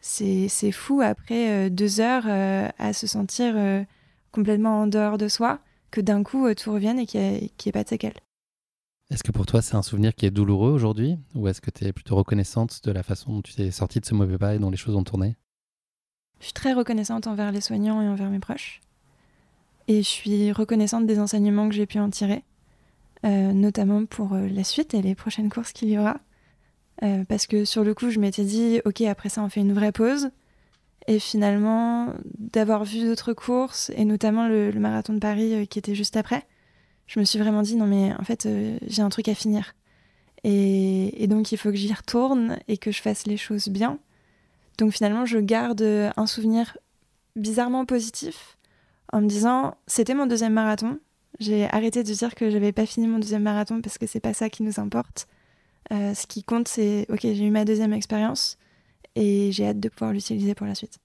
c'est 0.00 0.70
fou 0.70 1.00
après 1.00 1.68
deux 1.68 2.00
heures 2.00 2.26
à 2.78 2.92
se 2.92 3.08
sentir 3.08 3.56
complètement 4.30 4.82
en 4.82 4.86
dehors 4.86 5.18
de 5.18 5.26
soi 5.26 5.58
que 5.96 6.00
d'un 6.02 6.22
coup 6.22 6.52
tout 6.52 6.74
revienne 6.74 6.98
et 6.98 7.06
qu'il 7.06 7.20
n'y 7.20 7.50
ait, 7.66 7.72
pas 7.72 7.82
de 7.82 7.88
séquelles. 7.88 8.20
Est-ce 9.10 9.24
que 9.24 9.32
pour 9.32 9.46
toi 9.46 9.62
c'est 9.62 9.76
un 9.76 9.82
souvenir 9.82 10.14
qui 10.14 10.26
est 10.26 10.30
douloureux 10.30 10.70
aujourd'hui 10.70 11.16
ou 11.34 11.48
est-ce 11.48 11.62
que 11.62 11.70
tu 11.70 11.86
es 11.86 11.92
plutôt 11.92 12.16
reconnaissante 12.16 12.84
de 12.84 12.92
la 12.92 13.02
façon 13.02 13.32
dont 13.32 13.40
tu 13.40 13.54
t'es 13.54 13.70
sortie 13.70 14.00
de 14.00 14.04
ce 14.04 14.12
mauvais 14.12 14.36
pas 14.36 14.54
et 14.54 14.58
dont 14.58 14.68
les 14.68 14.76
choses 14.76 14.94
ont 14.94 15.04
tourné? 15.04 15.36
Je 16.40 16.44
suis 16.44 16.52
très 16.52 16.74
reconnaissante 16.74 17.26
envers 17.26 17.50
les 17.50 17.62
soignants 17.62 18.02
et 18.02 18.08
envers 18.08 18.28
mes 18.28 18.40
proches. 18.40 18.82
Et 19.88 20.02
je 20.02 20.08
suis 20.08 20.52
reconnaissante 20.52 21.06
des 21.06 21.18
enseignements 21.18 21.66
que 21.66 21.74
j'ai 21.74 21.86
pu 21.86 21.98
en 21.98 22.10
tirer, 22.10 22.44
euh, 23.24 23.52
notamment 23.54 24.04
pour 24.04 24.34
euh, 24.34 24.48
la 24.48 24.64
suite 24.64 24.92
et 24.92 25.00
les 25.00 25.14
prochaines 25.14 25.48
courses 25.48 25.72
qu'il 25.72 25.88
y 25.88 25.98
aura. 25.98 26.18
Euh, 27.02 27.24
parce 27.26 27.46
que 27.46 27.64
sur 27.64 27.84
le 27.84 27.94
coup, 27.94 28.10
je 28.10 28.20
m'étais 28.20 28.44
dit, 28.44 28.82
ok, 28.84 29.00
après 29.02 29.30
ça, 29.30 29.42
on 29.42 29.48
fait 29.48 29.60
une 29.60 29.72
vraie 29.72 29.92
pause. 29.92 30.28
Et 31.08 31.18
finalement, 31.18 32.12
d'avoir 32.38 32.84
vu 32.84 33.04
d'autres 33.04 33.32
courses, 33.32 33.90
et 33.94 34.04
notamment 34.04 34.48
le 34.48 34.72
marathon 34.72 35.12
de 35.12 35.20
Paris 35.20 35.66
qui 35.68 35.78
était 35.78 35.94
juste 35.94 36.16
après, 36.16 36.46
je 37.06 37.20
me 37.20 37.24
suis 37.24 37.38
vraiment 37.38 37.62
dit, 37.62 37.76
non 37.76 37.86
mais 37.86 38.12
en 38.18 38.24
fait, 38.24 38.46
euh, 38.46 38.78
j'ai 38.86 39.02
un 39.02 39.08
truc 39.08 39.28
à 39.28 39.34
finir. 39.34 39.74
Et, 40.44 41.26
donc, 41.28 41.50
il 41.50 41.58
faut 41.58 41.70
que 41.70 41.76
j'y 41.76 41.92
retourne 41.92 42.58
et 42.68 42.78
que 42.78 42.92
je 42.92 43.02
fasse 43.02 43.26
les 43.26 43.36
choses 43.36 43.68
bien. 43.68 43.98
Donc 44.78 44.92
finalement, 44.92 45.26
je 45.26 45.38
garde 45.38 45.82
un 46.16 46.26
souvenir 46.26 46.76
bizarrement 47.34 47.84
positif 47.84 48.56
en 49.12 49.22
me 49.22 49.26
disant, 49.26 49.76
c'était 49.88 50.14
mon 50.14 50.26
deuxième 50.26 50.52
marathon. 50.52 51.00
J'ai 51.40 51.68
arrêté 51.70 52.04
de 52.04 52.12
dire 52.12 52.34
que 52.34 52.50
j'avais 52.50 52.72
pas 52.72 52.86
fini 52.86 53.08
mon 53.08 53.18
deuxième 53.18 53.42
marathon 53.42 53.80
parce 53.80 53.98
que 53.98 54.06
c'est 54.06 54.20
pas 54.20 54.34
ça 54.34 54.48
qui 54.48 54.62
nous 54.62 54.78
importe. 54.78 55.26
Euh, 55.92 56.14
ce 56.14 56.26
qui 56.26 56.44
compte, 56.44 56.68
c'est, 56.68 57.06
ok, 57.08 57.20
j'ai 57.22 57.44
eu 57.44 57.50
ma 57.50 57.64
deuxième 57.64 57.92
expérience 57.92 58.56
et 59.16 59.50
j'ai 59.50 59.66
hâte 59.66 59.80
de 59.80 59.88
pouvoir 59.88 60.12
l'utiliser 60.12 60.54
pour 60.54 60.66
la 60.66 60.76
suite. 60.76 60.98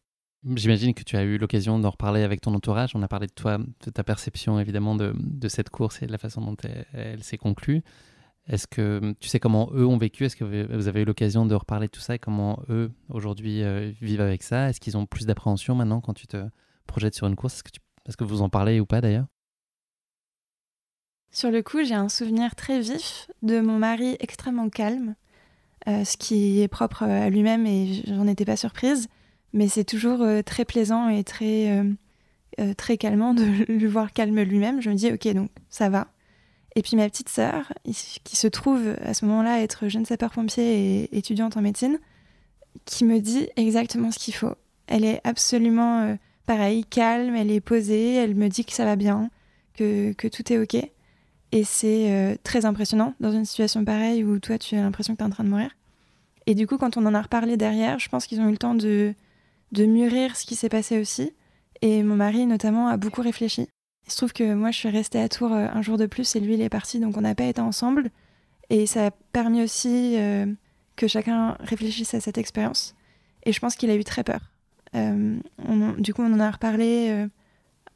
J'imagine 0.56 0.94
que 0.94 1.04
tu 1.04 1.18
as 1.18 1.24
eu 1.24 1.38
l'occasion 1.38 1.80
d'en 1.80 1.92
reparler 1.92 2.24
avec 2.24 2.42
ton 2.42 2.54
entourage. 2.54 2.96
On 2.96 3.02
a 3.04 3.08
parlé 3.08 3.28
de 3.28 3.34
toi, 3.34 3.60
de 3.60 3.92
ta 3.92 4.04
perception 4.04 4.60
évidemment 4.60 4.96
de, 4.96 5.14
de 5.16 5.48
cette 5.48 5.70
course 5.70 6.02
et 6.02 6.08
de 6.08 6.12
la 6.12 6.18
façon 6.18 6.42
dont 6.42 6.58
elle, 6.94 7.24
s'est 7.24 7.38
conclue. 7.38 7.84
Est-ce 8.48 8.66
que 8.66 9.14
tu 9.20 9.30
sais 9.30 9.40
comment 9.40 9.70
eux 9.74 9.86
ont 9.86 9.98
vécu? 9.98 10.26
Est-ce 10.26 10.36
que 10.36 10.44
vous 10.44 10.88
avez 10.88 11.02
eu 11.02 11.06
l'occasion 11.06 11.46
de 11.46 11.54
reparler 11.54 11.88
de 11.88 11.92
tout 11.92 12.00
ça 12.00 12.16
et 12.16 12.20
comment 12.20 12.64
eux 12.70 12.92
aujourd'hui 13.10 13.62
euh, 13.62 13.92
vivent 14.02 14.22
avec 14.22 14.42
ça? 14.42 14.70
Est-ce 14.70 14.80
qu'ils 14.80 14.98
ont 14.98 15.06
plus 15.06 15.28
d'appréhension 15.28 15.76
maintenant 15.76 16.02
quand 16.02 16.16
tu 16.16 16.26
te 16.26 16.44
projettes 16.88 17.14
sur 17.14 17.28
une 17.28 17.36
course? 17.36 17.56
Est-ce 17.56 17.64
que 17.64 17.72
tu 17.72 17.80
Est-ce 18.08 18.18
que 18.18 18.24
vous 18.24 18.42
en 18.42 18.50
parlez 18.50 18.80
ou 18.80 18.88
pas 18.88 19.00
d'ailleurs? 19.00 19.28
Sur 21.30 21.52
le 21.52 21.62
coup, 21.62 21.84
j'ai 21.84 21.94
un 21.94 22.10
souvenir 22.10 22.56
très 22.56 22.82
vif 22.82 23.30
de 23.44 23.62
mon 23.62 23.78
mari 23.78 24.18
extrêmement 24.20 24.70
calme, 24.70 25.16
euh, 25.88 26.06
ce 26.06 26.18
qui 26.18 26.62
est 26.62 26.68
propre 26.68 27.04
à 27.04 27.30
lui-même 27.30 27.66
et 27.66 28.04
j'en 28.08 28.28
étais 28.28 28.46
pas 28.46 28.56
surprise, 28.56 29.08
mais 29.54 29.68
c'est 29.68 29.84
toujours 29.84 30.22
euh, 30.22 30.42
très 30.42 30.64
plaisant 30.64 31.10
et 31.10 31.24
très, 31.24 31.70
euh, 32.60 32.74
très 32.76 32.98
calmant 32.98 33.34
de 33.34 33.44
le 33.68 33.88
voir 33.88 34.14
calme 34.14 34.42
lui-même. 34.42 34.82
Je 34.82 34.90
me 34.90 34.96
dis, 34.96 35.12
ok, 35.12 35.28
donc 35.34 35.50
ça 35.70 35.90
va. 35.90 36.08
Et 36.76 36.82
puis 36.82 36.96
ma 36.96 37.10
petite 37.10 37.30
sœur, 37.30 37.74
qui 37.84 38.38
se 38.38 38.48
trouve 38.48 38.96
à 39.04 39.14
ce 39.14 39.26
moment-là 39.26 39.62
être 39.62 39.90
jeune 39.90 40.06
sapeur-pompier 40.06 41.04
et 41.04 41.18
étudiante 41.18 41.58
en 41.58 41.62
médecine, 41.62 42.00
qui 42.86 43.04
me 43.04 43.20
dit 43.20 43.50
exactement 43.58 44.10
ce 44.12 44.20
qu'il 44.20 44.34
faut. 44.34 44.56
Elle 44.88 45.04
est 45.04 45.20
absolument 45.26 46.18
pareil, 46.46 46.86
calme, 46.86 47.36
elle 47.36 47.52
est 47.52 47.60
posée, 47.60 48.16
elle 48.16 48.36
me 48.36 48.48
dit 48.48 48.64
que 48.64 48.72
ça 48.72 48.86
va 48.86 48.96
bien, 48.96 49.30
que, 49.74 50.14
que 50.14 50.30
tout 50.30 50.54
est 50.54 50.60
OK. 50.60 50.78
Et 51.52 51.64
c'est 51.64 52.12
euh, 52.12 52.36
très 52.44 52.66
impressionnant 52.66 53.14
dans 53.20 53.32
une 53.32 53.46
situation 53.46 53.84
pareille 53.84 54.24
où 54.24 54.40
toi, 54.40 54.58
tu 54.58 54.76
as 54.76 54.82
l'impression 54.82 55.14
que 55.14 55.18
tu 55.18 55.24
es 55.24 55.28
en 55.28 55.32
train 55.32 55.44
de 55.44 55.50
mourir. 55.50 55.72
Et 56.48 56.56
du 56.56 56.66
coup, 56.66 56.78
quand 56.78 56.98
on 56.98 57.06
en 57.06 57.14
a 57.14 57.22
reparlé 57.22 57.58
derrière, 57.58 58.00
je 58.00 58.10
pense 58.10 58.26
qu'ils 58.26 58.40
ont 58.40 58.48
eu 58.48 58.52
le 58.52 58.58
temps 58.58 58.76
de, 58.76 59.14
de 59.72 59.86
mûrir 59.86 60.36
ce 60.36 60.46
qui 60.46 60.56
s'est 60.56 60.70
passé 60.70 61.00
aussi. 61.00 61.34
Et 61.82 62.04
mon 62.04 62.16
mari, 62.16 62.46
notamment, 62.46 62.88
a 62.88 62.98
beaucoup 62.98 63.22
réfléchi. 63.22 63.68
Il 64.08 64.12
se 64.12 64.18
trouve 64.18 64.34
que 64.34 64.54
moi, 64.54 64.72
je 64.72 64.78
suis 64.78 64.90
restée 64.90 65.20
à 65.20 65.30
Tours 65.30 65.54
euh, 65.54 65.68
un 65.72 65.82
jour 65.82 65.98
de 65.98 66.06
plus 66.06 66.36
et 66.36 66.40
lui, 66.40 66.56
il 66.56 66.62
est 66.62 66.70
parti, 66.70 67.00
donc 67.00 67.18
on 67.18 67.22
n'a 67.22 67.36
pas 67.36 67.46
été 67.46 67.62
ensemble. 67.62 68.10
Et 68.70 68.86
ça 68.86 69.08
a 69.08 69.12
permis 69.12 69.62
aussi 69.62 70.16
que 70.96 71.08
chacun 71.08 71.58
réfléchisse 71.60 72.14
à 72.14 72.22
cette 72.22 72.38
expérience. 72.38 72.96
Et 73.44 73.52
je 73.52 73.60
pense 73.60 73.76
qu'il 73.76 73.90
a 73.90 73.96
eu 73.96 74.04
très 74.06 74.24
peur. 74.24 74.52
Euh, 74.96 75.38
du 75.98 76.14
coup, 76.14 76.22
on 76.22 76.34
en 76.34 76.40
a 76.40 76.52
reparlé 76.52 77.10
euh, 77.10 77.28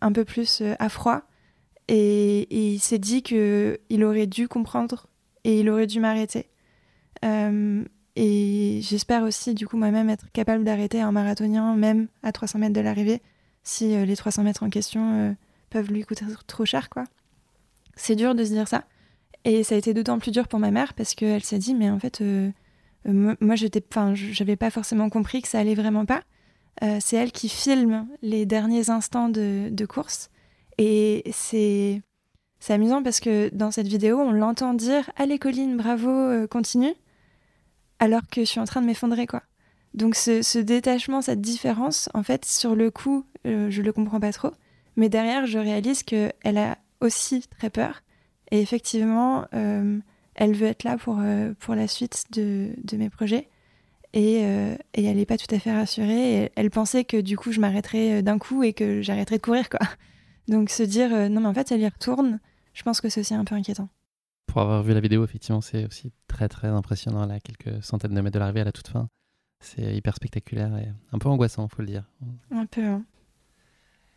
un 0.02 0.12
peu 0.12 0.26
plus 0.26 0.62
euh, 0.62 0.76
à 0.80 0.90
froid. 0.90 1.22
Et, 1.88 2.74
il 2.74 2.80
s'est 2.80 3.00
dit 3.00 3.22
qu'il 3.22 4.04
aurait 4.04 4.28
dû 4.28 4.48
comprendre 4.48 5.08
et 5.44 5.60
il 5.60 5.70
aurait 5.70 5.88
dû 5.88 6.00
m'arrêter. 6.00 6.50
et 7.24 8.80
j'espère 8.82 9.24
aussi, 9.24 9.54
du 9.54 9.68
coup, 9.68 9.78
moi-même 9.78 10.10
être 10.10 10.32
capable 10.32 10.64
d'arrêter 10.64 11.02
un 11.02 11.12
marathonien, 11.12 11.76
même 11.76 12.08
à 12.24 12.32
300 12.32 12.60
mètres 12.60 12.74
de 12.74 12.82
l'arrivée, 12.82 13.22
si 13.64 14.06
les 14.06 14.16
300 14.16 14.44
mètres 14.44 14.64
en 14.64 14.70
question 14.70 15.36
peuvent 15.70 15.92
lui 15.92 16.04
coûter 16.04 16.26
trop 16.48 16.66
cher, 16.66 16.90
quoi. 16.90 17.04
C'est 17.96 18.16
dur 18.16 18.36
de 18.36 18.44
se 18.44 18.50
dire 18.50 18.68
ça. 18.68 18.86
Et 19.46 19.64
ça 19.64 19.76
a 19.76 19.78
été 19.78 19.94
d'autant 19.94 20.20
plus 20.20 20.32
dur 20.32 20.48
pour 20.48 20.60
ma 20.60 20.72
mère 20.72 20.94
parce 20.96 21.14
qu'elle 21.14 21.44
s'est 21.44 21.60
dit, 21.60 21.76
mais 21.76 21.90
en 21.90 22.00
fait, 22.00 22.22
euh, 22.22 22.50
moi, 23.06 23.56
j'étais, 23.56 23.84
enfin, 23.92 24.14
j'avais 24.16 24.56
pas 24.56 24.72
forcément 24.72 25.10
compris 25.10 25.42
que 25.42 25.48
ça 25.48 25.60
allait 25.60 25.76
vraiment 25.76 26.06
pas. 26.06 26.24
Euh, 26.84 26.98
c'est 27.00 27.16
elle 27.16 27.32
qui 27.32 27.48
filme 27.48 28.08
les 28.22 28.46
derniers 28.46 28.90
instants 28.90 29.30
de, 29.30 29.86
course. 29.86 30.30
Et 30.78 31.24
c'est, 31.32 32.02
amusant 32.70 33.04
parce 33.04 33.20
que 33.20 33.50
dans 33.54 33.72
cette 33.72 33.88
vidéo, 33.88 34.20
on 34.20 34.32
l'entend 34.32 34.74
dire 34.74 35.10
Allez, 35.16 35.40
Colline, 35.40 35.78
bravo, 35.78 36.10
euh, 36.10 36.48
continue. 36.48 36.94
Alors 38.00 38.22
que 38.30 38.42
je 38.42 38.46
suis 38.46 38.60
en 38.60 38.66
train 38.66 38.82
de 38.82 38.88
m'effondrer, 38.88 39.28
quoi. 39.28 39.44
Donc, 39.94 40.16
ce, 40.16 40.60
détachement, 40.60 41.22
cette 41.22 41.42
différence, 41.42 42.10
en 42.14 42.24
fait, 42.24 42.44
sur 42.44 42.76
le 42.76 42.92
coup, 42.92 43.26
je 43.46 43.82
le 43.82 43.94
comprends 43.94 44.20
pas 44.20 44.34
trop. 44.34 44.52
Mais 44.98 45.08
derrière, 45.08 45.46
je 45.46 45.58
réalise 45.58 46.04
qu'elle 46.04 46.58
a 46.58 46.78
aussi 47.00 47.46
très 47.48 47.70
peur. 47.70 48.02
Et 48.52 48.60
effectivement, 48.60 49.46
elle 50.36 50.54
veut 50.54 50.68
être 50.68 50.84
là 50.84 50.98
pour, 50.98 51.20
euh, 51.22 51.54
pour 51.60 51.76
la 51.76 51.88
suite 51.88 52.26
de, 52.32 52.72
de 52.84 52.98
mes 52.98 53.10
projets. 53.10 53.48
Et, 54.14 54.42
euh, 54.44 54.76
et 54.94 55.04
elle 55.04 55.18
n'est 55.18 55.26
pas 55.26 55.38
tout 55.38 55.54
à 55.54 55.60
fait 55.60 55.74
rassurée. 55.74 56.52
elle 56.56 56.70
pensait 56.70 57.04
que 57.04 57.18
du 57.18 57.38
coup, 57.38 57.52
je 57.52 57.60
m'arrêterais 57.60 58.20
euh, 58.20 58.22
d'un 58.22 58.38
coup 58.38 58.64
et 58.64 58.74
que 58.74 59.02
j'arrêterais 59.02 59.38
de 59.38 59.42
courir. 59.42 59.70
quoi. 59.70 59.80
Donc 60.48 60.70
se 60.70 60.84
dire, 60.84 61.10
non, 61.30 61.42
mais 61.42 61.48
en 61.48 61.54
fait, 61.54 61.72
elle 61.72 61.82
y 61.82 61.88
retourne, 61.88 62.40
je 62.74 62.84
pense 62.84 63.02
que 63.02 63.10
c'est 63.10 63.22
aussi 63.22 63.34
un 63.34 63.46
peu 63.46 63.56
inquiétant. 63.56 63.90
Pour 64.48 64.62
avoir 64.62 64.84
vu 64.84 64.94
la 64.94 65.00
vidéo, 65.00 65.24
effectivement, 65.24 65.62
c'est 65.62 65.86
aussi 65.86 66.12
très, 66.28 66.48
très 66.48 66.68
impressionnant, 66.68 67.26
là, 67.26 67.40
quelques 67.40 67.84
centaines 67.84 68.14
de 68.14 68.22
mètres 68.22 68.36
de 68.36 68.40
l'arrivée 68.40 68.62
à 68.62 68.66
la 68.66 68.72
toute 68.72 68.88
fin. 68.88 69.10
C'est 69.60 69.96
hyper 69.96 70.16
spectaculaire 70.16 70.78
et 70.78 70.88
un 71.12 71.18
peu 71.18 71.30
angoissant, 71.30 71.68
faut 71.68 71.82
le 71.82 71.88
dire. 71.88 72.04
Un 72.52 72.66
peu. 72.66 72.84
Hein. 72.84 73.04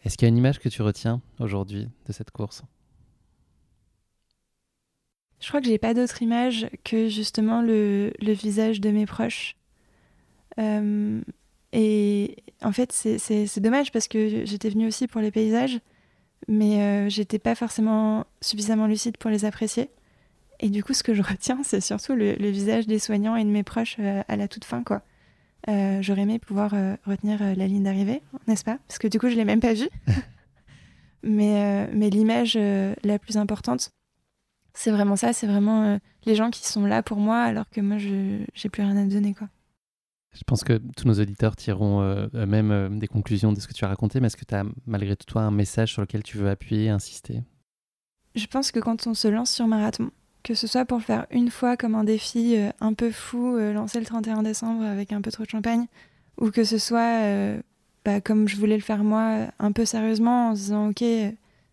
Est-ce 0.05 0.17
qu'il 0.17 0.27
y 0.27 0.29
a 0.29 0.31
une 0.31 0.37
image 0.37 0.59
que 0.59 0.69
tu 0.69 0.83
retiens 0.83 1.23
aujourd'hui 1.39 1.89
de 2.07 2.13
cette 2.13 2.31
course? 2.31 2.63
Je 5.41 5.49
crois 5.49 5.61
que 5.61 5.67
j'ai 5.67 5.79
pas 5.79 5.95
d'autre 5.95 6.21
image 6.23 6.69
que 6.85 7.09
justement 7.09 7.63
le, 7.63 8.13
le, 8.21 8.33
visage 8.33 8.81
de 8.81 8.91
mes 8.91 9.07
proches. 9.07 9.57
Euh, 10.59 11.21
et 11.73 12.37
en 12.63 12.73
fait, 12.73 12.93
c'est 12.93 13.61
dommage 13.61 13.93
parce 13.93 14.09
que 14.09 14.45
j'étais 14.45 14.69
venue 14.69 14.87
aussi 14.87 15.07
pour 15.07 15.21
les 15.21 15.31
paysages, 15.31 15.79
mais 16.47 16.81
euh, 16.81 17.09
j'étais 17.09 17.39
pas 17.39 17.55
forcément 17.55 18.25
suffisamment 18.41 18.87
lucide 18.87 19.17
pour 19.17 19.31
les 19.31 19.45
apprécier. 19.45 19.91
Et 20.61 20.71
du 20.71 20.83
coup, 20.83 20.95
ce 20.95 21.03
que 21.03 21.15
je 21.15 21.23
retiens, 21.29 21.61
c'est 21.63 21.81
surtout 21.81 22.15
le, 22.15 22.35
le, 22.35 22.51
visage 22.51 22.87
des 22.87 22.99
soignants 22.99 23.37
et 23.37 23.45
de 23.45 23.51
mes 23.51 23.63
proches 23.63 23.97
euh, 23.99 24.23
à 24.29 24.37
la 24.37 24.49
toute 24.49 24.65
fin, 24.65 24.83
quoi. 24.83 25.03
J'aurais 26.01 26.23
aimé 26.23 26.39
pouvoir 26.39 26.71
retenir 27.05 27.41
la 27.43 27.67
ligne 27.67 27.83
d'arrivée, 27.83 28.23
n'est-ce 28.47 28.65
pas? 28.65 28.79
Parce 28.89 28.99
que 28.99 29.07
du 29.07 29.19
coup, 29.19 29.29
je 29.29 29.35
l'ai 29.35 29.45
même 29.45 29.61
pas 29.61 29.75
vue. 29.75 29.91
mais 31.23 31.87
mais 31.93 32.09
l'image 32.09 32.57
la 32.57 33.19
plus 33.19 33.37
importante, 33.37 33.91
c'est 34.79 34.93
vraiment 34.93 35.17
ça, 35.17 35.33
c'est 35.33 35.49
vraiment 35.49 35.83
euh, 35.83 35.99
les 36.25 36.37
gens 36.37 36.51
qui 36.51 36.65
sont 36.65 36.87
là 36.87 37.03
pour 37.03 37.19
moi 37.19 37.41
alors 37.41 37.69
que 37.69 37.81
moi, 37.81 37.99
je 37.99 38.45
j'ai 38.55 38.69
plus 38.69 38.83
rien 38.83 38.97
à 38.97 39.05
donner. 39.05 39.35
quoi. 39.35 39.49
Je 40.33 40.45
pense 40.45 40.63
que 40.63 40.81
tous 40.97 41.07
nos 41.07 41.15
auditeurs 41.15 41.57
tireront 41.57 42.03
euh, 42.03 42.27
eux-mêmes 42.35 42.71
euh, 42.71 42.89
des 42.89 43.09
conclusions 43.09 43.53
de 43.53 43.61
ce 43.61 43.67
que 43.67 43.73
tu 43.73 43.85
as 43.85 43.89
raconté, 43.89 44.21
mais 44.21 44.27
est-ce 44.27 44.37
que 44.37 44.45
tu 44.45 44.55
as 44.55 44.65
malgré 44.87 45.17
tout 45.17 45.27
toi 45.27 45.43
un 45.43 45.51
message 45.51 45.93
sur 45.93 46.03
lequel 46.03 46.23
tu 46.23 46.37
veux 46.39 46.49
appuyer, 46.49 46.91
insister? 46.91 47.43
Je 48.35 48.47
pense 48.47 48.71
que 48.71 48.79
quand 48.79 49.07
on 49.07 49.15
se 49.15 49.29
lance 49.29 49.51
sur 49.51 49.67
marathon, 49.67 50.11
que 50.43 50.55
ce 50.55 50.67
soit 50.67 50.85
pour 50.85 50.99
le 50.99 51.03
faire 51.03 51.27
une 51.31 51.51
fois 51.51 51.77
comme 51.77 51.95
un 51.95 52.05
défi 52.05 52.57
un 52.81 52.95
peu 52.95 53.11
fou, 53.11 53.59
lancer 53.59 53.99
le 53.99 54.07
31 54.07 54.43
décembre 54.43 54.85
avec 54.85 55.13
un 55.13 55.21
peu 55.21 55.33
trop 55.33 55.43
de 55.43 55.49
champagne, 55.49 55.87
ou 56.41 56.51
que 56.51 56.63
ce 56.63 56.79
soit 56.79 57.59
bah, 58.05 58.21
comme 58.21 58.47
je 58.47 58.57
voulais 58.57 58.77
le 58.77 58.83
faire 58.83 59.03
moi, 59.03 59.49
un 59.59 59.73
peu 59.73 59.85
sérieusement, 59.85 60.51
en 60.51 60.55
se 60.55 60.61
disant 60.61 60.89
ok, 60.91 61.05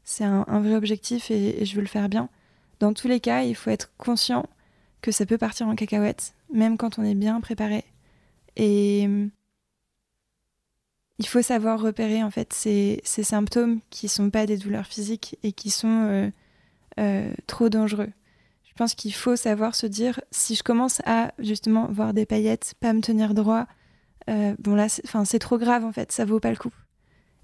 c'est 0.03 0.23
un, 0.23 0.43
vrai 0.61 0.75
objectif 0.75 1.31
et, 1.31 1.65
je 1.65 1.75
veux 1.75 1.81
le 1.81 1.87
faire 1.87 2.09
bien. 2.09 2.29
Dans 2.79 2.93
tous 2.93 3.07
les 3.07 3.19
cas, 3.19 3.43
il 3.43 3.55
faut 3.55 3.69
être 3.69 3.91
conscient 3.97 4.45
que 5.01 5.11
ça 5.11 5.25
peut 5.25 5.37
partir 5.37 5.67
en 5.67 5.75
cacahuète, 5.75 6.33
même 6.53 6.77
quand 6.77 6.99
on 6.99 7.03
est 7.03 7.15
bien 7.15 7.39
préparé. 7.41 7.85
Et 8.55 9.03
hum, 9.05 9.29
il 11.17 11.27
faut 11.27 11.41
savoir 11.41 11.79
repérer 11.79 12.23
en 12.23 12.31
fait 12.31 12.51
ces, 12.53 13.01
symptômes 13.03 13.79
qui 13.89 14.07
sont 14.07 14.29
pas 14.29 14.45
des 14.45 14.57
douleurs 14.57 14.85
physiques 14.85 15.37
et 15.43 15.53
qui 15.53 15.69
sont 15.69 15.87
euh, 15.87 16.29
euh, 16.99 17.33
trop 17.47 17.69
dangereux. 17.69 18.09
Je 18.65 18.73
pense 18.75 18.93
qu'il 18.95 19.13
faut 19.13 19.37
savoir 19.37 19.75
se 19.75 19.87
dire 19.87 20.19
si 20.31 20.55
je 20.55 20.63
commence 20.63 21.01
à 21.05 21.31
justement 21.39 21.87
voir 21.89 22.13
des 22.13 22.25
paillettes, 22.25 22.73
pas 22.81 22.91
me 22.91 22.99
tenir 22.99 23.33
droit, 23.33 23.67
euh, 24.29 24.53
bon 24.59 24.75
là, 24.75 24.87
c'est 24.89 25.39
trop 25.39 25.57
grave 25.57 25.85
en 25.85 25.93
fait, 25.93 26.11
ça 26.11 26.25
vaut 26.25 26.41
pas 26.41 26.49
le 26.49 26.57
coup. 26.57 26.73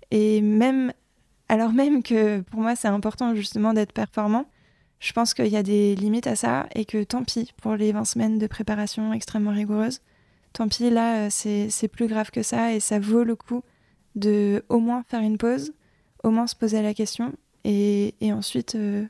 Et 0.10 0.42
même, 0.42 0.92
alors 1.48 1.72
même 1.72 2.04
que 2.04 2.42
pour 2.42 2.60
moi 2.60 2.76
c'est 2.76 2.90
important 2.90 3.34
justement 3.36 3.74
d'être 3.74 3.94
performant, 3.94 4.46
je 5.00 5.14
pense 5.14 5.34
qu'il 5.34 5.48
y 5.48 5.58
a 5.58 5.64
des 5.64 5.96
limites 5.96 6.28
à 6.28 6.36
ça 6.36 6.68
et 6.76 6.84
que 6.84 7.04
tant 7.04 7.24
pis 7.24 7.54
pour 7.62 7.76
les 7.76 7.94
20 7.94 8.04
semaines 8.04 8.38
de 8.38 8.48
préparation 8.48 9.14
extrêmement 9.14 9.52
rigoureuse. 9.52 10.02
Tant 10.54 10.68
pis, 10.68 10.90
là, 10.90 11.30
c'est 11.30 11.88
plus 11.92 12.08
grave 12.08 12.32
que 12.32 12.44
ça 12.44 12.74
et 12.74 12.80
ça 12.80 13.00
vaut 13.00 13.24
le 13.24 13.36
coup 13.36 13.64
de 14.16 14.64
au 14.70 14.80
moins 14.80 15.04
faire 15.08 15.22
une 15.22 15.38
pause, 15.38 15.74
au 16.24 16.32
moins 16.32 16.48
se 16.48 16.56
poser 16.56 16.82
la 16.82 16.94
question 16.94 17.34
et, 17.64 18.14
ensuite 18.34 18.76
euh, 18.76 19.06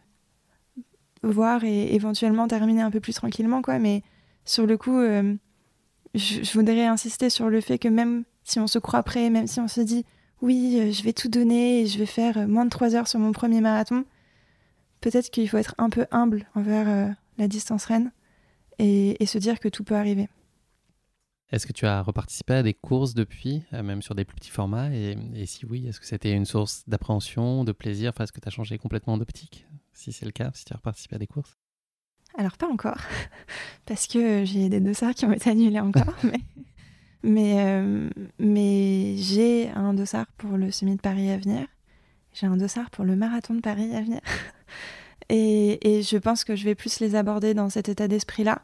voir 1.24 1.64
et 1.64 1.96
éventuellement 1.96 2.48
terminer 2.48 2.82
un 2.82 2.92
peu 2.92 3.00
plus 3.00 3.14
tranquillement, 3.14 3.62
quoi. 3.62 3.80
Mais 3.80 4.04
sur 4.46 4.66
le 4.68 4.78
coup, 4.78 4.98
euh, 4.98 5.36
je, 6.14 6.54
voudrais 6.54 6.86
insister 6.86 7.30
sur 7.30 7.50
le 7.50 7.62
fait 7.62 7.78
que 7.78 7.88
même 7.88 8.24
si 8.44 8.60
on 8.60 8.68
se 8.68 8.80
croit 8.80 9.04
prêt, 9.04 9.30
même 9.30 9.48
si 9.48 9.60
on 9.60 9.68
se 9.68 9.82
dit 9.82 10.06
oui, 10.42 10.78
euh, 10.80 10.92
je 10.92 11.04
vais 11.04 11.14
tout 11.14 11.30
donner 11.30 11.82
et 11.82 11.88
je 11.88 11.98
vais 12.00 12.06
faire 12.06 12.48
moins 12.48 12.66
de 12.66 12.70
3 12.70 12.96
heures 12.96 13.08
sur 13.08 13.20
mon 13.20 13.32
premier 13.32 13.62
marathon, 13.62 14.06
peut-être 15.00 15.30
qu'il 15.30 15.48
faut 15.48 15.58
être 15.58 15.76
un 15.78 15.90
peu 15.90 16.06
humble 16.12 16.48
envers 16.56 16.90
euh, 16.90 17.08
la 17.38 17.48
distance 17.48 17.86
reine 17.86 18.12
et, 18.80 19.16
se 19.26 19.38
dire 19.38 19.60
que 19.60 19.70
tout 19.70 19.84
peut 19.84 19.96
arriver. 19.96 20.28
Est-ce 21.52 21.68
que 21.68 21.74
tu 21.74 21.86
as 21.86 22.02
reparticipé 22.02 22.54
à 22.54 22.64
des 22.64 22.74
courses 22.74 23.14
depuis, 23.14 23.64
euh, 23.74 23.84
même 23.84 24.02
sur 24.02 24.16
des 24.16 24.24
plus 24.24 24.36
petits 24.36 24.50
formats? 24.52 24.90
Et, 24.94 25.18
si 25.46 25.66
oui, 25.66 25.88
est-ce 25.88 26.00
que 26.00 26.06
c'était 26.06 26.32
une 26.32 26.46
source 26.46 26.84
d'appréhension, 26.88 27.64
de 27.64 27.72
plaisir? 27.72 28.12
Enfin, 28.12 28.24
Est-ce 28.24 28.32
que 28.32 28.40
tu 28.40 28.48
as 28.48 28.52
changé 28.52 28.78
complètement 28.78 29.18
d'optique? 29.18 29.66
Si 29.94 30.14
c'est 30.14 30.26
le 30.26 30.32
cas, 30.32 30.52
si 30.54 30.66
tu 30.66 30.74
as 30.74 30.78
reparticipé 30.78 31.16
à 31.16 31.20
des 31.20 31.28
courses? 31.28 31.58
Alors, 32.38 32.58
pas 32.58 32.68
encore, 32.68 33.00
parce 33.86 34.08
que 34.08 34.46
j'ai 34.46 34.70
des 34.70 34.80
dossards 34.80 35.14
qui 35.14 35.26
ont 35.26 35.34
été 35.34 35.50
annulés 35.50 35.82
encore. 35.82 36.16
mais 36.24 36.40
mais, 37.24 37.56
euh, 37.60 38.10
mais 38.40 39.16
j'ai 39.18 39.70
un 39.70 39.94
dossard 39.94 40.26
pour 40.38 40.58
le 40.58 40.72
semi 40.72 40.96
de 40.96 41.02
Paris 41.02 41.30
à 41.30 41.38
venir. 41.38 41.68
J'ai 42.34 42.48
un 42.48 42.58
dossard 42.58 42.90
pour 42.90 43.06
le 43.06 43.16
marathon 43.16 43.54
de 43.54 43.62
Paris 43.62 43.96
à 43.96 44.02
venir. 44.02 44.22
Et, 45.30 46.02
je 46.04 46.18
pense 46.18 46.44
que 46.44 46.56
je 46.56 46.66
vais 46.66 46.76
plus 46.76 47.00
les 47.00 47.16
aborder 47.16 47.54
dans 47.54 47.70
cet 47.70 47.90
état 47.90 48.08
d'esprit-là. 48.08 48.64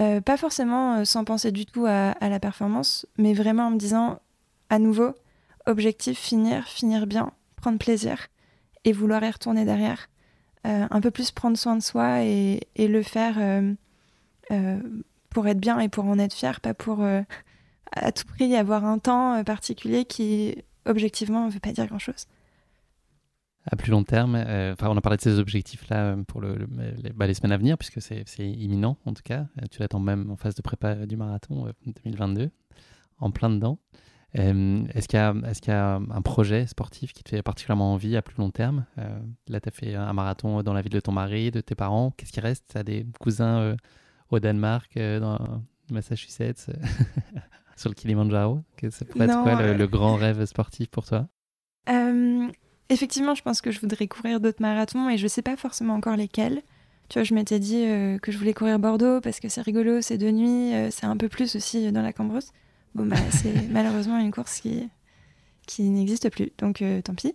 Euh, 0.00 0.20
pas 0.20 0.36
forcément 0.36 0.98
euh, 0.98 1.04
sans 1.04 1.24
penser 1.24 1.50
du 1.50 1.66
tout 1.66 1.86
à, 1.86 2.14
la 2.20 2.40
performance, 2.40 3.06
mais 3.16 3.34
vraiment 3.34 3.66
en 3.66 3.70
me 3.72 3.78
disant, 3.78 4.20
à 4.70 4.78
nouveau, 4.78 5.14
objectif, 5.66 6.18
finir, 6.18 6.66
finir 6.66 7.06
bien, 7.06 7.32
prendre 7.56 7.78
plaisir 7.78 8.28
et 8.84 8.92
vouloir 8.92 9.24
y 9.24 9.30
retourner 9.30 9.64
derrière. 9.64 10.08
un 10.64 11.00
peu 11.00 11.10
plus 11.10 11.30
prendre 11.30 11.56
soin 11.56 11.76
de 11.76 11.82
soi 11.82 12.22
et, 12.22 12.60
et 12.76 12.88
le 12.88 13.02
faire 13.02 13.38
pour 15.30 15.46
être 15.48 15.58
bien 15.58 15.80
et 15.80 15.88
pour 15.88 16.04
en 16.04 16.18
être 16.18 16.34
fier, 16.34 16.60
pas 16.60 16.74
pour 16.74 17.02
à 17.92 18.12
tout 18.12 18.26
prix 18.26 18.54
avoir 18.56 18.84
un 18.84 18.98
temps 18.98 19.42
particulier 19.44 20.04
qui, 20.04 20.56
objectivement, 20.86 21.46
ne 21.46 21.50
veut 21.50 21.60
pas 21.60 21.72
dire 21.72 21.86
grand-chose 21.86 22.26
à 23.70 23.76
plus 23.76 23.90
long 23.90 24.04
terme 24.04 24.34
euh, 24.34 24.72
Enfin, 24.72 24.88
on 24.88 24.96
a 24.96 25.00
parlé 25.00 25.16
de 25.16 25.22
ces 25.22 25.38
objectifs-là 25.38 26.12
euh, 26.12 26.22
pour 26.24 26.40
le, 26.40 26.56
les, 27.02 27.10
bah, 27.10 27.26
les, 27.26 27.34
semaines 27.34 27.52
à 27.52 27.56
venir, 27.56 27.76
puisque 27.78 28.00
c'est 28.00 28.24
imminent 28.38 28.96
en 29.04 29.12
tout 29.12 29.22
cas. 29.22 29.46
Euh, 29.60 29.66
tu 29.70 29.80
l'attends 29.80 30.00
même 30.00 30.30
en 30.30 30.36
phase 30.36 30.54
de 30.54 30.62
prépa 30.62 30.94
du 31.06 31.16
marathon 31.16 31.72
2022, 32.04 32.50
en 33.18 33.30
plein 33.30 33.50
dedans. 33.50 33.78
Est-ce 34.34 35.08
qu'il 35.08 35.18
y, 35.18 35.22
est 35.22 35.66
y, 35.66 35.70
a 35.70 35.94
un 35.94 36.22
projet 36.22 36.66
sportif 36.66 37.12
qui 37.14 37.24
te 37.24 37.30
fait 37.30 37.42
particulièrement 37.42 37.94
envie 37.94 38.14
à 38.16 38.22
plus 38.22 38.36
long 38.38 38.50
terme? 38.50 38.84
Là, 39.48 39.60
tu 39.60 39.68
as 39.68 39.72
fait 39.72 39.94
un 39.94 40.12
marathon 40.12 40.62
dans 40.62 40.74
la 40.74 40.82
ville 40.82 40.92
de 40.92 41.00
ton 41.00 41.12
mari, 41.12 41.50
de 41.50 41.62
tes 41.62 41.74
parents. 41.74 42.12
Qu'est-ce 42.16 42.32
qui 42.32 42.40
reste? 42.40 42.66
Tu 42.70 42.78
as 42.78 42.82
des 42.82 43.06
cousins 43.18 43.74
au 44.28 44.38
Danemark, 44.38 44.98
dans 44.98 45.62
Massachusetts, 45.90 46.66
sur 47.76 47.88
le 47.88 47.94
Kilimanjaro 47.94 48.62
Ça 48.90 49.06
pourrait 49.06 49.24
être 49.24 49.42
quoi 49.42 49.62
le, 49.62 49.72
le, 49.72 49.86
grand 49.86 50.16
rêve 50.16 50.44
sportif 50.44 50.88
pour 50.90 51.06
toi? 51.06 51.26
Effectivement, 52.90 53.34
je 53.34 53.42
pense 53.42 53.60
que 53.60 53.70
je 53.70 53.80
voudrais 53.80 54.06
courir 54.06 54.40
d'autres 54.40 54.62
marathons 54.62 55.10
et 55.10 55.18
je 55.18 55.26
sais 55.26 55.42
pas 55.42 55.56
forcément 55.56 55.94
encore 55.94 56.16
lesquels. 56.16 56.62
Tu 57.08 57.18
vois, 57.18 57.24
je 57.24 57.34
m'étais 57.34 57.58
dit 57.58 57.84
euh, 57.84 58.18
que 58.18 58.32
je 58.32 58.38
voulais 58.38 58.54
courir 58.54 58.78
Bordeaux 58.78 59.20
parce 59.20 59.40
que 59.40 59.48
c'est 59.48 59.62
rigolo, 59.62 60.00
c'est 60.00 60.18
de 60.18 60.30
nuit, 60.30 60.74
euh, 60.74 60.90
c'est 60.90 61.06
un 61.06 61.16
peu 61.16 61.28
plus 61.28 61.56
aussi 61.56 61.90
dans 61.92 62.02
la 62.02 62.12
Cambrousse. 62.12 62.52
Bon, 62.94 63.06
bah, 63.06 63.16
c'est 63.30 63.68
malheureusement 63.70 64.18
une 64.18 64.30
course 64.30 64.60
qui, 64.60 64.88
qui 65.66 65.82
n'existe 65.84 66.30
plus, 66.30 66.50
donc 66.58 66.82
euh, 66.82 67.02
tant 67.02 67.14
pis. 67.14 67.34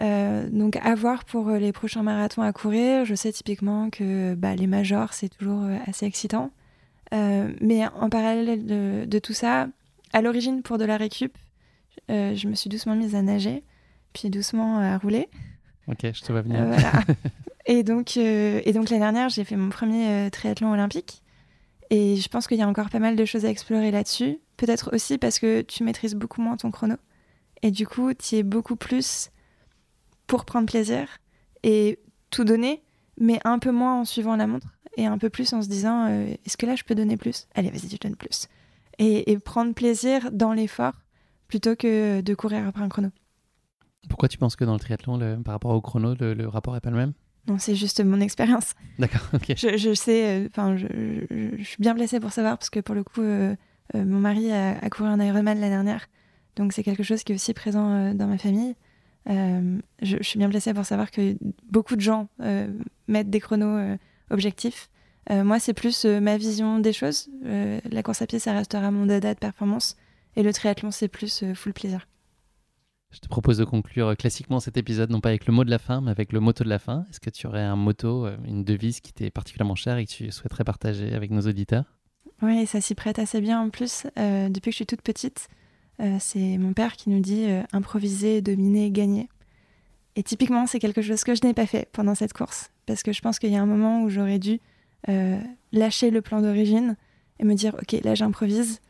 donc, 0.00 0.76
à 0.76 0.94
voir 0.94 1.24
pour 1.24 1.50
les 1.50 1.72
prochains 1.72 2.02
marathons 2.02 2.42
à 2.42 2.52
courir. 2.52 3.04
Je 3.04 3.14
sais 3.14 3.32
typiquement 3.32 3.90
que 3.90 4.34
bah, 4.34 4.54
les 4.56 4.66
majors, 4.66 5.12
c'est 5.12 5.28
toujours 5.28 5.64
assez 5.86 6.06
excitant. 6.06 6.50
mais 7.12 7.86
en 7.86 8.10
parallèle 8.10 8.66
de, 8.66 9.04
de 9.06 9.18
tout 9.20 9.34
ça, 9.34 9.68
à 10.12 10.22
l'origine, 10.22 10.62
pour 10.62 10.78
de 10.78 10.84
la 10.84 10.96
récup, 10.96 11.36
je 12.08 12.48
me 12.48 12.54
suis 12.54 12.70
doucement 12.70 12.96
mise 12.96 13.14
à 13.14 13.22
nager 13.22 13.64
puis 14.12 14.30
doucement 14.30 14.78
à 14.78 14.98
rouler. 14.98 15.28
Ok, 15.90 15.98
je 16.02 16.22
te 16.22 16.32
vois 16.32 16.42
venir. 16.42 16.60
Euh, 16.60 17.12
et 17.66 17.82
donc, 17.82 18.16
euh, 18.16 18.60
et 18.64 18.72
donc 18.72 18.90
l'année 18.90 19.02
dernière, 19.02 19.28
j'ai 19.28 19.44
fait 19.44 19.56
mon 19.56 19.70
premier 19.70 20.08
euh, 20.08 20.30
triathlon 20.30 20.72
olympique. 20.72 21.22
Et 21.90 22.16
je 22.16 22.28
pense 22.28 22.46
qu'il 22.46 22.58
y 22.58 22.62
a 22.62 22.68
encore 22.68 22.90
pas 22.90 23.00
mal 23.00 23.16
de 23.16 23.24
choses 23.24 23.44
à 23.44 23.50
explorer 23.50 23.90
là-dessus. 23.90 24.38
Peut-être 24.56 24.94
aussi 24.94 25.18
parce 25.18 25.40
que 25.40 25.62
tu 25.62 25.82
maîtrises 25.82 26.14
beaucoup 26.14 26.40
moins 26.40 26.56
ton 26.56 26.70
chrono. 26.70 26.94
Et 27.62 27.72
du 27.72 27.86
coup, 27.86 28.14
tu 28.14 28.36
es 28.36 28.42
beaucoup 28.44 28.76
plus 28.76 29.30
pour 30.28 30.44
prendre 30.44 30.66
plaisir 30.66 31.08
et 31.64 31.98
tout 32.30 32.44
donner, 32.44 32.82
mais 33.18 33.40
un 33.44 33.58
peu 33.58 33.72
moins 33.72 34.00
en 34.00 34.04
suivant 34.04 34.36
la 34.36 34.46
montre 34.46 34.68
et 34.96 35.06
un 35.06 35.18
peu 35.18 35.28
plus 35.28 35.52
en 35.52 35.60
se 35.60 35.68
disant 35.68 36.06
est-ce 36.06 36.56
que 36.56 36.66
là 36.66 36.76
je 36.76 36.84
peux 36.84 36.94
donner 36.94 37.16
plus? 37.16 37.48
Allez, 37.54 37.70
vas-y, 37.70 37.88
tu 37.88 37.98
donnes 37.98 38.16
plus. 38.16 38.46
Et, 38.98 39.32
et 39.32 39.38
prendre 39.38 39.74
plaisir 39.74 40.30
dans 40.30 40.52
l'effort 40.52 40.94
plutôt 41.48 41.74
que 41.74 42.20
de 42.20 42.34
courir 42.34 42.66
après 42.68 42.82
un 42.82 42.88
chrono. 42.88 43.10
Pourquoi 44.08 44.28
tu 44.28 44.38
penses 44.38 44.56
que 44.56 44.64
dans 44.64 44.72
le 44.72 44.80
triathlon, 44.80 45.42
par 45.42 45.52
rapport 45.52 45.72
au 45.72 45.80
chrono, 45.80 46.14
le, 46.18 46.48
rapport 46.48 46.74
n'est 46.74 46.80
pas 46.80 46.90
le 46.90 46.96
même? 46.96 47.12
Non, 47.46 47.58
c'est 47.58 47.74
juste 47.74 48.02
mon 48.04 48.20
expérience. 48.20 48.74
D'accord, 48.98 49.22
ok. 49.32 49.54
Je, 49.56 49.94
sais, 49.94 50.44
euh, 50.44 50.48
enfin, 50.50 50.76
je, 50.76 51.62
suis 51.62 51.80
bien 51.80 51.94
placée 51.94 52.20
pour 52.20 52.32
savoir 52.32 52.58
parce 52.58 52.70
que 52.70 52.80
pour 52.80 52.94
le 52.94 53.02
coup, 53.02 53.22
euh, 53.22 53.54
euh, 53.94 54.04
mon 54.04 54.18
mari 54.18 54.52
a, 54.52 54.88
couru 54.90 55.08
un 55.08 55.20
Ironman 55.20 55.58
l'année 55.58 55.70
dernière. 55.70 56.06
Donc 56.56 56.72
c'est 56.72 56.82
quelque 56.82 57.02
chose 57.02 57.22
qui 57.22 57.32
est 57.32 57.34
aussi 57.34 57.54
présent 57.54 58.12
dans 58.14 58.26
ma 58.26 58.38
famille. 58.38 58.74
Je, 59.26 60.16
suis 60.22 60.38
bien 60.38 60.48
placée 60.48 60.74
pour 60.74 60.84
savoir 60.84 61.10
que 61.10 61.36
beaucoup 61.70 61.96
de 61.96 62.00
gens 62.00 62.28
mettent 63.08 63.30
des 63.30 63.40
chronos 63.40 63.96
objectifs. 64.30 64.90
moi, 65.30 65.58
c'est 65.58 65.74
plus 65.74 66.04
ma 66.04 66.36
vision 66.36 66.78
des 66.78 66.92
choses. 66.92 67.30
la 67.44 68.02
course 68.02 68.20
à 68.22 68.26
pied, 68.26 68.38
ça 68.38 68.52
restera 68.52 68.90
mon 68.90 69.06
dada 69.06 69.32
de 69.34 69.38
performance. 69.38 69.96
Et 70.36 70.42
le 70.42 70.52
triathlon, 70.52 70.90
c'est 70.90 71.08
plus 71.08 71.44
full 71.54 71.72
plaisir. 71.72 72.06
Je 73.10 73.18
te 73.18 73.28
propose 73.28 73.58
de 73.58 73.64
conclure 73.64 74.08
euh, 74.08 74.14
classiquement 74.14 74.60
cet 74.60 74.76
épisode, 74.76 75.10
non 75.10 75.20
pas 75.20 75.30
avec 75.30 75.46
le 75.46 75.52
mot 75.52 75.64
de 75.64 75.70
la 75.70 75.78
fin, 75.78 76.00
mais 76.00 76.12
avec 76.12 76.32
le 76.32 76.38
motto 76.38 76.62
de 76.62 76.68
la 76.68 76.78
fin. 76.78 77.06
Est-ce 77.10 77.18
que 77.18 77.30
tu 77.30 77.46
aurais 77.46 77.62
un 77.62 77.76
motto, 77.76 78.26
euh, 78.26 78.36
une 78.44 78.62
devise 78.62 79.00
qui 79.00 79.12
t'est 79.12 79.30
particulièrement 79.30 79.74
chère 79.74 79.96
et 79.96 80.06
que 80.06 80.10
tu 80.10 80.30
souhaiterais 80.30 80.62
partager 80.62 81.12
avec 81.12 81.30
nos 81.32 81.40
auditeurs? 81.42 81.84
Oui, 82.40 82.66
ça 82.66 82.80
s'y 82.80 82.94
prête 82.94 83.18
assez 83.18 83.40
bien 83.40 83.60
en 83.60 83.68
plus. 83.68 84.06
Euh, 84.16 84.48
depuis 84.48 84.70
que 84.70 84.72
je 84.72 84.76
suis 84.76 84.86
toute 84.86 85.02
petite, 85.02 85.48
c'est 86.18 86.56
mon 86.56 86.72
père 86.72 86.96
qui 86.96 87.10
nous 87.10 87.20
dit 87.20 87.44
improviser, 87.72 88.40
dominer, 88.40 88.90
gagner. 88.90 89.28
Et 90.16 90.22
typiquement, 90.22 90.66
c'est 90.66 90.78
quelque 90.78 91.02
chose 91.02 91.22
que 91.24 91.34
je 91.34 91.46
n'ai 91.46 91.52
pas 91.52 91.66
fait 91.66 91.90
pendant 91.92 92.14
cette 92.14 92.32
course. 92.32 92.70
Parce 92.86 93.02
que 93.02 93.12
je 93.12 93.20
pense 93.20 93.38
qu'il 93.38 93.50
y 93.50 93.56
a 93.56 93.60
un 93.60 93.66
moment 93.66 94.02
où 94.02 94.08
j'aurais 94.08 94.38
dû 94.38 94.60
lâcher 95.72 96.10
le 96.10 96.22
plan 96.22 96.40
d'origine 96.40 96.96
et 97.38 97.44
me 97.44 97.52
dire, 97.52 97.74
OK, 97.74 98.00
là 98.02 98.14
j'improvise. 98.14 98.80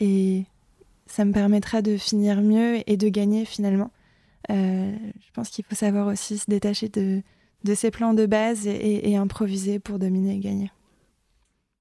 Et 0.00 0.46
ça 1.06 1.24
me 1.24 1.32
permettra 1.32 1.82
de 1.82 1.96
finir 1.96 2.40
mieux 2.40 2.78
et 2.90 2.96
de 2.96 3.08
gagner 3.08 3.44
finalement. 3.44 3.90
Euh, 4.50 4.94
je 5.20 5.32
pense 5.32 5.48
qu'il 5.50 5.64
faut 5.64 5.74
savoir 5.74 6.06
aussi 6.06 6.38
se 6.38 6.48
détacher 6.48 6.88
de, 6.88 7.22
de 7.64 7.74
ses 7.74 7.90
plans 7.90 8.14
de 8.14 8.26
base 8.26 8.66
et, 8.66 9.16
improviser 9.16 9.78
pour 9.78 9.98
dominer 9.98 10.34
et 10.36 10.38
gagner. 10.38 10.70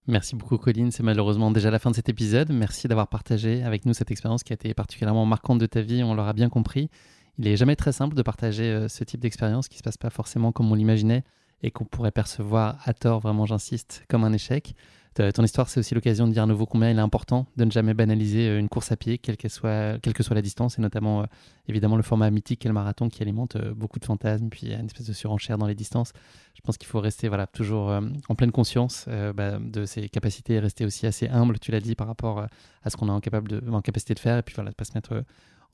Merci 0.07 0.35
beaucoup 0.35 0.57
Colline, 0.57 0.91
c'est 0.91 1.03
malheureusement 1.03 1.49
déjà 1.49 1.71
la 1.71 1.79
fin 1.79 1.89
de 1.89 1.95
cet 1.95 2.09
épisode. 2.09 2.51
Merci 2.51 2.87
d'avoir 2.87 3.07
partagé 3.07 3.63
avec 3.63 3.85
nous 3.85 3.93
cette 3.93 4.11
expérience 4.11 4.43
qui 4.43 4.53
a 4.53 4.55
été 4.55 4.73
particulièrement 4.73 5.25
marquante 5.25 5.57
de 5.57 5.65
ta 5.65 5.81
vie, 5.81 6.03
on 6.03 6.13
l'aura 6.13 6.33
bien 6.33 6.49
compris. 6.49 6.89
Il 7.37 7.45
n'est 7.45 7.57
jamais 7.57 7.75
très 7.75 7.91
simple 7.91 8.15
de 8.15 8.21
partager 8.21 8.63
euh, 8.63 8.87
ce 8.87 9.03
type 9.03 9.19
d'expérience 9.19 9.67
qui 9.67 9.77
se 9.77 9.83
passe 9.83 9.97
pas 9.97 10.09
forcément 10.09 10.51
comme 10.51 10.71
on 10.71 10.75
l'imaginait 10.75 11.23
et 11.63 11.71
qu'on 11.71 11.85
pourrait 11.85 12.11
percevoir 12.11 12.77
à 12.85 12.93
tort, 12.93 13.19
vraiment 13.19 13.45
j'insiste, 13.45 14.03
comme 14.07 14.23
un 14.23 14.33
échec. 14.33 14.75
Ton 15.15 15.43
histoire, 15.43 15.69
c'est 15.69 15.79
aussi 15.79 15.95
l'occasion 15.95 16.27
de 16.27 16.33
dire 16.33 16.43
à 16.43 16.45
nouveau 16.45 16.65
combien 16.65 16.89
il 16.89 16.97
est 16.97 17.01
important 17.01 17.47
de 17.55 17.63
ne 17.63 17.71
jamais 17.71 17.93
banaliser 17.93 18.49
euh, 18.49 18.59
une 18.59 18.67
course 18.67 18.91
à 18.91 18.97
pied, 18.97 19.17
quelle, 19.17 19.37
que 19.37 19.47
soit 19.47 19.99
la 20.01 20.41
distance, 20.41 20.77
et 20.77 20.81
notamment 20.81 21.21
euh, 21.21 21.25
évidemment 21.69 21.95
le 21.95 22.03
format 22.03 22.29
mythique 22.29 22.59
qu'est 22.59 22.67
le 22.67 22.73
marathon 22.73 23.07
qui 23.07 23.21
alimente 23.21 23.55
euh, 23.55 23.73
beaucoup 23.73 23.97
de 23.97 24.03
fantasmes, 24.03 24.49
puis 24.49 24.61
il 24.63 24.71
y 24.71 24.73
a 24.73 24.77
une 24.77 24.87
espèce 24.87 25.07
de 25.07 25.13
surenchère 25.13 25.57
dans 25.57 25.67
les 25.67 25.75
distances. 25.75 26.11
Je 26.53 26.59
pense 26.59 26.77
qu'il 26.77 26.89
faut 26.89 26.99
rester 26.99 27.29
voilà, 27.29 27.47
toujours 27.47 27.91
en 28.29 28.35
pleine 28.35 28.51
conscience 28.51 29.07
bah, 29.35 29.59
de 29.59 29.85
ses 29.85 30.09
capacités 30.09 30.55
et 30.55 30.59
rester 30.59 30.85
aussi 30.85 31.05
assez 31.05 31.27
humble, 31.27 31.59
tu 31.59 31.71
l'as 31.71 31.79
dit, 31.79 31.95
par 31.95 32.07
rapport 32.07 32.47
à 32.83 32.89
ce 32.89 32.97
qu'on 32.97 33.07
est 33.07 33.11
en, 33.11 33.19
de, 33.19 33.69
en 33.69 33.81
capacité 33.81 34.15
de 34.15 34.19
faire, 34.19 34.37
et 34.37 34.41
puis 34.41 34.55
voilà, 34.55 34.71
pas 34.71 34.83
se 34.83 34.93
mettre 34.95 35.23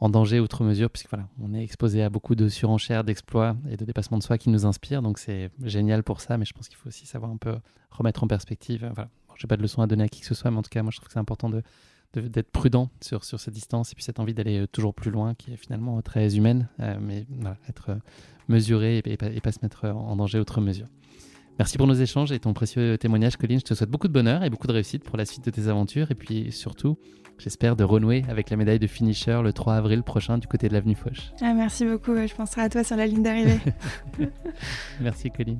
en 0.02 0.10
danger 0.10 0.40
outre 0.40 0.64
mesure, 0.64 0.90
puisque 0.90 1.10
voilà, 1.10 1.28
on 1.40 1.54
est 1.54 1.64
exposé 1.64 2.02
à 2.02 2.10
beaucoup 2.10 2.34
de 2.34 2.50
surenchères, 2.50 3.04
d'exploits 3.04 3.56
et 3.70 3.78
de 3.78 3.86
dépassements 3.86 4.18
de 4.18 4.24
soi 4.24 4.40
qui 4.40 4.50
nous 4.50 4.66
inspirent. 4.66 5.04
Donc 5.04 5.20
c'est 5.20 5.52
génial 5.64 6.04
pour 6.04 6.20
ça, 6.20 6.38
mais 6.38 6.46
je 6.46 6.54
pense 6.54 6.68
qu'il 6.68 6.78
faut 6.78 6.90
aussi 6.90 7.06
savoir 7.06 7.32
un 7.32 7.38
peu 7.38 7.56
remettre 7.92 8.24
en 8.24 8.28
perspective. 8.28 8.92
Je 9.36 9.46
n'ai 9.46 9.48
pas 9.48 9.58
de 9.58 9.62
leçon 9.62 9.82
à 9.82 9.88
donner 9.88 10.04
à 10.04 10.08
qui 10.08 10.22
que 10.22 10.28
ce 10.28 10.36
soit, 10.36 10.52
mais 10.52 10.58
en 10.58 10.62
tout 10.62 10.70
cas, 10.70 10.84
moi, 10.84 10.92
je 10.92 10.98
trouve 10.98 11.08
que 11.08 11.14
c'est 11.14 11.20
important 11.20 11.50
de, 11.50 11.64
d'être 12.14 12.52
prudent 12.52 12.90
sur, 13.02 13.24
sur 13.24 13.40
cette 13.40 13.54
distance 13.54 13.92
et 13.92 13.96
puis 13.96 14.04
cette 14.04 14.20
envie 14.20 14.34
d'aller 14.34 14.60
euh, 14.60 14.68
toujours 14.68 14.94
plus 14.94 15.12
loin 15.12 15.34
qui 15.34 15.54
est 15.54 15.58
finalement 15.58 15.98
euh, 15.98 16.02
très 16.02 16.36
humaine, 16.36 16.68
euh, 16.80 16.98
mais 17.00 17.26
être 17.70 17.98
mesuré 18.50 19.02
et, 19.06 19.18
pas, 19.18 19.30
pas, 19.30 19.52
se 19.52 19.60
mettre 19.62 19.86
en 19.88 20.16
danger 20.16 20.40
outre 20.40 20.60
mesure. 20.62 20.88
Merci 21.60 21.78
pour 21.78 21.88
nos 21.88 21.94
échanges 21.94 22.32
et 22.32 22.40
ton 22.40 22.54
précieux 22.54 22.98
témoignage, 22.98 23.38
Colline. 23.38 23.60
Je 23.60 23.66
te 23.66 23.74
souhaite 23.74 23.90
beaucoup 23.90 24.08
de 24.08 24.14
bonheur 24.14 24.44
et 24.44 24.50
beaucoup 24.50 24.68
de 24.68 24.74
réussite 24.74 25.04
pour 25.04 25.18
la 25.18 25.26
suite 25.26 25.46
de 25.46 25.52
tes 25.52 25.68
aventures. 25.68 26.10
Et 26.12 26.16
puis 26.16 26.52
surtout, 26.52 26.98
j'espère 27.38 27.76
de 27.76 27.84
renouer 27.84 28.24
avec 28.28 28.50
la 28.50 28.58
médaille 28.58 28.80
de 28.80 28.88
finisher 28.88 29.42
le 29.44 29.54
3 29.54 29.76
avril 29.76 30.02
prochain 30.02 30.38
du 30.38 30.48
côté 30.48 30.70
de 30.70 30.74
l'avenue 30.74 30.96
Foch. 30.96 31.32
Ah, 31.42 31.54
merci 31.54 31.86
beaucoup. 31.86 32.16
Je 32.16 32.34
penserai 32.34 32.62
à 32.62 32.70
toi 32.70 32.84
sur 32.84 32.96
la 32.96 33.06
ligne 33.06 33.24
d'arrivée. 33.24 33.60
merci, 35.02 35.30
Colline. 35.30 35.60